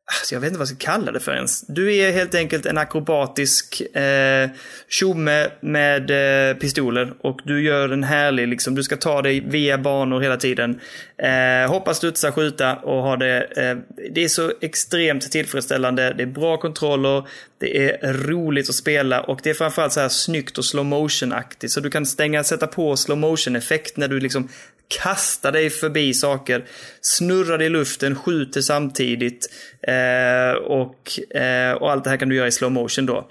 alltså 0.06 0.34
jag 0.34 0.40
vet 0.40 0.48
inte 0.48 0.58
vad 0.58 0.68
jag 0.68 0.76
ska 0.76 0.92
kalla 0.92 1.12
det 1.12 1.20
för 1.20 1.34
ens. 1.34 1.60
Du 1.60 1.94
är 1.94 2.12
helt 2.12 2.34
enkelt 2.34 2.66
en 2.66 2.78
akrobatisk 2.78 3.80
eh, 3.80 4.50
tjomme 4.88 5.50
med 5.60 6.10
eh, 6.50 6.56
pistoler 6.56 7.14
och 7.20 7.40
du 7.44 7.62
gör 7.62 7.88
en 7.88 8.04
härlig, 8.04 8.48
liksom, 8.48 8.74
du 8.74 8.82
ska 8.82 8.96
ta 8.96 9.22
dig 9.22 9.40
via 9.40 9.78
banor 9.78 10.20
hela 10.20 10.36
tiden. 10.36 10.80
Eh, 11.18 11.70
hoppa, 11.70 11.94
studsa, 11.94 12.32
skjuta 12.32 12.76
och 12.76 13.02
ha 13.02 13.16
det. 13.16 13.42
Eh, 13.56 13.76
det 14.14 14.24
är 14.24 14.28
så 14.28 14.52
extremt 14.60 15.32
tillfredsställande. 15.32 16.12
Det 16.12 16.22
är 16.22 16.26
bra 16.26 16.56
kontroller, 16.56 17.28
det 17.58 17.84
är 17.84 18.12
roligt 18.12 18.68
att 18.68 18.74
spela 18.74 19.20
och 19.20 19.40
det 19.42 19.50
är 19.50 19.54
framförallt 19.54 19.92
så 19.92 20.00
här 20.00 20.08
snyggt 20.08 20.58
och 20.58 20.64
slow 20.64 20.84
motion-aktigt. 20.84 21.72
Så 21.72 21.80
du 21.80 21.90
kan 21.90 22.06
stänga, 22.06 22.44
sätta 22.44 22.66
på 22.66 22.96
slow 22.96 23.18
motion-effekt 23.18 23.96
när 23.96 24.08
du 24.08 24.20
liksom 24.20 24.48
kastar 24.88 25.52
dig 25.52 25.70
förbi 25.70 26.14
saker, 26.14 26.64
snurrar 27.00 27.62
i 27.62 27.68
luften, 27.68 28.16
skjuter 28.16 28.60
samtidigt 28.60 29.50
eh, 29.82 30.56
och, 30.56 31.36
eh, 31.36 31.72
och 31.72 31.92
allt 31.92 32.04
det 32.04 32.10
här 32.10 32.16
kan 32.16 32.28
du 32.28 32.36
göra 32.36 32.46
i 32.46 32.52
slow 32.52 32.72
motion 32.72 33.06
då. 33.06 33.30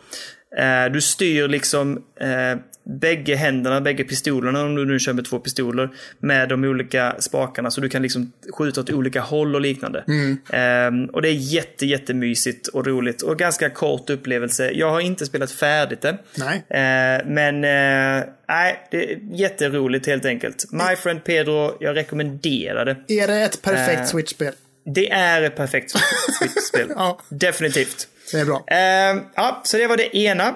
Eh, 0.58 0.92
du 0.92 1.02
styr 1.02 1.48
liksom 1.48 2.04
eh, 2.20 2.58
bägge 2.86 3.36
händerna, 3.36 3.82
bägge 3.82 4.04
pistolerna, 4.04 4.64
om 4.64 4.76
du 4.76 4.86
nu 4.86 5.00
kör 5.00 5.14
med 5.14 5.26
två 5.26 5.40
pistoler, 5.40 5.90
med 6.20 6.50
de 6.50 6.64
olika 6.64 7.16
spakarna. 7.20 7.72
Så 7.72 7.82
du 7.82 7.90
kan 7.90 8.02
liksom 8.02 8.32
skjuta 8.58 8.82
åt 8.82 8.90
olika 8.90 9.22
håll 9.22 9.56
och 9.56 9.62
liknande. 9.62 10.04
Mm. 10.08 11.10
och 11.10 11.22
det 11.22 11.30
är 11.30 11.34
jätte, 11.34 11.86
jättemysigt 11.86 12.68
och 12.68 12.88
roligt. 12.88 13.22
Och 13.22 13.40
ganska 13.40 13.70
kort 13.70 14.10
upplevelse. 14.10 14.72
Jag 14.72 14.90
har 14.92 15.00
inte 15.00 15.26
spelat 15.26 15.52
färdigt 15.52 16.02
det. 16.02 16.18
Nej. 16.36 16.56
Eh, 16.70 17.26
men 17.26 17.56
eh, 17.64 18.26
nej, 18.50 18.88
det 18.92 19.12
är 19.12 19.20
jätteroligt 19.32 20.08
helt 20.08 20.26
enkelt. 20.26 20.72
My 20.72 20.96
Friend 20.96 21.24
Pedro, 21.24 21.78
jag 21.80 21.96
rekommenderar 21.96 22.86
det. 22.86 23.14
Är 23.22 23.28
det 23.28 23.36
ett 23.42 23.62
perfekt 23.62 24.00
Eh, 24.00 24.06
Switch-spel? 24.06 24.54
Det 24.86 25.12
är 25.12 25.42
ett 25.42 25.56
perfekt 25.56 25.92
Switch-spel. 26.40 26.88
Ja. 26.96 27.20
Definitivt. 27.30 28.08
Det 28.32 28.40
är 28.40 28.46
bra. 28.46 28.64
Eh, 28.68 29.24
ja, 29.36 29.62
så 29.66 29.78
det 29.78 29.88
var 29.88 29.98
det 29.98 30.18
ena. 30.18 30.56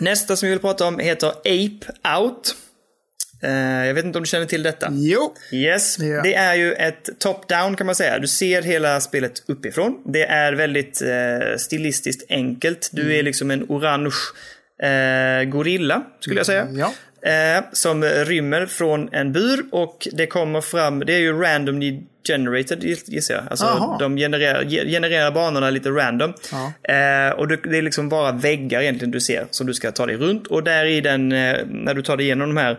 Nästa 0.00 0.36
som 0.36 0.46
vi 0.46 0.50
vill 0.50 0.60
prata 0.60 0.86
om 0.86 0.98
heter 0.98 1.28
Ape 1.28 2.16
Out. 2.18 2.54
Eh, 3.42 3.86
jag 3.86 3.94
vet 3.94 4.04
inte 4.04 4.18
om 4.18 4.22
du 4.24 4.28
känner 4.28 4.46
till 4.46 4.62
detta? 4.62 4.88
Jo. 4.92 5.34
Yes, 5.52 5.98
jag. 5.98 6.22
det 6.24 6.34
är 6.34 6.54
ju 6.54 6.72
ett 6.72 7.08
top-down 7.18 7.76
kan 7.76 7.86
man 7.86 7.94
säga. 7.94 8.18
Du 8.18 8.26
ser 8.28 8.62
hela 8.62 9.00
spelet 9.00 9.42
uppifrån. 9.46 10.02
Det 10.12 10.22
är 10.24 10.52
väldigt 10.52 11.02
eh, 11.02 11.56
stilistiskt 11.58 12.24
enkelt. 12.30 12.90
Du 12.92 13.02
Mm. 13.02 13.18
är 13.18 13.22
liksom 13.22 13.50
en 13.50 13.64
orange 13.68 14.14
eh, 14.82 15.44
gorilla, 15.48 16.02
skulle 16.20 16.36
jag 16.36 16.46
säga. 16.46 16.68
Ja. 16.72 16.92
Eh, 17.26 17.64
som 17.72 18.04
rymmer 18.04 18.66
från 18.66 19.08
en 19.12 19.32
bur 19.32 19.64
och 19.72 20.08
det 20.12 20.26
kommer 20.26 20.60
fram, 20.60 21.00
det 21.00 21.14
är 21.14 21.18
ju 21.18 21.40
randomly 21.42 22.00
generated 22.28 22.84
gissar 22.84 23.34
jag. 23.34 23.44
Alltså 23.50 23.66
Aha. 23.66 23.96
de 24.00 24.16
genererar, 24.16 24.62
ge- 24.62 24.84
genererar 24.90 25.30
banorna 25.30 25.70
lite 25.70 25.88
random. 25.88 26.32
Eh, 26.82 27.38
och 27.38 27.48
det, 27.48 27.56
det 27.62 27.78
är 27.78 27.82
liksom 27.82 28.08
bara 28.08 28.32
väggar 28.32 28.80
egentligen 28.80 29.10
du 29.10 29.20
ser 29.20 29.46
som 29.50 29.66
du 29.66 29.74
ska 29.74 29.92
ta 29.92 30.06
dig 30.06 30.16
runt. 30.16 30.46
Och 30.46 30.62
där 30.64 30.84
i 30.84 31.00
den, 31.00 31.32
eh, 31.32 31.56
när 31.66 31.94
du 31.94 32.02
tar 32.02 32.16
dig 32.16 32.26
igenom 32.26 32.54
de 32.54 32.60
här 32.60 32.78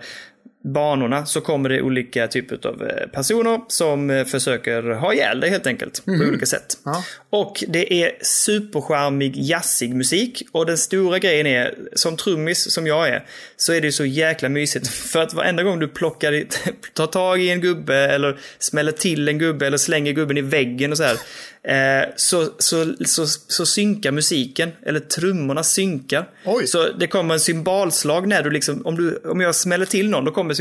banorna 0.74 1.26
så 1.26 1.42
kommer 1.42 1.70
det 1.70 1.82
olika 1.82 2.28
typer 2.28 2.68
av 2.68 2.84
eh, 2.88 3.08
personer 3.08 3.60
som 3.68 4.10
eh, 4.10 4.26
försöker 4.26 4.84
ha 4.84 5.14
ihjäl 5.14 5.40
dig 5.40 5.50
helt 5.50 5.68
enkelt. 5.68 6.06
På 6.06 6.12
olika 6.12 6.46
sätt. 6.46 6.78
Ja. 6.86 7.04
Och 7.30 7.64
det 7.68 7.94
är 8.04 8.12
supercharmig, 8.22 9.34
jazzig 9.36 9.96
musik. 9.96 10.44
Och 10.52 10.66
den 10.66 10.78
stora 10.78 11.20
grejen 11.20 11.48
är, 11.48 11.76
som 11.94 12.18
trummis 12.18 12.72
som 12.74 12.88
jag 12.88 13.10
är, 13.10 13.26
så 13.58 13.74
är 13.74 13.82
det 13.82 13.92
så 13.92 14.06
jäkla 14.06 14.50
mysigt. 14.50 14.88
För 14.88 15.22
att 15.22 15.34
varenda 15.34 15.64
gång 15.64 15.80
du 15.80 15.88
plockar, 15.88 16.34
i- 16.34 16.48
tar 16.94 17.08
tag 17.08 17.42
i 17.42 17.50
en 17.50 17.62
gubbe 17.62 17.96
eller 17.96 18.40
smäller 18.60 18.92
till 18.92 19.28
en 19.28 19.38
gubbe 19.40 19.68
eller 19.68 19.78
slänger 19.78 20.12
gubben 20.14 20.38
i 20.38 20.42
väggen 20.42 20.92
och 20.92 20.98
så 20.98 21.04
här. 21.04 21.18
Eh, 21.64 22.06
så, 22.16 22.50
så, 22.60 22.94
så, 23.06 23.28
så 23.28 23.66
synkar 23.66 24.12
musiken, 24.12 24.70
eller 24.86 25.00
trummorna 25.00 25.64
synkar. 25.64 26.30
Oj. 26.46 26.68
Så 26.68 26.88
det 27.00 27.08
kommer 27.08 27.34
en 27.34 27.40
symbolslag 27.40 28.28
när 28.28 28.44
du 28.44 28.50
liksom, 28.50 28.86
om, 28.86 28.96
du, 28.98 29.16
om 29.26 29.42
jag 29.42 29.56
smäller 29.56 29.86
till 29.86 30.10
någon, 30.10 30.26
då 30.26 30.32
kommer 30.32 30.54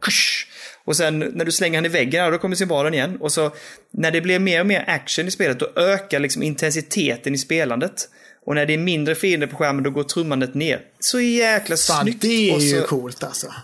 kush. 0.00 0.46
och 0.84 0.96
sen 0.96 1.18
när 1.18 1.44
du 1.44 1.52
slänger 1.52 1.78
han 1.78 1.86
i 1.86 1.88
väggen, 1.88 2.24
ja, 2.24 2.30
då 2.30 2.38
kommer 2.38 2.56
symbolen 2.56 2.94
igen. 2.94 3.16
Och 3.20 3.32
så 3.32 3.50
när 3.92 4.10
det 4.10 4.20
blir 4.20 4.38
mer 4.38 4.60
och 4.60 4.66
mer 4.66 4.84
action 4.88 5.28
i 5.28 5.30
spelet, 5.30 5.58
då 5.60 5.70
ökar 5.76 6.20
liksom 6.20 6.42
intensiteten 6.42 7.34
i 7.34 7.38
spelandet. 7.38 8.08
Och 8.46 8.54
när 8.54 8.66
det 8.66 8.74
är 8.74 8.78
mindre 8.78 9.14
fiender 9.14 9.46
på 9.46 9.56
skärmen, 9.56 9.82
då 9.84 9.90
går 9.90 10.04
trummandet 10.04 10.54
ner. 10.54 10.80
Så 11.00 11.20
jäkla 11.20 11.76
Fan, 11.76 12.02
snyggt. 12.02 12.20
det 12.20 12.50
är 12.50 12.60
ju 12.60 12.80
så, 12.80 12.86
coolt 12.86 13.22
alltså. 13.22 13.54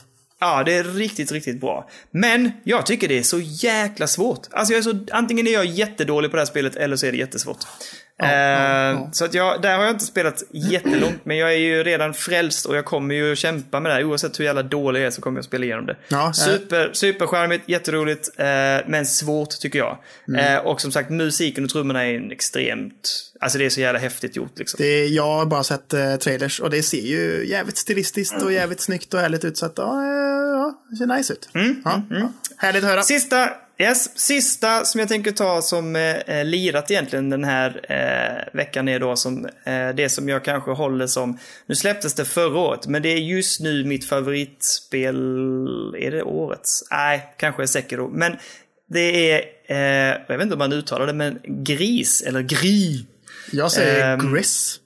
Ja, 0.40 0.62
det 0.64 0.74
är 0.74 0.84
riktigt, 0.84 1.32
riktigt 1.32 1.60
bra. 1.60 1.90
Men 2.10 2.50
jag 2.64 2.86
tycker 2.86 3.08
det 3.08 3.18
är 3.18 3.22
så 3.22 3.40
jäkla 3.40 4.06
svårt. 4.06 4.46
Alltså 4.50 4.72
jag 4.72 4.78
är 4.78 4.82
så, 4.82 5.06
antingen 5.10 5.46
är 5.46 5.52
jag 5.52 5.64
jättedålig 5.64 6.30
på 6.30 6.36
det 6.36 6.40
här 6.40 6.46
spelet 6.46 6.76
eller 6.76 6.96
så 6.96 7.06
är 7.06 7.12
det 7.12 7.18
jättesvårt. 7.18 7.58
Ja, 8.16 8.26
Eh, 8.26 8.30
ja. 8.32 9.08
Så 9.12 9.24
att 9.24 9.34
jag, 9.34 9.62
där 9.62 9.76
har 9.76 9.84
jag 9.84 9.92
inte 9.92 10.04
spelat 10.04 10.42
jättelångt, 10.50 11.24
men 11.24 11.36
jag 11.36 11.52
är 11.52 11.58
ju 11.58 11.82
redan 11.82 12.14
frälst 12.14 12.66
och 12.66 12.76
jag 12.76 12.84
kommer 12.84 13.14
ju 13.14 13.36
kämpa 13.36 13.80
med 13.80 13.90
det 13.90 13.94
här. 13.94 14.04
Oavsett 14.04 14.40
hur 14.40 14.44
jävla 14.44 14.62
dålig 14.62 15.00
jag 15.00 15.06
är 15.06 15.10
så 15.10 15.20
kommer 15.20 15.38
jag 15.38 15.44
spela 15.44 15.64
igenom 15.64 15.86
det. 15.86 15.96
Ja, 16.08 16.26
eh. 16.26 16.32
Super, 16.32 16.90
supercharmigt, 16.92 17.68
jätteroligt, 17.68 18.30
eh, 18.36 18.46
men 18.86 19.06
svårt 19.06 19.60
tycker 19.60 19.78
jag. 19.78 19.98
Mm. 20.28 20.54
Eh, 20.54 20.60
och 20.60 20.80
som 20.80 20.92
sagt, 20.92 21.10
musiken 21.10 21.64
och 21.64 21.70
trummorna 21.70 22.04
är 22.04 22.14
en 22.14 22.32
extremt... 22.32 23.30
Alltså 23.40 23.58
det 23.58 23.64
är 23.64 23.70
så 23.70 23.80
jävla 23.80 23.98
häftigt 23.98 24.36
gjort 24.36 24.58
liksom. 24.58 24.78
Det, 24.78 25.06
jag 25.06 25.26
har 25.26 25.46
bara 25.46 25.64
sett 25.64 25.92
eh, 25.92 26.16
trailers 26.16 26.60
och 26.60 26.70
det 26.70 26.82
ser 26.82 27.00
ju 27.00 27.46
jävligt 27.48 27.76
stilistiskt 27.76 28.42
och 28.42 28.52
jävligt 28.52 28.80
snyggt 28.80 29.14
och 29.14 29.20
härligt 29.20 29.44
ut. 29.44 29.58
Så 29.58 29.66
att, 29.66 29.72
ja, 29.76 30.06
ja 30.06 30.82
det 30.90 30.96
ser 30.96 31.06
nice 31.06 31.32
ut. 31.32 31.48
Mm, 31.54 31.82
ja, 31.84 32.02
ja. 32.10 32.32
Härligt 32.56 32.84
att 32.84 32.90
höra. 32.90 33.02
Sista, 33.02 33.48
yes, 33.78 34.18
sista 34.18 34.84
som 34.84 34.98
jag 35.00 35.08
tänker 35.08 35.32
ta 35.32 35.62
som 35.62 35.96
eh, 35.96 36.44
lirat 36.44 36.90
egentligen 36.90 37.30
den 37.30 37.44
här 37.44 37.80
eh, 37.88 38.56
veckan 38.56 38.88
är 38.88 39.00
då 39.00 39.16
som 39.16 39.46
eh, 39.64 39.88
det 39.94 40.08
som 40.08 40.28
jag 40.28 40.44
kanske 40.44 40.70
håller 40.70 41.06
som, 41.06 41.38
nu 41.66 41.74
släpptes 41.74 42.14
det 42.14 42.24
förra 42.24 42.58
året, 42.58 42.86
men 42.86 43.02
det 43.02 43.08
är 43.08 43.18
just 43.18 43.60
nu 43.60 43.84
mitt 43.84 44.04
favoritspel, 44.08 45.16
är 45.98 46.10
det 46.10 46.22
årets? 46.22 46.84
Nej, 46.90 47.34
kanske 47.38 47.62
är 47.62 47.66
Sekiro, 47.66 48.08
men 48.08 48.36
det 48.88 49.32
är, 49.32 49.42
eh, 49.68 50.18
jag 50.28 50.36
vet 50.36 50.42
inte 50.42 50.54
om 50.54 50.58
man 50.58 50.72
uttalar 50.72 51.06
det, 51.06 51.12
men 51.12 51.38
Gris, 51.44 52.22
eller 52.22 52.42
Gri. 52.42 53.06
Jag 53.52 53.72
säger 53.72 54.12
Ehm, 54.12 54.32
Gris. 54.32 54.80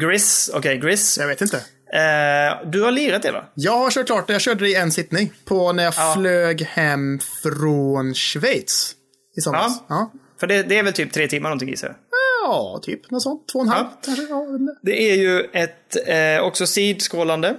Gris, 0.00 0.50
okej, 0.54 0.78
Gris. 0.78 1.18
Jag 1.18 1.26
vet 1.26 1.40
inte. 1.40 1.62
Eh, 1.94 2.68
du 2.70 2.82
har 2.82 2.90
lirat 2.90 3.22
det 3.22 3.32
va? 3.32 3.44
Jag 3.54 3.78
har 3.78 3.90
kört 3.90 4.06
klart 4.06 4.26
det. 4.26 4.32
Jag 4.32 4.42
körde 4.42 4.64
det 4.64 4.70
i 4.70 4.74
en 4.74 4.92
sittning. 4.92 5.32
På 5.44 5.72
när 5.72 5.84
jag 5.84 5.94
Ja. 5.96 6.14
flög 6.18 6.62
hem 6.62 7.18
från 7.42 8.14
Schweiz. 8.14 8.94
I 9.38 9.40
somras. 9.40 9.82
Ja. 9.88 10.12
För 10.40 10.46
det, 10.46 10.62
det 10.62 10.78
är 10.78 10.82
väl 10.82 10.92
typ 10.92 11.12
tre 11.12 11.28
timmar 11.28 11.48
någonting 11.48 11.68
gissar 11.68 11.88
jag. 11.88 11.96
ja, 12.44 12.80
typ 12.82 13.10
något 13.10 13.22
sånt. 13.22 13.48
Två 13.52 13.58
och 13.58 13.64
en 13.64 13.68
halv 13.70 13.86
Ja. 13.90 13.98
kanske. 14.04 14.22
Ja. 14.22 14.46
Det 14.82 15.10
är 15.10 15.14
ju 15.16 15.40
ett 15.52 15.96
eh, 16.40 16.46
också 16.46 16.66
sidskrollande. 16.66 17.56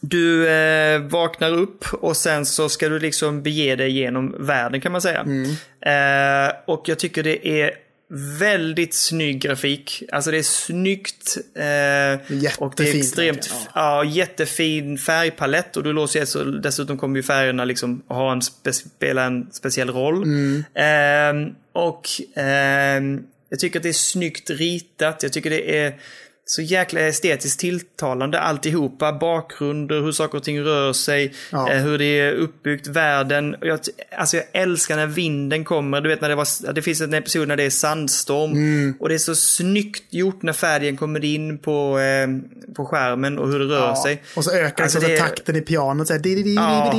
Du 0.00 0.48
eh, 0.48 1.00
vaknar 1.00 1.52
upp 1.52 1.84
och 1.94 2.16
sen 2.16 2.46
så 2.46 2.68
ska 2.68 2.88
du 2.88 2.98
liksom 2.98 3.42
bege 3.42 3.76
dig 3.76 3.90
genom 3.90 4.46
världen 4.46 4.80
kan 4.80 4.92
man 4.92 5.00
säga. 5.02 5.20
Eh, 5.86 6.52
och 6.66 6.82
jag 6.88 6.98
tycker 6.98 7.22
det 7.22 7.48
är 7.48 7.70
väldigt 8.08 8.94
snygg 8.94 9.40
grafik. 9.40 10.02
Alltså 10.12 10.30
det 10.30 10.38
är 10.38 10.42
snyggt. 10.42 11.36
Eh, 11.54 12.54
och 12.58 12.74
det 12.76 12.90
är 12.90 12.96
extremt, 12.96 13.36
verkligen, 13.36 13.66
ja. 13.74 14.04
jättefin 14.04 14.98
färgpalett. 14.98 15.76
Och 15.76 15.82
du 15.82 15.92
låser 15.92 16.24
så 16.24 16.44
dessutom 16.44 16.98
kommer 16.98 17.16
ju 17.16 17.22
färgerna 17.22 17.64
liksom 17.64 18.02
ha 18.08 18.32
en 18.32 18.42
spe, 18.42 18.72
spela 18.72 19.24
en 19.24 19.48
speciell 19.52 19.90
roll. 19.90 20.22
Eh, 20.74 21.52
och 21.72 22.08
ehm, 22.34 23.22
jag 23.48 23.58
tycker 23.58 23.78
att 23.78 23.82
det 23.82 23.88
är 23.88 23.92
snyggt 23.92 24.50
ritat. 24.50 25.22
Jag 25.22 25.32
tycker 25.32 25.50
det 25.50 25.78
är 25.78 25.94
så 26.48 26.62
jäkla 26.62 27.00
estetiskt 27.00 27.60
tilltalande 27.60 28.40
alltihopa. 28.40 29.12
Bakgrunder, 29.12 30.00
hur 30.00 30.12
saker 30.12 30.38
och 30.38 30.44
ting 30.44 30.60
rör 30.60 30.92
sig, 30.92 31.34
Ja. 31.52 31.72
eh, 31.72 31.82
hur 31.82 31.98
det 31.98 32.04
är 32.20 32.32
uppbyggt, 32.32 32.86
världen. 32.86 33.54
Och 33.54 33.66
Jag, 33.66 33.80
alltså 34.18 34.36
jag 34.36 34.44
älskar 34.52 34.96
när 34.96 35.06
vinden 35.06 35.64
kommer. 35.64 36.00
Du 36.00 36.08
vet 36.08 36.20
när 36.20 36.28
det 36.28 36.34
var, 36.34 36.72
det 36.72 36.82
finns 36.82 37.00
en 37.00 37.14
episod 37.14 37.48
när 37.48 37.56
det 37.56 37.62
är 37.62 37.70
sandstorm. 37.70 38.52
Mm. 38.52 38.94
Och 39.00 39.08
det 39.08 39.14
är 39.14 39.18
så 39.18 39.34
snyggt 39.34 40.14
gjort 40.14 40.42
när 40.42 40.52
färgen 40.52 40.96
kommer 40.96 41.24
in 41.24 41.58
på, 41.58 41.98
eh, 41.98 42.28
på 42.74 42.84
skärmen 42.86 43.38
och 43.38 43.48
hur 43.48 43.58
det 43.58 43.64
rör 43.64 43.88
Ja. 43.88 44.02
sig. 44.02 44.22
Och 44.36 44.44
så 44.44 44.50
ökar 44.52 44.82
Alltså, 44.84 44.98
liksom 44.98 45.12
det- 45.14 45.18
takten 45.20 45.56
i 45.56 45.60
pianot. 45.60 46.06
Så 46.06 46.12
här, 46.12 46.20
Ja. 46.26 46.92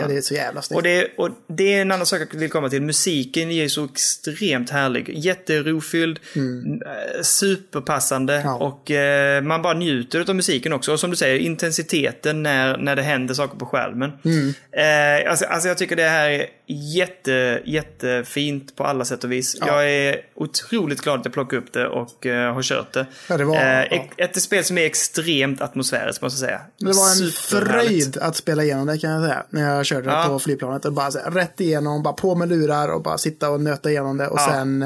Ja. 0.00 0.06
Det 0.08 0.16
är 0.16 0.20
så 0.20 0.34
jävla 0.34 0.62
snyggt. 0.62 0.76
Och 0.76 0.82
det, 0.82 1.08
och 1.16 1.30
det 1.48 1.74
är 1.74 1.80
en 1.82 1.92
annan 1.92 2.06
sak 2.06 2.20
jag 2.32 2.38
vill 2.40 2.50
komma 2.50 2.68
till. 2.68 2.82
Musiken 2.82 3.50
är 3.50 3.68
så 3.68 3.84
extremt 3.84 4.70
härlig. 4.70 5.18
Jätterofylld, 5.18 6.18
eh, 6.36 7.22
superpassande 7.22 8.34
Mm. 8.34 8.72
Och 8.76 8.90
eh, 8.90 9.42
man 9.42 9.62
bara 9.62 9.74
njuter 9.74 10.30
av 10.30 10.36
musiken 10.36 10.72
också. 10.72 10.92
Och 10.92 11.00
som 11.00 11.10
du 11.10 11.16
säger, 11.16 11.38
intensiteten 11.38 12.42
när, 12.42 12.76
när 12.78 12.96
det 12.96 13.02
händer 13.02 13.34
saker 13.34 13.58
på 13.58 13.66
skärmen. 13.66 14.12
Mm. 14.24 14.54
Eh, 14.72 15.30
alltså, 15.30 15.44
alltså 15.44 15.68
jag 15.68 15.78
tycker 15.78 15.96
det 15.96 16.08
här 16.08 16.30
är 16.30 16.46
jätte, 16.68 17.62
jättefint 17.64 18.76
på 18.76 18.84
alla 18.84 19.04
sätt 19.04 19.24
och 19.24 19.32
vis. 19.32 19.56
Jag 19.60 19.90
är 19.90 20.16
otroligt 20.34 21.00
glad 21.00 21.18
att 21.20 21.24
jag 21.24 21.34
plockade 21.34 21.62
upp 21.62 21.72
det 21.72 21.86
och 21.88 22.26
eh, 22.26 22.54
har 22.54 22.62
kört 22.62 22.92
det. 22.92 23.06
Ja, 23.28 23.36
det 23.36 23.44
var- 23.44 23.56
eh, 23.56 23.84
ja. 23.90 24.04
Ett 24.16 24.42
spel 24.42 24.64
som 24.64 24.78
är 24.78 24.82
extremt 24.86 25.60
atmosfäriskt 25.60 26.22
måste 26.22 26.44
jag 26.44 26.48
säga. 26.50 26.60
Det 26.78 26.92
var 26.92 27.10
en 27.24 27.30
fröjd 27.32 28.16
att 28.20 28.36
spela 28.36 28.62
igenom 28.62 28.86
det 28.86 28.98
kan 28.98 29.10
jag 29.10 29.22
säga. 29.22 29.42
När 29.50 29.74
jag 29.74 29.86
körde 29.86 30.10
Ja. 30.10 30.24
på 30.28 30.38
flygplanet. 30.38 30.84
Och 30.84 30.92
bara 30.92 31.10
så 31.10 31.18
här, 31.18 31.30
rätt 31.30 31.60
igenom, 31.60 32.02
bara 32.02 32.14
på 32.14 32.34
med 32.34 32.48
lurar 32.48 32.88
och 32.88 33.02
bara 33.02 33.18
sitta 33.18 33.50
och 33.50 33.60
nöta 33.60 33.90
igenom 33.90 34.16
det. 34.18 34.28
Och 34.28 34.38
Ja. 34.40 34.48
sen, 34.52 34.84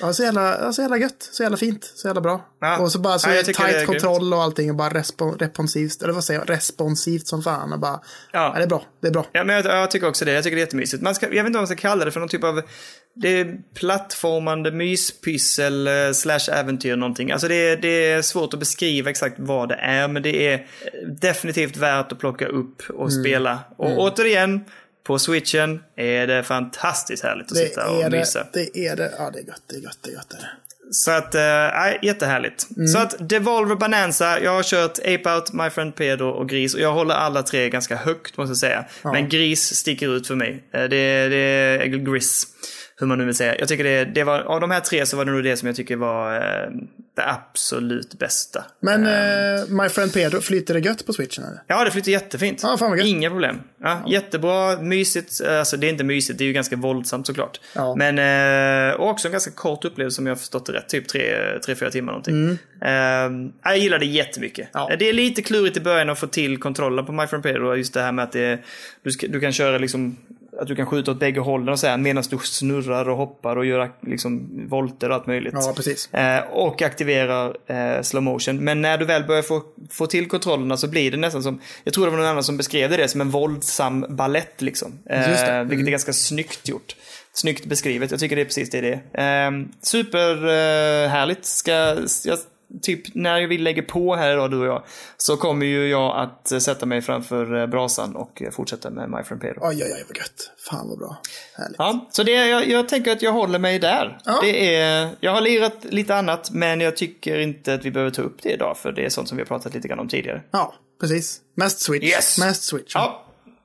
ja, 0.00 0.12
så 0.12 0.22
jävla, 0.22 0.58
ja, 0.60 0.72
så 0.72 0.82
jävla 0.82 0.96
gött. 0.96 1.28
Så 1.32 1.42
jävla 1.42 1.56
fint. 1.58 1.92
Så 1.94 2.08
jävla 2.08 2.20
bra. 2.20 2.44
Ja. 2.60 2.78
Och 2.78 2.92
så 2.92 2.98
bara 2.98 3.18
så 3.18 3.28
Ja, 3.30 3.34
det 3.34 3.42
tight 3.44 3.58
grymt. 3.74 3.86
kontroll 3.86 4.32
och 4.32 4.42
allting. 4.42 4.70
Och 4.70 4.76
bara 4.76 4.90
respon, 4.94 5.38
responsivt, 5.38 6.02
eller 6.02 6.12
vad 6.12 6.24
säger 6.24 6.40
jag, 6.40 6.50
responsivt 6.50 7.26
som 7.26 7.42
fan. 7.42 7.72
Och 7.72 7.78
bara, 7.78 7.92
Ja. 7.92 8.00
ja. 8.32 8.54
det 8.56 8.62
är 8.62 8.66
bra. 8.66 8.84
Det 9.00 9.08
är 9.08 9.12
bra. 9.12 9.26
Ja, 9.32 9.44
men 9.44 9.56
jag, 9.56 9.64
jag 9.66 9.90
tycker 9.90 10.08
också 10.08 10.24
det. 10.24 10.32
Jag 10.32 10.44
tycker 10.44 10.56
det 10.56 10.60
är 10.60 10.64
jättemysigt. 10.66 11.02
Man 11.02 11.13
ska, 11.14 11.26
jag 11.26 11.32
vet 11.32 11.46
inte 11.46 11.56
vad 11.56 11.62
man 11.62 11.66
ska 11.66 11.76
kalla 11.76 12.04
det 12.04 12.10
för 12.10 12.20
någon 12.20 12.28
typ 12.28 12.44
av... 12.44 12.62
Det 13.16 13.28
är 13.28 13.56
plattformande 13.74 14.70
myspyssel 14.72 15.86
eh, 15.86 16.12
slash 16.12 16.50
äventyr 16.52 16.96
någonting. 16.96 17.30
Alltså 17.30 17.48
det 17.48 17.54
är, 17.54 17.76
det 17.76 17.88
är 17.88 18.22
svårt 18.22 18.54
att 18.54 18.60
beskriva 18.60 19.10
exakt 19.10 19.34
vad 19.38 19.68
det 19.68 19.74
är, 19.74 20.08
men 20.08 20.22
det 20.22 20.46
är 20.48 20.66
definitivt 21.06 21.76
värt 21.76 22.12
att 22.12 22.18
plocka 22.18 22.46
upp 22.46 22.82
och 22.90 23.12
spela. 23.12 23.58
Och 23.76 23.98
återigen, 23.98 24.64
På 25.06 25.18
switchen 25.18 25.82
är 25.96 26.26
det 26.26 26.42
fantastiskt 26.42 27.22
härligt 27.22 27.46
att 27.46 27.58
Det 27.58 27.68
sitta 27.68 27.90
och 27.90 28.12
mysa. 28.12 28.46
det, 28.52 28.68
det 28.74 28.86
är 28.86 28.96
det. 28.96 29.12
Ja, 29.18 29.30
det 29.30 29.38
är 29.38 29.44
gött, 29.44 29.62
det 29.66 29.76
är 29.76 29.80
gött, 29.80 29.98
det 30.02 30.10
är 30.10 30.14
gött. 30.14 30.28
Det 30.30 30.36
är 30.36 30.40
det. 30.40 30.48
Så 30.90 31.10
att, 31.10 31.34
äh, 31.34 31.40
jättehärligt. 32.02 32.66
Mm. 32.76 32.88
Så 32.88 32.98
att 32.98 33.28
Devolver 33.28 33.74
Bonanza, 33.74 34.40
jag 34.40 34.50
har 34.50 34.62
kört 34.62 34.98
Ape 34.98 35.34
Out, 35.34 35.52
My 35.52 35.70
Friend 35.70 35.94
Pedro 35.94 36.28
och 36.28 36.48
Gris. 36.48 36.74
Och 36.74 36.80
jag 36.80 36.92
håller 36.92 37.14
alla 37.14 37.42
tre 37.42 37.70
ganska 37.70 37.96
högt 37.96 38.36
måste 38.36 38.50
jag 38.50 38.56
säga. 38.56 38.84
Men 39.02 39.28
Gris 39.28 39.74
sticker 39.76 40.16
ut 40.16 40.26
för 40.26 40.34
mig. 40.34 40.64
Eh, 40.72 40.80
Det, 40.82 41.28
det 41.28 41.36
är 41.36 41.86
Gris, 41.86 42.46
hur 42.96 43.06
man 43.06 43.18
nu 43.18 43.24
vill 43.24 43.34
säga. 43.34 43.56
Jag 43.58 43.68
tycker 43.68 43.84
det, 43.84 44.04
det 44.04 44.24
var, 44.24 44.40
av 44.40 44.60
de 44.60 44.70
här 44.70 44.80
tre 44.80 45.06
så 45.06 45.16
var 45.16 45.24
det 45.24 45.32
nog 45.32 45.44
det 45.44 45.56
som 45.56 45.66
jag 45.66 45.76
tycker 45.76 45.96
var 45.96 46.34
eh, 46.34 46.70
det 47.16 47.28
absolut 47.28 48.18
bästa. 48.18 48.64
Men 48.80 49.06
eh, 49.06 49.68
My 49.68 49.88
Friend 49.88 50.12
Pedro, 50.12 50.40
flyter 50.40 50.74
det 50.74 50.80
gött 50.80 51.06
på 51.06 51.12
switchen 51.12 51.44
eller? 51.44 51.62
Ja, 51.66 51.84
det 51.84 51.90
flyter 51.90 52.12
jättefint. 52.12 52.60
Ja, 52.62 52.76
fan 52.76 52.90
vad 52.90 52.98
gött. 52.98 53.06
Inga 53.06 53.30
problem. 53.30 53.60
Ja, 53.82 54.04
Jättebra, 54.08 54.80
mysigt. 54.80 55.40
Alltså 55.44 55.76
det 55.76 55.86
är 55.86 55.90
inte 55.90 56.04
mysigt, 56.04 56.38
det 56.38 56.44
är 56.44 56.46
ju 56.46 56.52
ganska 56.52 56.76
våldsamt 56.76 57.26
såklart. 57.26 57.60
Ja. 57.74 57.94
Men 57.94 58.18
eh, 58.90 59.00
också 59.00 59.28
en 59.28 59.32
ganska 59.32 59.50
kort 59.50 59.84
upplevelse 59.84 60.20
om 60.20 60.26
jag 60.26 60.34
har 60.34 60.38
förstått 60.38 60.66
det 60.66 60.72
rätt. 60.72 60.88
Typ 60.88 61.14
3-4 61.14 61.90
timmar 61.90 62.12
någonting. 62.12 62.58
Eh, 62.82 62.90
jag 63.64 63.78
gillar 63.78 63.98
det 63.98 64.06
jättemycket. 64.06 64.74
Mm. 64.74 64.86
Ja. 64.90 64.96
Det 64.96 65.08
är 65.08 65.12
lite 65.12 65.42
klurigt 65.42 65.76
i 65.76 65.80
början 65.80 66.10
att 66.10 66.18
få 66.18 66.26
till 66.26 66.58
kontrollen 66.58 67.06
på 67.06 67.12
My 67.12 67.26
Friend 67.26 67.42
Pedro. 67.42 67.76
Just 67.76 67.94
det 67.94 68.00
här 68.00 68.12
med 68.12 68.22
att 68.22 68.32
det, 68.32 68.58
du, 69.02 69.10
ska, 69.10 69.26
du 69.26 69.40
kan 69.40 69.52
köra 69.52 69.78
liksom 69.78 70.16
att 70.60 70.68
du 70.68 70.76
kan 70.76 70.86
skjuta 70.86 71.10
åt 71.10 71.18
bägge 71.18 71.40
hållen 71.40 71.68
och 71.68 71.78
här, 71.78 71.96
medan 71.96 72.24
du 72.30 72.38
snurrar 72.38 73.08
och 73.08 73.16
hoppar 73.16 73.56
och 73.56 73.66
gör 73.66 73.92
liksom 74.00 74.50
volter 74.68 75.08
och 75.08 75.14
allt 75.14 75.26
möjligt. 75.26 75.54
Ja, 75.56 75.72
precis. 75.76 76.14
Eh, 76.14 76.44
och 76.50 76.82
aktiverar 76.82 77.56
eh, 77.66 78.02
slow 78.02 78.22
motion. 78.22 78.64
Men 78.64 78.82
när 78.82 78.98
du 78.98 79.04
väl 79.04 79.24
börjar 79.24 79.42
få, 79.42 79.62
få 79.90 80.06
till 80.06 80.28
kontrollerna 80.28 80.76
så 80.76 80.88
blir 80.88 81.10
det 81.10 81.16
nästan 81.16 81.42
som, 81.42 81.60
jag 81.84 81.94
tror 81.94 82.04
det 82.04 82.10
var 82.10 82.18
någon 82.18 82.26
annan 82.26 82.44
som 82.44 82.56
beskrev 82.56 82.90
det 82.90 83.08
som 83.08 83.20
en 83.20 83.30
våldsam 83.30 84.06
ballett 84.08 84.62
liksom. 84.62 84.98
Eh, 85.10 85.30
Just 85.30 85.46
det. 85.46 85.52
Mm. 85.52 85.68
Vilket 85.68 85.86
är 85.86 85.90
ganska 85.90 86.12
snyggt 86.12 86.68
gjort. 86.68 86.96
Snyggt 87.32 87.66
beskrivet, 87.66 88.10
jag 88.10 88.20
tycker 88.20 88.36
det 88.36 88.42
är 88.42 88.46
precis 88.46 88.70
det 88.70 88.80
det 88.80 89.00
är. 89.12 89.46
Eh, 89.46 89.64
Superhärligt. 89.82 91.40
Eh. 91.40 91.44
Ska, 91.44 91.72
jag, 92.24 92.38
typ 92.82 93.14
när 93.14 93.46
vi 93.46 93.58
lägger 93.58 93.82
på 93.82 94.16
här 94.16 94.32
idag, 94.32 94.50
du 94.50 94.58
och 94.58 94.66
jag, 94.66 94.84
så 95.16 95.36
kommer 95.36 95.66
ju 95.66 95.88
jag 95.88 96.16
att 96.16 96.52
eh, 96.52 96.58
sätta 96.58 96.86
mig 96.86 97.02
framför 97.02 97.60
eh, 97.60 97.66
brasan 97.66 98.16
och 98.16 98.42
eh, 98.42 98.50
fortsätta 98.50 98.90
med 98.90 99.10
My 99.10 99.22
Friend 99.22 99.42
Pedro. 99.42 99.58
Oj, 99.60 99.82
oj, 99.84 99.92
oj, 99.94 100.04
vad 100.08 100.16
gött. 100.16 100.50
Fan 100.70 100.88
vad 100.88 100.98
bra. 100.98 101.16
Härligt. 101.56 101.76
Ja, 101.78 102.08
så 102.10 102.22
det, 102.22 102.32
jag, 102.32 102.68
jag 102.68 102.88
tänker 102.88 103.12
att 103.12 103.22
jag 103.22 103.32
håller 103.32 103.58
mig 103.58 103.78
där. 103.78 104.18
Ja. 104.24 104.38
Det 104.42 104.76
är, 104.76 105.10
jag 105.20 105.32
har 105.32 105.40
lirat 105.40 105.84
lite 105.84 106.14
annat, 106.14 106.50
men 106.50 106.80
jag 106.80 106.96
tycker 106.96 107.38
inte 107.38 107.74
att 107.74 107.84
vi 107.84 107.90
behöver 107.90 108.10
ta 108.10 108.22
upp 108.22 108.42
det 108.42 108.52
idag, 108.52 108.78
för 108.78 108.92
det 108.92 109.04
är 109.04 109.08
sånt 109.08 109.28
som 109.28 109.36
vi 109.36 109.42
har 109.42 109.46
pratat 109.46 109.74
lite 109.74 109.88
grann 109.88 109.98
om 109.98 110.08
tidigare. 110.08 110.42
Ja, 110.50 110.74
precis. 111.00 111.40
Mest 111.56 111.80
switch. 111.80 112.04
Yes. 112.04 112.38
Mest 112.38 112.62
switch. 112.62 112.94
Ja, 112.94 113.24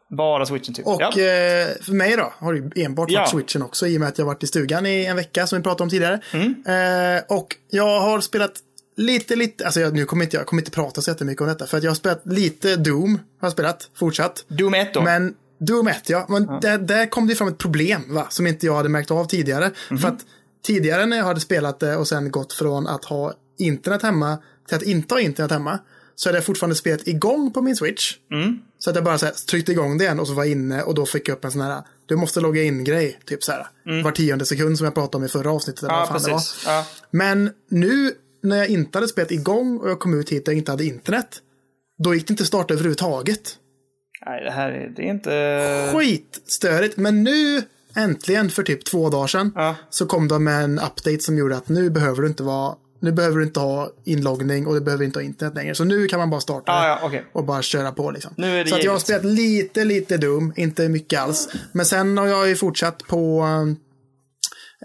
bara 0.10 0.46
switchen 0.46 0.74
typ. 0.74 0.88
Och 0.88 1.02
ja. 1.02 1.08
eh, 1.08 1.68
för 1.82 1.92
mig 1.92 2.16
då 2.18 2.34
har 2.38 2.54
det 2.54 2.60
ju 2.60 2.86
enbart 2.86 3.10
varit 3.10 3.14
Ja. 3.14 3.28
switchen 3.28 3.62
också 3.62 3.88
i 3.88 3.98
och 3.98 4.00
med 4.00 4.10
att 4.10 4.18
jag 4.18 4.26
varit 4.26 4.44
i 4.44 4.48
stugan 4.48 4.86
i 4.86 5.06
en 5.06 5.16
vecka 5.16 5.48
som 5.48 5.58
vi 5.58 5.64
pratade 5.64 5.84
om 5.84 5.90
tidigare. 5.90 6.22
Mm. 6.34 6.64
Eh, 7.18 7.24
och 7.28 7.56
jag 7.70 8.00
har 8.00 8.22
spelat 8.22 8.52
lite, 9.00 9.36
lite, 9.36 9.66
alltså 9.66 9.80
jag, 9.80 9.94
nu 9.94 10.06
kommer 10.06 10.24
inte 10.24 10.38
jag 10.38 10.46
kommer 10.46 10.62
inte 10.62 10.72
prata 10.72 11.02
så 11.02 11.12
jättemycket 11.12 11.42
om 11.42 11.48
detta 11.48 11.68
för 11.68 11.78
att 11.78 11.84
jag 11.84 11.92
har 11.92 11.96
spelat 11.96 12.22
lite 12.26 12.76
Doom, 12.76 13.16
har 13.16 13.46
jag 13.48 13.52
spelat, 13.52 13.90
fortsatt. 13.96 14.46
Doom 14.48 14.74
1 14.74 14.94
då. 14.94 15.02
Men 15.02 15.34
Doom 15.60 15.88
1 15.88 16.10
ja, 16.10 16.26
men 16.30 16.46
Där, 16.62 16.78
där 16.78 17.06
kom 17.06 17.28
det 17.28 17.36
fram 17.36 17.48
ett 17.48 17.58
problem 17.58 18.02
va, 18.14 18.28
som 18.30 18.48
inte 18.48 18.66
jag 18.66 18.76
hade 18.76 18.90
märkt 18.90 19.12
av 19.12 19.26
tidigare. 19.26 19.72
Mhm. 19.90 20.00
För 20.00 20.08
att 20.08 20.20
tidigare 20.66 21.06
när 21.06 21.18
jag 21.18 21.24
hade 21.26 21.40
spelat 21.40 21.80
det 21.80 21.96
och 21.96 22.08
sen 22.08 22.32
gått 22.32 22.54
från 22.54 22.88
att 22.88 23.06
ha 23.06 23.34
internet 23.60 24.02
hemma 24.02 24.38
till 24.68 24.76
att 24.78 24.84
inte 24.84 25.16
ha 25.16 25.20
internet 25.22 25.52
hemma 25.52 25.80
så 26.16 26.30
är 26.30 26.34
det 26.34 26.42
fortfarande 26.42 26.76
spelet 26.76 27.08
igång 27.08 27.54
på 27.54 27.62
min 27.62 27.76
switch. 27.76 28.16
Mm. 28.32 28.60
Så 28.80 28.90
att 28.90 28.96
jag 28.96 29.06
bara 29.06 29.18
så 29.18 29.26
här, 29.26 29.34
tryckte 29.34 29.72
igång 29.72 29.98
det 29.98 30.04
igen 30.04 30.20
och 30.20 30.28
så 30.28 30.34
var 30.34 30.44
jag 30.44 30.52
inne 30.52 30.82
och 30.84 30.96
då 30.96 31.06
fick 31.06 31.28
jag 31.30 31.36
upp 31.36 31.46
en 31.46 31.52
sån 31.52 31.62
här 31.62 31.84
du 32.06 32.16
måste 32.16 32.40
logga 32.42 32.64
in-grej, 32.64 33.20
typ 33.26 33.44
så 33.44 33.52
här. 33.52 33.68
Var 34.04 34.12
tionde 34.12 34.46
sekund 34.46 34.78
som 34.78 34.86
jag 34.86 34.94
pratade 34.94 35.18
om 35.18 35.24
i 35.24 35.28
förra 35.28 35.52
avsnittet. 35.52 35.84
Eller 35.84 35.94
Mm. 35.94 36.06
ja, 36.08 36.14
vad 36.14 36.22
fan 36.22 36.28
det 36.28 36.32
var. 36.32 36.40
precis. 36.40 36.64
Ja. 36.66 36.86
Men 37.12 37.50
nu 37.70 38.12
när 38.44 38.58
jag 38.58 38.68
inte 38.68 38.98
hade 38.98 39.08
spelat 39.08 39.32
igång 39.32 39.78
och 39.78 39.90
jag 39.90 40.00
kom 40.00 40.20
ut 40.20 40.30
hit 40.30 40.48
och 40.48 40.54
jag 40.54 40.58
inte 40.58 40.72
hade 40.72 40.86
internet. 40.86 41.42
Då 42.04 42.16
gick 42.16 42.28
det 42.28 42.32
inte 42.32 42.44
att 42.44 42.48
starta 42.48 42.74
överhuvudtaget. 42.74 43.56
Nej, 44.26 44.44
det 44.44 44.52
här 44.52 44.72
är, 44.72 44.94
det 44.96 45.02
är 45.02 45.10
inte... 45.10 45.92
Skitstörigt. 45.94 46.98
Men 46.98 47.24
nu, 47.24 47.62
äntligen, 47.96 48.50
för 48.50 48.64
typ 48.64 48.86
två 48.86 49.10
dagar 49.10 49.28
sedan, 49.28 49.52
Ja. 49.56 49.76
så 49.90 50.06
kom 50.06 50.28
de 50.28 50.44
med 50.44 50.64
en 50.64 50.80
update 50.80 51.20
som 51.20 51.38
gjorde 51.38 51.58
att 51.58 51.70
nu 51.70 51.90
behöver 51.90 52.22
du 52.22 52.28
inte 52.28 52.44
vara 52.44 52.76
nu 53.02 53.12
behöver 53.12 53.38
du 53.38 53.44
inte 53.44 53.60
ha 53.60 53.92
inloggning 54.06 54.68
och 54.68 54.74
du 54.74 54.82
behöver 54.82 55.06
inte 55.06 55.20
ha 55.20 55.24
internet 55.24 55.56
längre. 55.56 55.76
Så 55.76 55.84
nu 55.84 56.08
kan 56.08 56.20
man 56.20 56.30
bara 56.30 56.42
starta 56.42 56.72
det 56.82 56.88
ja, 56.88 57.00
okej. 57.04 57.26
och 57.34 57.46
bara 57.46 57.62
köra 57.62 57.92
på. 57.92 58.12
Liksom. 58.12 58.34
Så 58.38 58.42
jag 58.42 58.50
har 58.50 58.80
givet. 58.80 59.02
spelat 59.02 59.26
lite, 59.26 59.86
lite 59.86 60.18
dum, 60.18 60.54
inte 60.56 60.90
mycket 60.90 61.20
alls. 61.20 61.50
Men 61.72 61.86
sen 61.86 62.18
har 62.18 62.28
jag 62.28 62.50
ju 62.50 62.56
fortsatt 62.56 62.98
på, 63.08 63.46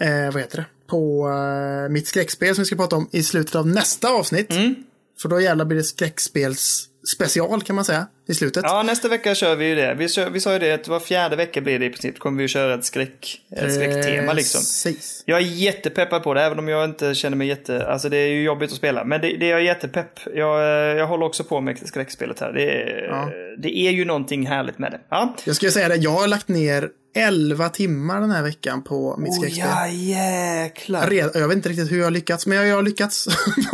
eh, 0.00 0.32
vad 0.32 0.42
heter 0.42 0.56
det, 0.56 0.66
på 0.86 1.28
eh, 1.28 1.92
mitt 1.92 2.06
skräckspel 2.06 2.54
som 2.54 2.62
vi 2.62 2.66
ska 2.66 2.76
prata 2.76 2.96
om 2.96 3.08
i 3.12 3.22
slutet 3.22 3.54
av 3.54 3.66
nästa 3.66 4.08
avsnitt. 4.08 4.50
Mm. 4.50 4.74
För 5.22 5.28
då 5.28 5.40
jävlar 5.40 5.64
blir 5.64 5.78
det 5.78 5.84
skräckspels 5.84 6.88
special 7.16 7.62
kan 7.62 7.76
man 7.76 7.84
säga 7.84 8.06
i 8.28 8.34
slutet. 8.34 8.64
Ja, 8.66 8.82
nästa 8.82 9.08
vecka 9.08 9.34
kör 9.34 9.56
vi 9.56 9.66
ju 9.66 9.74
det. 9.74 9.94
Vi, 9.94 10.08
kör, 10.08 10.30
vi 10.30 10.40
sa 10.40 10.52
ju 10.52 10.58
det 10.58 10.72
att 10.72 10.88
var 10.88 11.00
fjärde 11.00 11.36
vecka 11.36 11.60
blir 11.60 11.78
det 11.78 11.86
i 11.86 11.90
princip. 11.90 12.18
kommer 12.18 12.42
vi 12.42 12.48
köra 12.48 12.74
ett, 12.74 12.84
skräck, 12.84 13.40
ett 13.56 13.74
skräcktema 13.74 14.32
liksom. 14.32 14.58
Precis. 14.58 15.22
Jag 15.26 15.38
är 15.38 15.42
jättepeppad 15.42 16.22
på 16.22 16.34
det, 16.34 16.42
även 16.42 16.58
om 16.58 16.68
jag 16.68 16.84
inte 16.84 17.14
känner 17.14 17.36
mig 17.36 17.48
jätte... 17.48 17.86
Alltså 17.86 18.08
det 18.08 18.16
är 18.16 18.28
ju 18.28 18.42
jobbigt 18.42 18.70
att 18.70 18.76
spela. 18.76 19.04
Men 19.04 19.20
det, 19.20 19.36
det 19.36 19.46
är 19.46 19.50
jag 19.50 19.64
jättepepp. 19.64 20.20
Jag, 20.34 20.60
eh, 20.60 20.98
jag 20.98 21.06
håller 21.06 21.26
också 21.26 21.44
på 21.44 21.60
med 21.60 21.78
skräckspelet 21.88 22.40
här. 22.40 22.52
Det 22.52 22.62
är, 22.62 23.06
Ja. 23.08 23.30
det 23.58 23.78
är 23.78 23.90
ju 23.90 24.04
någonting 24.04 24.46
härligt 24.46 24.78
med 24.78 24.92
det. 24.92 25.00
Ja. 25.08 25.36
Jag 25.44 25.56
ska 25.56 25.70
säga 25.70 25.88
det, 25.88 25.96
jag 25.96 26.10
har 26.10 26.28
lagt 26.28 26.48
ner 26.48 26.90
11 27.14 27.68
timmar 27.68 28.20
den 28.20 28.30
här 28.30 28.42
veckan 28.42 28.82
på 28.82 29.16
mitt 29.18 29.30
Oh, 29.32 29.38
skräckspel. 29.38 29.66
ja, 29.68 29.88
jäklar. 29.88 31.06
Red- 31.06 31.30
Jag 31.34 31.48
vet 31.48 31.56
inte 31.56 31.68
riktigt 31.68 31.92
hur 31.92 31.98
jag 31.98 32.04
har 32.06 32.10
lyckats, 32.10 32.46
men 32.46 32.58
jag, 32.58 32.66
jag 32.66 32.74
har 32.74 32.82
lyckats. 32.82 33.28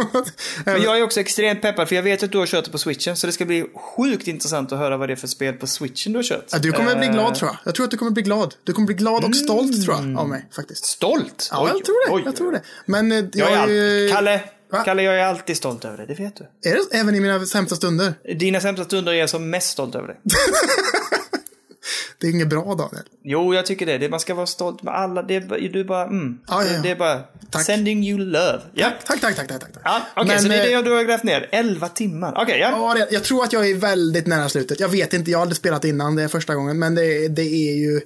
Men 0.65 0.83
jag 0.83 0.99
är 0.99 1.03
också 1.03 1.21
extremt 1.21 1.63
peppad, 1.63 1.89
för 1.89 1.97
jag 1.97 2.03
vet 2.03 2.23
att 2.23 2.33
du 2.33 2.39
har 2.39 2.47
kört 2.47 2.65
det 2.65 2.71
på 2.71 2.79
switchen. 2.79 3.17
Så 3.17 3.27
det 3.27 3.33
ska 3.33 3.45
bli 3.45 3.67
sjukt 3.97 4.29
intressant 4.29 4.73
att 4.73 4.79
höra 4.79 4.97
vad 4.97 5.09
det 5.09 5.13
är 5.13 5.17
för 5.17 5.29
spel 5.29 5.55
på 5.55 5.67
switchen 5.67 6.13
du 6.13 6.19
har 6.19 6.25
kört. 6.25 6.45
Ja, 6.53 6.59
du 6.59 6.73
kommer 6.73 6.97
bli 6.97 7.07
Eh, 7.07 7.13
glad 7.13 7.35
tror 7.35 7.49
jag. 7.51 7.57
Jag 7.65 7.75
tror 7.75 7.85
att 7.85 7.91
du 7.91 7.97
kommer 7.97 8.11
bli 8.11 8.23
glad. 8.23 8.55
Du 8.65 8.73
kommer 8.73 8.87
bli 8.87 8.95
glad 8.95 9.25
och 9.25 9.37
stolt 9.37 9.85
tror 9.85 9.97
jag, 9.97 10.19
av 10.19 10.29
mig 10.29 10.49
faktiskt. 10.57 10.85
Stolt? 10.85 11.49
Ja, 11.53 11.69
jag 11.75 11.85
tror 11.85 12.07
det. 12.09 12.15
oj. 12.15 12.23
Jag 12.25 12.37
tror 12.37 12.53
det. 12.53 12.63
Men 12.87 13.13
eh, 13.13 13.19
jag, 13.19 13.27
Jag 13.33 13.53
är 13.53 13.57
är 13.57 13.63
all... 13.63 13.71
ju... 13.71 14.09
Kalle, 14.13 14.41
Va? 14.73 14.83
Kalle, 14.85 15.03
jag 15.03 15.15
är 15.21 15.25
alltid 15.25 15.57
stolt 15.57 15.85
över 15.85 15.97
dig, 15.97 16.07
det 16.07 16.15
vet 16.15 16.37
du. 16.37 16.71
Är 16.71 16.75
det 16.75 16.97
även 16.99 17.15
i 17.15 17.21
mina 17.21 17.47
sämsta 17.47 17.77
stunder? 17.77 18.15
Dina 18.39 18.61
sämsta 18.61 18.85
stunder 18.85 19.13
är 19.13 19.17
jag 19.17 19.31
som 19.31 19.51
mest 19.51 19.71
stolt 19.71 19.95
över 19.95 20.07
dig. 20.09 20.17
Det 22.21 22.27
är 22.27 22.31
inget 22.31 22.49
bra 22.49 22.63
Daniel. 22.75 23.05
Jo, 23.25 23.55
jag 23.55 23.67
tycker 23.67 23.87
det. 23.87 23.99
det 23.99 24.09
man 24.09 24.21
ska 24.21 24.35
vara 24.35 24.47
stolt 24.47 24.83
med 24.83 24.95
alla. 24.95 25.23
Det 25.23 25.35
är, 25.37 25.69
du 25.73 25.85
bara, 25.85 26.05
mm. 26.05 26.39
Ja, 26.49 26.65
ja, 26.65 26.73
ja. 26.73 26.81
Det 26.83 26.91
är 26.91 26.97
bara 26.97 27.21
Tack. 27.51 27.65
sending 27.65 28.05
you 28.05 28.19
love. 28.19 28.61
Ja. 28.75 28.91
Tack, 29.07 29.21
tack, 29.21 29.37
tack, 29.37 29.49
tack. 29.49 29.61
tack. 29.61 29.71
Ja, 29.85 30.01
Okej, 30.17 30.29
Men, 30.29 30.43
så 30.43 30.49
det 30.49 30.55
är 30.55 30.67
det 30.67 30.73
eh, 30.73 30.83
du 30.83 30.91
har 30.91 31.03
grävt 31.05 31.23
ner. 31.25 31.49
11 31.53 31.89
timmar. 31.89 32.35
Okej, 32.43 32.59
ja. 32.61 32.71
Ja, 32.71 32.95
det- 32.95 33.13
jag 33.15 33.25
tror 33.25 33.45
att 33.45 33.53
jag 33.53 33.71
är 33.71 33.75
väldigt 33.75 34.27
nära 34.27 34.49
slutet. 34.49 34.81
Jag 34.81 34.89
vet 34.89 35.13
inte, 35.15 35.31
jag 35.31 35.39
har 35.39 35.43
aldrig 35.43 35.57
spelat 35.57 35.85
innan, 35.85 36.17
det 36.17 36.23
är 36.23 36.29
första 36.29 36.55
gången, 36.55 36.79
men 36.79 36.95
det, 36.95 37.29
det 37.29 37.43
är 37.43 37.75
ju 37.77 38.01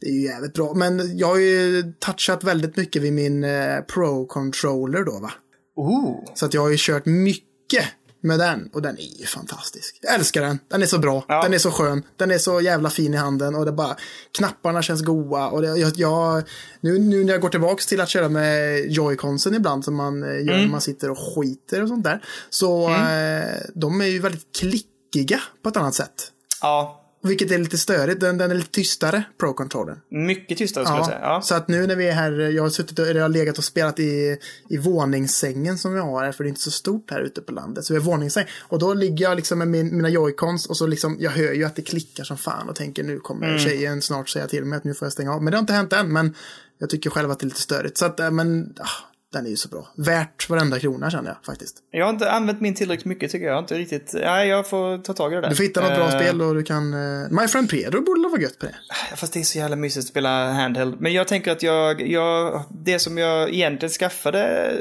det 0.00 0.06
är 0.06 0.12
ju 0.12 0.22
jävligt 0.22 0.54
bra. 0.54 0.74
Men 0.74 1.18
jag 1.18 1.26
har 1.26 1.38
ju 1.38 1.82
touchat 1.98 2.44
väldigt 2.44 2.76
mycket 2.76 3.02
vid 3.02 3.12
min 3.12 3.44
eh, 3.44 3.50
Pro-controller 3.94 5.04
då, 5.04 5.18
va? 5.20 5.30
Ooh. 5.76 6.24
Så 6.34 6.46
att 6.46 6.54
jag 6.54 6.60
har 6.60 6.70
ju 6.70 6.76
kört 6.78 7.06
mycket 7.06 7.84
med 8.24 8.38
den 8.38 8.70
och 8.72 8.82
den 8.82 8.98
är 8.98 9.20
ju 9.20 9.26
fantastisk. 9.26 9.98
Jag 10.02 10.14
älskar 10.14 10.42
den. 10.42 10.58
Den 10.68 10.82
är 10.82 10.86
så 10.86 10.98
bra. 10.98 11.24
Ja. 11.28 11.42
Den 11.42 11.54
är 11.54 11.58
så 11.58 11.70
skön. 11.70 12.02
Den 12.16 12.30
är 12.30 12.38
så 12.38 12.60
jävla 12.60 12.90
fin 12.90 13.14
i 13.14 13.16
handen 13.16 13.54
och 13.54 13.64
det 13.64 13.72
bara 13.72 13.96
knapparna 14.38 14.82
känns 14.82 15.02
goa 15.02 15.48
och 15.48 15.62
det, 15.62 15.66
jag, 15.68 15.92
jag 15.96 16.42
nu, 16.80 16.98
nu 16.98 17.24
när 17.24 17.32
jag 17.32 17.40
går 17.40 17.48
tillbaks 17.48 17.86
till 17.86 18.00
att 18.00 18.08
köra 18.08 18.28
med 18.28 18.80
joyconsen 18.92 19.54
ibland 19.54 19.84
som 19.84 19.94
man 19.94 20.22
eh, 20.22 20.28
gör 20.28 20.54
Mm. 20.54 20.60
när 20.64 20.70
man 20.70 20.80
sitter 20.80 21.10
och 21.10 21.18
skiter 21.18 21.82
och 21.82 21.88
sånt 21.88 22.04
där. 22.04 22.24
Så 22.50 22.88
eh, 22.90 23.60
de 23.74 24.00
är 24.00 24.06
ju 24.06 24.18
väldigt 24.18 24.56
klickiga 24.58 25.40
på 25.62 25.68
ett 25.68 25.76
annat 25.76 25.94
sätt. 25.94 26.30
Ja, 26.60 27.03
Vilket 27.24 27.50
är 27.50 27.58
lite 27.58 27.78
störigt. 27.78 28.20
Den, 28.20 28.38
den 28.38 28.50
är 28.50 28.54
lite 28.54 28.70
tystare, 28.70 29.24
Pro-controllern. 29.40 30.00
mycket 30.08 30.58
tystare 30.58 30.84
skulle 30.84 30.98
jag 30.98 31.06
säga. 31.06 31.18
Ja. 31.22 31.40
Så 31.42 31.54
att 31.54 31.68
nu 31.68 31.86
när 31.86 31.96
vi 31.96 32.08
är 32.08 32.12
här, 32.12 32.32
jag 32.32 32.62
har 32.62 32.70
suttit 32.70 32.98
och, 32.98 33.06
eller 33.06 33.20
jag 33.20 33.24
har 33.24 33.28
legat 33.28 33.58
och 33.58 33.64
spelat 33.64 33.98
i, 34.00 34.38
i 34.68 34.76
våningssängen 34.78 35.78
som 35.78 35.94
vi 35.94 36.00
har 36.00 36.24
här, 36.24 36.32
för 36.32 36.44
det 36.44 36.48
är 36.48 36.50
inte 36.50 36.60
så 36.60 36.70
stort 36.70 37.10
här 37.10 37.20
ute 37.20 37.40
på 37.40 37.52
landet. 37.52 37.84
Så 37.84 37.92
vi 37.94 37.98
har 37.98 38.04
våningssäng. 38.06 38.44
Och 38.60 38.78
då 38.78 38.94
ligger 38.94 39.24
jag 39.24 39.36
liksom 39.36 39.58
med 39.58 39.68
min, 39.68 39.96
mina 39.96 40.08
joycons 40.08 40.66
och 40.66 40.76
så 40.76 40.86
liksom, 40.86 41.16
jag 41.20 41.30
hör 41.30 41.52
ju 41.52 41.64
att 41.64 41.76
det 41.76 41.82
klickar 41.82 42.24
som 42.24 42.36
fan 42.36 42.68
och 42.68 42.76
tänker 42.76 43.04
nu 43.04 43.18
kommer 43.20 43.46
Mm. 43.48 43.58
tjejen 43.58 44.02
snart 44.02 44.28
säga 44.28 44.46
till 44.46 44.64
mig 44.64 44.76
att 44.76 44.84
nu 44.84 44.94
får 44.94 45.06
jag 45.06 45.12
stänga 45.12 45.34
av. 45.34 45.42
Men 45.42 45.50
det 45.50 45.56
har 45.56 45.60
inte 45.60 45.72
hänt 45.72 45.92
än, 45.92 46.12
men 46.12 46.34
jag 46.78 46.90
tycker 46.90 47.10
själv 47.10 47.30
att 47.30 47.38
det 47.40 47.44
är 47.44 47.48
lite 47.48 47.60
störigt. 47.60 47.98
Så 47.98 48.04
att, 48.04 48.20
äh, 48.20 48.30
men, 48.30 48.74
ah, 48.80 48.86
den 49.34 49.46
är 49.46 49.50
ju 49.50 49.56
så 49.56 49.68
bra. 49.68 49.88
Värt 49.96 50.48
varenda 50.50 50.78
krona 50.78 51.10
känner 51.10 51.30
jag 51.30 51.36
faktiskt. 51.46 51.76
Jag 51.90 52.04
har 52.04 52.10
inte 52.10 52.30
använt 52.30 52.60
min 52.60 52.74
tillräckligt 52.74 53.04
mycket 53.04 53.30
tycker 53.30 53.44
jag. 53.46 53.52
Jag 53.52 53.56
har 53.56 53.62
inte 53.62 53.78
riktigt... 53.78 54.14
Nej, 54.14 54.48
jag 54.48 54.68
får 54.68 54.98
ta 54.98 55.12
tag 55.12 55.32
i 55.32 55.34
det 55.34 55.40
där. 55.40 55.48
Du 55.48 55.56
får 55.56 55.64
hitta 55.64 55.80
något 55.80 55.94
bra 55.96 56.04
Eh, 56.14 56.20
spel 56.20 56.42
och 56.42 56.54
du 56.54 56.62
kan... 56.62 56.94
Uh, 56.94 57.30
My 57.30 57.48
Friend 57.48 57.70
Pedro 57.70 58.00
borde 58.00 58.28
vara 58.28 58.40
gött 58.40 58.58
på 58.58 58.66
det. 58.66 58.74
Fast 59.16 59.32
det 59.32 59.40
är 59.40 59.44
så 59.44 59.58
jävla 59.58 59.76
mysigt 59.76 60.04
att 60.04 60.08
spela 60.08 60.52
handheld. 60.52 61.00
Men 61.00 61.12
jag 61.12 61.28
tänker 61.28 61.52
att 61.52 61.62
jag, 61.62 62.08
jag 62.08 62.62
det 62.70 62.98
som 62.98 63.18
jag 63.18 63.50
egentligen 63.50 63.92
skaffade 63.92 64.72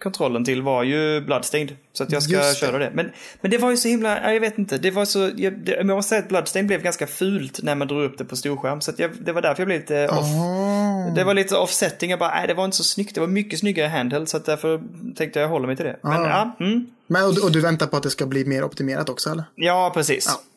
kontrollen 0.00 0.44
till 0.44 0.62
var 0.62 0.82
ju 0.82 1.20
Bloodstained. 1.20 1.76
Så 1.92 2.02
att 2.02 2.12
jag 2.12 2.22
ska 2.22 2.36
det. 2.36 2.54
köra 2.54 2.78
det. 2.78 2.90
Men, 2.94 3.10
men 3.40 3.50
det 3.50 3.58
var 3.58 3.70
ju 3.70 3.76
så 3.76 3.88
himla, 3.88 4.20
ja, 4.22 4.32
jag 4.32 4.40
vet 4.40 4.58
inte. 4.58 4.78
Det 4.78 4.90
var 4.90 5.04
så, 5.04 5.30
jag, 5.36 5.52
det, 5.52 5.76
men 5.76 5.88
jag 5.88 5.96
måste 5.96 6.08
säga 6.08 6.22
att 6.22 6.28
Bloodstained 6.28 6.66
blev 6.66 6.82
ganska 6.82 7.06
fult 7.06 7.62
när 7.62 7.74
man 7.74 7.88
drog 7.88 8.02
upp 8.02 8.18
det 8.18 8.24
på 8.24 8.36
storskärm. 8.36 8.80
Så 8.80 8.90
att 8.90 8.98
jag, 8.98 9.10
det 9.20 9.32
var 9.32 9.42
därför 9.42 9.60
jag 9.60 9.66
blev 9.66 9.80
lite 9.80 10.08
off. 10.08 10.18
Ah. 10.18 11.10
Det 11.14 11.24
var 11.24 11.34
lite 11.34 11.56
offsetting. 11.56 12.10
Jag 12.10 12.18
bara, 12.18 12.34
nej 12.34 12.46
det 12.46 12.54
var 12.54 12.64
inte 12.64 12.76
så 12.76 12.84
snyggt. 12.84 13.14
Det 13.14 13.20
var 13.20 13.28
mycket 13.28 13.58
snyggare 13.58 13.88
handheld. 13.88 14.28
Så 14.28 14.36
att 14.36 14.44
därför 14.44 14.80
tänkte 15.16 15.40
jag 15.40 15.48
hålla 15.48 15.66
mig 15.66 15.76
till 15.76 15.86
det. 15.86 15.96
Men 16.02 16.22
ja, 16.22 16.56
mm, 16.60 16.86
Men, 17.06 17.24
och, 17.24 17.44
och 17.44 17.52
du 17.52 17.60
väntar 17.60 17.86
på 17.86 17.96
att 17.96 18.02
det 18.02 18.10
ska 18.10 18.26
bli 18.26 18.44
mer 18.44 18.64
optimerat 18.64 19.08
också 19.08 19.30
eller? 19.30 19.44
ja 19.54 19.90
precis. 19.94 20.26
Ja. 20.28 20.49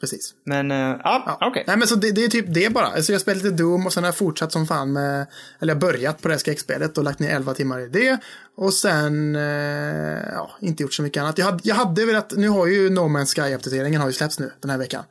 Precis. 0.00 0.34
Men, 0.44 0.70
eh, 0.70 0.96
ja, 1.04 1.38
okej. 1.40 1.64
Nej 1.66 1.76
men 1.76 1.88
så 1.88 1.94
det, 1.94 2.10
det 2.10 2.24
är 2.24 2.28
typ 2.28 2.44
det 2.48 2.72
bara. 2.72 2.86
Alltså 2.86 3.12
jag 3.12 3.20
spelat 3.20 3.42
lite 3.42 3.56
Doom 3.56 3.86
och 3.86 3.92
sen 3.92 4.02
har 4.02 4.08
jag 4.08 4.16
fortsatt 4.16 4.52
som 4.52 4.66
fan 4.66 4.92
med, 4.92 5.26
eller 5.60 5.70
jag 5.72 5.80
börjat 5.80 6.22
på 6.22 6.28
det 6.28 6.34
här 6.34 6.38
skräckspelet 6.38 6.98
och 6.98 7.04
lagt 7.04 7.18
ner 7.18 7.36
11 7.36 7.54
timmar 7.54 7.80
i 7.80 7.88
det. 7.88 8.18
Och 8.56 8.74
sen, 8.74 9.36
eh, 9.36 10.22
ja, 10.32 10.50
inte 10.60 10.82
gjort 10.82 10.94
så 10.94 11.02
mycket 11.02 11.20
annat. 11.20 11.38
Jag 11.38 11.46
hade, 11.46 11.60
jag 11.62 11.74
hade 11.74 12.06
velat, 12.06 12.32
nu 12.36 12.48
har 12.48 12.66
ju 12.66 12.90
No 12.90 13.00
Man's 13.00 13.34
Sky-uppdateringen 13.34 14.00
har 14.00 14.06
ju 14.06 14.12
släppts 14.12 14.38
nu 14.38 14.52
den 14.60 14.70
här 14.70 14.78
veckan. 14.78 15.04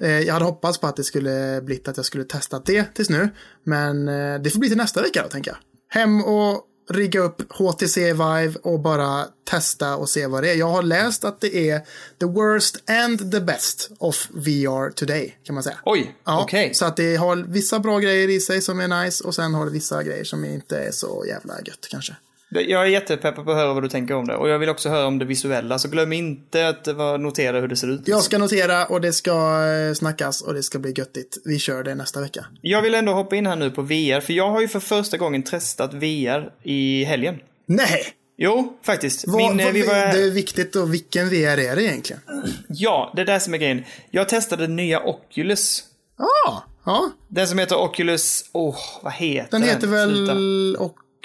Eh, 0.00 0.20
jag 0.20 0.32
hade 0.32 0.44
hoppats 0.44 0.78
på 0.78 0.86
att 0.86 0.96
det 0.96 1.04
skulle 1.04 1.60
blivit 1.62 1.88
att 1.88 1.96
jag 1.96 2.06
skulle 2.06 2.24
testa 2.24 2.62
det 2.64 2.94
tills 2.94 3.10
nu. 3.10 3.28
Men 3.64 4.06
det 4.42 4.50
får 4.50 4.58
bli 4.58 4.68
till 4.68 4.78
nästa 4.78 5.02
vecka 5.02 5.22
då 5.22 5.28
tänker 5.28 5.50
jag. 5.50 5.58
Hem 6.00 6.24
och 6.24 6.62
rigga 6.88 7.20
upp 7.20 7.52
HTC 7.52 8.12
Vive 8.12 8.54
och 8.62 8.80
bara 8.80 9.24
testa 9.50 9.96
och 9.96 10.08
se 10.08 10.26
vad 10.26 10.42
det 10.42 10.50
är. 10.50 10.54
Jag 10.54 10.68
har 10.68 10.82
läst 10.82 11.24
att 11.24 11.40
det 11.40 11.70
är 11.70 11.80
the 12.20 12.26
worst 12.26 12.90
and 12.90 13.32
the 13.32 13.40
best 13.40 13.90
of 13.98 14.28
VR 14.30 14.90
today, 14.90 15.38
kan 15.44 15.54
man 15.54 15.62
säga. 15.64 15.78
Oj, 15.84 16.16
Ja, 16.24 16.42
okej. 16.42 16.74
Så 16.74 16.84
att 16.84 16.96
det 16.96 17.16
har 17.16 17.36
vissa 17.36 17.78
bra 17.78 17.98
grejer 17.98 18.28
i 18.28 18.40
sig 18.40 18.62
som 18.62 18.80
är 18.80 19.04
nice 19.04 19.24
och 19.24 19.34
sen 19.34 19.54
har 19.54 19.64
det 19.64 19.70
vissa 19.72 20.02
grejer 20.02 20.24
som 20.24 20.44
inte 20.44 20.78
är 20.78 20.90
så 20.90 21.24
jävla 21.28 21.54
gött 21.64 21.86
kanske. 21.90 22.16
Jag 22.48 22.82
är 22.82 22.86
jättepeppad 22.86 23.44
på 23.44 23.50
att 23.50 23.56
höra 23.56 23.74
vad 23.74 23.82
du 23.82 23.88
tänker 23.88 24.14
om 24.14 24.26
det. 24.26 24.36
Och 24.36 24.48
jag 24.48 24.58
vill 24.58 24.68
också 24.68 24.88
höra 24.88 25.06
om 25.06 25.18
det 25.18 25.24
visuella. 25.24 25.78
Så 25.78 25.88
glöm 25.88 26.12
inte 26.12 26.68
att 26.68 26.88
vara- 26.88 27.16
notera 27.16 27.60
hur 27.60 27.68
det 27.68 27.76
ser 27.76 27.88
ut. 27.88 28.00
Jag 28.04 28.22
ska 28.22 28.38
notera 28.38 28.86
och 28.86 29.00
det 29.00 29.12
ska 29.12 29.64
eh, 29.88 29.94
snackas 29.94 30.42
och 30.42 30.54
det 30.54 30.62
ska 30.62 30.78
bli 30.78 30.94
göttigt. 30.96 31.36
Vi 31.44 31.58
kör 31.58 31.84
det 31.84 31.94
nästa 31.94 32.20
vecka. 32.20 32.46
Jag 32.62 32.82
vill 32.82 32.94
ändå 32.94 33.12
hoppa 33.12 33.36
in 33.36 33.46
här 33.46 33.56
nu 33.56 33.70
på 33.70 33.82
VR. 33.82 34.20
För 34.20 34.32
jag 34.32 34.50
har 34.50 34.60
ju 34.60 34.68
för 34.68 34.80
första 34.80 35.16
gången 35.16 35.42
testat 35.42 35.94
VR 35.94 36.50
i 36.62 37.04
helgen. 37.04 37.38
Nej! 37.66 38.06
Jo, 38.38 38.78
faktiskt. 38.82 39.24
Vad, 39.26 39.36
Min, 39.36 39.60
eh, 39.60 39.66
vad, 39.66 39.74
vi 39.74 39.82
var, 39.82 39.94
Det 39.94 40.22
är 40.24 40.30
viktigt 40.30 40.76
och 40.76 40.94
vilken 40.94 41.28
VR 41.28 41.58
är 41.58 41.76
det 41.76 41.82
egentligen? 41.82 42.22
Ja, 42.68 43.12
det 43.16 43.22
är 43.22 43.26
det 43.26 43.40
som 43.40 43.54
är 43.54 43.58
grejen. 43.58 43.84
Jag 44.10 44.28
testade 44.28 44.66
nya 44.66 45.00
Oculus. 45.02 45.84
Ja, 46.18 46.64
ja. 46.86 47.10
Den 47.28 47.48
som 47.48 47.58
heter 47.58 47.76
Oculus... 47.76 48.44
Åh, 48.52 48.70
oh, 48.70 48.78
vad 49.02 49.12
heter 49.12 49.48
Den 49.50 49.62
heter 49.62 49.86
väl 49.86 50.10
Sluta. 50.26 50.32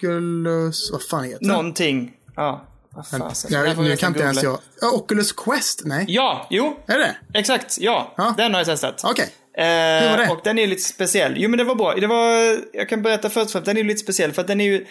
Oculus... 0.07 0.91
Vad 0.91 1.01
fan 1.03 1.23
heter 1.23 1.39
den? 1.39 1.47
Någonting. 1.47 2.11
Ja. 2.35 2.61
Vad. 2.93 3.33
Ja, 3.49 3.65
Jag 3.65 3.77
nu 3.77 3.95
kan 3.95 4.07
inte 4.07 4.23
ens 4.23 4.43
jag. 4.43 4.59
Ja, 4.81 4.91
Oculus 4.91 5.31
Quest? 5.31 5.81
Nej. 5.85 6.05
Ja, 6.07 6.47
jo. 6.49 6.77
Är 6.85 6.99
det 6.99 7.15
Exakt, 7.33 7.77
ja. 7.79 8.13
Ja. 8.17 8.33
Den 8.37 8.53
har 8.53 8.59
jag 8.59 8.67
testat. 8.67 9.01
Okej. 9.03 9.29
Eh, 9.57 10.11
var 10.11 10.17
det? 10.17 10.29
Och 10.31 10.39
den 10.43 10.59
är 10.59 10.67
lite 10.67 10.81
speciell. 10.81 11.33
Jo 11.37 11.49
men 11.49 11.57
det 11.57 11.63
var 11.63 11.75
bra. 11.75 11.95
Det 11.95 12.07
var, 12.07 12.57
jag 12.73 12.89
kan 12.89 13.01
berätta 13.01 13.29
först 13.29 13.45
och 13.45 13.51
främst, 13.51 13.65
den 13.65 13.77
är 13.77 13.83
lite 13.83 13.99
speciell 13.99 14.31
för 14.31 14.41
att 14.41 14.47
den 14.47 14.61
är 14.61 14.65
ju, 14.65 14.85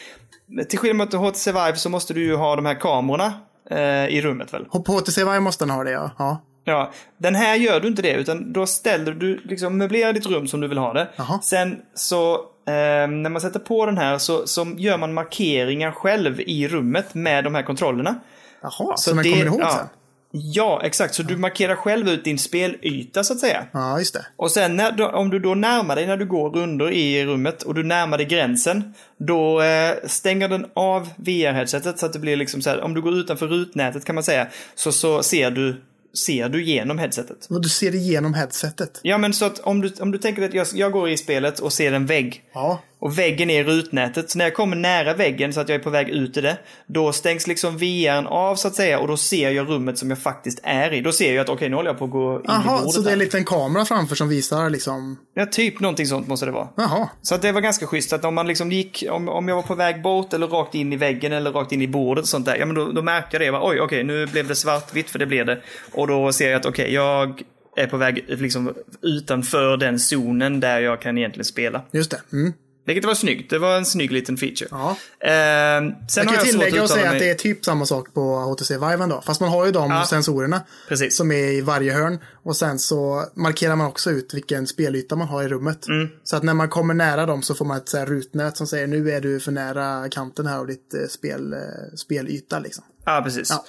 till 0.68 0.78
skillnad 0.78 1.14
mot 1.14 1.34
HTC 1.34 1.52
Vive 1.52 1.76
så 1.76 1.88
måste 1.88 2.14
du 2.14 2.24
ju 2.24 2.34
ha 2.36 2.56
de 2.56 2.66
här 2.66 2.80
kamerorna 2.80 3.32
eh, 3.70 4.06
i 4.06 4.22
rummet 4.22 4.54
väl? 4.54 4.64
På 4.64 4.92
HTC 4.92 5.24
Vive 5.24 5.40
måste 5.40 5.64
den 5.64 5.70
ha 5.70 5.84
det, 5.84 5.90
ja. 5.90 6.11
ja. 6.18 6.42
Ja, 6.64 6.92
den 7.18 7.34
här 7.34 7.56
gör 7.56 7.80
du 7.80 7.88
inte 7.88 8.02
det 8.02 8.12
utan 8.12 8.52
då 8.52 8.66
ställer 8.66 9.12
du, 9.12 9.40
liksom 9.44 9.78
möblerar 9.78 10.12
ditt 10.12 10.26
rum 10.26 10.48
som 10.48 10.61
du 10.61 10.68
vill 10.68 10.78
ha 10.78 10.92
det. 10.92 11.08
Jaha. 11.16 11.40
Sen 11.42 11.78
så, 11.94 12.40
eh, 12.70 13.08
när 13.08 13.30
man 13.30 13.40
sätter 13.40 13.60
på 13.60 13.86
den 13.86 13.98
här 13.98 14.18
så, 14.18 14.46
så 14.46 14.66
gör 14.76 14.98
man 14.98 15.14
markeringar 15.14 15.90
själv 15.90 16.40
i 16.40 16.68
rummet 16.68 17.14
med 17.14 17.44
de 17.44 17.54
här 17.54 17.62
kontrollerna. 17.62 18.14
Jaha, 18.62 18.96
så, 18.96 19.14
den 19.14 19.24
kommer 19.24 19.44
ihåg 19.44 19.60
ja, 19.60 19.70
sen? 19.70 19.86
Ja, 20.32 20.80
exakt. 20.84 21.14
Så 21.14 21.22
du 21.22 21.36
markerar 21.36 21.74
själv 21.74 22.08
ut 22.08 22.24
din 22.24 22.38
spelyta 22.38 23.24
så 23.24 23.32
att 23.32 23.38
säga. 23.38 23.66
Ja, 23.72 23.98
just 23.98 24.14
det. 24.14 24.26
Och 24.36 24.50
sen 24.50 24.76
när, 24.76 25.14
om 25.14 25.30
du 25.30 25.38
då 25.38 25.54
närmar 25.54 25.96
dig 25.96 26.06
när 26.06 26.16
du 26.16 26.26
går 26.26 26.50
rundor 26.50 26.90
i 26.90 27.26
rummet 27.26 27.62
och 27.62 27.74
du 27.74 27.82
närmar 27.82 28.18
dig 28.18 28.26
gränsen. 28.26 28.94
Då 29.18 29.62
eh, 29.62 29.94
stänger 30.04 30.48
den 30.48 30.66
av 30.74 31.08
VR-headsetet 31.16 31.96
så 31.96 32.06
att 32.06 32.12
det 32.12 32.18
blir 32.18 32.36
liksom 32.36 32.62
så 32.62 32.70
här. 32.70 32.80
Om 32.80 32.94
du 32.94 33.02
går 33.02 33.14
utanför 33.14 33.46
rutnätet 33.46 34.04
kan 34.04 34.14
man 34.14 34.24
säga. 34.24 34.46
Så, 34.74 34.92
så 34.92 35.22
ser 35.22 35.50
du 35.50 35.80
ser 36.14 36.48
du 36.48 36.64
genom 36.64 36.98
headsetet. 36.98 37.46
Och 37.50 37.62
du 37.62 37.68
ser 37.68 37.94
igenom 37.94 38.34
headsetet. 38.34 39.00
Ja 39.02 39.18
men 39.18 39.32
så 39.32 39.44
att 39.44 39.58
om 39.58 39.80
du, 39.80 39.92
om 40.00 40.11
du 40.11 40.18
tänker 40.18 40.42
att 40.42 40.54
jag, 40.54 40.66
jag 40.74 40.92
går 40.92 41.08
i 41.08 41.16
spelet 41.16 41.58
och 41.58 41.72
ser 41.72 41.92
en 41.92 42.06
vägg. 42.06 42.44
Ja. 42.52 42.80
Och 43.01 43.18
väggen 43.18 43.51
är 43.51 43.64
rutnätet. 43.64 44.30
Så 44.30 44.38
när 44.38 44.44
jag 44.44 44.55
kommer 44.55 44.76
nära 44.76 45.14
väggen 45.14 45.53
så 45.53 45.61
att 45.61 45.68
jag 45.68 45.76
är 45.76 45.82
på 45.82 45.90
väg 45.90 46.09
ut 46.09 46.36
i 46.36 46.40
det. 46.40 46.59
Då 46.86 47.12
stängs 47.12 47.46
liksom 47.46 47.76
VRn 47.76 48.26
av 48.26 48.57
så 48.57 48.68
att 48.68 48.74
säga. 48.74 48.98
Och 48.98 49.09
då 49.09 49.16
ser 49.16 49.51
jag 49.51 49.68
rummet 49.68 49.98
som 49.98 50.11
jag 50.11 50.18
faktiskt 50.18 50.61
är 50.62 50.92
i. 50.92 51.01
Då 51.01 51.12
ser 51.12 51.34
jag 51.34 51.42
att 51.42 51.48
okej 51.48 51.68
nu 51.68 51.76
håller 51.76 51.90
jag 51.90 51.98
på 51.98 52.05
att 52.05 52.11
gå 52.11 52.34
in 52.34 52.40
i 52.40 52.44
Jaha, 52.46 52.78
bordet 52.78 52.92
så 52.92 53.01
det 53.01 53.11
är 53.11 53.12
en 53.12 53.18
liten 53.18 53.44
kamera 53.44 53.84
framför 53.84 54.16
som 54.16 54.28
visar 54.28 54.70
liksom... 54.70 55.16
Ja, 55.34 55.46
typ 55.46 55.80
någonting 55.80 56.07
sånt 56.07 56.28
måste 56.28 56.46
det 56.46 56.53
vara. 56.53 56.68
Jaha. 56.76 57.09
Så 57.22 57.34
att 57.34 57.42
det 57.42 57.53
var 57.53 57.61
ganska 57.61 57.86
schysst 57.86 58.12
att 58.12 58.24
om 58.24 58.34
man 58.34 58.46
liksom 58.46 58.72
gick, 58.72 59.05
om, 59.11 59.28
om 59.28 59.48
jag 59.48 59.57
var 59.57 59.62
på 59.62 59.74
väg 59.74 60.03
bort 60.03 60.32
eller 60.32 60.46
rakt 60.46 60.74
in 60.74 60.92
i 60.92 60.96
väggen 60.96 61.32
eller 61.32 61.53
rakt 61.53 61.72
in 61.72 61.82
i 61.82 61.88
bordet 61.88 62.22
och 62.22 62.28
sånt 62.28 62.46
där. 62.46 62.57
Ja 62.57 62.66
men 62.66 62.74
då, 62.74 62.92
då 62.92 63.03
märkte 63.03 63.36
jag 63.36 63.40
det. 63.40 63.44
Jag 63.44 63.55
bara, 63.55 63.70
Oj, 63.70 63.80
okej 63.80 64.05
nu 64.05 64.26
blev 64.26 64.48
det 64.48 64.55
svartvitt 64.55 65.11
för 65.11 65.18
det 65.18 65.26
blev 65.26 65.46
det. 65.46 65.61
Och 65.92 66.07
då 66.07 66.32
ser 66.32 66.51
jag 66.51 66.59
att 66.61 66.66
okej, 66.66 66.94
jag 66.94 67.42
är 67.76 67.86
på 67.86 67.96
väg 67.96 68.24
liksom 68.28 68.74
utanför 69.03 69.76
den 69.76 69.98
zonen 69.98 70.61
där 70.61 70.80
jag 70.80 71.01
kan 71.01 71.18
egentligen 71.18 71.44
spela. 71.44 71.82
Just 71.92 72.11
det. 72.11 72.20
Mm. 72.32 72.53
Vilket 72.87 73.05
var 73.05 73.14
snyggt. 73.14 73.51
Det 73.51 73.59
var 73.59 73.76
en 73.76 73.85
snygg 73.87 74.12
liten 74.12 74.37
feature. 74.37 74.68
Ja. 74.70 74.97
Ehm, 75.28 75.85
sen 76.09 76.24
Jag 76.24 76.26
kan 76.26 76.35
jag 76.35 76.45
tillägga 76.45 76.83
och 76.83 76.91
säga 76.91 77.05
mig- 77.05 77.12
att 77.14 77.18
det 77.18 77.31
är 77.31 77.35
typ 77.35 77.64
samma 77.64 77.87
sak 77.87 78.14
på 78.14 78.20
HTC 78.37 78.74
Vive 78.74 79.03
ändå. 79.05 79.22
Fast 79.26 79.41
man 79.41 79.51
har 79.51 79.66
ju 79.66 79.72
de 79.72 79.91
Ja. 79.91 80.07
sensorerna 80.07 80.62
Precis. 80.89 81.16
som 81.16 81.33
är 81.33 81.53
i 81.53 81.61
varje 81.61 81.93
hörn. 81.93 82.18
Och 82.43 82.57
sen 82.57 82.78
så 82.78 83.24
markerar 83.35 83.76
man 83.76 83.87
också 83.87 84.11
ut 84.11 84.35
vilken 84.35 84.66
spelyta 84.66 85.16
man 85.16 85.28
har 85.28 85.43
i 85.43 85.49
rummet. 85.49 85.89
Mm. 85.89 86.09
Så 86.24 86.37
att 86.37 86.43
när 86.43 86.55
man 86.55 86.68
kommer 86.68 86.95
nära 86.95 87.26
dem 87.26 87.43
så 87.43 87.55
får 87.55 87.64
man 87.64 87.76
ett 87.76 87.89
så 87.89 88.05
rutnät 88.05 88.57
som 88.57 88.66
säger 88.66 88.87
nu 88.87 89.11
är 89.11 89.20
du 89.20 89.41
för 89.41 89.53
nära 89.53 90.09
kanten 90.09 90.47
här 90.47 90.59
av 90.59 90.66
ditt 90.66 90.95
eh, 90.95 91.01
spel, 91.09 91.53
eh, 91.53 91.59
spelyta 91.97 92.59
liksom. 92.59 92.85
Ja, 93.05 93.20
precis. 93.24 93.51
Ja. 93.51 93.64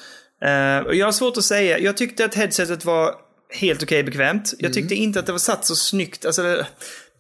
Eh, 0.48 0.98
jag 0.98 1.06
har 1.08 1.12
svårt 1.12 1.38
att 1.38 1.44
säga. 1.44 1.80
Jag 1.80 1.98
tyckte 1.98 2.26
att 2.26 2.36
headsetet 2.36 2.86
var 2.86 3.16
helt 3.54 3.84
okej 3.84 4.04
bekvämt. 4.04 4.54
Jag 4.58 4.66
Mm. 4.66 4.74
tyckte 4.74 4.96
inte 4.96 5.20
att 5.20 5.26
det 5.26 5.32
var 5.32 5.40
satt 5.40 5.66
så 5.66 5.76
snyggt. 5.76 6.26
Alltså, 6.26 6.66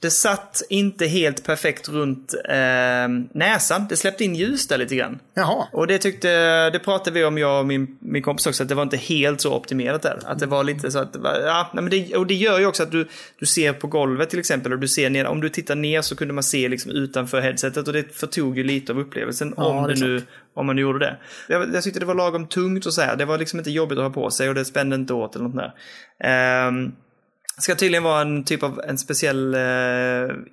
det, 0.01 0.11
satt 0.11 0.61
inte 0.69 1.05
helt 1.05 1.43
perfekt 1.43 1.89
runt 1.89 2.33
eh, 2.49 3.07
näsan. 3.33 3.85
Det 3.89 3.97
släppte 3.97 4.23
in 4.23 4.35
ljus 4.35 4.67
där 4.67 4.77
lite 4.77 4.95
grann. 4.95 5.19
Jaha. 5.33 5.67
Och 5.71 5.87
det 5.87 5.97
tyckte, 5.97 6.69
det 6.69 6.79
pratade 6.79 7.19
vi 7.19 7.25
om 7.25 7.37
jag 7.37 7.59
och 7.59 7.65
min, 7.65 7.97
min 7.99 8.23
kompis 8.23 8.47
också, 8.47 8.63
att 8.63 8.69
det 8.69 8.75
var 8.75 8.83
inte 8.83 8.97
helt 8.97 9.41
så 9.41 9.55
optimerat 9.55 10.01
där. 10.01 10.19
Att 10.25 10.39
det 10.39 10.45
var 10.45 10.63
lite 10.63 10.91
så 10.91 10.99
att, 10.99 11.15
ja, 11.23 11.69
men 11.73 11.89
det, 11.89 12.15
och 12.15 12.27
det 12.27 12.33
gör 12.33 12.59
ju 12.59 12.65
också 12.65 12.83
att 12.83 12.91
du, 12.91 13.07
du 13.39 13.45
ser 13.45 13.73
på 13.73 13.87
golvet 13.87 14.29
till 14.29 14.39
exempel 14.39 14.73
och 14.73 14.79
du 14.79 14.87
ser 14.87 15.09
ner, 15.09 15.25
om 15.25 15.41
du 15.41 15.49
tittar 15.49 15.75
ner 15.75 16.01
så 16.01 16.15
kunde 16.15 16.33
man 16.33 16.43
se 16.43 16.69
liksom 16.69 16.91
utanför 16.91 17.41
headsetet 17.41 17.87
och 17.87 17.93
det 17.93 18.15
förtog 18.15 18.57
ju 18.57 18.63
lite 18.63 18.91
av 18.91 18.99
upplevelsen 18.99 19.53
Ja, 19.57 19.63
om 19.65 19.87
det 19.87 19.99
nu, 19.99 20.21
om 20.53 20.65
man 20.65 20.77
gjorde 20.77 20.99
det. 20.99 21.17
Jag, 21.47 21.75
jag 21.75 21.83
tyckte 21.83 21.99
det 21.99 22.05
var 22.05 22.15
lagom 22.15 22.47
tungt 22.47 22.85
och 22.85 22.93
så 22.93 23.01
här, 23.01 23.15
det 23.15 23.25
var 23.25 23.37
liksom 23.37 23.59
inte 23.59 23.71
jobbigt 23.71 23.97
att 23.97 24.03
ha 24.03 24.11
på 24.11 24.31
sig 24.31 24.49
och 24.49 24.55
det 24.55 24.65
spände 24.65 24.95
inte 24.95 25.13
åt 25.13 25.35
eller 25.35 25.45
något 25.45 25.55
där. 25.55 25.73
Ehm, 26.23 26.91
ska 27.61 27.75
tydligen 27.75 28.03
vara 28.03 28.21
en 28.21 28.43
typ 28.43 28.63
av 28.63 28.81
en 28.87 28.97
speciell 28.97 29.53
eh, 29.55 29.61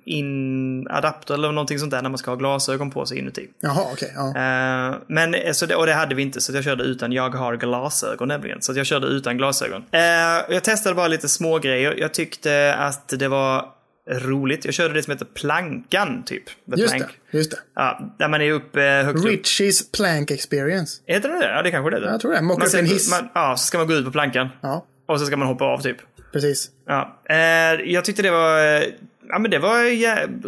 in-adapter 0.05 1.33
eller 1.33 1.51
någonting 1.51 1.79
sånt 1.79 1.91
där 1.91 2.01
när 2.01 2.09
man 2.09 2.17
ska 2.17 2.31
ha 2.31 2.35
glasögon 2.35 2.91
på 2.91 3.05
sig 3.05 3.17
inuti. 3.17 3.47
Jaha, 3.61 3.85
okej. 3.93 4.13
ja. 4.15 4.27
Eh, 4.27 4.95
men, 5.07 5.33
eh, 5.33 5.51
så 5.51 5.65
det, 5.65 5.75
och 5.75 5.85
det 5.85 5.93
hade 5.93 6.15
vi 6.15 6.21
inte, 6.21 6.41
så 6.41 6.53
jag 6.53 6.63
körde 6.63 6.83
utan. 6.83 7.11
Jag 7.11 7.29
har 7.35 7.55
glasögon 7.55 8.27
nämligen. 8.27 8.61
Så 8.61 8.73
jag 8.73 8.85
körde 8.85 9.07
utan 9.07 9.37
glasögon. 9.37 9.83
Eh, 9.91 10.01
jag 10.49 10.63
testade 10.63 10.95
bara 10.95 11.07
lite 11.07 11.29
små 11.29 11.59
grejer. 11.59 11.95
Jag 11.97 12.13
tyckte 12.13 12.75
att 12.75 13.07
det 13.19 13.27
var 13.27 13.65
roligt. 14.11 14.65
Jag 14.65 14.73
körde 14.73 14.93
det 14.93 15.03
som 15.03 15.11
heter 15.11 15.25
plankan, 15.25 16.23
typ. 16.25 16.45
The 16.45 16.81
Just 16.81 16.95
plank. 16.95 17.11
det. 17.31 17.37
Just 17.37 17.51
det. 17.51 17.57
Ja, 17.75 18.15
där 18.19 18.27
man 18.27 18.41
är 18.41 18.51
uppe 18.51 18.81
högt 18.81 19.19
upp. 19.19 19.25
Richie's 19.25 19.95
Plank 19.95 20.31
Experience. 20.31 21.01
Heter 21.05 21.29
det 21.29 21.39
det? 21.39 21.51
Ja, 21.51 21.61
det 21.61 21.71
kanske 21.71 21.89
det 21.89 21.97
är. 21.97 22.11
Jag 22.11 22.21
tror 22.21 22.33
det. 22.33 22.41
Man 22.41 22.61
upp 22.61 22.73
en 22.73 22.85
hiss. 22.85 23.11
Man, 23.11 23.29
ja, 23.33 23.57
så 23.57 23.65
ska 23.65 23.77
man 23.77 23.87
gå 23.87 23.93
ut 23.93 24.05
på 24.05 24.11
plankan. 24.11 24.49
Ja, 24.61 24.85
Och 25.07 25.19
så 25.19 25.25
ska 25.25 25.37
man 25.37 25.47
hoppa 25.47 25.65
av, 25.65 25.81
typ. 25.81 25.97
Precis. 26.31 26.69
Ja, 26.87 27.21
eh, 27.29 27.91
jag 27.91 28.05
tyckte 28.05 28.21
det 28.21 28.31
var, 28.31 28.59
eh, 28.59 28.83
ja 29.29 29.39
men 29.39 29.51
det 29.51 29.59
var 29.59 29.83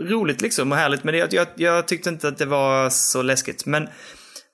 roligt 0.09 0.41
liksom 0.41 0.71
och 0.71 0.77
härligt. 0.77 1.03
Men 1.03 1.13
det, 1.13 1.34
jag, 1.34 1.47
jag 1.55 1.88
tyckte 1.88 2.09
inte 2.09 2.27
att 2.27 2.38
det 2.38 2.45
var 2.45 2.89
så 2.89 3.21
läskigt. 3.21 3.65
Men, 3.65 3.84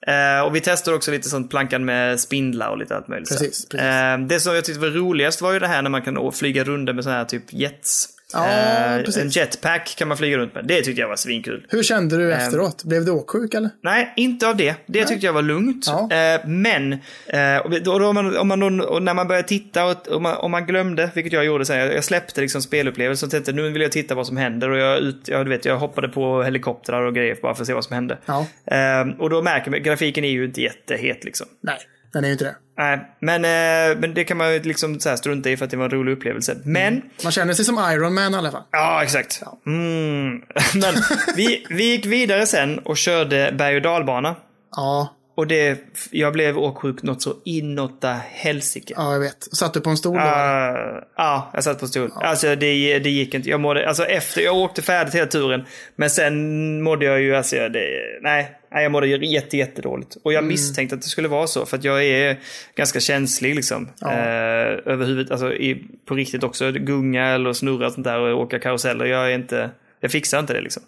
eh, 0.07 0.41
och 0.45 0.55
vi 0.55 0.61
testade 0.61 0.97
också 0.97 1.11
lite 1.11 1.29
sånt 1.29 1.49
plankan 1.49 1.85
med 1.85 2.19
spindlar 2.19 2.69
och 2.69 2.77
lite 2.77 2.95
allt 2.95 3.07
möjligt. 3.07 3.29
Precis, 3.29 3.69
precis. 3.69 4.29
Det 4.29 4.39
som 4.39 4.55
jag 4.55 4.65
tyckte 4.65 4.81
var 4.81 4.87
roligast 4.87 5.41
var 5.41 5.53
ju 5.53 5.59
det 5.59 5.67
här 5.67 5.81
när 5.81 5.89
man 5.89 6.01
kan 6.01 6.31
flyga 6.31 6.63
runder 6.63 6.93
med 6.93 7.03
sådana 7.03 7.19
här 7.19 7.25
typ 7.25 7.53
jets. 7.53 8.09
Ja, 8.33 8.47
Eh, 8.47 9.03
precis. 9.03 9.21
en 9.23 9.29
jetpack 9.29 9.95
kan 9.97 10.07
man 10.07 10.17
flyga 10.17 10.37
runt 10.37 10.53
med. 10.55 10.65
Det 10.65 10.81
tyckte 10.81 11.01
jag 11.01 11.07
var 11.07 11.15
svinkul. 11.15 11.65
Hur 11.69 11.83
kände 11.83 12.17
du 12.17 12.33
efteråt? 12.33 12.83
Blev 12.83 13.05
du 13.05 13.11
åksjuk 13.11 13.53
eller? 13.53 13.69
Nej, 13.83 14.13
inte 14.15 14.47
av 14.49 14.55
det. 14.57 14.75
Det 14.85 15.05
tyckte 15.05 15.25
jag 15.25 15.33
var 15.33 15.41
lugnt. 15.41 15.85
Ja. 15.87 16.09
Eh, 16.15 16.47
men, 16.47 16.93
eh, 17.27 17.57
och 17.63 17.81
då, 17.83 18.07
om 18.07 18.15
man, 18.15 18.37
om 18.37 18.47
man, 18.47 18.59
då- 18.59 18.83
och 18.85 19.03
när 19.03 19.13
man 19.13 19.27
började 19.27 19.47
titta 19.47 19.85
och 19.85 20.07
om 20.11 20.23
man, 20.23 20.37
om 20.37 20.51
man 20.51 20.65
glömde, 20.65 21.09
vilket 21.15 21.33
jag 21.33 21.45
gjorde 21.45 21.65
sen, 21.65 21.77
jag, 21.77 21.93
jag 21.93 22.03
släppte 22.03 22.41
liksom 22.41 22.61
spelupplevelsen 22.61 23.27
och 23.27 23.31
tänkte 23.31 23.51
nu 23.51 23.69
vill 23.69 23.81
jag 23.81 23.91
titta 23.91 24.15
vad 24.15 24.27
som 24.27 24.37
händer. 24.37 24.69
Och 24.69 24.77
jag, 24.77 24.99
ut, 24.99 25.27
jag, 25.27 25.45
du 25.45 25.49
vet, 25.49 25.65
jag 25.65 25.77
hoppade 25.77 26.09
på 26.09 26.43
helikoptrar 26.43 27.01
och 27.01 27.15
grejer 27.15 27.37
bara 27.41 27.55
för 27.55 27.61
att 27.63 27.67
se 27.67 27.73
vad 27.73 27.83
som 27.85 27.93
hände. 27.95 28.17
Ja. 28.25 28.45
Eh, 28.65 29.07
och 29.19 29.29
då 29.29 29.41
märker 29.41 29.71
man, 29.71 29.83
grafiken 29.83 30.23
är 30.23 30.29
ju 30.29 30.45
inte 30.45 30.61
jättehet 30.61 31.23
liksom. 31.23 31.47
Nej, 31.61 31.77
den 32.13 32.23
är 32.23 32.27
ju 32.27 32.31
inte 32.31 32.45
det. 32.45 32.55
Nej, 32.77 33.15
men, 33.19 33.45
eh, 33.45 33.97
men 33.99 34.13
det 34.13 34.23
kan 34.23 34.37
man 34.37 34.53
ju 34.53 34.61
liksom 34.63 34.99
så 34.99 35.09
här 35.09 35.15
strunta 35.15 35.49
i 35.49 35.57
för 35.57 35.65
att 35.65 35.71
det 35.71 35.77
var 35.77 35.85
en 35.85 35.91
rolig 35.91 36.11
upplevelse. 36.11 36.57
Men, 36.65 37.01
Man 37.23 37.31
känner 37.31 37.53
sig 37.53 37.65
som 37.65 37.91
Iron 37.93 38.13
Man 38.13 38.33
i 38.33 38.37
alla 38.37 38.51
fall. 38.51 38.63
ja 38.71 39.03
exakt. 39.03 39.41
Mm. 39.65 40.29
Men 40.75 40.93
vi, 41.35 41.65
vi 41.69 41.83
gick 41.83 42.05
vidare 42.05 42.45
sen 42.47 42.79
och 42.79 42.97
körde 42.97 43.51
berg 43.57 43.75
och 43.75 43.81
dalbana. 43.81 44.35
Ja, 44.75 45.15
Och 45.37 45.47
det, 45.47 45.79
jag 46.11 46.33
blev 46.33 46.57
åksjuk 46.57 47.03
något 47.03 47.21
så 47.21 47.33
inåtta 47.45 48.15
helsike. 48.31 48.93
ja 48.97 49.13
jag 49.13 49.19
vet. 49.19 49.43
Satt 49.43 49.73
du 49.73 49.81
på 49.81 49.89
en 49.89 49.97
stol 49.97 50.13
då? 50.13 50.19
Ah, 50.19 51.03
Ja, 51.17 51.51
jag 51.53 51.63
satt 51.63 51.79
på 51.79 51.87
stol. 51.87 52.11
Alltså 52.15 52.47
det, 52.55 52.99
det 52.99 53.09
gick 53.09 53.33
inte. 53.33 53.49
Jag 53.49 53.59
mådde, 53.59 53.87
alltså 53.87 54.03
efter, 54.05 54.41
jag 54.41 54.55
åkte 54.55 54.81
färdigt 54.81 55.15
hela 55.15 55.25
turen. 55.27 55.65
Men 55.95 56.09
sen 56.09 56.81
mådde 56.81 57.05
jag 57.05 57.21
ju, 57.21 57.35
alltså 57.35 57.55
det, 57.55 57.87
nej, 58.21 58.51
nej, 58.71 58.83
jag 58.83 58.91
mådde 58.91 59.07
ju 59.07 59.25
jätte, 59.25 59.57
jättedåligt. 59.57 60.17
Och 60.23 60.33
jag 60.33 60.37
Mm. 60.39 60.47
misstänkte 60.49 60.95
att 60.95 61.01
det 61.01 61.07
skulle 61.07 61.27
vara 61.27 61.47
så, 61.47 61.65
för 61.65 61.77
att 61.77 61.83
jag 61.83 62.03
är 62.05 62.37
ganska 62.75 62.99
känslig 62.99 63.55
liksom. 63.55 63.89
Ja. 63.99 64.11
Eh, 64.11 64.79
över 64.85 65.05
huvudet, 65.05 65.31
alltså 65.31 65.53
i, 65.53 65.83
på 66.05 66.15
riktigt 66.15 66.43
också. 66.43 66.71
Gunga 66.71 67.27
eller 67.27 67.53
snurra 67.53 67.87
och 67.87 67.93
sånt 67.93 68.03
där 68.07 68.19
och 68.19 68.41
åka 68.41 68.59
karuseller. 68.59 69.05
Jag 69.05 69.31
är 69.31 69.35
inte, 69.35 69.69
jag 69.99 70.11
fixar 70.11 70.39
inte 70.39 70.53
det 70.53 70.61
liksom. 70.61 70.83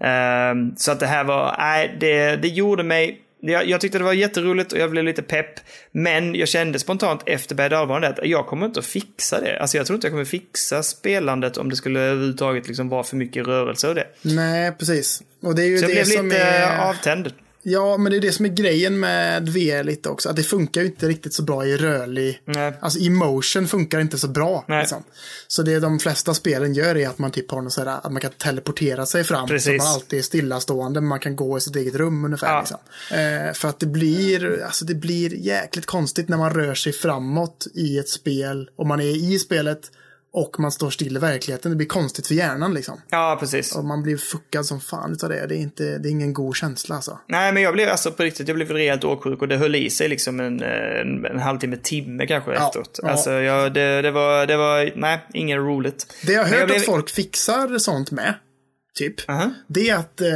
Ehm, 0.00 0.76
så 0.76 0.92
att 0.92 1.00
det 1.00 1.06
här 1.06 1.24
var, 1.24 1.54
nej, 1.58 1.96
det, 2.00 2.36
det 2.36 2.48
gjorde 2.48 2.82
mig 2.82 3.20
jag, 3.52 3.68
jag 3.68 3.80
tyckte 3.80 3.98
det 3.98 4.04
var 4.04 4.12
jätteroligt 4.12 4.72
och 4.72 4.78
jag 4.78 4.90
blev 4.90 5.04
lite 5.04 5.22
pepp. 5.22 5.60
Men 5.92 6.34
jag 6.34 6.48
kände 6.48 6.78
spontant 6.78 7.22
efter 7.26 7.54
berg 7.54 7.74
att 8.06 8.18
jag 8.22 8.46
kommer 8.46 8.66
inte 8.66 8.80
att 8.80 8.86
fixa 8.86 9.40
det. 9.40 9.58
Alltså 9.60 9.76
jag 9.76 9.86
tror 9.86 9.94
inte 9.94 10.06
jag 10.06 10.12
kommer 10.12 10.24
fixa 10.24 10.82
spelandet 10.82 11.56
om 11.56 11.70
det 11.70 11.76
skulle 11.76 12.00
överhuvudtaget 12.00 12.66
liksom 12.66 12.88
vara 12.88 13.02
för 13.02 13.16
mycket 13.16 13.46
rörelse 13.46 13.88
och 13.88 13.94
det. 13.94 14.06
Nej, 14.22 14.72
precis. 14.78 15.22
Och 15.42 15.54
det 15.54 15.62
är 15.62 15.66
ju 15.66 15.78
Så 15.78 15.84
jag 15.84 15.90
det 15.90 15.94
blev 15.94 16.04
som 16.04 16.28
lite 16.28 16.38
är... 16.42 16.88
avtänd. 16.88 17.32
Ja, 17.68 17.96
men 17.96 18.12
det 18.12 18.18
är 18.18 18.20
det 18.20 18.32
som 18.32 18.44
är 18.44 18.50
grejen 18.50 19.00
med 19.00 19.48
VR 19.48 19.84
lite 19.84 20.08
också. 20.08 20.28
Att 20.28 20.36
det 20.36 20.42
funkar 20.42 20.80
ju 20.80 20.86
inte 20.86 21.08
riktigt 21.08 21.34
så 21.34 21.42
bra 21.42 21.66
i 21.66 21.76
rörlig... 21.76 22.42
Nej. 22.44 22.72
Alltså 22.80 22.98
emotion 22.98 23.68
funkar 23.68 24.00
inte 24.00 24.18
så 24.18 24.28
bra. 24.28 24.64
Liksom. 24.68 25.04
Så 25.48 25.62
det 25.62 25.80
de 25.80 25.98
flesta 25.98 26.34
spelen 26.34 26.74
gör 26.74 26.96
är 26.96 27.08
att 27.08 27.18
man 27.18 27.30
typ 27.30 27.50
har 27.50 27.62
något 27.62 27.72
sådär, 27.72 28.00
att 28.02 28.12
man 28.12 28.20
kan 28.20 28.30
teleportera 28.30 29.06
sig 29.06 29.24
fram. 29.24 29.48
Precis. 29.48 29.82
Så 29.82 29.86
man 29.86 29.94
alltid 29.94 30.18
är 30.18 30.22
stillastående, 30.22 31.00
men 31.00 31.08
man 31.08 31.20
kan 31.20 31.36
gå 31.36 31.58
i 31.58 31.60
sitt 31.60 31.76
eget 31.76 31.94
rum 31.94 32.24
ungefär. 32.24 32.52
Ja. 32.52 32.60
Liksom. 32.60 32.78
Eh, 33.18 33.52
för 33.52 33.68
att 33.68 33.80
det 33.80 33.86
blir, 33.86 34.62
alltså 34.64 34.84
det 34.84 34.94
blir 34.94 35.34
jäkligt 35.34 35.86
konstigt 35.86 36.28
när 36.28 36.36
man 36.36 36.50
rör 36.50 36.74
sig 36.74 36.92
framåt 36.92 37.66
i 37.74 37.98
ett 37.98 38.08
spel. 38.08 38.70
Och 38.76 38.86
man 38.86 39.00
är 39.00 39.32
i 39.32 39.38
spelet 39.38 39.90
och 40.36 40.60
man 40.60 40.72
står 40.72 40.90
still 40.90 41.16
i 41.16 41.20
verkligheten. 41.20 41.70
Det 41.70 41.76
blir 41.76 41.86
konstigt 41.86 42.26
för 42.26 42.34
hjärnan 42.34 42.74
liksom. 42.74 43.00
Ja, 43.10 43.36
precis. 43.40 43.76
Och 43.76 43.84
man 43.84 44.02
blir 44.02 44.16
fuckad 44.16 44.66
som 44.66 44.80
fan 44.80 45.12
utav 45.12 45.28
det. 45.30 45.46
Det 45.46 45.54
är, 45.56 45.58
inte, 45.58 45.98
det 45.98 46.08
är 46.08 46.10
ingen 46.10 46.32
god 46.32 46.56
känsla 46.56 46.94
alltså. 46.96 47.18
Nej, 47.28 47.52
men 47.52 47.62
jag 47.62 47.74
blev 47.74 47.88
alltså 47.88 48.12
på 48.12 48.22
riktigt, 48.22 48.48
jag 48.48 48.54
blev 48.56 48.70
rejält 48.70 49.04
åksjuk 49.04 49.42
och 49.42 49.48
det 49.48 49.56
höll 49.56 49.74
i 49.74 49.90
sig 49.90 50.08
liksom 50.08 50.40
en, 50.40 50.62
en, 50.62 51.24
en 51.26 51.38
halvtimme, 51.38 51.76
timme 51.76 52.26
kanske 52.26 52.54
Ja, 52.54 52.66
efteråt. 52.66 53.00
ja. 53.02 53.08
Alltså, 53.10 53.30
jag, 53.32 53.74
det, 53.74 54.02
det, 54.02 54.10
var, 54.10 54.46
det 54.46 54.56
var, 54.56 54.92
nej, 54.96 55.26
ingen 55.34 55.58
roligt. 55.58 56.14
Det 56.26 56.32
jag 56.32 56.44
har 56.44 56.50
hört 56.58 56.66
blev- 56.66 56.76
att 56.78 56.84
folk 56.84 57.10
fixar 57.10 57.78
sånt 57.78 58.10
med, 58.10 58.34
typ, 58.98 59.30
Aha. 59.30 59.50
det 59.68 59.88
är 59.90 59.96
att 59.96 60.20
eh, 60.20 60.28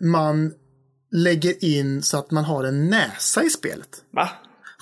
man 0.00 0.52
lägger 1.12 1.64
in 1.64 2.02
så 2.02 2.18
att 2.18 2.30
man 2.30 2.44
har 2.44 2.64
en 2.64 2.90
näsa 2.90 3.42
i 3.42 3.50
spelet. 3.50 3.88
Va? 4.12 4.28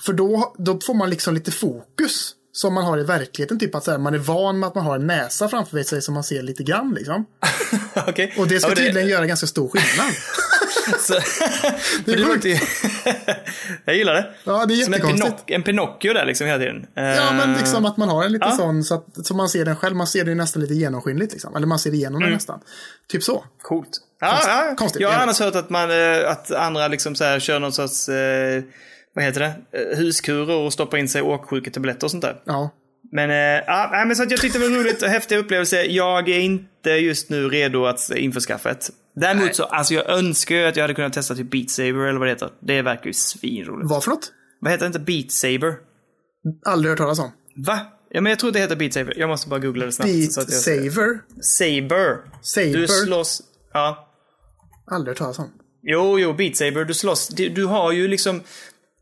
För 0.05 0.13
då, 0.13 0.55
då 0.57 0.79
får 0.79 0.93
man 0.93 1.09
liksom 1.09 1.33
lite 1.33 1.51
fokus 1.51 2.31
som 2.55 2.73
man 2.73 2.83
har 2.83 2.97
i 2.99 3.03
verkligheten. 3.03 3.59
Typ 3.59 3.75
att 3.75 3.83
så 3.83 3.91
här, 3.91 3.97
man 3.97 4.13
är 4.13 4.17
van 4.17 4.59
med 4.59 4.67
att 4.67 4.75
man 4.75 4.85
har 4.85 4.95
en 4.95 5.07
näsa 5.07 5.47
framför 5.49 5.83
sig 5.83 6.01
som 6.01 6.13
man 6.13 6.23
ser 6.23 6.41
lite 6.41 6.63
grann. 6.63 6.93
Liksom. 6.93 7.25
Okej. 8.07 8.33
Och 8.37 8.47
det 8.47 8.59
ska 8.59 8.69
Ja, 8.69 8.75
tydligen 8.75 9.07
göra 9.09 9.25
ganska 9.25 9.47
stor 9.47 9.67
skillnad. 9.69 10.13
Så, 10.99 11.13
det 12.05 12.15
låter 12.15 12.49
ju... 12.49 12.57
jag 13.85 13.95
gillar 13.95 14.13
det. 14.13 14.31
Ja, 14.43 14.65
det 14.65 14.73
är 14.73 14.77
Som 14.83 14.93
en. 14.93 15.01
Pinoc- 15.01 15.43
en 15.47 15.63
Pinocchio 15.63 16.13
där 16.13 16.25
liksom 16.25 16.47
hela 16.47 16.59
tiden. 16.59 16.85
Ja, 16.93 17.31
men 17.33 17.51
Eh, 17.51 17.57
liksom 17.57 17.85
att 17.85 17.97
man 17.97 18.09
har 18.09 18.23
en 18.23 18.31
lite 18.31 18.45
ja. 18.45 18.55
sån 18.55 18.83
så 18.83 18.95
att 18.95 19.25
så 19.27 19.33
man 19.35 19.49
ser 19.49 19.65
den 19.65 19.75
själv. 19.75 19.95
Man 19.95 20.07
ser 20.07 20.23
det 20.23 20.29
ju 20.29 20.35
nästan 20.35 20.61
lite 20.61 20.73
genomskinligt. 20.73 21.31
Liksom. 21.33 21.55
Eller 21.55 21.67
man 21.67 21.79
ser 21.79 21.93
igenom 21.93 22.15
Mm. 22.15 22.29
den 22.29 22.33
nästan. 22.33 22.59
Typ 23.07 23.23
så. 23.23 23.45
Coolt. 23.61 23.89
Ja, 24.19 24.39
ja. 24.47 24.75
Konstigt, 24.77 25.01
Jag 25.01 25.09
har 25.11 25.21
annars 25.23 25.39
hört 25.39 25.55
att, 25.55 25.69
man, 25.69 25.91
eh, 25.91 26.31
att 26.31 26.51
andra 26.51 26.87
liksom 26.87 27.15
så 27.15 27.23
här 27.23 27.39
kör 27.39 27.59
någon 27.59 27.73
sorts, 27.73 28.09
eh, 28.09 28.63
vad 29.15 29.23
heter 29.23 29.39
det, 29.39 29.53
Eh, 29.71 29.97
huskurer 29.97 30.55
och 30.55 30.73
stoppar 30.73 30.97
in 30.97 31.09
sig 31.09 31.21
åksjuketabletter 31.21 32.03
och 32.03 32.11
sånt 32.11 32.23
där. 32.23 32.41
Ja. 32.45 32.69
Men, 33.11 33.29
eh, 33.29 33.63
ja, 33.67 33.89
nej, 33.91 34.05
men 34.05 34.15
så 34.15 34.23
att 34.23 34.31
jag 34.31 34.41
tyckte 34.41 34.59
det 34.59 34.69
var 34.69 34.77
roligt 34.77 35.01
och 35.01 35.09
häftig 35.09 35.37
upplevelse. 35.37 35.83
Jag 35.83 36.29
är 36.29 36.39
inte 36.39 36.89
just 36.89 37.29
nu 37.29 37.49
redo 37.49 37.85
att 37.85 38.09
införskaffa 38.15 38.71
ett. 38.71 38.89
Däremot 39.15 39.55
så, 39.55 39.63
alltså 39.63 39.93
jag 39.93 40.09
önskar 40.09 40.55
ju 40.55 40.65
att 40.65 40.75
jag 40.75 40.83
hade 40.83 40.93
kunnat 40.93 41.13
testa 41.13 41.35
typ 41.35 41.51
Beat 41.51 41.69
Saber 41.69 42.07
eller 42.07 42.19
vad 42.19 42.27
det 42.27 42.31
heter. 42.31 42.49
Det 42.59 42.81
verkar 42.81 43.05
ju 43.05 43.13
svinroligt. 43.13 43.89
Vad 43.89 44.03
för 44.03 44.11
något? 44.11 44.31
Vad 44.59 44.71
heter 44.71 44.83
det 44.83 44.87
inte? 44.87 44.99
Beat 44.99 45.31
Saber? 45.31 45.75
Aldrig 46.65 46.89
hört 46.89 46.97
talas 46.97 47.19
om. 47.19 47.31
Va? 47.65 47.79
Ja, 48.09 48.21
men 48.21 48.29
jag 48.29 48.39
tror 48.39 48.51
det 48.51 48.59
heter 48.59 48.75
Beat 48.75 48.93
Saber. 48.93 49.13
Jag 49.17 49.29
måste 49.29 49.49
bara 49.49 49.59
googla 49.59 49.85
det 49.85 49.91
snabbt. 49.91 50.11
Beat 50.11 50.31
så 50.31 50.41
att 50.41 50.51
jag 50.51 50.61
Saver. 50.61 51.19
Saber. 51.41 52.17
Saber. 52.41 52.77
Du 52.77 52.87
slåss... 52.87 53.41
Ja. 53.73 54.11
Aldrig 54.91 55.11
hört 55.11 55.17
talas 55.17 55.39
om. 55.39 55.51
Jo, 55.83 56.19
jo, 56.19 56.33
Beat 56.33 56.57
Saber. 56.57 56.85
Du 56.85 56.93
slåss. 56.93 57.27
Du, 57.27 57.49
du 57.49 57.65
har 57.65 57.91
ju 57.91 58.07
liksom... 58.07 58.41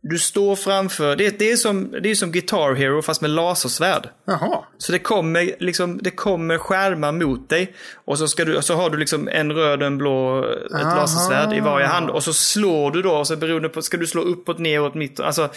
Du 0.06 0.20
står 0.20 0.56
framför... 0.56 1.16
Det, 1.16 1.40
det, 1.40 1.52
är 1.52 1.56
som, 1.56 1.92
det 2.04 2.12
är 2.12 2.16
som 2.16 2.32
Guitar 2.32 2.74
Hero 2.74 3.02
fast 3.02 3.22
med 3.22 3.30
lasersvärd. 3.30 4.10
Jaha. 4.26 4.64
Så 4.78 4.92
det 4.92 5.00
kommer, 5.00 5.56
liksom, 5.60 6.00
det 6.02 6.12
kommer 6.12 6.58
skärmar 6.58 7.12
mot 7.12 7.50
dig. 7.50 7.76
Och 8.06 8.18
så, 8.18 8.28
ska 8.28 8.46
du, 8.46 8.62
så 8.62 8.76
har 8.76 8.90
du 8.90 8.98
liksom 8.98 9.28
en 9.28 9.52
röd 9.52 9.82
och 9.82 9.88
en 9.88 9.98
blå, 9.98 10.46
ett 10.46 10.74
Aha. 10.74 10.96
lasersvärd 10.96 11.54
i 11.54 11.60
varje 11.60 11.86
hand. 11.86 12.10
Och 12.10 12.24
så 12.24 12.34
slår 12.34 12.92
du 12.92 13.02
då, 13.02 13.12
och 13.12 13.28
så 13.28 13.36
beroende 13.36 13.70
på, 13.70 13.82
ska 13.82 13.98
du 13.98 14.08
slå 14.08 14.22
uppåt, 14.22 14.60
neråt, 14.60 14.94
mitt. 14.94 15.20
Alltså, 15.20 15.50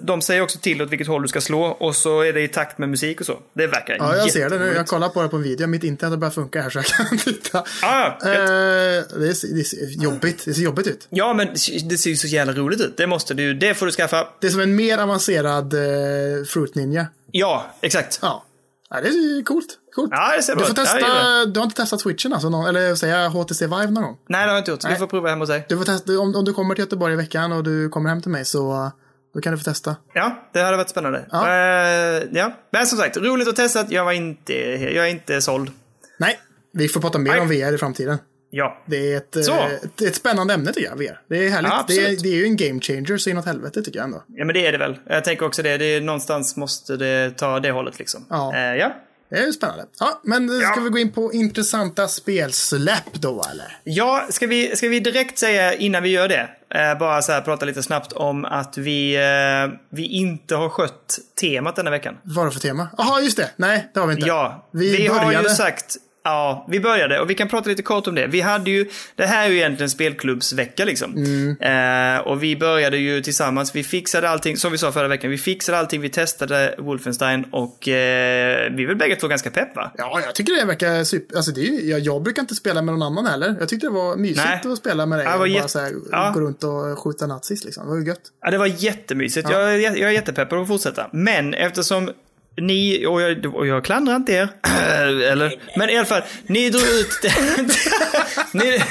de, 0.00 0.22
säger 0.22 0.42
också 0.42 0.58
till 0.58 0.82
åt 0.82 0.90
vilket 0.90 1.08
håll 1.08 1.22
du 1.22 1.28
ska 1.28 1.40
slå. 1.40 1.62
Och 1.62 1.96
så 1.96 2.20
är 2.20 2.32
det 2.32 2.40
i 2.40 2.48
takt 2.48 2.78
med 2.78 2.88
musik 2.88 3.20
och 3.20 3.26
så. 3.26 3.38
Det 3.52 3.66
verkar 3.66 3.96
Ja, 3.98 4.16
jag 4.16 4.32
ser 4.32 4.50
det 4.50 4.58
nu. 4.58 4.72
Jag 4.76 4.86
kollar 4.86 5.08
på 5.08 5.22
det 5.22 5.28
på 5.28 5.36
en 5.36 5.42
video. 5.42 5.66
Mitt 5.66 5.84
internet 5.84 6.10
har 6.10 6.18
börjat 6.18 6.34
funka 6.34 6.62
här 6.62 6.70
så 6.70 6.78
jag 6.78 6.86
kan 6.86 7.18
titta. 7.24 7.64
Ah, 7.82 8.06
Eh, 8.06 9.04
det, 9.18 9.34
ser, 9.34 9.48
det 9.54 9.64
ser 9.64 10.02
jobbigt. 10.02 10.44
Det 10.44 10.54
ser 10.54 10.62
jobbigt 10.62 10.86
ut. 10.86 11.06
Ja, 11.10 11.34
men 11.34 11.48
det 11.88 11.98
ser 11.98 12.10
ju 12.10 12.16
så 12.16 12.26
jävla 12.26 12.52
roligt 12.52 12.80
ut. 12.80 12.96
Det 12.96 13.06
måste 13.06 13.34
du, 13.34 13.54
det 13.54 13.74
får 13.74 13.86
du 13.86 13.92
skaffa. 13.92 14.28
Det 14.40 14.46
är 14.46 14.50
som 14.50 14.60
en 14.60 14.76
mer 14.76 14.98
avancerad 14.98 15.74
eh, 15.74 16.44
Fruit 16.48 16.74
Ninja. 16.74 17.06
Ja, 17.30 17.66
exakt. 17.80 18.18
Ja. 18.22 18.44
ja 18.90 19.00
det 19.00 19.08
är 19.08 19.44
coolt. 19.44 19.78
coolt. 19.94 20.10
Ja, 20.14 20.36
det 20.36 20.42
ser 20.42 20.52
du 20.52 20.56
bra 20.56 20.66
får 20.66 20.72
ut. 20.72 20.78
Ja, 20.78 20.84
testa, 20.84 21.44
du 21.46 21.60
har 21.60 21.64
inte 21.64 21.76
testat 21.76 22.00
switchen 22.00 22.32
alltså? 22.32 22.48
Någon, 22.50 22.66
eller 22.66 22.94
säga 22.94 23.28
HTC 23.28 23.66
Vive 23.66 23.90
någon 23.90 24.04
gång? 24.04 24.18
Nej, 24.28 24.40
det 24.40 24.50
har 24.50 24.54
jag 24.54 24.60
inte 24.60 24.70
gjort. 24.70 24.80
Du 24.80 24.96
får 24.96 25.06
prova 25.06 25.28
hemma 25.28 25.42
hos 25.42 25.48
dig. 25.48 25.66
Du 25.68 25.78
får 25.78 25.84
testa, 25.84 26.18
om, 26.18 26.34
om 26.36 26.44
du 26.44 26.52
kommer 26.52 26.74
till 26.74 26.84
Göteborg 26.84 27.12
i 27.12 27.16
veckan 27.16 27.52
och 27.52 27.64
du 27.64 27.88
kommer 27.88 28.08
hem 28.08 28.22
till 28.22 28.30
mig 28.30 28.44
så 28.44 28.92
då 29.34 29.40
kan 29.40 29.52
du 29.52 29.58
få 29.58 29.64
testa. 29.64 29.96
Ja, 30.14 30.48
det 30.52 30.60
hade 30.60 30.76
varit 30.76 30.88
spännande. 30.88 31.24
Ja. 31.30 31.56
Ja. 31.56 32.20
ja. 32.32 32.52
Men 32.70 32.86
som 32.86 32.98
sagt, 32.98 33.16
roligt 33.16 33.48
att 33.48 33.56
testa. 33.56 33.86
Jag 33.88 34.04
var 34.04 34.12
inte, 34.12 34.54
jag 34.94 35.06
är 35.06 35.10
inte 35.10 35.42
såld. 35.42 35.70
Nej, 36.18 36.38
vi 36.72 36.88
får 36.88 37.00
prata 37.00 37.18
mer 37.18 37.30
Nej. 37.30 37.40
om 37.40 37.48
VR 37.48 37.72
i 37.74 37.78
framtiden. 37.78 38.18
Ja. 38.50 38.82
Det 38.86 39.12
är 39.12 39.16
ett, 39.16 39.36
eh, 39.36 39.42
Så. 39.42 39.52
ett, 39.52 40.02
ett 40.02 40.14
spännande 40.14 40.54
ämne 40.54 40.72
tycker 40.72 40.88
jag, 40.88 40.96
VR. 40.96 41.20
Det 41.28 41.46
är 41.46 41.50
härligt. 41.50 41.70
Ja, 41.70 41.84
det, 41.88 41.94
är, 41.94 42.22
det 42.22 42.28
är 42.28 42.36
ju 42.36 42.44
en 42.44 42.56
game 42.56 42.80
changer 42.80 43.16
så 43.16 43.30
inåt 43.30 43.46
helvete 43.46 43.82
tycker 43.82 43.98
jag 43.98 44.04
ändå. 44.04 44.22
Ja, 44.26 44.44
men 44.44 44.54
det 44.54 44.66
är 44.66 44.72
det 44.72 44.78
väl. 44.78 44.98
Jag 45.06 45.24
tänker 45.24 45.46
också 45.46 45.62
det. 45.62 45.76
det 45.76 45.84
är, 45.84 46.00
någonstans 46.00 46.56
måste 46.56 46.96
det 46.96 47.30
ta 47.36 47.60
det 47.60 47.70
hållet 47.70 47.98
liksom. 47.98 48.26
Ja. 48.30 48.54
Eh, 48.54 48.76
ja. 48.76 48.92
Det 49.30 49.36
är 49.36 49.46
ju 49.46 49.52
spännande. 49.52 49.84
Ja, 50.00 50.20
men 50.24 50.48
ska 50.48 50.62
Ja. 50.76 50.80
vi 50.84 50.90
gå 50.90 50.98
in 50.98 51.12
på 51.12 51.32
intressanta 51.32 52.08
spelsläpp 52.08 53.12
då 53.12 53.42
eller? 53.52 53.78
Ja, 53.84 54.26
ska 54.30 54.46
vi, 54.46 54.76
ska 54.76 54.88
vi 54.88 55.00
direkt 55.00 55.38
säga 55.38 55.74
innan 55.74 56.02
vi 56.02 56.08
gör 56.08 56.28
det, 56.28 56.48
eh, 56.74 56.98
bara 56.98 57.22
så 57.22 57.32
här 57.32 57.40
prata 57.40 57.66
lite 57.66 57.82
snabbt 57.82 58.12
om 58.12 58.44
att 58.44 58.78
vi, 58.78 59.14
eh, 59.16 59.78
vi 59.90 60.06
inte 60.06 60.54
har 60.54 60.68
skött 60.68 61.18
temat 61.40 61.76
denna 61.76 61.90
veckan. 61.90 62.16
Vad 62.22 62.36
var 62.36 62.44
det 62.46 62.50
för 62.52 62.60
tema? 62.60 62.88
Jaha, 62.98 63.20
just 63.20 63.36
det. 63.36 63.50
Nej, 63.56 63.90
det 63.94 64.00
har 64.00 64.06
vi 64.06 64.14
inte. 64.14 64.26
Ja, 64.26 64.68
vi, 64.72 64.96
vi 64.96 65.06
har 65.06 65.32
ju 65.42 65.48
sagt 65.48 65.96
Ja, 66.24 66.66
vi 66.68 66.80
började 66.80 67.20
och 67.20 67.30
vi 67.30 67.34
kan 67.34 67.48
prata 67.48 67.68
lite 67.68 67.82
kort 67.82 68.06
om 68.06 68.14
det. 68.14 68.26
Vi 68.26 68.40
hade 68.40 68.70
ju, 68.70 68.86
det 69.16 69.26
här 69.26 69.46
är 69.46 69.50
ju 69.50 69.56
egentligen 69.56 69.90
spelklubbsvecka 69.90 70.84
liksom. 70.84 71.14
Mm. 71.16 71.56
Eh, 72.16 72.20
och 72.26 72.42
vi 72.42 72.56
började 72.56 72.96
ju 72.96 73.22
tillsammans, 73.22 73.74
vi 73.74 73.84
fixade 73.84 74.28
allting, 74.28 74.56
som 74.56 74.72
vi 74.72 74.78
sa 74.78 74.92
förra 74.92 75.08
veckan, 75.08 75.30
vi 75.30 75.38
fixade 75.38 75.78
allting, 75.78 76.00
vi 76.00 76.08
testade 76.08 76.74
Wolfenstein 76.78 77.44
och 77.50 77.88
eh, 77.88 78.72
vi 78.72 78.82
är 78.82 78.86
väl 78.86 78.96
bägge 78.96 79.16
två 79.16 79.28
ganska 79.28 79.50
pepp 79.50 79.76
va? 79.76 79.90
Ja, 79.98 80.20
jag 80.24 80.34
tycker 80.34 80.52
det 80.60 80.64
verkar 80.64 81.04
super... 81.04 81.36
Alltså, 81.36 81.50
det 81.52 81.60
är 81.60 81.64
ju, 81.64 81.90
jag, 81.90 82.00
jag 82.00 82.22
brukar 82.22 82.42
inte 82.42 82.54
spela 82.54 82.82
med 82.82 82.94
någon 82.94 83.02
annan 83.02 83.26
heller. 83.26 83.56
Jag 83.60 83.68
tyckte 83.68 83.86
det 83.86 83.90
var 83.90 84.16
mysigt 84.16 84.46
Nej. 84.64 84.72
att 84.72 84.78
spela 84.78 85.06
med 85.06 85.18
dig. 85.18 85.26
Ja, 85.26 85.32
och 85.32 85.38
bara 85.38 85.48
jätte- 85.48 85.68
så 85.68 85.78
här, 85.78 85.92
ja. 86.12 86.30
gå 86.34 86.40
runt 86.40 86.64
och 86.64 86.98
skjuta 86.98 87.26
nazis 87.26 87.64
liksom. 87.64 87.84
Det 87.84 87.90
var 87.90 87.98
ju 87.98 88.06
gött. 88.06 88.20
Ja, 88.42 88.50
det 88.50 88.58
var 88.58 88.66
jättemysigt. 88.66 89.50
Jag, 89.50 89.74
är 89.74 89.78
jä- 89.78 89.96
jag 89.96 90.08
är 90.10 90.14
jättepeppad 90.14 90.48
på 90.56 90.62
att 90.62 90.68
fortsätta. 90.68 91.06
Men 91.12 91.54
eftersom 91.54 92.10
ni, 92.56 93.06
och 93.06 93.22
jag, 93.22 93.54
och 93.54 93.66
jag 93.66 93.84
klandrar 93.84 94.16
inte 94.16 94.32
er, 94.32 94.48
eller, 95.32 95.52
men 95.78 95.90
i 95.90 95.96
alla 95.96 96.06
fall, 96.06 96.22
ni 96.46 96.70
drog 96.70 96.82
ut 96.82 97.08
ni, 98.52 98.82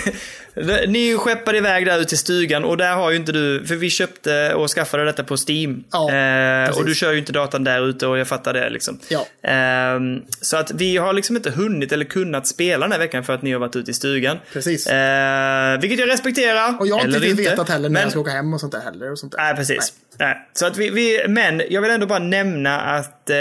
ni 0.87 1.17
skeppade 1.17 1.57
iväg 1.57 1.85
där 1.85 1.99
ut 1.99 2.07
till 2.07 2.17
stugan 2.17 2.63
och 2.63 2.77
där 2.77 2.93
har 2.93 3.11
ju 3.11 3.15
inte 3.17 3.31
du, 3.31 3.65
för 3.65 3.75
vi 3.75 3.89
köpte 3.89 4.53
och 4.53 4.69
skaffade 4.69 5.05
detta 5.05 5.23
på 5.23 5.35
Steam. 5.47 5.83
Ja, 5.91 6.11
eh, 6.13 6.77
och 6.77 6.85
du 6.85 6.95
kör 6.95 7.11
ju 7.11 7.19
inte 7.19 7.31
datan 7.31 7.63
där 7.63 7.89
ute 7.89 8.07
och 8.07 8.17
jag 8.17 8.27
fattar 8.27 8.53
det 8.53 8.69
liksom. 8.69 8.99
Ja. 9.09 9.49
Eh, 9.49 9.99
så 10.41 10.57
att 10.57 10.71
vi 10.71 10.97
har 10.97 11.13
liksom 11.13 11.35
inte 11.35 11.51
hunnit 11.51 11.91
eller 11.91 12.05
kunnat 12.05 12.47
spela 12.47 12.85
den 12.85 12.91
här 12.91 12.99
veckan 12.99 13.23
för 13.23 13.33
att 13.33 13.41
ni 13.41 13.51
har 13.51 13.59
varit 13.59 13.75
ute 13.75 13.91
i 13.91 13.93
stugan. 13.93 14.37
Precis. 14.53 14.87
Eh, 14.87 15.79
vilket 15.79 15.99
jag 15.99 16.09
respekterar. 16.09 16.79
Och 16.79 16.87
jag 16.87 16.95
har 16.95 17.05
inte 17.05 17.19
vetat 17.19 17.69
heller 17.69 17.89
när 17.89 17.93
Men- 17.93 18.01
jag 18.01 18.11
ska 18.11 18.19
åka 18.19 18.31
hem 18.31 18.53
och 18.53 18.59
sånt 18.59 18.71
där 18.71 18.81
heller. 18.81 19.11
Och 19.11 19.19
sånt 19.19 19.31
där. 19.31 19.39
Nej, 19.39 19.55
precis. 19.55 19.77
Nej. 19.77 20.08
Så 20.53 20.65
att 20.65 20.77
vi, 20.77 20.89
vi, 20.89 21.25
men 21.27 21.61
jag 21.69 21.81
vill 21.81 21.91
ändå 21.91 22.05
bara 22.05 22.19
nämna 22.19 22.79
att 22.81 23.29
eh, 23.29 23.35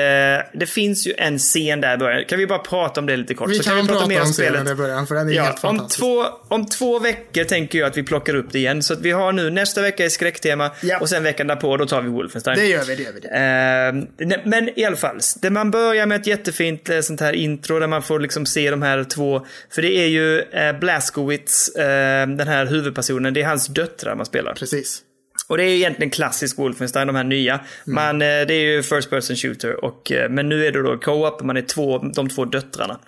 det 0.54 0.66
finns 0.68 1.06
ju 1.06 1.14
en 1.18 1.38
scen 1.38 1.80
där 1.80 1.94
i 1.94 1.96
början. 1.98 2.24
Kan 2.24 2.38
vi 2.38 2.46
bara 2.46 2.58
prata 2.58 3.00
om 3.00 3.06
det 3.06 3.16
lite 3.16 3.34
kort? 3.34 3.50
Vi 3.50 3.54
så 3.54 3.62
kan, 3.70 3.86
prata 3.86 4.06
mer 4.06 4.20
om 4.20 4.26
scenen 4.26 4.68
i 4.68 4.74
början, 4.74 5.06
för 5.06 5.14
den 5.14 5.28
är 5.28 5.32
Ja, 5.32 5.42
helt 5.42 5.54
om, 5.54 5.60
fantastisk. 5.60 6.00
två, 6.00 6.24
om 6.48 6.66
två 6.66 6.98
veckor 6.98 7.44
tänker 7.44 7.78
jag 7.78 7.86
att 7.86 7.96
vi 7.96 8.02
plockar 8.02 8.34
upp 8.34 8.46
det 8.52 8.58
igen. 8.58 8.82
Så 8.82 8.92
att 8.92 9.00
vi 9.00 9.10
har 9.10 9.32
nu 9.32 9.50
nästa 9.50 9.82
vecka 9.82 10.04
i 10.04 10.10
skräcktema 10.10 10.70
Ja. 10.82 10.98
och 11.00 11.08
sen 11.08 11.22
veckan 11.22 11.46
därpå 11.46 11.76
då 11.76 11.86
tar 11.86 12.02
vi 12.02 12.08
Wolfenstein. 12.08 12.58
Det 12.58 12.66
gör 12.66 12.84
vi, 12.84 12.94
det 12.96 13.02
gör 13.02 13.12
vi. 13.12 13.20
Det. 13.20 14.34
Eh, 14.34 14.44
men 14.44 14.78
i 14.78 14.84
alla 14.84 14.96
fall, 14.96 15.18
det 15.42 15.50
man 15.50 15.70
börjar 15.70 16.06
med 16.06 16.20
ett 16.20 16.26
jättefint 16.26 16.88
eh, 16.88 17.00
sånt 17.00 17.20
här 17.20 17.32
intro 17.32 17.78
där 17.78 17.86
man 17.86 18.02
får 18.02 18.20
liksom 18.20 18.46
se 18.46 18.70
de 18.70 18.82
här 18.82 19.04
två. 19.04 19.46
För 19.70 19.82
det 19.82 19.92
är 19.96 20.06
ju 20.06 20.40
eh, 20.40 20.78
Blaskowitz, 20.78 21.68
eh, 21.68 22.26
den 22.28 22.48
här 22.48 22.66
huvudpersonen, 22.66 23.34
det 23.34 23.42
är 23.42 23.46
hans 23.46 23.66
döttrar 23.66 24.14
man 24.14 24.26
spelar. 24.26 24.54
Precis. 24.54 25.02
Och 25.50 25.56
det 25.56 25.62
är 25.62 25.68
ju 25.68 25.74
egentligen 25.76 26.10
klassisk 26.10 26.58
Wolfenstein, 26.58 27.06
de 27.06 27.16
här 27.16 27.24
nya. 27.24 27.60
Man, 27.84 28.22
eh, 28.22 28.26
det 28.26 28.54
är 28.54 28.60
ju 28.74 28.82
First 28.82 29.10
Person 29.10 29.36
Shooter, 29.36 29.84
och, 29.84 30.12
eh, 30.12 30.30
men 30.30 30.48
nu 30.48 30.66
är 30.66 30.72
det 30.72 30.82
då 30.82 30.96
Co-op, 30.98 31.42
man 31.42 31.56
är 31.56 31.62
två, 31.62 31.98
de 31.98 32.28
två 32.28 32.44
döttrarna. 32.44 32.98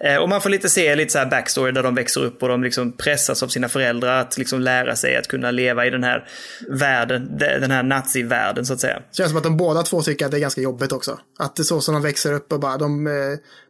Eh, 0.00 0.16
Och 0.16 0.28
man 0.28 0.40
får 0.40 0.50
lite 0.50 0.68
se 0.68 0.94
lite 0.96 1.12
så 1.12 1.18
här 1.18 1.26
backstory 1.26 1.72
där 1.72 1.82
de 1.82 1.94
växer 1.94 2.24
upp 2.24 2.42
och 2.42 2.48
de 2.48 2.62
liksom 2.62 2.92
pressas 2.92 3.42
av 3.42 3.48
sina 3.48 3.68
föräldrar 3.68 4.20
att 4.20 4.38
liksom 4.38 4.60
lära 4.60 4.96
sig 4.96 5.16
att 5.16 5.28
kunna 5.28 5.50
leva 5.50 5.86
i 5.86 5.90
den 5.90 6.04
här 6.04 6.28
världen, 6.68 7.38
de- 7.38 7.58
den 7.58 7.70
här 7.70 7.82
nazi-världen 7.82 8.66
så 8.66 8.72
att 8.72 8.80
säga. 8.80 9.02
Känns 9.12 9.28
som 9.28 9.38
att 9.38 9.44
de 9.44 9.56
båda 9.56 9.82
två 9.82 10.02
tycker 10.02 10.24
att 10.24 10.30
det 10.30 10.36
är 10.38 10.40
ganska 10.40 10.60
jobbigt 10.60 10.92
också. 10.92 11.18
Att 11.38 11.56
det 11.56 11.62
är 11.62 11.64
så 11.64 11.80
som 11.80 11.94
de 11.94 12.02
växer 12.02 12.32
upp 12.32 12.52
och 12.52 12.60
bara 12.60 12.76
de 12.76 13.08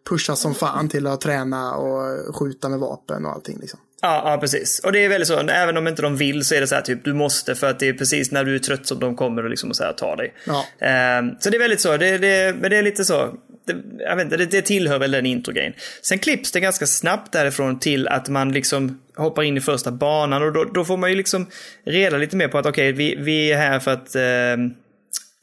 pushas 0.09 0.41
som 0.41 0.55
fan 0.55 0.89
till 0.89 1.07
att 1.07 1.21
träna 1.21 1.75
och 1.75 2.37
skjuta 2.37 2.69
med 2.69 2.79
vapen 2.79 3.27
och 3.27 3.33
allting 3.33 3.59
liksom. 3.61 3.81
Ja, 4.03 4.23
ja, 4.25 4.39
precis. 4.41 4.79
Och 4.79 4.93
det 4.93 5.05
är 5.05 5.09
väldigt 5.09 5.29
så, 5.29 5.39
även 5.39 5.77
om 5.77 5.89
inte 5.89 6.03
de 6.03 6.17
vill 6.17 6.45
så 6.45 6.55
är 6.55 6.61
det 6.61 6.67
så 6.67 6.75
här 6.75 6.83
typ, 6.83 7.05
du 7.05 7.15
måste 7.15 7.55
för 7.55 7.71
att 7.71 7.79
det 7.79 7.89
är 7.89 7.93
precis 7.93 8.31
när 8.31 8.45
du 8.45 8.55
är 8.55 8.59
trött 8.59 8.87
som 8.87 9.01
de 9.01 9.17
kommer 9.17 9.45
och 9.45 9.51
liksom 9.51 9.71
och 9.71 9.77
så 9.77 9.85
här 9.85 9.93
tar 9.93 10.17
dig. 10.17 10.35
Ja. 10.47 10.67
Ehm, 10.87 11.31
så 11.41 11.51
det 11.51 11.57
är 11.57 11.59
väldigt 11.59 11.81
så, 11.81 11.97
det, 11.97 12.19
det, 12.19 12.55
men 12.61 12.71
det 12.71 12.77
är 12.77 12.83
lite 12.83 13.05
så, 13.05 13.35
det, 13.67 13.77
jag 13.99 14.17
vet 14.17 14.25
inte, 14.25 14.37
det, 14.37 14.47
det 14.47 14.63
tillhör 14.63 14.99
väl 14.99 15.11
den 15.11 15.27
introgrejen. 15.27 15.73
Sen 16.03 16.19
klipps 16.19 16.53
det 16.53 16.61
ganska 16.61 16.87
snabbt 16.87 17.33
därifrån 17.33 17.79
till 17.79 18.09
att 18.09 18.29
man 18.29 18.53
liksom 18.53 19.01
hoppar 19.17 19.43
in 19.43 19.57
i 19.57 19.61
första 19.61 19.91
banan 19.91 20.43
och 20.43 20.53
då, 20.53 20.65
då 20.65 20.85
får 20.85 20.97
man 20.97 21.11
ju 21.11 21.17
liksom 21.17 21.47
reda 21.85 22.17
lite 22.17 22.37
mer 22.37 22.49
på 22.49 22.59
att 22.59 22.67
okej, 22.67 22.93
vi, 22.93 23.17
vi 23.17 23.53
är 23.53 23.57
här 23.57 23.79
för 23.79 23.91
att 23.91 24.15
ehm, 24.15 24.75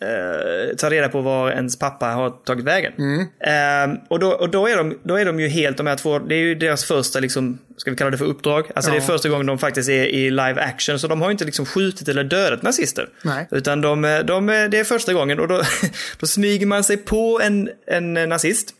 eh, 0.01 0.75
ta 0.77 0.89
reda 0.89 1.09
på 1.09 1.21
var 1.21 1.51
ens 1.51 1.79
pappa 1.79 2.05
har 2.05 2.29
tagit 2.29 2.65
vägen. 2.65 2.93
Eh, 3.39 3.99
och 4.09 4.19
då, 4.19 4.29
och 4.31 4.49
då, 4.49 4.67
är 4.67 4.77
de, 4.77 4.99
då 5.03 5.15
är 5.15 5.25
de 5.25 5.39
ju 5.39 5.47
helt, 5.47 5.77
de 5.77 5.87
här 5.87 5.95
två, 5.95 6.19
det 6.19 6.35
är 6.35 6.39
ju 6.39 6.55
deras 6.55 6.85
första, 6.85 7.19
liksom, 7.19 7.59
ska 7.77 7.91
vi 7.91 7.97
kalla 7.97 8.11
det 8.11 8.17
för 8.17 8.25
uppdrag? 8.25 8.71
Alltså 8.75 8.91
det 8.91 8.97
är 8.97 9.01
Ja. 9.01 9.07
första 9.07 9.29
gången 9.29 9.45
de 9.45 9.57
faktiskt 9.57 9.89
är 9.89 10.05
i 10.05 10.29
live 10.29 10.61
action, 10.61 10.99
så 10.99 11.07
de 11.07 11.21
har 11.21 11.31
inte 11.31 11.45
liksom 11.45 11.65
skjutit 11.65 12.07
eller 12.07 12.23
dödat 12.23 12.61
nazister. 12.61 13.09
Nej. 13.23 13.47
Utan 13.51 13.81
de, 13.81 14.21
de, 14.25 14.45
det 14.45 14.77
är 14.79 14.83
första 14.83 15.13
gången 15.13 15.39
och 15.39 15.47
då, 15.47 15.61
då 16.19 16.27
smyger 16.27 16.65
man 16.65 16.83
sig 16.83 16.97
på 16.97 17.41
en, 17.43 17.69
en 17.87 18.13
nazist. 18.13 18.73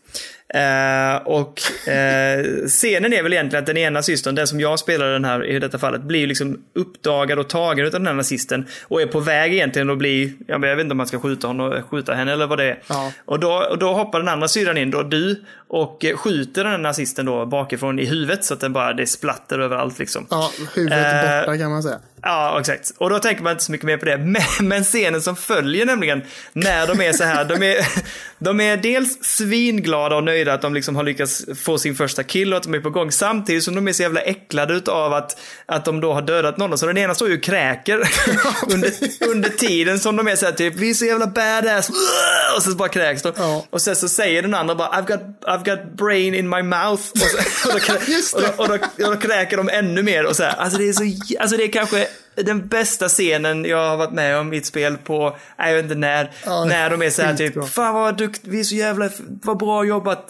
Eh, 0.54 1.16
och 1.16 1.88
eh, 1.88 2.44
scenen 2.66 3.12
är 3.12 3.22
väl 3.22 3.32
egentligen 3.32 3.62
att 3.62 3.66
den 3.66 3.76
ena 3.76 4.02
systern, 4.02 4.34
den 4.34 4.46
som 4.46 4.60
jag 4.60 4.78
spelar 4.78 5.12
den 5.12 5.24
här 5.24 5.44
i 5.44 5.58
detta 5.58 5.78
fallet, 5.78 6.02
blir 6.02 6.26
liksom 6.26 6.62
uppdagad 6.74 7.38
och 7.38 7.48
tagen 7.48 7.86
av 7.86 7.92
den 7.92 8.06
här 8.06 8.14
nazisten. 8.14 8.66
Och 8.82 9.02
är 9.02 9.06
på 9.06 9.20
väg 9.20 9.54
egentligen 9.54 9.90
att 9.90 9.98
bli, 9.98 10.32
jag 10.46 10.58
vet 10.58 10.80
inte 10.80 10.92
om 10.92 10.96
man 10.96 11.06
ska 11.06 11.18
skjuta, 11.18 11.46
honom, 11.46 11.82
skjuta 11.90 12.14
henne 12.14 12.32
eller 12.32 12.46
vad 12.46 12.58
det 12.58 12.64
är. 12.64 12.78
Ja. 12.88 13.12
Och, 13.24 13.40
då, 13.40 13.66
och 13.70 13.78
då 13.78 13.92
hoppar 13.92 14.18
den 14.18 14.28
andra 14.28 14.48
syrran 14.48 14.78
in, 14.78 14.90
då 14.90 15.02
du, 15.02 15.44
och 15.68 16.04
eh, 16.04 16.16
skjuter 16.16 16.64
den 16.64 16.82
nazisten 16.82 17.26
då 17.26 17.46
bakifrån 17.46 17.98
i 17.98 18.04
huvudet 18.04 18.44
så 18.44 18.54
att 18.54 18.60
den 18.60 18.72
bara, 18.72 18.92
det 18.92 19.06
splatter 19.06 19.58
överallt 19.58 19.98
liksom. 19.98 20.26
Ja, 20.30 20.50
huvudet 20.74 21.06
Eh, 21.06 21.40
borta 21.40 21.58
kan 21.58 21.70
man 21.70 21.82
säga. 21.82 21.98
Ja, 22.22 22.60
exakt. 22.60 22.92
Och 22.98 23.10
då 23.10 23.18
tänker 23.18 23.42
man 23.42 23.52
inte 23.52 23.64
så 23.64 23.72
mycket 23.72 23.86
mer 23.86 23.96
på 23.96 24.04
det. 24.04 24.18
Men, 24.26 24.42
men 24.60 24.84
scenen 24.84 25.22
som 25.22 25.36
följer 25.36 25.86
nämligen, 25.86 26.22
när 26.52 26.86
de 26.86 27.00
är 27.00 27.12
så 27.12 27.24
här, 27.24 27.44
de 27.44 27.62
är, 27.62 27.86
de 28.38 28.60
är 28.60 28.76
dels 28.76 29.24
svinglada 29.24 30.16
och 30.16 30.24
nöjda 30.24 30.52
att 30.52 30.62
de 30.62 30.74
liksom 30.74 30.96
har 30.96 31.02
lyckats 31.02 31.44
få 31.64 31.78
sin 31.78 31.94
första 31.94 32.22
kill 32.22 32.52
och 32.52 32.56
att 32.56 32.62
de 32.62 32.74
är 32.74 32.80
på 32.80 32.90
gång, 32.90 33.12
samtidigt 33.12 33.64
som 33.64 33.74
de 33.74 33.88
är 33.88 33.92
så 33.92 34.02
jävla 34.02 34.20
äcklade 34.20 34.74
utav 34.74 35.12
att, 35.12 35.40
att 35.66 35.84
de 35.84 36.00
då 36.00 36.12
har 36.12 36.22
dödat 36.22 36.56
någon. 36.56 36.78
Så 36.78 36.86
den 36.86 36.98
ena 36.98 37.14
står 37.14 37.28
ju 37.28 37.36
och 37.36 37.42
kräker 37.42 37.96
under, 38.72 38.90
under 39.30 39.48
tiden 39.48 39.98
som 39.98 40.16
de 40.16 40.28
är 40.28 40.36
så 40.36 40.46
här 40.46 40.52
typ, 40.52 40.74
vi 40.76 40.90
är 40.90 40.94
så 40.94 41.04
jävla 41.04 41.26
badass, 41.26 41.90
och 42.56 42.62
så 42.62 42.70
bara 42.70 42.88
kräks 42.88 43.22
de. 43.22 43.32
Ja. 43.36 43.66
Och 43.70 43.82
sen 43.82 43.96
så 43.96 44.08
säger 44.08 44.42
den 44.42 44.54
andra 44.54 44.74
bara, 44.74 44.88
I've 44.88 45.06
got, 45.06 45.20
I've 45.56 45.64
got 45.64 45.96
brain 45.96 46.34
in 46.34 46.48
my 46.48 46.62
mouth. 46.62 47.02
Och, 47.12 47.18
så, 47.18 47.68
och, 47.68 47.80
då, 47.88 47.94
och, 48.38 48.42
då, 48.56 48.62
och, 48.62 48.68
då, 48.68 49.04
och 49.06 49.14
då 49.14 49.16
kräker 49.16 49.56
de 49.56 49.68
ännu 49.68 50.02
mer. 50.02 50.26
Och 50.26 50.36
så 50.36 50.42
här. 50.42 50.56
Alltså, 50.56 50.78
det 50.78 50.88
är 50.88 50.92
så, 50.92 51.38
alltså 51.40 51.56
det 51.56 51.64
är 51.64 51.72
kanske 51.72 52.08
den 52.36 52.68
bästa 52.68 53.08
scenen 53.08 53.64
jag 53.64 53.88
har 53.88 53.96
varit 53.96 54.12
med 54.12 54.36
om 54.38 54.52
i 54.52 54.56
ett 54.56 54.66
spel 54.66 54.96
på, 54.96 55.36
jag 55.58 55.74
vet 55.74 55.82
inte 55.82 55.94
när, 55.94 56.30
Ja, 56.46 56.64
när 56.64 56.90
de 56.90 57.02
är 57.02 57.10
så 57.10 57.22
här 57.22 57.34
typ, 57.34 57.68
fan 57.68 57.94
vad 57.94 58.16
dukt, 58.16 58.40
vi 58.44 58.60
är 58.60 58.64
så 58.64 58.74
jävla, 58.74 59.10
vad 59.42 59.58
bra 59.58 59.84
jobbat. 59.84 60.26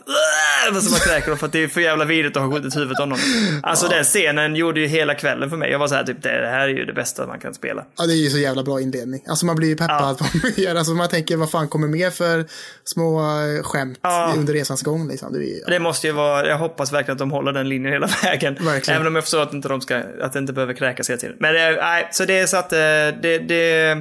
Och 0.77 0.83
så 0.83 0.91
bara 0.91 1.01
kräker 1.01 1.31
de 1.31 1.37
för 1.39 1.47
att 1.47 1.53
det 1.53 1.63
är 1.65 1.69
för 1.69 1.81
jävla 1.81 2.05
vidrigt 2.05 2.37
att 2.37 2.43
ha 2.43 2.53
skjutit 2.53 2.77
huvudet 2.77 3.01
av 3.01 3.09
någon. 3.09 3.19
Alltså 3.63 3.89
den 3.89 4.05
scenen 4.05 4.57
gjorde 4.57 4.81
ju 4.81 4.87
hela 4.87 5.15
kvällen 5.15 5.51
för 5.51 5.57
mig. 5.57 5.71
Jag 5.71 5.79
var 5.79 5.89
så 5.89 5.95
här 5.95 6.05
typ, 6.05 6.23
det 6.23 6.29
här 6.29 6.61
är 6.61 6.69
ju 6.69 6.85
det 6.85 6.93
bästa 6.93 7.27
man 7.27 7.39
kan 7.39 7.55
spela. 7.55 7.85
Ja, 7.99 8.07
det 8.07 8.13
är 8.13 8.17
ju 8.17 8.31
så 8.31 8.39
jävla 8.39 8.63
bra 8.63 8.81
inledning. 8.81 9.25
Alltså 9.29 9.47
man 9.47 9.57
blir 9.57 9.69
ju 9.69 9.77
peppad 9.77 10.19
på 10.19 10.25
mer. 10.57 10.75
Alltså 10.75 10.93
man 10.93 11.09
tänker, 11.09 11.37
vad 11.37 11.51
fan 11.51 11.69
kommer 11.69 11.89
mer 11.89 12.11
för 12.11 12.45
små 12.85 13.21
eh, 13.21 13.63
skämt 13.63 13.99
Ja. 14.03 14.33
under 14.37 14.53
resans 14.53 14.83
gång 14.83 15.09
liksom. 15.09 15.33
Det 15.33 15.39
är, 15.39 15.71
Det 15.71 15.79
måste 15.79 16.07
ju 16.07 16.13
vara, 16.13 16.49
jag 16.49 16.59
hoppas 16.59 16.93
verkligen 16.93 17.13
att 17.13 17.19
de 17.19 17.31
håller 17.31 17.53
den 17.53 17.69
linjen 17.69 17.93
hela 17.93 18.09
vägen. 18.23 18.57
Verkligen. 18.61 18.97
Även 19.01 19.07
om 19.07 19.15
jag 19.15 19.25
förstår 19.25 19.43
att 19.43 19.53
inte 19.55 19.69
de 19.69 19.81
ska, 19.81 19.97
att 20.23 20.33
det 20.33 20.39
inte 20.39 20.53
behöver 20.53 20.75
kräkas 20.75 21.11
hela 21.11 21.19
tiden. 21.21 21.37
Men 21.41 21.55
det, 21.55 21.61
är- 21.61 21.77
nej, 21.97 22.09
så 22.13 22.25
det 22.25 22.39
är 22.39 22.47
så 22.47 22.57
att 22.57 22.73
eh, 22.73 22.79
det, 23.23 23.39
det 23.39 23.97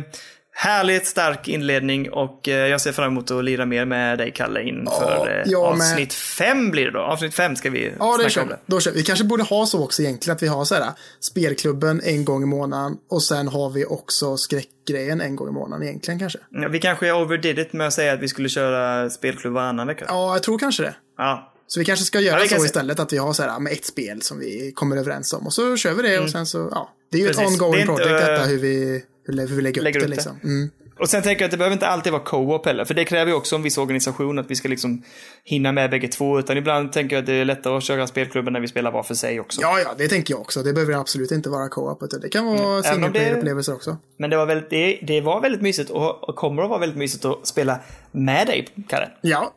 Härligt 0.57 1.07
stark 1.07 1.47
inledning 1.47 2.11
och 2.11 2.47
eh, 2.47 2.67
jag 2.67 2.81
ser 2.81 2.91
fram 2.91 3.07
emot 3.07 3.31
att 3.31 3.43
lira 3.43 3.65
mer 3.65 3.85
med 3.85 4.17
dig 4.17 4.31
Kalle 4.31 4.63
inför 4.63 5.27
eh, 5.27 5.51
jag 5.51 5.77
med. 5.77 5.87
avsnitt 5.87 6.13
fem 6.13 6.71
blir 6.71 6.85
det 6.85 6.91
då. 6.91 6.99
Avsnitt 6.99 7.33
fem 7.33 7.55
ska 7.55 7.69
vi 7.69 7.93
Ja, 7.99 8.17
det 8.17 8.29
snacka 8.29 8.43
om 8.43 8.49
det. 8.49 8.59
Då 8.65 8.79
kör 8.79 8.91
vi. 8.91 8.97
Vi 8.97 9.03
kanske 9.03 9.25
borde 9.25 9.43
ha 9.43 9.65
så 9.65 9.83
också 9.83 10.01
egentligen, 10.01 10.35
att 10.35 10.43
vi 10.43 10.47
har 10.47 10.65
så 10.65 10.75
här 10.75 10.91
spelklubben 11.19 12.01
en 12.03 12.25
gång 12.25 12.43
i 12.43 12.45
månaden 12.45 12.97
och 13.09 13.23
sen 13.23 13.47
har 13.47 13.69
vi 13.69 13.85
också 13.85 14.37
skräckgrejen 14.37 15.21
en 15.21 15.35
gång 15.35 15.49
i 15.49 15.51
månaden 15.51 15.87
egentligen 15.87 16.19
kanske. 16.19 16.39
Ja, 16.49 16.67
Vi 16.67 16.79
kanske 16.79 17.11
overdid 17.13 17.59
it 17.59 17.73
med 17.73 17.87
att 17.87 17.93
säga 17.93 18.13
att 18.13 18.19
vi 18.19 18.27
skulle 18.27 18.49
köra 18.49 19.09
spelklubb 19.09 19.53
varannan 19.53 19.87
vecka. 19.87 20.05
Ja, 20.07 20.33
jag 20.33 20.43
tror 20.43 20.59
kanske 20.59 20.83
det. 20.83 20.95
Ja. 21.17 21.54
Så 21.67 21.79
vi 21.79 21.85
kanske 21.85 22.05
ska 22.05 22.19
göra 22.19 22.39
Ja, 22.39 22.47
så 22.47 22.59
se. 22.59 22.65
istället, 22.65 22.99
att 22.99 23.13
vi 23.13 23.17
har 23.17 23.33
så 23.33 23.43
här 23.43 23.59
med 23.59 23.73
ett 23.73 23.85
spel 23.85 24.21
som 24.21 24.39
vi 24.39 24.71
kommer 24.75 24.97
överens 24.97 25.33
om 25.33 25.45
och 25.45 25.53
så 25.53 25.77
kör 25.77 25.93
vi 25.93 26.03
det 26.09 26.19
och 26.19 26.29
sen 26.29 26.45
så, 26.45 26.67
ja. 26.71 26.89
Det 27.11 27.17
är 27.17 27.21
ju 27.21 27.29
ett 27.29 27.35
Mm. 27.37 27.45
Precis. 27.45 27.59
Det 27.59 27.65
ongoing 27.65 27.81
inte, 27.81 27.93
project 27.93 28.09
detta, 28.25 28.35
eh, 28.43 28.47
hur 28.47 28.57
vi, 28.57 29.03
hur 29.25 29.55
vi 29.55 29.61
lägger 29.61 29.81
lägger 29.81 29.99
det 29.99 30.05
upp 30.05 30.09
det. 30.09 30.15
liksom. 30.15 30.39
Mm. 30.43 30.69
Och 30.99 31.09
sen 31.09 31.21
tänker 31.23 31.41
jag 31.41 31.47
att 31.47 31.51
det 31.51 31.57
behöver 31.57 31.73
inte 31.73 31.87
alltid 31.87 32.11
vara 32.13 32.23
co-op 32.23 32.65
heller, 32.65 32.85
för 32.85 32.93
det 32.93 33.05
kräver 33.05 33.31
ju 33.31 33.37
också 33.37 33.55
en 33.55 33.63
viss 33.63 33.77
organisation 33.77 34.39
att 34.39 34.51
vi 34.51 34.55
ska 34.55 34.67
liksom 34.69 35.03
hinna 35.43 35.71
med 35.71 35.89
bägge 35.89 36.07
två. 36.07 36.39
Utan 36.39 36.57
ibland 36.57 36.91
tänker 36.93 37.15
jag 37.15 37.21
att 37.21 37.25
det 37.25 37.33
är 37.33 37.45
lättare 37.45 37.77
att 37.77 37.83
köra 37.83 38.07
spelklubben 38.07 38.53
när 38.53 38.59
vi 38.59 38.67
spelar 38.67 38.91
var 38.91 39.03
för 39.03 39.13
sig 39.15 39.39
också. 39.39 39.61
Ja, 39.61 39.79
ja, 39.79 39.93
det 39.97 40.07
tänker 40.07 40.33
jag 40.33 40.41
också. 40.41 40.63
Det 40.63 40.73
behöver 40.73 40.93
absolut 40.93 41.31
inte 41.31 41.49
vara 41.49 41.69
co-op, 41.69 42.03
utan 42.03 42.19
det 42.21 42.29
kan 42.29 42.45
vara 42.45 42.59
Mm. 42.59 42.83
Single 42.83 43.07
det- 43.07 43.11
player-upplevelser 43.11 43.73
också. 43.73 43.97
Men 44.17 44.29
det 44.29 44.37
var, 44.37 44.45
väldigt, 44.45 44.69
det, 44.69 44.99
det 45.07 45.21
var 45.21 45.41
väldigt 45.41 45.61
mysigt 45.61 45.89
och, 45.89 46.29
och 46.29 46.35
kommer 46.35 46.63
att 46.63 46.69
vara 46.69 46.79
väldigt 46.79 46.97
mysigt 46.99 47.25
att 47.25 47.47
spela 47.47 47.79
med 48.11 48.47
dig, 48.47 48.67
Kalle. 48.89 49.09
Ja, 49.21 49.53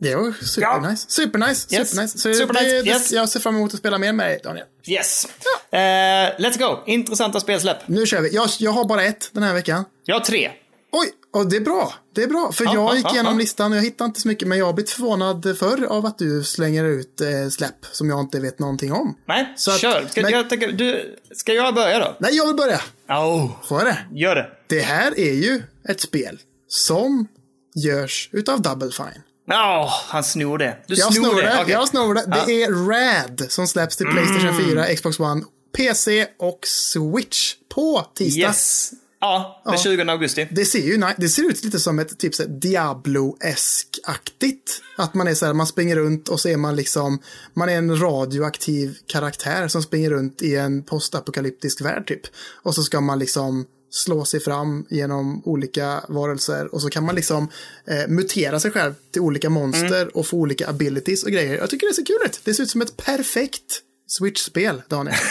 det 0.00 0.14
var 0.14 0.32
supernice. 0.44 1.04
Supernice, 1.10 1.66
Yes. 1.76 1.90
supernice. 1.90 2.18
Så 2.18 2.34
Supernice, 2.34 2.64
det, 2.82 2.86
yes. 2.86 3.12
Jag 3.12 3.28
ser 3.28 3.40
fram 3.40 3.56
emot 3.56 3.72
att 3.74 3.78
spela 3.80 3.98
mer 3.98 4.12
med 4.12 4.26
dig, 4.26 4.40
Daniel. 4.44 4.66
Yes! 4.86 5.26
Eh, 5.70 5.78
let's 5.78 6.58
go! 6.58 6.78
Intressanta 6.86 7.40
spelsläpp. 7.40 7.78
Nu 7.88 8.06
kör 8.06 8.20
vi. 8.20 8.34
Jag, 8.34 8.48
jag 8.58 8.70
har 8.70 8.84
bara 8.84 9.02
ett 9.04 9.30
den 9.32 9.42
här 9.42 9.54
veckan. 9.54 9.84
Jag 10.04 10.14
har 10.14 10.20
tre. 10.24 10.50
Oj, 10.92 11.08
och 11.32 11.48
det 11.50 11.56
är 11.56 11.60
bra. 11.60 11.94
Det 12.14 12.22
är 12.22 12.26
bra, 12.26 12.52
för 12.52 12.64
Ja, 12.64 12.74
jag 12.74 12.84
ja, 12.90 12.96
gick 12.96 13.04
ja, 13.06 13.12
igenom 13.14 13.32
ja. 13.32 13.38
listan 13.38 13.72
och 13.72 13.78
jag 13.78 13.82
hittade 13.82 14.06
inte 14.08 14.20
så 14.20 14.28
mycket, 14.28 14.48
men 14.48 14.58
jag 14.58 14.66
har 14.66 14.72
blivit 14.72 14.90
förvånad 14.90 15.56
förr 15.58 15.84
av 15.84 16.06
att 16.06 16.18
du 16.18 16.44
slänger 16.44 16.84
ut 16.84 17.20
eh, 17.20 17.48
släpp 17.50 17.86
som 17.92 18.08
jag 18.08 18.20
inte 18.20 18.40
vet 18.40 18.58
någonting 18.58 18.92
om. 18.92 19.16
Nej, 19.28 19.52
Så 19.56 19.70
att- 19.70 19.80
kör. 19.80 20.06
Ska, 20.10 20.22
men- 20.22 20.32
jag, 20.32 20.50
tänker, 20.50 20.72
du, 20.72 21.16
ska 21.34 21.52
jag 21.52 21.74
börja 21.74 21.98
då? 21.98 22.16
Nej, 22.20 22.36
jag 22.36 22.46
vill 22.46 22.56
börja. 22.56 22.80
Oh, 23.08 23.50
Får 23.68 23.78
jag 23.78 23.86
det? 23.86 23.98
gör 24.18 24.34
det. 24.36 24.46
Det 24.66 24.80
här 24.80 25.18
är 25.20 25.32
ju 25.32 25.62
ett 25.88 26.00
spel 26.00 26.38
som 26.68 27.28
görs 27.74 28.28
utav 28.32 28.62
Double 28.62 28.90
Fine. 28.90 29.22
Ja, 29.50 29.92
han 30.08 30.24
snor 30.24 30.58
det. 30.58 30.76
Du 30.86 30.94
Jag 30.94 31.14
snor 31.14 31.24
det, 31.24 31.30
Okej. 31.30 31.58
Mm. 31.58 31.70
jag 31.70 31.88
snor 31.88 32.14
det. 32.14 32.42
Det 32.46 32.62
är 32.62 32.72
RAD 32.72 33.46
som 33.48 33.66
släpps 33.66 33.96
till 33.96 34.06
Playstation 34.06 34.70
4, 34.70 34.84
Xbox 34.96 35.20
One, 35.20 35.42
PC 35.76 36.26
och 36.38 36.60
Switch 36.66 37.54
på 37.74 38.06
tisdag. 38.14 38.40
Yes. 38.40 38.90
Ja, 39.20 39.62
den 39.64 39.78
20 39.78 40.10
augusti. 40.10 40.48
Det 40.50 40.64
ser 40.64 40.78
ju 40.78 41.02
det 41.16 41.28
ser 41.28 41.42
ut 41.42 41.64
lite 41.64 41.80
som 41.80 41.98
ett 41.98 42.18
typ 42.18 42.62
Diablo-esk-aktigt. 42.62 44.82
Att 44.96 45.14
man 45.14 45.28
är 45.28 45.34
så 45.34 45.46
här, 45.46 45.52
man 45.52 45.66
springer 45.66 45.96
runt 45.96 46.28
och 46.28 46.40
så 46.40 46.48
är 46.48 46.56
man 46.56 46.76
liksom, 46.76 47.22
man 47.54 47.68
är 47.68 47.78
en 47.78 48.00
radioaktiv 48.00 48.96
karaktär 49.06 49.68
som 49.68 49.82
springer 49.82 50.10
runt 50.10 50.42
i 50.42 50.56
en 50.56 50.82
postapokalyptisk 50.82 51.80
värld 51.80 52.06
typ. 52.06 52.22
Och 52.62 52.74
så 52.74 52.82
ska 52.82 53.00
man 53.00 53.18
liksom 53.18 53.66
slå 53.90 54.24
sig 54.24 54.40
fram 54.40 54.86
genom 54.88 55.42
olika 55.44 56.04
varelser 56.08 56.74
och 56.74 56.82
så 56.82 56.90
kan 56.90 57.04
man 57.04 57.14
liksom 57.14 57.48
eh, 57.86 58.08
mutera 58.08 58.60
sig 58.60 58.70
själv 58.70 58.94
till 59.10 59.22
olika 59.22 59.50
monster 59.50 60.16
och 60.16 60.26
få 60.26 60.36
olika 60.36 60.68
abilities 60.68 61.24
och 61.24 61.30
grejer. 61.30 61.58
Jag 61.58 61.70
tycker 61.70 61.86
det 61.86 61.94
ser 61.94 62.06
kul 62.06 62.18
ut. 62.24 62.40
Det 62.44 62.54
ser 62.54 62.62
ut 62.62 62.70
som 62.70 62.82
ett 62.82 62.96
perfekt 62.96 63.82
Switch-spel, 64.10 64.82
Daniel. 64.88 65.16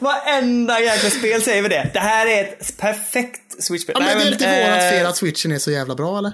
Varenda 0.00 0.80
jäkla 0.80 1.10
spel 1.10 1.42
säger 1.42 1.62
vi 1.62 1.68
det. 1.68 1.90
Det 1.92 1.98
här 1.98 2.26
är 2.26 2.42
ett 2.42 2.76
perfekt 2.76 3.62
Switch-spel. 3.62 3.96
Ja, 3.98 4.04
men 4.06 4.18
det 4.18 4.24
är 4.24 4.30
lite 4.30 4.46
vårat 4.46 4.82
eh, 4.82 4.90
fel 4.90 5.06
att 5.06 5.16
Switchen 5.16 5.52
är 5.52 5.58
så 5.58 5.70
jävla 5.70 5.94
bra, 5.94 6.18
eller? 6.18 6.32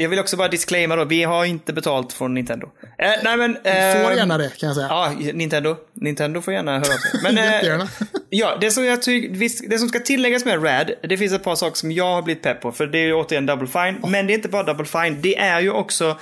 Jag 0.00 0.08
vill 0.08 0.18
också 0.18 0.36
bara 0.36 0.48
disclaima 0.48 0.96
då, 0.96 1.04
vi 1.04 1.22
har 1.22 1.44
inte 1.44 1.72
betalt 1.72 2.12
från 2.12 2.34
Nintendo. 2.34 2.66
Eh, 2.98 3.10
nej 3.22 3.36
men... 3.36 3.56
Eh, 3.56 4.02
Får 4.02 4.12
gärna 4.12 4.38
det, 4.38 4.58
kan 4.58 4.66
jag 4.66 4.76
säga. 4.76 4.86
Ja, 4.90 5.12
Nintendo. 5.32 5.76
Nintendo 5.92 6.40
får 6.40 6.54
gärna 6.54 6.72
höra 6.72 6.94
av 6.94 6.98
sig. 6.98 7.20
Men, 7.22 7.38
eh, 7.38 7.44
Jättegärna. 7.44 7.88
ja, 8.30 8.58
det 8.60 8.70
som, 8.70 8.84
jag 8.84 9.02
tycker, 9.02 9.68
det 9.68 9.78
som 9.78 9.88
ska 9.88 9.98
tilläggas 9.98 10.44
med 10.44 10.64
Rad, 10.64 10.90
det 11.08 11.16
finns 11.16 11.32
ett 11.32 11.44
par 11.44 11.54
saker 11.54 11.76
som 11.76 11.92
jag 11.92 12.14
har 12.14 12.22
blivit 12.22 12.42
pepp 12.42 12.60
på. 12.60 12.72
För 12.72 12.86
det 12.86 12.98
är 12.98 13.06
ju 13.06 13.14
återigen 13.14 13.46
Double 13.46 13.68
Fine. 13.68 14.10
Men 14.10 14.26
det 14.26 14.32
är 14.32 14.34
inte 14.34 14.48
bara 14.48 14.62
Double 14.62 14.86
Fine, 14.86 15.20
det 15.22 15.38
är 15.38 15.60
ju 15.60 15.70
också... 15.70 16.16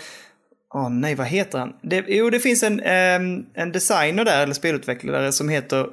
Åh 0.74 0.90
nej, 0.90 1.14
vad 1.14 1.26
heter 1.26 1.58
han? 1.58 1.72
Det, 1.82 2.04
jo, 2.08 2.30
det 2.30 2.40
finns 2.40 2.62
en, 2.62 2.80
ehm, 2.80 3.44
en 3.54 3.72
designer 3.72 4.24
där, 4.24 4.42
eller 4.42 4.54
spelutvecklare, 4.54 5.32
som 5.32 5.48
heter 5.48 5.86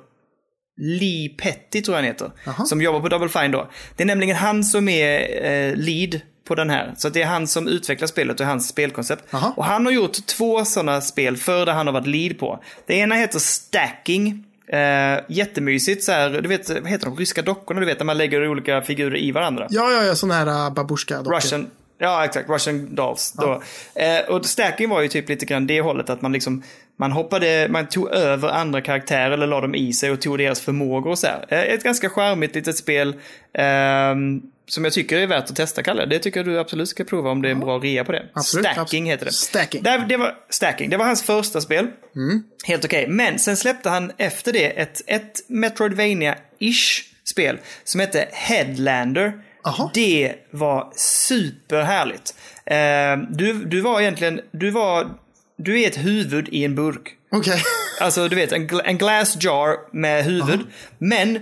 Lee 0.78 1.30
Petty, 1.30 1.82
tror 1.82 1.98
jag 1.98 2.04
han 2.04 2.08
heter. 2.08 2.32
Jaha. 2.46 2.66
Som 2.66 2.82
jobbar 2.82 3.00
på 3.00 3.08
Double 3.10 3.30
Fine 3.30 3.52
då. 3.52 3.70
Det 3.96 4.04
är 4.04 4.08
nämligen 4.08 4.36
han 4.36 4.64
som 4.64 4.90
är 4.90 5.46
eh, 5.46 5.76
lead 5.76 6.22
på 6.48 6.56
den 6.56 6.70
här. 6.70 6.94
Så 6.98 7.10
det 7.10 7.22
är 7.22 7.26
han 7.26 7.48
som 7.48 7.68
utvecklar 7.68 8.08
spelet 8.08 8.40
och 8.40 8.46
hans 8.46 8.68
spelkoncept. 8.68 9.24
Jaha. 9.30 9.54
Och 9.56 9.66
han 9.66 9.86
har 9.86 9.94
gjort 9.94 10.26
två 10.26 10.66
sådana 10.66 11.02
spel 11.02 11.38
för 11.38 11.66
där 11.66 11.74
han 11.74 11.88
har 11.88 11.94
varit 11.94 12.08
lead 12.08 12.40
på. 12.40 12.64
Det 12.86 12.94
ena 12.94 13.16
heter 13.16 13.40
Stacking. 13.40 14.44
Eh, 14.68 15.20
jättemysigt 15.30 16.04
så 16.04 16.12
här, 16.12 16.30
du 16.30 16.50
vet, 16.50 16.70
vad 16.70 16.88
heter 16.88 17.06
de, 17.06 17.16
ryska 17.18 17.42
dockorna, 17.42 17.80
du 17.80 17.86
vet, 17.86 17.98
där 17.98 18.06
man 18.06 18.18
lägger 18.18 18.48
olika 18.48 18.82
figurer 18.82 19.18
i 19.18 19.32
varandra. 19.32 19.68
Ja, 19.70 19.92
ja, 19.92 20.04
ja, 20.04 20.16
sån 20.16 20.32
här 20.32 20.48
uh, 20.48 20.74
babushka 20.74 21.22
Russian, 21.22 21.68
ja 22.00 22.26
exakt, 22.26 22.50
Russian 22.50 22.96
Dolls. 22.96 23.32
Då. 23.32 23.62
Eh, 23.96 24.20
och 24.30 24.46
stacking 24.46 24.90
var 24.90 25.02
ju 25.02 25.08
typ 25.08 25.30
lite 25.30 25.46
grann 25.46 25.68
det 25.68 25.82
hållet 25.82 26.10
att 26.10 26.22
man 26.22 26.34
liksom, 26.34 26.64
man 27.00 27.12
hoppade, 27.12 27.68
man 27.70 27.88
tog 27.88 28.10
över 28.10 28.50
andra 28.50 28.82
karaktärer 28.82 29.32
eller 29.32 29.48
la 29.48 29.62
dem 29.62 29.76
i 29.76 29.94
sig 29.94 30.12
och 30.12 30.22
tog 30.22 30.38
deras 30.38 30.62
förmågor 30.62 31.12
och 31.12 31.20
så 31.20 31.28
här. 31.28 31.46
Eh, 31.50 31.60
ett 31.60 31.84
ganska 31.84 32.10
charmigt 32.10 32.56
litet 32.56 32.78
spel. 32.78 33.16
ehm, 33.54 34.42
som 34.70 34.84
jag 34.84 34.94
tycker 34.94 35.18
är 35.18 35.28
värt 35.28 35.50
att 35.50 35.56
testa, 35.56 35.84
Kalle. 35.84 36.06
Det 36.06 36.20
tycker 36.20 36.40
jag 36.40 36.48
du 36.48 36.60
absolut 36.60 36.90
ska 36.90 37.04
prova 37.04 37.30
om 37.30 37.42
det 37.42 37.48
är 37.48 37.52
en 37.52 37.60
bra 37.60 37.78
rea 37.80 38.04
på 38.04 38.12
det. 38.12 38.26
Absolut, 38.34 38.66
Stacking 38.66 38.82
absolut. 38.82 39.12
heter 39.14 39.26
det. 39.26 39.32
Stacking. 39.32 39.84
Där, 39.84 40.06
det 40.10 40.18
var, 40.18 40.36
stacking. 40.50 40.90
Det 40.90 40.98
var 40.98 41.06
hans 41.06 41.24
första 41.24 41.62
spel. 41.62 41.88
Helt 42.66 42.86
okej. 42.86 43.08
Men 43.08 43.40
sen 43.40 43.58
släppte 43.58 43.90
han 43.90 44.12
efter 44.18 44.54
det 44.54 44.66
ett, 44.66 45.02
ett 45.08 45.32
Metroidvania-ish 45.48 47.02
spel 47.30 47.58
som 47.84 48.00
hette 48.00 48.28
Headlander. 48.32 49.34
Aha. 49.64 49.92
Det 49.94 50.34
var 50.52 50.92
superhärligt. 50.96 52.36
Eh, 52.66 52.78
du, 53.30 53.54
du 53.66 53.82
var 53.82 54.02
egentligen, 54.02 54.42
du 54.52 54.70
var, 54.72 55.08
du 55.58 55.82
är 55.82 55.88
ett 55.88 55.98
huvud 55.98 56.50
i 56.52 56.64
en 56.66 56.76
burk. 56.76 57.14
Okej. 57.32 57.62
Alltså 58.02 58.28
du 58.28 58.36
vet, 58.36 58.52
en, 58.52 58.68
gla- 58.68 58.82
en 58.86 58.98
glass 58.98 59.38
jar 59.44 59.76
med 59.92 60.24
huvud. 60.26 60.60
Men 60.98 61.40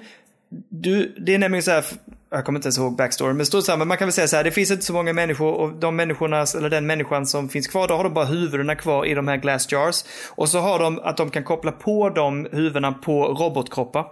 du, 0.70 1.16
det 1.18 1.34
är 1.34 1.38
nämligen 1.40 1.64
så 1.64 1.72
här, 1.72 1.86
jag 2.30 2.46
kommer 2.46 2.60
inte 2.60 2.66
ens 2.68 2.78
ihåg 2.78 2.96
backstory, 2.96 3.34
men 3.34 3.46
stort 3.46 3.64
samma, 3.66 3.86
man 3.86 3.98
kan 3.98 4.08
väl 4.08 4.14
säga 4.14 4.28
så 4.28 4.36
här, 4.36 4.44
det 4.44 4.52
finns 4.52 4.72
inte 4.72 4.86
så 4.86 4.94
många 4.94 5.14
människor 5.14 5.54
och 5.54 5.74
de 5.74 5.96
människorna, 5.96 6.46
eller 6.58 6.70
den 6.70 6.88
människan 6.88 7.26
som 7.26 7.50
finns 7.50 7.68
kvar, 7.68 7.88
då 7.88 7.94
har 7.96 8.04
de 8.04 8.14
bara 8.14 8.26
huvudena 8.26 8.76
kvar 8.76 9.06
i 9.06 9.14
de 9.14 9.28
här 9.28 9.38
glass 9.38 9.72
jars. 9.72 10.04
Och 10.30 10.50
så 10.50 10.60
har 10.60 10.80
de 10.80 11.00
att 11.00 11.18
de 11.18 11.30
kan 11.30 11.44
koppla 11.44 11.72
på 11.72 12.10
de 12.10 12.48
huvudena 12.52 12.92
på 12.92 13.26
robotkroppar. 13.26 14.06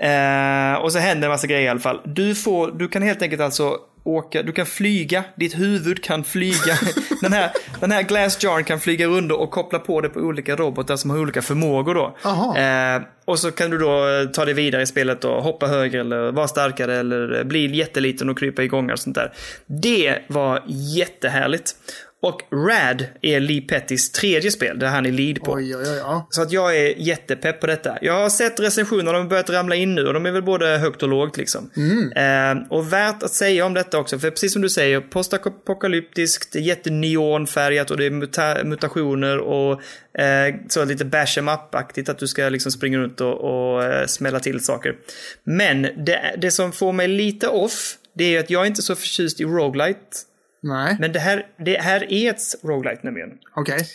Eh, 0.00 0.74
och 0.74 0.92
så 0.92 0.98
händer 0.98 1.28
en 1.28 1.32
massa 1.32 1.46
grejer 1.46 1.62
i 1.62 1.68
alla 1.68 1.80
fall. 1.80 2.00
Du, 2.04 2.34
får, 2.34 2.70
du 2.70 2.88
kan 2.88 3.02
helt 3.02 3.22
enkelt 3.22 3.42
alltså 3.42 3.78
åka, 4.04 4.42
du 4.42 4.52
kan 4.52 4.66
flyga, 4.66 5.24
ditt 5.36 5.58
huvud 5.58 6.04
kan 6.04 6.24
flyga. 6.24 6.78
den, 7.22 7.32
här, 7.32 7.50
den 7.80 7.92
här 7.92 8.02
glass 8.02 8.42
jaren 8.42 8.64
kan 8.64 8.80
flyga 8.80 9.06
runt 9.06 9.32
och 9.32 9.50
koppla 9.50 9.78
på 9.78 10.00
det 10.00 10.08
på 10.08 10.20
olika 10.20 10.56
robotar 10.56 10.96
som 10.96 11.10
har 11.10 11.18
olika 11.18 11.42
förmågor 11.42 11.94
då. 11.94 12.16
Eh, 12.60 13.02
och 13.24 13.38
så 13.38 13.50
kan 13.50 13.70
du 13.70 13.78
då 13.78 14.06
ta 14.32 14.44
dig 14.44 14.54
vidare 14.54 14.82
i 14.82 14.86
spelet 14.86 15.24
och 15.24 15.42
hoppa 15.42 15.66
högre 15.66 16.00
eller 16.00 16.32
vara 16.32 16.48
starkare 16.48 16.96
eller 16.96 17.44
bli 17.44 17.76
jätteliten 17.76 18.28
och 18.28 18.38
krypa 18.38 18.62
igång 18.62 18.90
och 18.90 18.98
sånt 18.98 19.16
där. 19.16 19.32
Det 19.66 20.18
var 20.26 20.62
jättehärligt. 20.66 21.74
Och 22.22 22.42
Rad 22.52 23.04
är 23.20 23.40
Lee 23.40 23.60
Pettys 23.60 24.12
tredje 24.12 24.50
spel 24.50 24.78
där 24.78 24.86
han 24.86 25.06
är 25.06 25.12
lead 25.12 25.42
på. 25.42 25.52
Oj, 25.52 25.76
oj, 25.76 25.82
oj. 26.06 26.22
Så 26.30 26.42
att 26.42 26.52
jag 26.52 26.76
är 26.76 26.94
jättepepp 26.98 27.60
på 27.60 27.66
detta. 27.66 27.98
Jag 28.02 28.12
har 28.12 28.28
sett 28.28 28.60
recensionerna, 28.60 29.12
de 29.12 29.22
har 29.22 29.28
börjat 29.28 29.50
ramla 29.50 29.74
in 29.74 29.94
nu 29.94 30.06
och 30.06 30.14
de 30.14 30.26
är 30.26 30.30
väl 30.30 30.42
både 30.42 30.66
högt 30.66 31.02
och 31.02 31.08
lågt 31.08 31.36
liksom. 31.36 31.70
Eh, 32.16 32.76
och 32.76 32.92
värt 32.92 33.22
att 33.22 33.32
säga 33.32 33.66
om 33.66 33.74
detta 33.74 33.98
också, 33.98 34.18
för 34.18 34.30
precis 34.30 34.52
som 34.52 34.62
du 34.62 34.68
säger, 34.68 35.00
postapokalyptiskt, 35.00 36.54
jätteneonfärgat 36.54 37.90
och 37.90 37.96
det 37.96 38.04
är 38.04 38.10
muta 38.10 38.64
mutationer 38.64 39.38
och 39.38 39.72
eh, 40.20 40.54
så 40.68 40.84
lite 40.84 41.04
bash 41.04 41.38
em 41.38 41.48
up-aktigt 41.48 42.08
att 42.08 42.18
du 42.18 42.28
ska 42.28 42.48
liksom 42.48 42.72
springa 42.72 42.98
runt 42.98 43.20
och, 43.20 43.34
och 43.34 43.84
eh, 43.84 44.06
smälla 44.06 44.40
till 44.40 44.64
saker. 44.64 44.96
Men 45.44 45.82
det, 45.82 46.34
det 46.38 46.50
som 46.50 46.72
får 46.72 46.92
mig 46.92 47.08
lite 47.08 47.48
off, 47.48 47.96
det 48.14 48.24
är 48.24 48.28
ju 48.28 48.38
att 48.38 48.50
jag 48.50 48.62
är 48.62 48.66
inte 48.66 48.82
så 48.82 48.96
förtjust 48.96 49.40
i 49.40 49.44
roguelite. 49.44 50.29
Nej, 50.62 50.96
Men 51.00 51.12
det 51.12 51.18
här, 51.18 51.46
det 51.64 51.80
här 51.80 52.12
är 52.12 52.30
ett 52.30 52.40
roguelite 52.62 53.00
nämligen. 53.04 53.30
okej. 53.56 53.86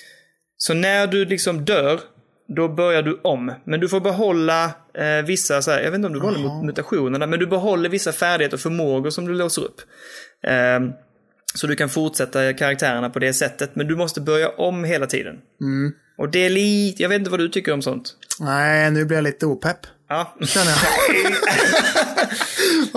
Så 0.57 0.73
när 0.73 1.07
du 1.07 1.25
liksom 1.25 1.65
dör, 1.65 1.99
då 2.55 2.67
börjar 2.69 3.01
du 3.03 3.19
om. 3.23 3.51
Men 3.63 3.79
du 3.79 3.89
får 3.89 3.99
behålla 4.01 4.65
eh, 4.93 5.25
vissa, 5.25 5.61
så 5.61 5.71
här, 5.71 5.81
jag 5.81 5.91
vet 5.91 5.95
inte 5.95 6.07
om 6.07 6.13
du 6.13 6.19
behåller 6.19 6.39
mut- 6.39 6.65
mutationerna, 6.65 7.27
men 7.27 7.39
du 7.39 7.47
behåller 7.47 7.89
vissa 7.89 8.11
färdigheter 8.11 8.57
och 8.57 8.61
förmågor 8.61 9.09
som 9.09 9.25
du 9.25 9.33
låser 9.33 9.61
upp. 9.61 9.81
Eh, 10.47 10.79
så 11.55 11.67
du 11.67 11.75
kan 11.75 11.89
fortsätta 11.89 12.53
karaktärerna 12.53 13.09
på 13.09 13.19
det 13.19 13.33
sättet, 13.33 13.75
men 13.75 13.87
du 13.87 13.95
måste 13.95 14.21
börja 14.21 14.49
om 14.49 14.83
hela 14.83 15.05
tiden. 15.07 15.35
Mm. 15.61 15.91
Och 16.17 16.29
det 16.29 16.39
är 16.45 16.49
lite, 16.49 17.01
jag 17.01 17.09
vet 17.09 17.19
inte 17.19 17.31
vad 17.31 17.39
du 17.39 17.49
tycker 17.49 17.73
om 17.73 17.81
sånt. 17.81 18.13
Nej, 18.39 18.91
nu 18.91 19.05
blir 19.05 19.17
jag 19.17 19.23
lite 19.23 19.45
opepp. 19.45 19.77
Ja. 20.07 20.35
Känner 20.41 20.71
jag. 20.71 20.81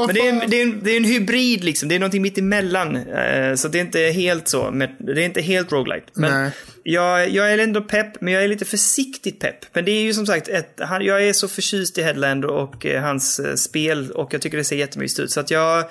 Men 0.07 0.15
det 0.15 0.21
är, 0.21 0.29
en, 0.29 0.51
det, 0.51 0.57
är 0.57 0.63
en, 0.63 0.81
det 0.83 0.91
är 0.91 0.97
en 0.97 1.05
hybrid 1.05 1.65
liksom, 1.65 1.89
det 1.89 1.95
är 1.95 1.99
någonting 1.99 2.23
mitt 2.23 2.39
emellan. 2.39 2.97
Eh, 2.97 3.55
så 3.55 3.69
det 3.69 3.79
är 3.79 3.81
inte 3.81 4.01
helt 4.01 4.49
så, 4.49 4.71
det 4.99 5.23
är 5.23 5.25
inte 5.25 5.41
helt 5.41 5.73
roguelite. 5.73 6.07
Men 6.15 6.43
Nej. 6.43 6.51
jag, 6.83 7.29
jag 7.31 7.53
är 7.53 7.59
ändå 7.59 7.81
pepp, 7.81 8.21
men 8.21 8.35
jag 8.35 8.45
är 8.45 8.49
lite 8.49 8.65
försiktigt 8.65 9.41
pepp. 9.41 9.59
Men 9.73 9.85
det 9.85 9.91
är 9.91 10.03
ju 10.03 10.15
som 10.15 10.27
sagt, 10.27 10.49
ett, 10.49 10.81
han, 10.81 11.05
jag 11.05 11.25
är 11.25 11.33
så 11.33 11.49
förtjust 11.49 11.99
i 11.99 12.03
Headland 12.03 12.45
och 12.45 12.87
eh, 12.87 13.03
hans 13.03 13.39
eh, 13.39 13.55
spel 13.55 14.11
och 14.11 14.35
jag 14.35 14.43
tycker 14.43 14.57
det 14.57 14.65
ser 14.65 14.77
jättemysigt 14.77 15.21
ut. 15.21 15.31
Så 15.31 15.41
att 15.41 15.51
jag... 15.51 15.85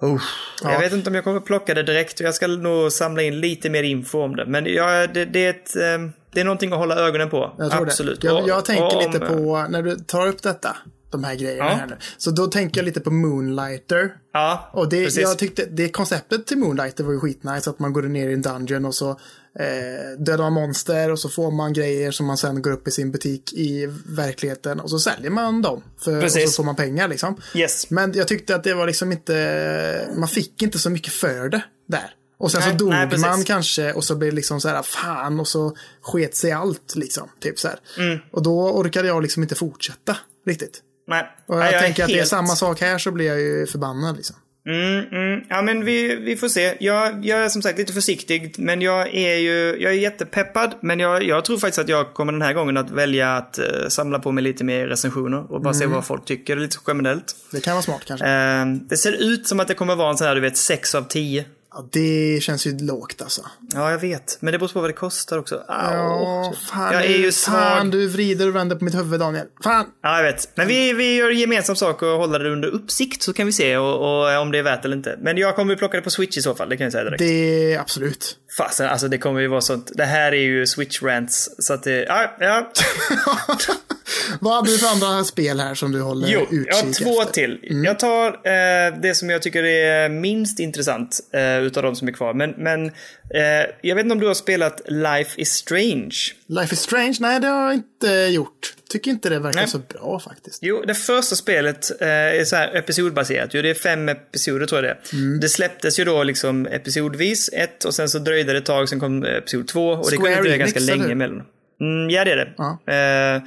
Oh, 0.00 0.22
Ja. 0.62 0.72
Jag 0.72 0.80
vet 0.80 0.92
inte 0.92 1.10
om 1.10 1.14
jag 1.14 1.24
kommer 1.24 1.40
plocka 1.40 1.74
det 1.74 1.82
direkt 1.82 2.20
jag 2.20 2.34
ska 2.34 2.46
nog 2.46 2.92
samla 2.92 3.22
in 3.22 3.40
lite 3.40 3.70
mer 3.70 3.82
info 3.82 4.22
om 4.22 4.36
det. 4.36 4.46
Men 4.46 4.66
jag, 4.66 5.14
det, 5.14 5.24
det, 5.24 5.46
är 5.46 5.50
ett, 5.50 5.76
eh, 5.76 6.08
det 6.34 6.40
är 6.40 6.44
någonting 6.44 6.72
att 6.72 6.78
hålla 6.78 6.96
ögonen 6.96 7.30
på. 7.30 7.54
Jag 7.58 7.72
Absolut. 7.72 8.20
det. 8.20 8.26
Jag, 8.26 8.42
Och- 8.42 8.48
jag 8.48 8.64
tänker 8.64 8.96
och 8.96 9.12
lite 9.12 9.26
på, 9.26 9.66
när 9.68 9.82
du 9.82 9.96
tar 9.96 10.26
upp 10.26 10.42
detta, 10.42 10.76
de 11.10 11.24
här 11.24 11.34
grejerna 11.34 11.64
Ja. 11.64 11.74
här 11.74 11.86
nu. 11.86 11.96
Så 12.16 12.30
då 12.30 12.46
tänker 12.46 12.80
jag 12.80 12.84
lite 12.84 13.00
på 13.00 13.10
Moonlighter. 13.10 14.10
Ja, 14.32 14.70
Och 14.72 14.88
det, 14.88 15.04
precis. 15.04 15.22
jag 15.22 15.38
tyckte, 15.38 15.64
det 15.70 15.88
konceptet 15.88 16.46
till 16.46 16.58
Moonlighter 16.58 17.04
var 17.04 17.12
ju 17.12 17.20
skitnice. 17.20 17.70
Att 17.70 17.78
man 17.78 17.92
går 17.92 18.02
ner 18.02 18.28
i 18.28 18.32
en 18.32 18.42
dungeon 18.42 18.84
och 18.84 18.94
så 18.94 19.10
eh, 19.10 20.18
dödar 20.18 20.38
man 20.44 20.52
monster 20.52 21.10
och 21.10 21.18
så 21.18 21.28
får 21.28 21.50
man 21.50 21.72
grejer 21.72 22.10
som 22.10 22.26
man 22.26 22.36
sen 22.36 22.62
går 22.62 22.70
upp 22.72 22.88
i 22.88 22.90
sin 22.90 23.10
butik 23.12 23.52
i 23.52 23.86
verkligheten. 24.06 24.80
Och 24.80 24.90
så 24.90 24.98
säljer 24.98 25.30
man 25.30 25.62
dem. 25.62 25.82
För, 26.04 26.16
och 26.16 26.22
Precis. 26.22 26.54
så 26.54 26.62
får 26.62 26.64
man 26.64 26.76
pengar 26.76 27.08
liksom. 27.08 27.36
Yes. 27.54 27.90
Men 27.90 28.12
jag 28.12 28.28
tyckte 28.28 28.54
att 28.54 28.64
det 28.64 28.74
var 28.74 28.86
liksom 28.86 29.12
inte, 29.12 30.08
man 30.16 30.28
fick 30.28 30.62
inte 30.62 30.78
så 30.78 30.90
mycket 30.90 31.12
för 31.12 31.48
det 31.48 31.62
där. 31.88 32.10
Och 32.44 32.50
sen 32.50 32.60
Nej, 32.60 32.70
så 32.70 32.76
dog 32.76 32.90
nej, 32.90 33.18
man 33.18 33.44
kanske 33.44 33.92
och 33.92 34.04
så 34.04 34.16
blev 34.16 34.30
det 34.30 34.36
liksom 34.36 34.60
så 34.60 34.68
här, 34.68 34.82
fan, 34.82 35.40
och 35.40 35.48
så 35.48 35.76
sket 36.02 36.36
sig 36.36 36.52
allt 36.52 36.94
liksom. 36.96 37.28
Typ 37.40 37.58
så. 37.58 37.68
Mm. 37.98 38.18
Och 38.30 38.42
då 38.42 38.70
orkade 38.70 39.08
jag 39.08 39.22
liksom 39.22 39.42
inte 39.42 39.54
fortsätta 39.54 40.16
riktigt. 40.46 40.80
Nej. 41.08 41.26
Och 41.46 41.56
Nej, 41.56 41.72
jag, 41.72 41.82
tänker 41.82 42.02
att 42.02 42.08
det 42.08 42.14
är 42.14 42.18
helt- 42.18 42.28
samma 42.28 42.56
sak 42.56 42.80
här 42.80 42.98
så 42.98 43.10
blir 43.10 43.26
jag 43.26 43.40
ju 43.40 43.66
förbannad 43.66 44.16
liksom. 44.16 44.36
Mm, 44.68 45.06
mm. 45.12 45.44
Ja, 45.48 45.62
men 45.62 45.84
vi, 45.84 46.16
vi 46.16 46.36
får 46.36 46.48
se. 46.48 46.76
Jag, 46.80 47.24
jag 47.26 47.44
är 47.44 47.48
som 47.48 47.62
sagt 47.62 47.78
lite 47.78 47.92
försiktig, 47.92 48.54
men 48.58 48.82
jag 48.82 49.14
är 49.14 49.36
ju 49.36 49.76
jag 49.80 49.92
är 49.92 49.96
jättepeppad. 49.98 50.74
Men 50.80 51.00
jag, 51.00 51.22
jag 51.22 51.44
tror 51.44 51.58
faktiskt 51.58 51.78
att 51.78 51.88
jag 51.88 52.14
kommer 52.14 52.32
den 52.32 52.42
här 52.42 52.52
gången 52.52 52.76
att 52.76 52.90
välja 52.90 53.36
att 53.36 53.58
eh, 53.58 53.64
samla 53.88 54.18
på 54.18 54.32
mig 54.32 54.44
lite 54.44 54.64
mer 54.64 54.86
recensioner 54.86 55.52
och 55.52 55.60
bara 55.62 55.74
se 55.74 55.86
vad 55.86 56.04
folk 56.04 56.24
tycker 56.24 56.56
lite 56.56 56.76
generellt. 56.86 57.36
Det 57.52 57.60
kan 57.60 57.72
vara 57.72 57.82
smart 57.82 58.02
kanske. 58.06 58.26
Eh, 58.26 58.66
det 58.66 58.96
ser 58.96 59.12
ut 59.12 59.48
som 59.48 59.60
att 59.60 59.68
det 59.68 59.74
kommer 59.74 59.96
vara 59.96 60.10
en 60.10 60.16
sån 60.16 60.26
här, 60.26 60.34
du 60.34 60.40
vet, 60.40 60.56
6 60.56 60.94
av 60.94 61.02
10. 61.02 61.44
Ja, 61.76 61.88
det 61.92 62.38
känns 62.42 62.66
ju 62.66 62.78
lågt 62.78 63.22
alltså. 63.22 63.42
Ja, 63.74 63.90
jag 63.90 63.98
vet. 63.98 64.36
Men 64.40 64.52
det 64.52 64.58
beror 64.58 64.68
på 64.68 64.80
vad 64.80 64.90
det 64.90 64.94
kostar 64.94 65.38
också. 65.38 65.54
Au. 65.54 65.64
Ja, 65.68 66.52
fan, 66.70 66.92
jag 66.92 67.04
är 67.04 67.18
ju 67.18 67.32
svag. 67.32 67.54
fan 67.54 67.90
du 67.90 68.08
vrider 68.08 68.48
och 68.48 68.54
vänder 68.56 68.76
på 68.76 68.84
mitt 68.84 68.94
huvud 68.94 69.20
Daniel. 69.20 69.46
Fan! 69.64 69.86
Ja, 70.02 70.16
jag 70.16 70.32
vet. 70.32 70.56
Men 70.56 70.66
vi, 70.68 70.92
vi 70.92 71.16
gör 71.16 71.30
gemensam 71.30 71.76
sak 71.76 72.02
och 72.02 72.08
håller 72.08 72.38
det 72.38 72.50
under 72.50 72.68
uppsikt 72.68 73.22
så 73.22 73.32
kan 73.32 73.46
vi 73.46 73.52
se 73.52 73.76
och, 73.76 73.94
och 73.94 74.40
om 74.40 74.52
det 74.52 74.58
är 74.58 74.62
värt 74.62 74.84
eller 74.84 74.96
inte. 74.96 75.18
Men 75.22 75.36
jag 75.36 75.56
kommer 75.56 75.76
plocka 75.76 75.96
det 75.96 76.02
på 76.02 76.10
Switch 76.10 76.36
i 76.38 76.42
så 76.42 76.54
fall, 76.54 76.68
det 76.68 76.76
kan 76.76 76.84
jag 76.84 76.92
säga 76.92 77.04
direkt. 77.04 77.18
Det 77.18 77.72
är 77.74 77.78
absolut. 77.78 78.36
Fasen, 78.58 78.88
alltså 78.88 79.08
det 79.08 79.18
kommer 79.18 79.40
ju 79.40 79.46
vara 79.48 79.60
sånt. 79.60 79.90
Det 79.94 80.04
här 80.04 80.32
är 80.32 80.36
ju 80.42 80.64
Switch-rants. 80.64 81.48
Så 81.58 81.72
att 81.74 81.82
det, 81.82 82.04
ja, 82.08 82.36
ja. 82.40 82.72
Vad 84.40 84.54
hade 84.54 84.70
du 84.70 84.78
för 84.78 84.86
andra 84.88 85.24
spel 85.24 85.60
här 85.60 85.74
som 85.74 85.92
du 85.92 86.00
håller 86.00 86.28
Jo, 86.28 86.40
utkik 86.40 86.66
jag 86.68 86.76
har 86.76 86.92
två 86.92 87.20
efter? 87.22 87.32
till. 87.32 87.58
Jag 87.84 87.98
tar 87.98 88.26
eh, 88.26 89.00
det 89.02 89.14
som 89.14 89.30
jag 89.30 89.42
tycker 89.42 89.64
är 89.64 90.08
minst 90.08 90.58
intressant 90.60 91.20
eh, 91.32 91.63
utav 91.64 91.82
de 91.82 91.96
som 91.96 92.08
är 92.08 92.12
kvar. 92.12 92.34
Men, 92.34 92.50
men 92.50 92.86
eh, 93.34 93.70
jag 93.82 93.94
vet 93.94 94.04
inte 94.04 94.12
om 94.12 94.20
du 94.20 94.26
har 94.26 94.34
spelat 94.34 94.82
Life 94.86 95.40
is 95.40 95.52
Strange? 95.52 96.14
Life 96.46 96.74
is 96.74 96.80
Strange? 96.80 97.16
Nej, 97.20 97.40
det 97.40 97.46
har 97.46 97.64
jag 97.64 97.74
inte 97.74 98.08
gjort. 98.08 98.74
Tycker 98.90 99.10
inte 99.10 99.28
det 99.28 99.38
verkar 99.38 99.60
Nej. 99.60 99.68
så 99.68 99.78
bra 99.78 100.20
faktiskt. 100.20 100.58
Jo, 100.62 100.82
det 100.86 100.94
första 100.94 101.36
spelet 101.36 102.00
eh, 102.00 102.08
är 102.08 102.44
så 102.44 102.56
här 102.56 102.76
episodbaserat. 102.76 103.50
Jo, 103.54 103.62
det 103.62 103.70
är 103.70 103.74
fem 103.74 104.08
episoder 104.08 104.66
tror 104.66 104.84
jag 104.84 104.96
det 105.12 105.16
är. 105.16 105.40
Det 105.40 105.48
släpptes 105.48 105.98
ju 105.98 106.04
då 106.04 106.22
liksom 106.22 106.66
episodvis, 106.66 107.50
ett, 107.52 107.84
och 107.84 107.94
sen 107.94 108.08
så 108.08 108.18
dröjde 108.18 108.52
det 108.52 108.58
ett 108.58 108.64
tag, 108.64 108.88
sen 108.88 109.00
kom 109.00 109.24
episod 109.24 109.68
två. 109.68 109.88
Och 109.88 110.10
det 110.10 110.16
Square 110.16 110.34
kunde 110.34 110.48
dröja 110.48 110.56
ganska 110.56 110.80
länge 110.80 111.12
emellan. 111.12 111.42
Mm, 111.80 112.10
ja, 112.10 112.24
det 112.24 112.32
är 112.32 112.36
det. 112.36 112.54
Ja. 112.56 112.92
Eh, 112.92 113.42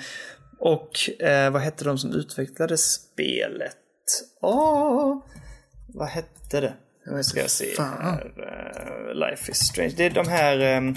och 0.59 1.21
eh, 1.21 1.49
vad 1.51 1.61
hette 1.61 1.83
de 1.83 1.97
som 1.97 2.11
utvecklade 2.11 2.77
spelet? 2.77 3.77
Åh, 4.41 5.23
vad 5.87 6.07
hette 6.07 6.61
det? 6.61 6.73
Nu 7.11 7.23
ska 7.23 7.39
jag 7.39 7.49
se 7.49 7.75
här. 7.77 8.31
Eh, 8.37 9.15
Life 9.15 9.51
is 9.51 9.57
Strange. 9.57 9.93
Det 9.97 10.05
är 10.05 10.09
de 10.09 10.27
här 10.27 10.59
ehm, 10.59 10.95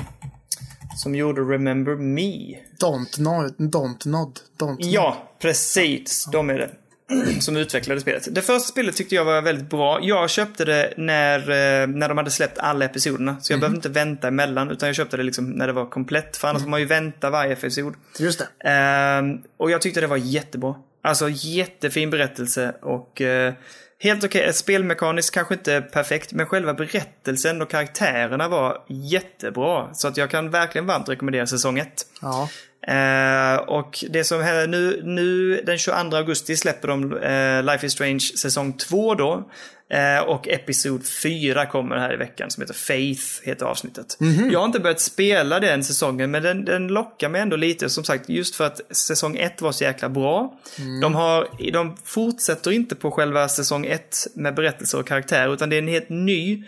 som 0.97 1.15
gjorde 1.15 1.41
Remember 1.41 1.97
Me. 1.97 2.57
Don't 2.81 3.21
nod. 3.21 3.55
Don't 3.59 4.77
Ja, 4.79 5.37
precis. 5.39 6.29
De 6.33 6.51
är 6.51 6.59
det. 6.59 6.71
Som 7.41 7.57
utvecklade 7.57 8.01
spelet. 8.01 8.35
Det 8.35 8.43
första 8.43 8.69
spelet 8.69 8.97
tyckte 8.97 9.15
jag 9.15 9.25
var 9.25 9.43
väldigt 9.43 9.71
bra. 9.71 9.99
Jag 10.03 10.31
köpte 10.31 10.65
det 10.65 10.95
när, 10.97 11.39
eh, 11.41 11.87
när 11.87 12.09
de 12.09 12.19
hade 12.19 12.31
släppt 12.31 12.59
alla 12.59 12.85
episoderna. 12.85 13.37
Så 13.41 13.53
jag 13.53 13.61
behövde 13.61 13.77
inte 13.77 13.89
vänta 13.89 14.29
emellan, 14.29 14.71
utan 14.71 14.87
jag 14.87 14.97
köpte 14.97 15.17
det 15.17 15.23
liksom 15.23 15.51
när 15.51 15.67
det 15.67 15.73
var 15.73 15.87
komplett. 15.87 16.37
För 16.37 16.49
annars 16.49 16.63
får 16.63 16.71
man 16.71 16.81
ju 16.81 16.87
vänta 16.87 17.31
varje 17.31 17.53
episod. 17.53 17.95
Just 18.19 18.39
det. 18.39 18.69
Ehm, 18.71 19.39
och 19.57 19.71
jag 19.71 19.83
tyckte 19.83 20.01
det 20.01 20.07
var 20.07 20.17
jättebra. 20.17 20.75
Alltså 21.03 21.29
jättefin 21.29 22.11
berättelse 22.11 22.75
och 22.83 23.21
eh, 23.21 23.55
helt 24.01 24.25
okej. 24.25 24.53
Spelmekaniskt 24.53 25.35
kanske 25.35 25.55
inte 25.55 25.81
perfekt, 25.81 26.33
men 26.33 26.47
själva 26.47 26.75
berättelsen 26.75 27.63
och 27.63 27.71
karaktärerna 27.71 28.49
var 28.49 28.85
jättebra. 28.89 29.95
Så 29.95 30.09
att 30.09 30.17
jag 30.17 30.31
kan 30.31 30.51
verkligen 30.51 30.87
varmt 30.87 31.09
rekommendera 31.09 31.47
säsong 31.47 31.79
1. 31.79 31.89
Ja. 32.23 32.49
Eh, 32.87 33.57
och 33.57 34.05
det 34.11 34.25
som 34.25 34.43
händer 34.43 34.67
nu, 34.67 35.03
nu 35.05 35.61
den 35.67 35.79
22 35.79 36.17
augusti 36.17 36.57
släpper 36.57 36.89
de 36.89 37.17
eh, 37.17 37.63
Life 37.63 37.87
is 37.87 37.93
Strange 37.93 38.21
säsong 38.21 38.73
2 38.73 39.15
då. 39.15 39.51
Eh, 39.93 40.23
och 40.23 40.49
Episod 40.49 41.07
4 41.23 41.67
kommer 41.67 41.97
här 41.97 42.15
i 42.15 42.17
veckan 42.17 42.51
som 42.51 42.61
heter 42.61 42.75
Faith, 42.75 43.23
heter 43.43 43.67
avsnittet. 43.67 44.17
Jag 44.53 44.59
har 44.59 44.67
inte 44.67 44.81
börjat 44.81 45.01
spela 45.01 45.61
den 45.61 45.85
säsongen, 45.85 46.31
men 46.31 46.43
den, 46.43 46.65
den 46.65 46.89
lockar 46.89 47.29
mig 47.29 47.41
ändå 47.41 47.57
lite. 47.57 47.91
Som 47.91 48.05
sagt, 48.05 48.29
just 48.29 48.57
för 48.57 48.67
att 48.67 48.97
säsong 48.97 49.37
1 49.37 49.61
var 49.61 49.73
så 49.73 49.85
jäkla 49.85 50.09
bra. 50.09 50.59
De, 51.03 51.15
har, 51.15 51.49
de 51.73 51.97
fortsätter 52.05 52.71
inte 52.71 52.95
på 52.95 53.11
själva 53.11 53.49
säsong 53.49 53.87
1 53.87 54.27
med 54.35 54.55
berättelser 54.55 54.99
och 54.99 55.07
karaktärer, 55.07 55.53
utan 55.55 55.71
det 55.71 55.77
är 55.77 55.83
en 55.83 55.89
helt 55.89 56.09
ny, 56.09 56.65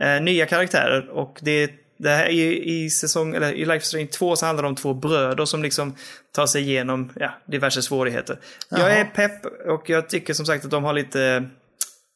eh, 0.00 0.22
nya 0.22 0.46
karaktärer. 0.46 1.08
Och 1.10 1.38
det 1.42 1.83
det 1.98 2.10
här 2.10 2.28
i, 2.28 2.84
i 2.84 2.90
säsong, 2.90 3.34
eller 3.34 3.52
i 3.52 3.64
Life 3.64 3.86
Strange 3.86 4.06
2 4.06 4.36
så 4.36 4.46
handlar 4.46 4.62
det 4.62 4.68
om 4.68 4.74
två 4.76 4.94
bröder 4.94 5.44
som 5.44 5.62
liksom 5.62 5.94
tar 6.34 6.46
sig 6.46 6.62
igenom 6.62 7.12
ja, 7.16 7.34
diverse 7.46 7.82
svårigheter. 7.82 8.38
Jag 8.68 8.80
Jaha. 8.80 8.88
är 8.90 9.04
pepp 9.04 9.46
och 9.68 9.90
jag 9.90 10.08
tycker 10.08 10.34
som 10.34 10.46
sagt 10.46 10.64
att 10.64 10.70
de 10.70 10.84
har 10.84 10.92
lite 10.92 11.48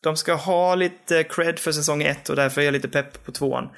de 0.02 0.16
ska 0.16 0.34
ha 0.34 0.74
lite 0.74 1.24
cred 1.24 1.58
för 1.58 1.72
säsong 1.72 2.02
1 2.02 2.28
och 2.28 2.36
därför 2.36 2.60
är 2.60 2.64
jag 2.64 2.72
lite 2.72 2.88
pepp 2.88 3.24
på 3.24 3.32
tvåan. 3.32 3.68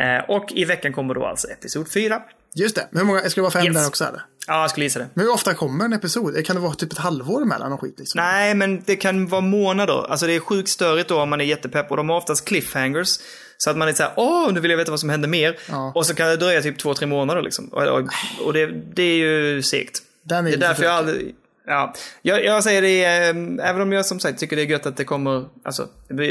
Eh, 0.00 0.30
och 0.30 0.52
i 0.52 0.64
veckan 0.64 0.92
kommer 0.92 1.14
då 1.14 1.26
alltså 1.26 1.48
episod 1.48 1.92
4. 1.92 2.22
Just 2.54 2.76
det. 2.76 2.88
Men 2.90 2.98
hur 3.00 3.06
många? 3.06 3.20
Ska 3.30 3.40
det 3.40 3.42
vara 3.42 3.50
fem 3.52 3.66
Yes. 3.66 3.74
där 3.76 3.86
också 3.88 4.04
eller? 4.04 4.20
Ja, 4.46 4.60
jag 4.60 4.70
skulle 4.70 4.86
gissa 4.86 4.98
det. 4.98 5.08
Men 5.14 5.24
hur 5.24 5.32
ofta 5.32 5.54
kommer 5.54 5.84
en 5.84 5.92
episod? 5.92 6.46
Kan 6.46 6.56
det 6.56 6.62
vara 6.62 6.74
typ 6.74 6.92
ett 6.92 6.98
halvår 6.98 7.42
emellan 7.42 7.72
och 7.72 7.80
skit 7.80 7.94
liksom? 7.98 8.20
Nej, 8.20 8.54
men 8.54 8.82
det 8.86 8.96
kan 8.96 9.26
vara 9.26 9.40
månader. 9.40 10.10
Alltså 10.10 10.26
det 10.26 10.32
är 10.34 10.40
sjukt 10.40 10.68
störigt 10.68 11.08
då 11.08 11.20
om 11.20 11.28
man 11.30 11.40
är 11.40 11.44
jättepepp 11.44 11.90
och 11.90 11.96
de 11.96 12.08
har 12.08 12.16
oftast 12.16 12.44
cliffhangers. 12.44 13.18
Så 13.58 13.70
att 13.70 13.76
man 13.76 13.88
är 13.88 13.92
såhär, 13.92 14.12
åh, 14.16 14.52
nu 14.52 14.60
vill 14.60 14.70
jag 14.70 14.78
veta 14.78 14.90
vad 14.90 15.00
som 15.00 15.08
händer 15.08 15.28
mer. 15.28 15.58
Ja. 15.68 15.92
Och 15.94 16.06
så 16.06 16.14
kan 16.14 16.28
det 16.28 16.36
dröja 16.36 16.62
typ 16.62 16.78
två, 16.78 16.94
tre 16.94 17.06
månader 17.06 17.42
liksom. 17.42 17.68
Och, 17.68 17.82
och, 17.82 18.08
och 18.44 18.52
det, 18.52 18.66
det 18.66 19.02
är 19.02 19.16
ju 19.16 19.62
segt. 19.62 20.02
Den 20.22 20.46
är 20.46 20.50
Det 20.50 20.56
är 20.56 20.60
därför 20.60 20.84
jag 20.84 20.92
aldrig... 20.92 21.34
Ja, 21.68 21.94
jag, 22.22 22.44
jag 22.44 22.64
säger 22.64 22.82
det, 22.82 23.04
eh, 23.04 23.68
även 23.68 23.80
om 23.80 23.92
jag 23.92 24.06
som 24.06 24.20
sagt 24.20 24.38
tycker 24.38 24.56
det 24.56 24.62
är 24.62 24.66
gött 24.66 24.86
att 24.86 24.96
det 24.96 25.04
kommer, 25.04 25.44
alltså, 25.64 25.88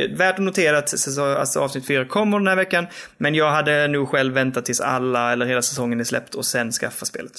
värt 0.09 0.35
att 0.35 0.41
notera 0.41 0.77
att 0.77 0.93
alltså, 1.17 1.59
avsnitt 1.59 1.87
4 1.87 2.05
kommer 2.05 2.39
den 2.39 2.47
här 2.47 2.55
veckan. 2.55 2.87
Men 3.17 3.35
jag 3.35 3.51
hade 3.51 3.87
nog 3.87 4.09
själv 4.09 4.33
väntat 4.33 4.65
tills 4.65 4.81
alla 4.81 5.31
eller 5.31 5.45
hela 5.45 5.61
säsongen 5.61 5.99
är 5.99 6.03
släppt 6.03 6.35
och 6.35 6.45
sen 6.45 6.71
skaffa 6.71 7.05
spelet. 7.05 7.31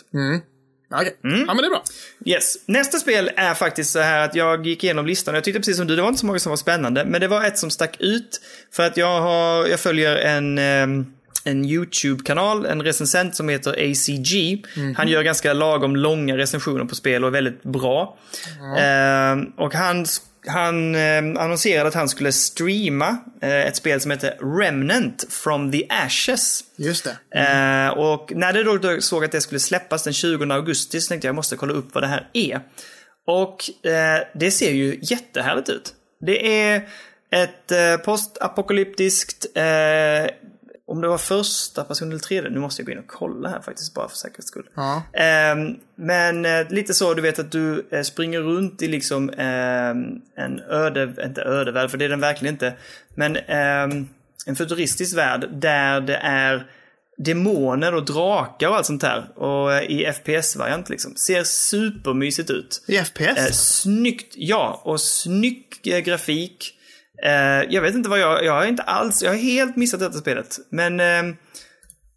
Okej. 0.95 1.17
Mm. 1.25 1.41
Ja, 1.41 1.47
men 1.47 1.57
det 1.57 1.67
är 1.67 1.71
bra. 1.71 1.83
Yes. 2.25 2.57
Nästa 2.67 2.99
spel 2.99 3.31
är 3.37 3.55
faktiskt 3.55 3.91
så 3.91 4.01
här 4.01 4.25
att 4.25 4.35
jag 4.35 4.67
gick 4.67 4.85
igenom 4.85 5.07
listan 5.07 5.35
och 5.35 5.37
jag 5.37 5.45
tyckte 5.45 5.61
precis 5.61 5.77
som 5.77 5.87
du, 5.87 5.97
det 5.97 6.03
var 6.03 6.09
inte 6.09 6.21
så 6.21 6.27
många 6.27 6.39
som 6.39 6.51
var 6.51 6.57
spännande. 6.57 7.05
Men 7.05 7.21
det 7.21 7.29
var 7.29 7.45
ett 7.45 7.59
som 7.59 7.71
stack 7.71 7.97
ut. 8.01 8.41
För 8.73 8.83
att 8.83 8.97
jag, 8.97 9.21
har, 9.21 9.67
jag 9.67 9.81
följer 9.81 10.17
en, 10.17 10.59
ehm, 10.59 11.07
en 11.45 11.65
YouTube-kanal, 11.65 12.67
en 12.67 12.83
recensent 12.83 13.37
som 13.37 13.49
heter 13.49 13.71
ACG. 13.71 14.65
Han 14.97 15.09
gör 15.09 15.23
ganska 15.23 15.53
lagom 15.53 15.97
långa 15.97 16.37
recensioner 16.37 16.85
på 16.85 16.95
spel 16.95 17.25
och 17.25 17.29
är 17.29 17.33
väldigt 17.33 17.63
bra. 17.63 18.19
Ehm, 18.79 19.45
och 19.57 19.75
han, 19.75 20.07
han 20.47 20.95
ehm, 20.95 21.37
annonserade 21.37 21.89
att 21.89 21.95
han 21.95 22.09
skulle 22.09 22.33
streama 22.33 23.17
eh, 23.43 23.67
ett 23.67 23.77
spel 23.77 24.01
som 24.01 24.11
heter 24.11 24.59
Remnant 24.61 25.25
from 25.31 25.73
the 25.73 25.87
Ashes. 25.89 26.65
Just 26.77 27.05
det. 27.05 27.41
Eh, 27.41 27.89
och 27.89 28.33
när 28.35 28.53
det 28.53 28.65
då, 28.65 28.77
då 28.77 29.01
såg 29.01 29.25
att 29.25 29.33
det 29.33 29.41
skulle 29.41 29.61
släppas 29.61 30.03
den 30.03 30.13
20 30.13 30.53
augusti 30.53 31.01
så 31.01 31.09
tänkte 31.09 31.27
jag 31.27 31.31
jag 31.31 31.37
måste 31.37 31.57
kolla 31.57 31.73
upp 31.73 31.95
vad 31.95 32.03
det 32.03 32.09
här 32.09 32.31
är. 32.33 32.61
Och 33.27 33.87
eh, 33.91 34.23
det 34.35 34.51
ser 34.51 34.71
ju 34.71 34.99
jättehärligt 35.03 35.69
ut. 35.69 35.95
Det 36.21 36.63
är 36.63 36.89
ett 37.31 37.73
eh, 37.73 37.97
postapokalyptiskt, 38.05 39.47
eh, 39.55 40.31
om 40.87 41.01
det 41.01 41.09
var 41.09 41.19
första 41.19 41.85
person 41.85 42.09
eller 42.09 42.19
tredje, 42.21 42.51
nu 42.51 42.61
måste 42.61 42.83
jag 42.83 42.87
gå 42.87 42.93
in 42.93 42.99
och 42.99 43.07
kolla 43.07 43.49
här 43.49 43.61
faktiskt 43.61 43.95
bara 43.95 44.09
för 44.09 44.17
säkerhets 44.17 44.49
skull. 44.49 44.69
Ja. 44.75 45.03
Ehm, 45.13 45.77
men 45.95 46.45
eh, 46.45 46.69
lite 46.71 46.95
så, 46.95 47.15
du 47.15 47.23
vet 47.23 47.39
att 47.39 47.53
du 47.53 47.87
eh, 47.91 48.03
springer 48.03 48.41
runt 48.41 48.83
i 48.83 48.89
liksom 48.89 49.31
ehm, 49.31 50.21
en 50.37 50.61
öde, 50.61 51.15
inte 51.25 51.43
ödevärld, 51.43 51.91
för 51.91 51.99
det 51.99 52.05
är 52.05 52.09
den 52.09 52.21
verkligen 52.21 52.55
inte. 52.55 52.75
Men 53.15 53.37
ehm, 53.37 54.09
en 54.47 54.57
futuristisk 54.57 55.17
värld 55.17 55.49
där 55.53 56.01
det 56.01 56.17
är 56.17 56.67
demoner 57.17 57.95
och 57.95 58.05
drakar 58.05 58.69
och 58.69 58.77
allt 58.77 58.87
sånt 58.87 59.01
där. 59.01 59.39
Och 59.39 59.73
eh, 59.73 59.83
i 59.83 60.13
FPS-variant 60.13 60.89
liksom. 60.89 61.17
Ser 61.17 61.45
supermysigt 61.45 62.51
ut. 62.51 62.83
I 62.87 62.97
FPS? 62.97 63.39
Eh, 63.39 63.53
snyggt, 63.53 64.35
ja. 64.37 64.81
Och 64.85 65.01
snygg 65.01 65.65
grafik. 65.83 66.76
Eh, 67.23 67.73
jag 67.75 67.83
vet 67.83 67.95
inte 67.95 68.09
vad 68.09 68.19
jag, 68.19 68.45
jag 68.45 68.53
har 68.53 68.67
inte 68.67 68.83
alls, 68.83 69.23
jag 69.23 69.31
har 69.31 69.37
helt 69.37 69.77
missat 69.77 70.01
detta 70.01 70.19
spelet. 70.19 70.59
Men 70.71 71.01
eh, 71.01 71.37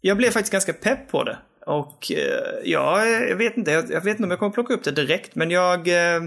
jag 0.00 0.16
blev 0.16 0.30
faktiskt 0.30 0.52
ganska 0.52 0.72
pepp 0.72 1.10
på 1.10 1.24
det. 1.24 1.38
Och 1.66 2.12
eh, 2.12 2.60
ja, 2.64 3.06
jag 3.06 3.36
vet 3.36 3.56
inte, 3.56 3.70
jag, 3.70 3.90
jag 3.90 4.00
vet 4.00 4.10
inte 4.10 4.22
om 4.22 4.30
jag 4.30 4.38
kommer 4.38 4.52
plocka 4.52 4.74
upp 4.74 4.84
det 4.84 4.90
direkt, 4.90 5.34
men 5.34 5.50
jag, 5.50 5.88
eh, 5.88 6.22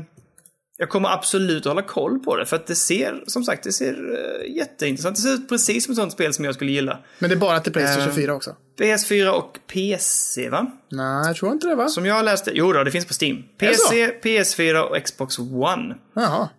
jag 0.77 0.89
kommer 0.89 1.09
absolut 1.09 1.65
hålla 1.65 1.81
koll 1.81 2.19
på 2.19 2.37
det. 2.37 2.45
För 2.45 2.55
att 2.55 2.67
det 2.67 2.75
ser, 2.75 3.23
som 3.27 3.43
sagt, 3.43 3.63
det 3.63 3.71
ser 3.71 3.93
eh, 3.93 4.55
jätteintressant. 4.55 5.15
Det 5.15 5.21
ser 5.21 5.33
ut 5.33 5.49
precis 5.49 5.85
som 5.85 5.91
ett 5.91 5.97
sånt 5.97 6.11
spel 6.11 6.33
som 6.33 6.45
jag 6.45 6.55
skulle 6.55 6.71
gilla. 6.71 6.99
Men 7.19 7.29
det 7.29 7.35
är 7.35 7.39
bara 7.39 7.59
till 7.59 7.73
Playstation 7.73 8.09
eh, 8.09 8.15
4 8.15 8.33
också? 8.33 8.55
PS4 8.79 9.29
och 9.29 9.59
PC, 9.73 10.49
va? 10.49 10.71
Nej, 10.91 11.27
jag 11.27 11.35
tror 11.35 11.51
inte 11.51 11.67
det 11.67 11.75
va? 11.75 11.87
Som 11.87 12.05
jag 12.05 12.25
läste, 12.25 12.51
jo 12.53 12.73
då, 12.73 12.83
det 12.83 12.91
finns 12.91 13.05
på 13.05 13.13
Steam. 13.21 13.43
PC, 13.57 14.07
PS4 14.23 14.81
och 14.81 15.03
Xbox 15.03 15.39
One. 15.39 15.95
Jaha. 16.15 16.49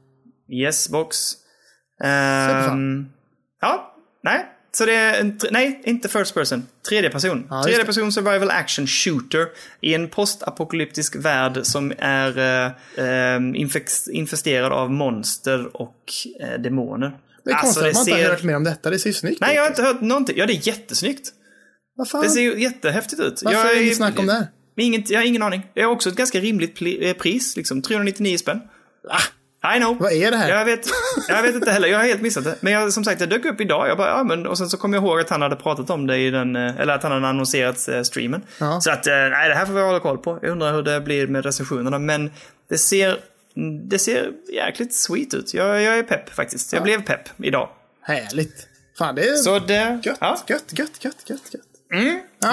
Yes, 0.52 0.88
box. 0.88 1.32
Ehm, 2.04 3.06
ja, 3.60 3.94
nej. 4.24 4.46
Så 4.72 4.84
det 4.86 4.94
är 4.94 5.20
en, 5.20 5.40
nej, 5.50 5.80
inte 5.84 6.08
first 6.08 6.34
person. 6.34 6.66
Tredje 6.88 7.10
person. 7.10 7.46
Ja, 7.50 7.62
Tredje 7.62 7.84
person 7.84 8.12
survival 8.12 8.50
action 8.50 8.86
shooter 8.86 9.46
i 9.80 9.94
en 9.94 10.08
postapokalyptisk 10.08 11.16
värld 11.16 11.58
som 11.62 11.92
är 11.98 12.38
eh, 12.98 13.40
infesterad 14.12 14.72
av 14.72 14.90
monster 14.92 15.76
och 15.76 16.12
eh, 16.40 16.60
demoner. 16.60 17.16
Det 17.44 17.50
är 17.50 17.58
konstigt 17.58 17.84
att 17.84 17.94
man 17.94 18.00
inte 18.00 18.12
har 18.12 18.18
ser- 18.18 18.30
hört 18.30 18.42
mer 18.42 18.56
om 18.56 18.64
detta. 18.64 18.90
Det 18.90 18.98
ser 18.98 19.10
ju 19.10 19.14
snyggt 19.14 19.40
Nej, 19.40 19.50
ut. 19.50 19.56
jag 19.56 19.62
har 19.62 19.68
inte 19.68 19.82
hört 19.82 20.00
någonting. 20.00 20.36
Ja, 20.38 20.46
det 20.46 20.52
är 20.52 20.68
jättesnyggt. 20.68 21.28
Vad 21.96 22.08
fan? 22.10 22.22
Det 22.22 22.30
ser 22.30 22.40
ju 22.40 22.62
jättehäftigt 22.62 23.20
ut. 23.22 23.42
Varför 23.44 23.58
jag 23.58 23.70
är 23.70 23.74
det 23.74 23.82
inget 23.84 23.96
snack 23.96 24.18
om 24.18 24.26
det? 24.26 24.48
Inget, 24.76 25.10
jag 25.10 25.20
har 25.20 25.26
ingen 25.26 25.42
aning. 25.42 25.66
Det 25.74 25.80
är 25.80 25.86
också 25.86 26.08
ett 26.08 26.16
ganska 26.16 26.40
rimligt 26.40 26.82
eh, 27.00 27.12
pris, 27.12 27.56
liksom 27.56 27.82
399 27.82 28.36
spänn. 28.38 28.60
Ah, 29.10 29.20
I 29.76 29.78
know. 29.78 29.96
Vad 30.00 30.12
är 30.12 30.30
det 30.30 30.36
här? 30.36 30.48
Jag 30.48 30.64
vet, 30.64 30.86
jag 31.28 31.42
vet 31.42 31.54
inte 31.54 31.70
heller, 31.70 31.88
jag 31.88 31.98
har 31.98 32.04
helt 32.04 32.22
missat 32.22 32.44
det. 32.44 32.56
Men 32.60 32.72
jag, 32.72 32.92
som 32.92 33.04
sagt, 33.04 33.18
det 33.18 33.26
dök 33.26 33.44
upp 33.44 33.60
idag. 33.60 33.88
Jag 33.88 33.96
bara, 33.96 34.08
ja, 34.08 34.24
men, 34.24 34.46
och 34.46 34.58
sen 34.58 34.68
så 34.68 34.76
kom 34.76 34.92
jag 34.92 35.02
ihåg 35.04 35.20
att 35.20 35.30
han 35.30 35.42
hade 35.42 35.56
pratat 35.56 35.90
om 35.90 36.06
det 36.06 36.16
i 36.18 36.30
den, 36.30 36.56
eh, 36.56 36.80
eller 36.80 36.94
att 36.94 37.02
han 37.02 37.12
hade 37.12 37.28
annonserat 37.28 37.88
eh, 37.88 38.02
streamen. 38.02 38.42
Ja. 38.58 38.80
Så 38.80 38.90
att, 38.90 39.06
eh, 39.06 39.12
nej, 39.12 39.48
det 39.48 39.54
här 39.54 39.66
får 39.66 39.72
vi 39.72 39.80
hålla 39.80 40.00
koll 40.00 40.18
på. 40.18 40.38
Jag 40.42 40.50
undrar 40.50 40.72
hur 40.72 40.82
det 40.82 41.00
blir 41.00 41.26
med 41.26 41.44
recensionerna. 41.44 41.98
Men 41.98 42.30
det 42.68 42.78
ser, 42.78 43.18
det 43.88 43.98
ser 43.98 44.30
jäkligt 44.52 44.94
sweet 44.94 45.34
ut. 45.34 45.54
Jag, 45.54 45.82
jag 45.82 45.98
är 45.98 46.02
pepp 46.02 46.30
faktiskt. 46.34 46.72
Jag 46.72 46.82
blev 46.82 47.02
pepp 47.02 47.28
idag. 47.42 47.68
Härligt. 48.02 48.68
Fan, 48.98 49.14
det 49.14 49.28
är 49.28 49.34
Så 49.34 49.58
det, 49.58 50.00
gött, 50.04 50.18
ja, 50.20 50.38
gött, 50.46 50.64
gött, 50.78 51.04
gött, 51.04 51.16
gött, 51.28 51.50
gött. 51.52 51.62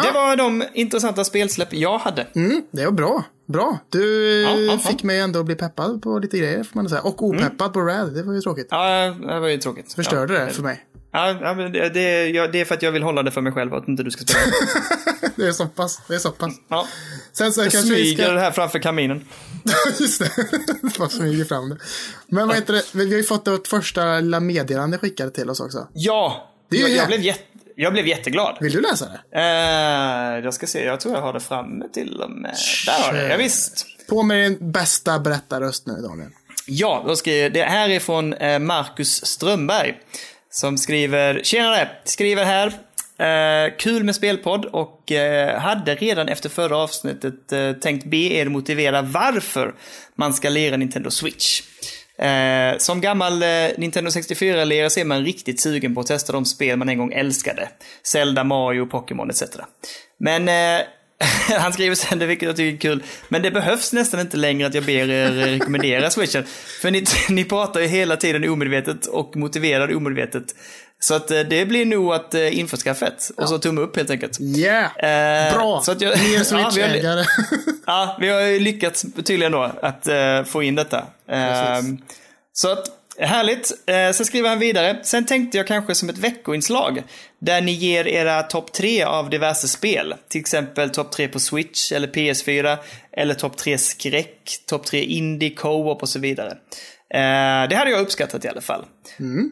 det 0.04 0.12
var 0.12 0.36
de 0.36 0.64
intressanta 0.74 1.24
spelsläpp 1.24 1.74
jag 1.74 1.98
hade. 1.98 2.28
Mm, 2.36 2.62
det 2.72 2.86
var 2.86 2.92
bra. 2.92 3.24
Bra. 3.52 3.80
Du 3.90 4.42
Ja, 4.42 4.58
ja, 4.58 4.78
fick 4.78 5.04
mig 5.04 5.20
ändå 5.20 5.44
bli 5.44 5.56
peppad 5.56 6.02
på 6.02 6.20
lite 6.20 6.38
grejer, 6.38 6.64
får 6.64 6.76
man 6.76 6.90
säga. 6.90 7.02
Och 7.02 7.24
opeppad 7.24 7.74
på 7.74 7.82
Rad, 7.82 8.14
det 8.14 8.24
var 8.24 8.34
ju 8.34 8.42
tråkigt. 8.42 8.68
Ja, 8.70 9.16
det 9.20 9.40
var 9.40 9.48
ju 9.48 9.58
tråkigt. 9.58 9.94
Förstörde 9.94 10.34
ja. 10.34 10.46
det 10.46 10.52
för 10.52 10.64
mig. 10.64 10.86
Ja, 11.14 11.54
men 11.58 11.72
det, 11.72 11.90
det, 11.90 12.30
ja, 12.30 12.48
det 12.48 12.62
är 12.62 12.66
för 12.66 12.76
att 12.76 12.82
jag 12.82 12.92
vill 12.92 13.04
hålla 13.04 13.24
det 13.24 13.32
för 13.32 13.42
mig 13.42 13.54
själv 13.54 13.74
att 13.74 13.88
inte 13.88 14.04
du 14.04 14.12
ska 14.12 14.24
spela. 14.24 14.42
Det 15.36 15.48
är 15.48 15.52
så 15.52 15.68
pass. 15.68 16.02
Det 16.08 16.16
är 16.16 16.20
så 16.20 16.32
pass. 16.32 16.54
Ja. 16.68 16.88
Sen 17.34 17.54
så 17.54 17.62
Jag 17.62 17.72
kanske 17.72 17.94
vi 17.94 17.96
smyger 17.96 18.24
ska... 18.24 18.34
det 18.34 18.40
här 18.40 18.52
framför 18.52 18.80
kaminen. 18.80 19.26
Just 20.00 20.20
det. 20.20 20.30
Bara 21.00 21.10
smyger 21.10 21.46
fram 21.46 21.70
det. 21.70 21.78
Men 22.28 22.48
vad 22.48 22.56
heter 22.56 22.74
det? 22.74 22.84
Vi 22.94 23.10
har 23.10 23.18
ju 23.18 23.24
fått 23.24 23.48
vårt 23.48 23.68
första 23.68 24.20
lilla 24.20 24.40
meddelande 24.40 24.98
skickat 24.98 25.34
till 25.34 25.50
oss 25.50 25.60
också. 25.60 25.88
Ja, 25.94 26.52
Det 26.70 26.78
är 26.78 26.88
ju 26.88 26.88
jag, 26.88 26.98
jag, 26.98 27.08
blev 27.08 27.22
jätte, 27.22 27.44
jag 27.82 27.94
blev 27.94 28.08
jätteglad. 28.08 28.58
Vill 28.60 28.72
du 28.72 28.82
läsa 28.82 29.06
det? 29.06 29.40
Eh, 29.40 30.44
jag 30.44 30.54
ska 30.54 30.68
se, 30.68 30.84
jag 30.84 31.00
tror 31.00 31.16
jag 31.16 31.22
har 31.22 31.34
det 31.34 31.40
framme 31.40 31.86
till 31.94 32.22
och 32.22 32.32
med. 32.32 32.56
Där 32.86 33.04
har 33.04 33.16
jag 33.16 33.26
det, 33.26 33.32
ja, 33.32 33.38
visst. 33.38 33.86
På 34.10 34.24
med 34.24 34.52
din 34.52 34.72
bästa 34.72 35.20
berättarröst 35.20 35.88
nu, 35.88 35.94
Daniel. 35.94 36.30
Ja, 36.68 37.04
då 37.08 37.16
jag, 37.16 37.50
det 37.50 37.64
här 37.64 37.90
är 37.90 38.00
från 38.00 38.34
eh, 38.34 38.60
Marcus 38.60 39.26
Strömberg. 39.26 39.98
Som 40.50 40.78
skriver, 40.78 41.42
tjenare, 41.44 41.90
skriver 42.04 42.46
här. 42.46 42.68
Eh, 43.18 43.74
kul 43.78 44.04
med 44.04 44.16
spelpodd 44.16 44.66
och 44.66 45.12
eh, 45.12 45.60
hade 45.60 45.96
redan 45.96 46.28
efter 46.28 46.50
förra 46.50 46.78
avsnittet 46.78 47.52
eh, 47.52 47.74
tänkt 47.74 48.06
be 48.06 48.18
er 48.18 48.46
motivera 48.46 49.02
varför 49.02 49.76
man 50.16 50.34
ska 50.34 50.50
lira 50.50 50.78
Nintendo 50.78 51.12
Switch. 51.12 51.62
Eh, 52.22 52.78
som 52.78 53.02
gammal 53.02 53.44
eh, 53.44 53.50
Nintendo 53.78 54.10
64-lirare 54.10 54.90
så 54.90 55.00
är 55.00 55.06
man 55.06 55.26
riktigt 55.26 55.60
sugen 55.60 55.96
på 55.96 56.02
att 56.02 56.08
testa 56.08 56.34
de 56.34 56.46
spel 56.46 56.78
man 56.78 56.90
en 56.90 56.98
gång 56.98 57.14
älskade. 57.14 57.70
Zelda, 58.04 58.44
Mario, 58.44 58.86
Pokémon 58.86 59.30
etc. 59.30 59.44
Men 60.18 60.50
eh, 60.50 60.86
han 61.60 61.74
skriver 61.74 61.96
sen, 61.96 62.20
det 62.20 62.26
vilket 62.26 62.48
jag 62.48 62.56
tycker 62.56 62.90
är 62.90 62.92
kul, 62.92 63.04
men 63.30 63.42
det 63.42 63.52
behövs 63.52 63.94
nästan 63.94 64.20
inte 64.20 64.38
längre 64.38 64.68
att 64.68 64.74
jag 64.74 64.84
ber 64.84 65.10
er 65.10 65.40
eh, 65.40 65.46
rekommendera 65.46 66.10
switchen. 66.12 66.44
För 66.82 66.92
ni, 66.92 67.04
ni 67.30 67.44
pratar 67.44 67.80
ju 67.80 67.88
hela 67.88 68.18
tiden 68.18 68.50
omedvetet 68.50 69.06
och 69.06 69.36
motiverar 69.36 69.96
omedvetet. 69.96 70.56
Så 71.04 71.14
att 71.14 71.32
eh, 71.32 71.40
det 71.40 71.66
blir 71.66 71.86
nog 71.86 72.14
att 72.14 72.34
eh, 72.34 72.60
införskaffa 72.60 73.08
ett. 73.08 73.32
Och 73.38 73.50
så 73.50 73.58
tumme 73.58 73.82
upp 73.82 73.98
helt 73.98 74.10
enkelt. 74.10 74.42
Yeah! 74.42 75.48
Eh, 75.48 75.54
Bra! 75.54 75.82
Så 75.82 75.92
att 75.92 76.02
jag, 76.02 76.16
vi, 76.18 76.36
har, 76.36 76.44
Switch-ägare. 76.44 77.26
ja, 77.86 78.18
vi 78.20 78.30
har 78.30 78.42
ju 78.42 78.60
lyckats 78.60 79.06
tydligen 79.26 79.52
då 79.52 79.72
att 79.82 80.08
eh, 80.08 80.44
få 80.44 80.64
in 80.64 80.76
detta. 80.76 81.06
Ehm, 81.28 81.98
så 82.54 82.72
att, 82.72 82.86
härligt. 83.20 83.72
Uh, 83.72 84.14
sen 84.14 84.26
skriver 84.26 84.50
han 84.50 84.60
vidare. 84.60 85.00
Sen 85.04 85.26
tänkte 85.26 85.58
jag 85.58 85.68
kanske 85.68 85.96
som 85.96 86.10
ett 86.10 86.18
veckoinslag. 86.18 87.04
Där 87.40 87.62
ni 87.62 87.72
ger 87.72 88.08
era 88.08 88.44
topp 88.44 88.74
tre 88.74 89.04
av 89.04 89.30
diverse 89.30 89.68
spel. 89.68 90.16
Till 90.30 90.42
exempel 90.42 90.90
topp 90.90 91.12
tre 91.12 91.28
på 91.28 91.40
Switch 91.40 91.92
eller 91.92 92.08
PS4. 92.08 92.78
Eller 93.12 93.34
topp 93.34 93.58
tre 93.58 93.78
skräck, 93.78 94.58
topp 94.66 94.86
tre 94.86 95.04
indie, 95.04 95.50
co-op 95.56 96.02
och 96.02 96.10
så 96.10 96.20
vidare. 96.20 96.58
Eh, 97.14 97.70
det 97.70 97.76
hade 97.76 97.92
jag 97.92 98.02
uppskattat 98.02 98.46
i 98.46 98.48
alla 98.48 98.62
fall. 98.62 98.86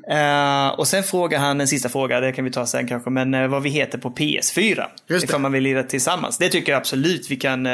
Eh, 0.09 0.79
och 0.79 0.87
sen 0.87 1.03
frågar 1.03 1.39
han 1.39 1.61
en 1.61 1.67
sista 1.67 1.89
fråga, 1.89 2.19
det 2.19 2.31
kan 2.31 2.45
vi 2.45 2.51
ta 2.51 2.65
sen 2.65 2.87
kanske, 2.87 3.09
men 3.09 3.33
eh, 3.33 3.47
vad 3.47 3.63
vi 3.63 3.69
heter 3.69 3.97
på 3.97 4.09
PS4. 4.09 4.85
Just 5.07 5.07
det. 5.07 5.15
Ifall 5.29 5.41
man 5.41 5.51
vill 5.51 5.63
lira 5.63 5.83
tillsammans. 5.83 6.37
Det 6.37 6.49
tycker 6.49 6.71
jag 6.71 6.79
absolut 6.79 7.31
vi 7.31 7.35
kan. 7.35 7.67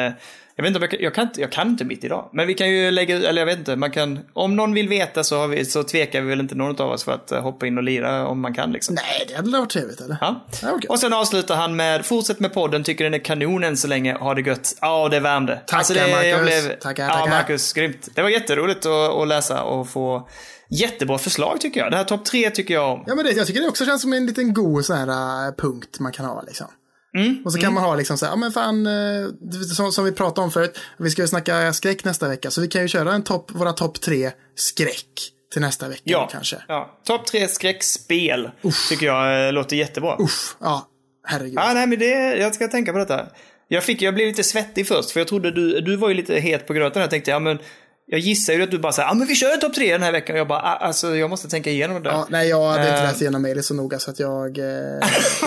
Eh, 0.57 0.63
jag 0.63 0.63
vet 0.63 0.75
inte 0.75 0.79
jag 0.79 0.91
kan, 0.91 0.99
jag 1.03 1.13
kan 1.13 1.23
inte, 1.27 1.41
jag 1.41 1.51
kan 1.51 1.67
inte 1.67 1.85
mitt 1.85 2.03
idag. 2.03 2.29
Men 2.33 2.47
vi 2.47 2.53
kan 2.53 2.69
ju 2.69 2.91
lägga 2.91 3.15
eller 3.15 3.41
jag 3.41 3.45
vet 3.45 3.57
inte, 3.57 3.75
man 3.75 3.91
kan, 3.91 4.19
om 4.33 4.55
någon 4.55 4.73
vill 4.73 4.89
veta 4.89 5.23
så, 5.23 5.47
vi, 5.47 5.65
så 5.65 5.83
tvekar 5.83 6.21
vi 6.21 6.29
väl 6.29 6.39
inte 6.39 6.55
någon 6.55 6.81
av 6.81 6.91
oss 6.91 7.03
för 7.03 7.11
att 7.11 7.31
eh, 7.31 7.41
hoppa 7.41 7.67
in 7.67 7.77
och 7.77 7.83
lira 7.83 8.27
om 8.27 8.41
man 8.41 8.53
kan 8.53 8.71
liksom. 8.71 8.95
Nej, 8.95 9.25
det 9.27 9.35
hade 9.35 9.51
varit 9.51 9.69
trevligt, 9.69 10.01
eller? 10.01 10.17
Ja. 10.21 10.45
Ja, 10.61 10.71
okej. 10.73 10.89
Och 10.89 10.99
sen 10.99 11.13
avslutar 11.13 11.55
han 11.55 11.75
med, 11.75 12.05
fortsätt 12.05 12.39
med 12.39 12.53
podden, 12.53 12.83
tycker 12.83 13.03
den 13.03 13.13
är 13.13 13.19
kanon 13.19 13.63
än 13.63 13.77
så 13.77 13.87
länge, 13.87 14.13
ha 14.13 14.33
det 14.33 14.41
gött. 14.41 14.77
Ja, 14.81 15.09
det 15.09 15.19
värmde. 15.19 15.61
Alltså, 15.71 15.93
Tackar, 15.93 16.07
det, 16.07 16.27
jag 16.27 16.39
Marcus. 16.41 16.65
blev, 16.65 16.79
Tackar, 16.79 17.03
Ja, 17.03 17.13
tackar. 17.13 17.29
Marcus, 17.29 17.73
grymt. 17.73 18.07
Det 18.15 18.21
var 18.21 18.29
jätteroligt 18.29 18.85
att, 18.85 18.91
att 18.91 19.27
läsa 19.27 19.63
och 19.63 19.89
få 19.89 20.29
jättebra 20.69 21.17
förslag 21.17 21.61
tycker 21.61 21.79
jag. 21.79 21.91
Det 21.91 21.97
här 21.97 22.03
topp 22.03 22.25
tre 22.25 22.49
tycker 22.49 22.73
jag 22.73 22.91
om. 22.93 23.03
Ja, 23.07 23.15
men 23.15 23.25
det, 23.25 23.31
jag 23.31 23.47
tycker 23.47 23.61
det 23.61 23.67
också 23.67 23.85
känns 23.85 24.01
som 24.01 24.13
en 24.13 24.25
liten 24.25 24.53
god 24.53 24.85
sån 24.85 24.97
här 24.97 25.47
äh, 25.47 25.53
punkt 25.55 25.99
man 25.99 26.11
kan 26.11 26.25
ha 26.25 26.41
liksom. 26.41 26.67
Mm, 27.15 27.41
Och 27.45 27.53
så 27.53 27.59
kan 27.59 27.73
man 27.73 27.83
ha 27.83 27.95
liksom 27.95 28.17
så 28.17 28.25
här, 28.25 28.31
ja 28.33 28.35
men 28.35 28.51
fan, 28.51 28.85
eh, 28.85 29.29
som, 29.75 29.91
som 29.91 30.05
vi 30.05 30.11
pratade 30.11 30.45
om 30.45 30.51
förut, 30.51 30.77
vi 30.97 31.09
ska 31.09 31.21
ju 31.21 31.27
snacka 31.27 31.73
skräck 31.73 32.03
nästa 32.03 32.27
vecka, 32.27 32.51
så 32.51 32.61
vi 32.61 32.67
kan 32.67 32.81
ju 32.81 32.87
köra 32.87 33.13
en 33.13 33.23
topp, 33.23 33.51
våra 33.53 33.73
topp 33.73 34.01
tre 34.01 34.31
skräck 34.55 35.31
till 35.53 35.61
nästa 35.61 35.87
vecka 35.87 36.01
Ja, 36.03 36.29
kanske. 36.31 36.57
ja. 36.67 36.99
topp 37.07 37.25
tre 37.27 37.47
skräckspel 37.47 38.49
tycker 38.89 39.05
jag 39.05 39.47
eh, 39.47 39.53
låter 39.53 39.75
jättebra. 39.75 40.15
Uff, 40.19 40.55
ja, 40.59 40.87
herregud. 41.27 41.53
Ja, 41.55 41.71
nej, 41.73 41.87
men 41.87 41.99
det, 41.99 42.35
jag 42.37 42.55
ska 42.55 42.67
tänka 42.67 42.91
på 42.91 42.97
detta. 42.97 43.25
Jag, 43.67 43.83
fick, 43.83 44.01
jag 44.01 44.13
blev 44.15 44.27
lite 44.27 44.43
svettig 44.43 44.87
först, 44.87 45.11
för 45.11 45.19
jag 45.19 45.27
trodde 45.27 45.51
du, 45.51 45.81
du 45.81 45.95
var 45.95 46.09
ju 46.09 46.15
lite 46.15 46.35
het 46.39 46.67
på 46.67 46.73
gröten. 46.73 47.01
Jag 47.01 47.09
tänkte, 47.11 47.31
ja 47.31 47.39
men, 47.39 47.59
jag 48.07 48.19
gissar 48.19 48.53
ju 48.53 48.63
att 48.63 48.71
du 48.71 48.79
bara 48.79 48.91
säger, 48.93 49.09
ja 49.09 49.13
men 49.13 49.27
vi 49.27 49.35
kör 49.35 49.53
en 49.53 49.59
topp 49.59 49.73
tre 49.73 49.91
den 49.91 50.03
här 50.03 50.11
veckan. 50.11 50.33
Och 50.35 50.39
jag 50.39 50.47
bara, 50.47 50.59
ah, 50.61 50.75
alltså 50.75 51.15
jag 51.15 51.29
måste 51.29 51.47
tänka 51.49 51.69
igenom 51.69 52.03
det. 52.03 52.09
Ja, 52.09 52.27
nej, 52.29 52.49
jag 52.49 52.67
hade 52.71 52.81
inte 52.89 52.97
Eh. 52.97 53.03
läst 53.03 53.21
igenom 53.21 53.41
mejlet 53.41 53.65
så 53.65 53.73
noga 53.73 53.99
så 53.99 54.11
att 54.11 54.19
jag... 54.19 54.57
Eh, 54.57 54.65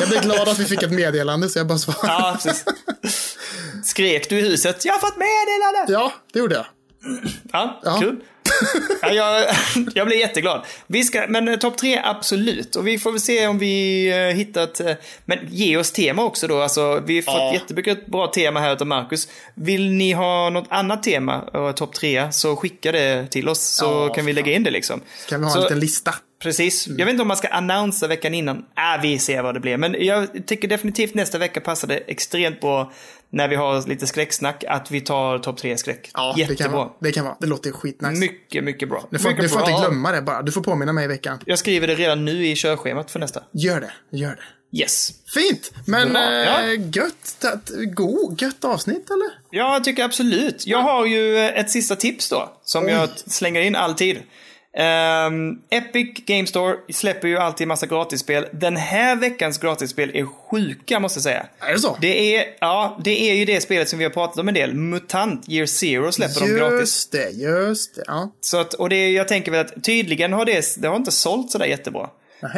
jag 0.01 0.09
blev 0.09 0.22
glad 0.22 0.48
att 0.48 0.59
vi 0.59 0.64
fick 0.64 0.82
ett 0.82 0.93
meddelande 0.93 1.48
så 1.48 1.59
jag 1.59 1.66
bara 1.66 1.78
svarade. 1.78 2.12
Ja, 2.12 2.39
precis. 2.43 2.64
Skrek 3.85 4.28
du 4.28 4.39
i 4.39 4.43
huset, 4.48 4.85
jag 4.85 4.93
har 4.93 5.01
fått 5.01 5.16
meddelande! 5.16 5.93
Ja, 5.93 6.12
det 6.32 6.39
gjorde 6.39 6.55
jag. 6.55 6.66
Ja, 7.52 7.80
Ja. 7.85 7.98
kul. 8.01 8.16
Ja, 9.03 9.12
jag, 9.12 9.47
jag 9.95 10.07
blir 10.07 10.16
jätteglad. 10.19 10.65
Vi 10.87 11.05
ska, 11.05 11.25
men 11.29 11.49
eh, 11.49 11.57
topp 11.57 11.79
tre, 11.79 12.01
absolut. 12.05 12.77
Och 12.77 12.87
vi 12.87 12.99
får 12.99 13.11
väl 13.12 13.20
se 13.20 13.47
om 13.47 13.59
vi 13.59 14.07
eh, 14.11 14.37
hittat... 14.37 14.81
eh, 14.81 14.93
men 15.25 15.39
ge 15.51 15.77
oss 15.77 15.93
tema 15.93 16.25
också 16.25 16.47
då. 16.47 16.62
Alltså, 16.62 17.03
vi 17.07 17.15
har 17.15 17.23
fått 17.23 17.35
Ja. 17.35 17.53
jättemycket 17.55 18.07
bra 18.07 18.27
tema 18.27 18.61
här 18.61 18.77
av 18.81 18.87
Marcus. 18.87 19.29
Vill 19.55 19.91
ni 19.93 20.12
ha 20.12 20.51
något 20.51 20.66
annat 20.70 21.03
tema, 21.03 21.41
topp 21.77 21.95
tre, 21.95 22.33
så 22.33 22.57
skicka 22.57 22.93
det 22.93 23.27
till 23.27 23.49
oss. 23.49 23.61
Så 23.61 23.85
Ja, 23.85 24.15
kan 24.15 24.27
vi 24.27 24.33
lägga 24.33 24.53
in 24.53 24.62
det 24.65 24.70
liksom. 24.70 25.01
Kan 25.29 25.41
vi 25.41 25.47
ha 25.47 25.53
så, 25.53 25.59
en 25.59 25.62
liten 25.65 25.81
lista? 25.81 26.15
Precis. 26.43 26.86
Mm. 26.86 26.98
Jag 26.98 27.06
vet 27.06 27.12
inte 27.12 27.23
om 27.23 27.28
man 27.28 27.36
ska 27.36 27.48
annonsa 27.48 28.06
veckan 28.06 28.35
innan. 28.35 28.56
Äh, 28.59 29.02
vi 29.02 29.19
ser 29.19 29.43
vad 29.43 29.55
det 29.55 29.60
blir. 29.60 29.77
Men 29.77 29.97
jag 29.98 30.47
tycker 30.47 30.69
definitivt 30.69 31.15
nästa 31.15 31.39
vecka 31.39 31.60
passar 31.60 31.89
det 31.89 31.97
extremt 31.97 32.60
bra 32.60 32.93
när 33.31 33.48
vi 33.48 33.56
har 33.56 33.89
lite 33.89 34.06
skräcksnack 34.06 34.65
att 34.69 34.90
vi 34.90 35.01
tar 35.01 35.39
topp 35.39 35.56
tre 35.59 35.77
skräck. 35.78 36.10
Ja, 36.15 36.35
det 36.36 36.43
kan, 36.44 36.51
Jättebra. 36.52 36.77
vara, 36.78 36.90
det 37.01 37.12
kan 37.12 37.24
vara. 37.24 37.36
Det 37.40 37.47
låter 37.47 37.73
skitnice. 37.73 38.20
Mycket, 38.20 38.65
mycket 38.65 38.89
bra. 38.89 39.09
Du 39.10 39.19
får, 39.19 39.28
mycket 39.28 39.43
du 39.44 39.48
får 39.48 39.59
bra. 39.59 39.70
inte 39.70 39.82
glömma 39.82 40.12
det 40.12 40.23
bara. 40.23 40.43
Du 40.43 40.52
får 40.52 40.60
påminna 40.60 40.93
mig 40.93 41.05
i 41.05 41.09
veckan. 41.09 41.39
Jag 41.44 41.59
skriver 41.59 41.86
det 41.86 41.94
redan 41.94 42.24
nu 42.24 42.47
i 42.47 42.56
körschemat 42.56 43.10
för 43.10 43.19
nästa. 43.19 43.43
Gör 43.52 43.81
det, 43.81 44.19
gör 44.19 44.31
det. 44.31 44.78
Yes. 44.78 45.10
Fint! 45.35 45.73
Men 45.86 46.12
Bra, 46.12 46.23
ja. 46.23 46.62
eh, 46.62 46.81
gött, 46.93 47.40
god, 47.94 48.43
gött 48.43 48.65
avsnitt 48.65 49.10
eller? 49.10 49.28
Ja, 49.51 49.73
jag 49.73 49.85
tycker 49.85 50.05
absolut. 50.05 50.66
Jag 50.66 50.82
har 50.82 51.06
ju 51.06 51.36
eh, 51.39 51.60
ett 51.60 51.70
sista 51.70 51.97
tips 51.97 52.28
då, 52.28 52.52
som 52.65 52.85
Oj. 52.85 52.90
jag 52.90 53.09
slänger 53.27 53.60
in 53.60 53.77
alltid. 53.77 54.19
Ehm, 54.80 55.59
Epic 55.70 56.24
Game 56.26 56.46
Store 56.46 56.76
släpper 56.92 57.28
ju 57.28 57.38
alltid 57.38 57.68
massa 57.68 57.86
gratisspel. 57.86 58.46
Den 58.52 58.76
här 58.76 59.16
veckans 59.16 59.59
gratisspel 59.59 60.10
är 60.14 60.26
sjuka, 60.26 61.00
måste 61.00 61.16
jag 61.16 61.22
säga. 61.22 61.46
Är 61.60 61.72
det 61.72 61.78
så? 61.78 61.96
Det 62.00 62.36
är, 62.36 62.46
ja, 62.60 62.98
det 63.05 63.30
är 63.30 63.34
ju 63.34 63.44
det 63.44 63.60
spelet 63.60 63.88
som 63.88 63.98
vi 63.98 64.05
har 64.05 64.12
pratat 64.12 64.38
om 64.38 64.48
en 64.48 64.55
del. 64.55 64.74
Mutant 64.74 65.48
Year 65.48 65.66
Zero 65.66 66.12
släpper 66.12 66.40
de 66.40 66.55
gratis. 66.55 66.80
Just 66.80 67.12
det, 67.12 67.30
just 67.30 67.94
det. 67.94 68.05
Ja. 68.06 68.32
Så 68.40 68.60
att, 68.60 68.74
och 68.74 68.88
det, 68.88 69.10
jag 69.10 69.28
tänker 69.28 69.52
väl 69.52 69.66
att 69.66 69.84
tydligen 69.84 70.32
har 70.32 70.44
det, 70.44 70.76
det 70.78 70.88
har 70.88 70.96
inte 70.96 71.12
sålt 71.12 71.50
sådär 71.50 71.66
jättebra. 71.66 72.10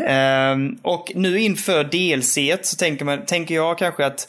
Ehm, 0.06 0.78
och 0.82 1.12
nu 1.14 1.40
inför 1.40 1.84
DLC 1.84 2.68
så 2.70 2.76
tänker, 2.76 3.04
man, 3.04 3.26
tänker 3.26 3.54
jag 3.54 3.78
kanske 3.78 4.06
att 4.06 4.28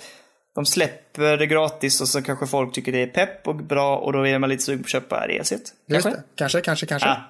de 0.56 0.66
släpper 0.66 1.38
det 1.38 1.48
gratis 1.48 2.02
och 2.02 2.08
så 2.08 2.22
kanske 2.22 2.48
folk 2.48 2.74
tycker 2.74 2.92
det 2.92 3.02
är 3.02 3.08
pepp 3.08 3.48
och 3.48 3.56
bra 3.56 3.98
och 3.98 4.14
då 4.14 4.28
är 4.28 4.40
man 4.40 4.50
lite 4.50 4.64
sugen 4.64 4.80
på 4.80 4.86
att 4.86 4.92
köpa 4.92 5.28
DLC. 5.28 5.52
Just 5.52 5.74
Kanske? 5.90 6.14
Kanske, 6.36 6.62
kanske, 6.62 6.86
kanske. 6.86 7.08
Ja. 7.10 7.22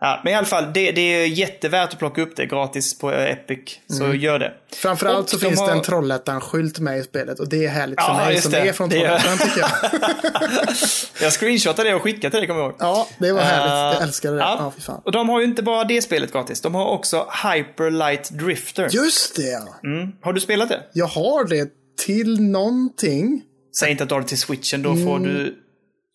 Ja, 0.00 0.20
men 0.24 0.32
i 0.32 0.36
alla 0.36 0.46
fall, 0.46 0.64
det, 0.74 0.92
det 0.92 1.00
är 1.00 1.26
jättevärt 1.26 1.92
att 1.92 1.98
plocka 1.98 2.22
upp 2.22 2.36
det 2.36 2.46
gratis 2.46 2.98
på 2.98 3.10
Epic. 3.12 3.78
Så 3.88 4.14
gör 4.14 4.38
det. 4.38 4.52
Framförallt 4.74 5.24
Och 5.24 5.30
så 5.30 5.36
de 5.36 5.44
finns 5.46 5.60
har- 5.60 5.66
det 5.66 5.72
en 5.72 5.82
Trollhättan-skylt 5.82 6.78
med 6.78 6.98
i 6.98 7.02
spelet 7.02 7.40
och 7.40 7.48
det 7.48 7.64
är 7.64 7.68
härligt 7.68 8.00
för 8.00 8.08
Ja, 8.08 8.16
mig 8.16 8.32
just 8.32 8.42
som 8.42 8.52
det. 8.52 8.58
är 8.58 8.72
från 8.72 8.90
Trollhättan 8.90 9.38
tycker 9.38 9.60
jag. 9.60 9.70
Jag 11.22 11.32
screenshotade 11.32 11.88
det 11.88 11.94
och 11.94 12.02
skickade 12.02 12.30
till 12.30 12.40
dig, 12.40 12.46
kommer 12.46 12.60
jag 12.60 12.70
ihåg. 12.70 12.76
Ja, 12.78 13.08
det 13.18 13.32
var 13.32 13.40
härligt. 13.40 13.70
Eh, 13.72 13.76
Jag 14.00 14.02
älskade 14.02 14.36
det. 14.36 14.40
Ja, 14.42 14.72
fan. 14.78 15.00
Och 15.04 15.12
de 15.12 15.28
har 15.28 15.40
ju 15.40 15.46
inte 15.46 15.62
bara 15.62 15.84
det 15.84 16.02
spelet 16.02 16.32
gratis. 16.32 16.60
De 16.60 16.74
har 16.74 16.86
också 16.86 17.26
Hyper 17.44 17.90
Light 17.90 18.30
Drifter. 18.30 18.88
Just 18.92 19.36
det, 19.36 19.42
ja. 19.42 19.88
Mm. 19.88 20.12
Har 20.22 20.32
du 20.32 20.40
spelat 20.40 20.68
det? 20.68 20.80
Jag 20.92 21.06
har 21.06 21.44
det 21.44 21.68
till 22.06 22.40
någonting. 22.42 23.42
Säg 23.80 23.90
inte 23.90 24.02
att 24.02 24.08
du 24.08 24.14
har 24.14 24.22
det 24.22 24.28
till 24.28 24.38
switchen, 24.38 24.82
då 24.82 24.96
får 24.96 25.18
du 25.18 25.54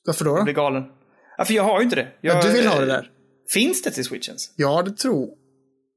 Varför 0.05 0.25
då? 0.25 0.35
då? 0.37 0.43
bli 0.43 0.53
galen. 0.53 0.83
Ja, 1.37 1.45
för 1.45 1.53
jag 1.53 1.63
har 1.63 1.77
ju 1.79 1.83
inte 1.83 1.95
det. 1.95 2.07
Jag, 2.21 2.37
Ja, 2.37 2.41
du 2.41 2.49
vill 2.51 2.67
ha 2.67 2.79
det 2.79 2.85
där? 2.85 3.07
Finns 3.53 3.81
det 3.81 3.91
till 3.91 4.05
switchens? 4.05 4.51
Ja, 4.55 4.81
det 4.81 4.91
tror 4.97 5.29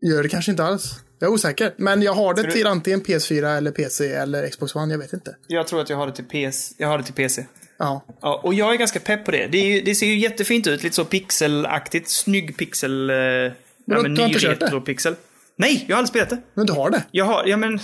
Gör 0.03 0.23
det 0.23 0.29
kanske 0.29 0.51
inte 0.51 0.65
alls. 0.65 0.93
Jag 1.19 1.29
är 1.29 1.33
osäker. 1.35 1.75
Men 1.77 2.03
jag 2.03 2.13
har 2.13 2.35
det 2.35 2.51
till 2.53 2.67
antingen 2.67 3.03
PS4 3.03 3.57
eller 3.57 3.71
PC 3.71 4.13
eller 4.13 4.49
Xbox 4.49 4.75
One, 4.77 4.93
jag 4.95 4.99
vet 4.99 5.13
inte. 5.13 5.37
Jag 5.47 5.67
tror 5.67 5.81
att 5.81 5.91
jag 5.91 5.97
har 5.97 6.07
det 6.07 6.13
till 6.13 6.25
PC. 6.25 6.75
Jag 6.79 6.89
har 6.89 6.99
det 6.99 7.05
till 7.05 7.15
PC. 7.15 7.47
Ja. 7.79 8.05
Ja, 8.21 8.41
och 8.45 8.55
jag 8.55 8.75
är 8.75 8.79
ganska 8.79 9.01
pepp 9.01 9.25
på 9.25 9.31
det. 9.31 9.47
Det, 9.47 9.59
ju, 9.59 9.81
det 9.81 9.95
ser 9.95 10.07
ju 10.07 10.19
jättefint 10.19 10.67
ut, 10.67 10.83
lite 10.83 10.97
så 10.97 11.05
pixelaktigt. 11.05 12.09
Snygg 12.11 12.57
pixel... 12.57 13.11
Eh, 13.11 13.17
ja, 13.17 13.51
du- 13.87 14.03
men 14.03 14.15
du 14.15 14.23
har 14.23 14.29
ny 14.29 14.35
retropixel. 14.35 15.15
Nej, 15.57 15.85
jag 15.89 15.97
har 15.97 15.99
aldrig 15.99 16.09
spelat 16.09 16.31
det. 16.31 16.39
Men 16.55 16.67
du 16.67 16.73
har 16.73 16.91
det? 16.91 17.03
Jag 17.11 17.25
har, 17.25 17.45
ja 17.47 17.57
men, 17.57 17.79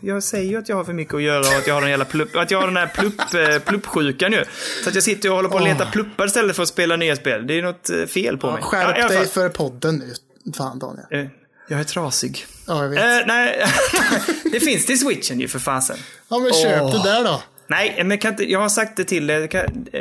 jag 0.00 0.22
säger 0.22 0.50
ju 0.50 0.58
att 0.58 0.68
jag 0.68 0.76
har 0.76 0.84
för 0.84 0.92
mycket 0.92 1.14
att 1.14 1.22
göra 1.22 1.40
och 1.40 1.54
att 1.58 1.66
jag 1.66 1.74
har 1.74 1.80
den 1.80 1.90
jävla 1.90 2.04
plupp, 2.04 2.36
att 2.36 2.50
jag 2.50 2.60
har 2.60 2.66
den 2.66 2.76
här 2.76 2.86
plupp, 2.86 3.34
eh, 3.34 3.58
pluppsjukan 3.58 4.32
ju. 4.32 4.44
Så 4.82 4.88
att 4.88 4.94
jag 4.94 5.04
sitter 5.04 5.28
och 5.30 5.36
håller 5.36 5.48
på 5.48 5.56
att 5.56 5.64
leta 5.64 5.86
pluppar 5.86 6.26
istället 6.26 6.56
för 6.56 6.62
att 6.62 6.68
spela 6.68 6.96
nya 6.96 7.16
spel. 7.16 7.46
Det 7.46 7.58
är 7.58 7.62
något 7.62 7.90
eh, 7.90 8.04
fel 8.06 8.38
på 8.38 8.50
mig. 8.50 8.58
Ja, 8.60 8.66
Skärp 8.66 8.98
i 8.98 9.00
alla 9.00 9.08
dig 9.14 9.26
för 9.26 9.48
podden 9.48 9.96
nu. 9.96 10.52
Fan 10.52 10.78
Daniel. 10.78 11.06
Eh, 11.10 11.30
Jag 11.68 11.80
är 11.80 11.84
trasig. 11.84 12.46
Ja, 12.66 12.82
jag 12.82 12.88
vet. 12.90 12.98
Eh, 13.00 13.26
nej, 13.26 13.66
det 14.52 14.60
finns 14.60 14.86
till 14.86 14.98
switchen 14.98 15.40
ju 15.40 15.48
för 15.48 15.58
fasen. 15.58 15.96
Ja, 16.28 16.38
men 16.38 16.52
köp 16.52 16.82
åh. 16.82 16.92
det 16.92 17.10
där 17.10 17.24
då. 17.24 17.42
Nej, 17.68 18.02
men 18.04 18.18
kan 18.18 18.30
inte, 18.30 18.50
jag 18.52 18.60
har 18.60 18.68
sagt 18.68 18.96
det 18.96 19.04
till 19.04 19.26
dig. 19.26 19.48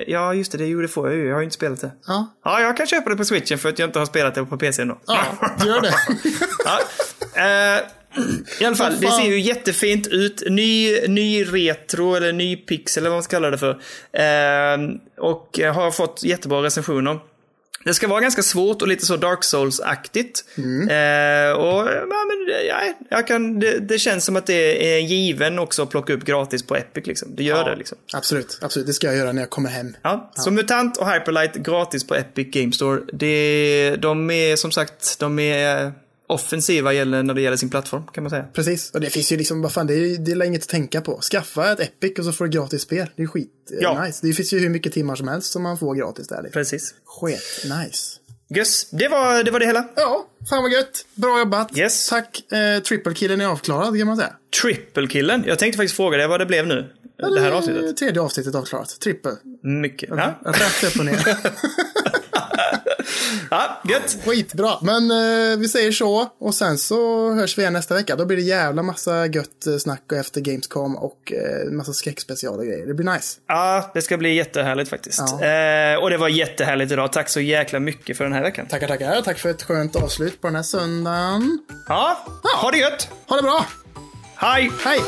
Ja, 0.07 0.33
just 0.33 0.51
det, 0.51 0.57
det 0.57 0.65
gjorde 0.65 0.87
får 0.87 1.09
jag 1.09 1.17
ju. 1.17 1.27
Jag 1.27 1.33
har 1.33 1.39
ju 1.39 1.43
inte 1.43 1.55
spelat 1.55 1.81
det. 1.81 1.91
Ja, 2.07 2.35
Ja, 2.43 2.61
jag 2.61 2.77
kan 2.77 2.87
köpa 2.87 3.09
det 3.09 3.15
på 3.15 3.25
switchen 3.25 3.57
för 3.57 3.69
att 3.69 3.79
jag 3.79 3.87
inte 3.89 3.99
har 3.99 4.05
spelat 4.05 4.35
det 4.35 4.45
på 4.45 4.57
PC 4.57 4.81
ännu. 4.81 4.95
ja 5.05 5.25
gör 5.65 5.81
det. 5.81 5.93
Ja. 6.65 6.79
Eh, 7.35 7.81
I 8.59 8.65
alla 8.65 8.75
fall, 8.75 8.99
det 8.99 9.11
ser 9.11 9.23
ju 9.25 9.39
jättefint 9.39 10.07
ut. 10.07 10.43
Ny, 10.49 10.99
ny 11.07 11.43
retro, 11.43 12.15
eller 12.15 12.33
ny 12.33 12.55
pixel, 12.55 13.01
eller 13.01 13.09
vad 13.09 13.15
man 13.15 13.23
ska 13.23 13.35
kalla 13.35 13.49
det 13.49 13.57
för. 13.57 13.71
Eh, 14.13 14.89
och 15.17 15.59
har 15.73 15.91
fått 15.91 16.23
jättebra 16.23 16.63
recensioner. 16.63 17.19
Det 17.85 17.93
ska 17.93 18.07
vara 18.07 18.21
ganska 18.21 18.43
svårt 18.43 18.81
och 18.81 18.87
lite 18.87 19.05
så 19.05 19.17
Dark 19.17 19.43
Souls-aktigt. 19.43 20.43
Eh, 20.57 21.57
och 21.57 21.87
ja, 21.87 22.05
men, 22.07 22.67
ja, 22.67 22.93
jag 23.09 23.27
kan, 23.27 23.59
det, 23.59 23.79
det 23.79 23.99
känns 23.99 24.25
som 24.25 24.35
att 24.35 24.45
det 24.45 24.95
är 24.95 24.99
given 24.99 25.59
också 25.59 25.83
att 25.83 25.89
plocka 25.89 26.13
upp 26.13 26.25
gratis 26.25 26.63
på 26.63 26.75
Epic. 26.75 27.07
Liksom. 27.07 27.35
Det 27.35 27.43
gör 27.43 27.69
det. 27.69 27.75
Liksom. 27.75 27.97
Absolut, 28.13 28.59
absolut. 28.61 28.87
Det 28.87 28.93
ska 28.93 29.07
jag 29.07 29.15
göra 29.15 29.31
när 29.31 29.41
jag 29.41 29.49
kommer 29.49 29.69
hem. 29.69 29.95
Ja, 30.01 30.31
så 30.35 30.51
Mutant 30.51 30.97
och 30.97 31.11
Hyperlight 31.11 31.55
gratis 31.55 32.07
på 32.07 32.15
Epic 32.15 32.47
Game 32.51 32.71
Store. 32.71 33.01
Det, 33.13 33.95
de 33.99 34.31
är 34.31 34.55
som 34.55 34.71
sagt, 34.71 35.19
de 35.19 35.39
är 35.39 35.93
offensiva 36.27 36.93
gäller- 36.93 37.23
när 37.23 37.33
det 37.33 37.41
gäller 37.41 37.57
sin 37.57 37.69
plattform 37.69 38.03
kan 38.13 38.23
man 38.23 38.29
säga. 38.29 38.45
Precis. 38.53 38.91
Och 38.91 39.01
det 39.01 39.09
finns 39.09 39.31
ju 39.31 39.37
liksom, 39.37 39.61
vad 39.61 39.71
fan, 39.71 39.87
det 39.87 39.93
är, 39.93 40.17
det 40.17 40.31
är 40.31 40.43
inget 40.43 40.61
att 40.63 40.69
tänka 40.69 41.01
på. 41.01 41.19
Skaffa 41.21 41.71
ett 41.71 41.79
Epic 41.79 42.19
och 42.19 42.25
så 42.25 42.31
får 42.31 42.45
du 42.45 42.51
gratis 42.59 42.81
spel. 42.81 43.07
Det 43.15 43.23
är 43.23 43.27
skit 43.27 43.51
eh, 43.71 43.77
Ja. 43.81 44.03
nice. 44.05 44.27
Det 44.27 44.33
finns 44.33 44.53
ju 44.53 44.59
hur 44.59 44.69
mycket 44.69 44.93
timmar 44.93 45.15
som 45.15 45.27
helst 45.27 45.51
som 45.51 45.63
man 45.63 45.77
får 45.77 45.95
gratis 45.95 46.27
där. 46.27 46.41
Liksom. 46.43 46.59
Precis. 46.59 46.93
Skit 47.05 47.63
nice. 47.63 48.19
Göss, 48.49 48.87
det 48.91 49.07
var 49.07 49.43
det, 49.43 49.51
var 49.51 49.59
det 49.59 49.65
hela. 49.65 49.85
Ja, 49.95 50.27
fan 50.49 50.63
vad 50.63 50.71
gött. 50.71 51.05
Bra 51.15 51.39
jobbat. 51.39 51.77
Yes. 51.77 52.07
Tack. 52.09 52.51
Eh, 52.51 52.79
Triple-killen 52.83 53.41
är 53.41 53.45
avklarad 53.45 53.97
kan 53.97 54.07
man 54.07 54.17
säga. 54.17 54.33
Triple-killen. 54.61 55.43
Jag 55.47 55.59
tänkte 55.59 55.77
faktiskt 55.77 55.95
fråga 55.95 56.17
dig 56.17 56.27
vad 56.27 56.39
det 56.39 56.45
blev 56.45 56.67
nu. 56.67 56.89
Det 57.17 57.39
här 57.41 57.51
Eh, 57.51 57.57
avsnittet. 57.57 57.97
Tredje 57.97 58.21
avsnittet 58.21 58.55
avklarat. 58.55 58.99
Trippel. 58.99 59.33
Mycket. 59.63 60.09
Ja, 60.09 60.33
Rätt 60.45 60.83
upp 60.93 60.99
och 60.99 61.05
ner. 61.05 61.15
ja 63.51 63.81
gött. 63.89 64.17
Skitbra. 64.25 64.77
Men 64.81 65.11
eh, 65.11 65.57
vi 65.57 65.67
säger 65.67 65.91
så. 65.91 66.29
Och 66.39 66.55
sen 66.55 66.77
så 66.77 67.31
hörs 67.33 67.57
vi 67.57 67.61
igen 67.61 67.73
nästa 67.73 67.95
vecka. 67.95 68.15
Då 68.15 68.25
blir 68.25 68.37
det 68.37 68.43
jävla 68.43 68.83
massa 68.83 69.25
gött 69.25 69.67
eh, 69.67 69.77
snack 69.77 70.03
och 70.11 70.17
efter 70.17 70.41
Gamescom 70.41 70.95
och 70.95 71.33
eh, 71.33 71.71
massa 71.71 71.93
skräckspecial 71.93 72.59
och 72.59 72.65
grejer. 72.65 72.87
Det 72.87 72.93
blir 72.93 73.13
nice. 73.13 73.39
Ja, 73.47 73.91
det 73.93 74.01
ska 74.01 74.17
bli 74.17 74.35
jättehärligt 74.35 74.89
faktiskt. 74.89 75.23
Ja. 75.41 75.45
Eh, 75.45 75.95
och 75.95 76.09
det 76.09 76.17
var 76.17 76.29
jättehärligt 76.29 76.91
idag. 76.91 77.11
Tack 77.11 77.29
så 77.29 77.39
jäkla 77.39 77.79
mycket 77.79 78.17
för 78.17 78.23
den 78.23 78.33
här 78.33 78.41
veckan. 78.41 78.67
Tackar, 78.67 78.87
tackar. 78.87 79.21
Tack 79.21 79.39
för 79.39 79.49
ett 79.49 79.63
skönt 79.63 79.95
avslut 79.95 80.41
på 80.41 80.47
den 80.47 80.55
här 80.55 80.63
söndagen. 80.63 81.59
Ja, 81.87 82.25
ha 82.61 82.71
det 82.71 82.77
gött. 82.77 83.09
Ha 83.27 83.35
det 83.35 83.41
bra. 83.43 83.65
Hej! 84.35 84.71
Hej! 84.83 84.99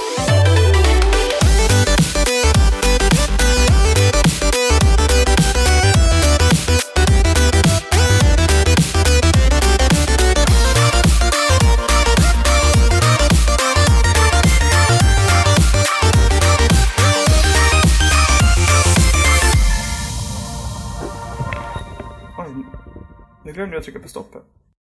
Glömde 23.57 23.75
jag 23.75 23.83
trycka 23.83 23.99
på 23.99 24.09
stopp. 24.09 24.35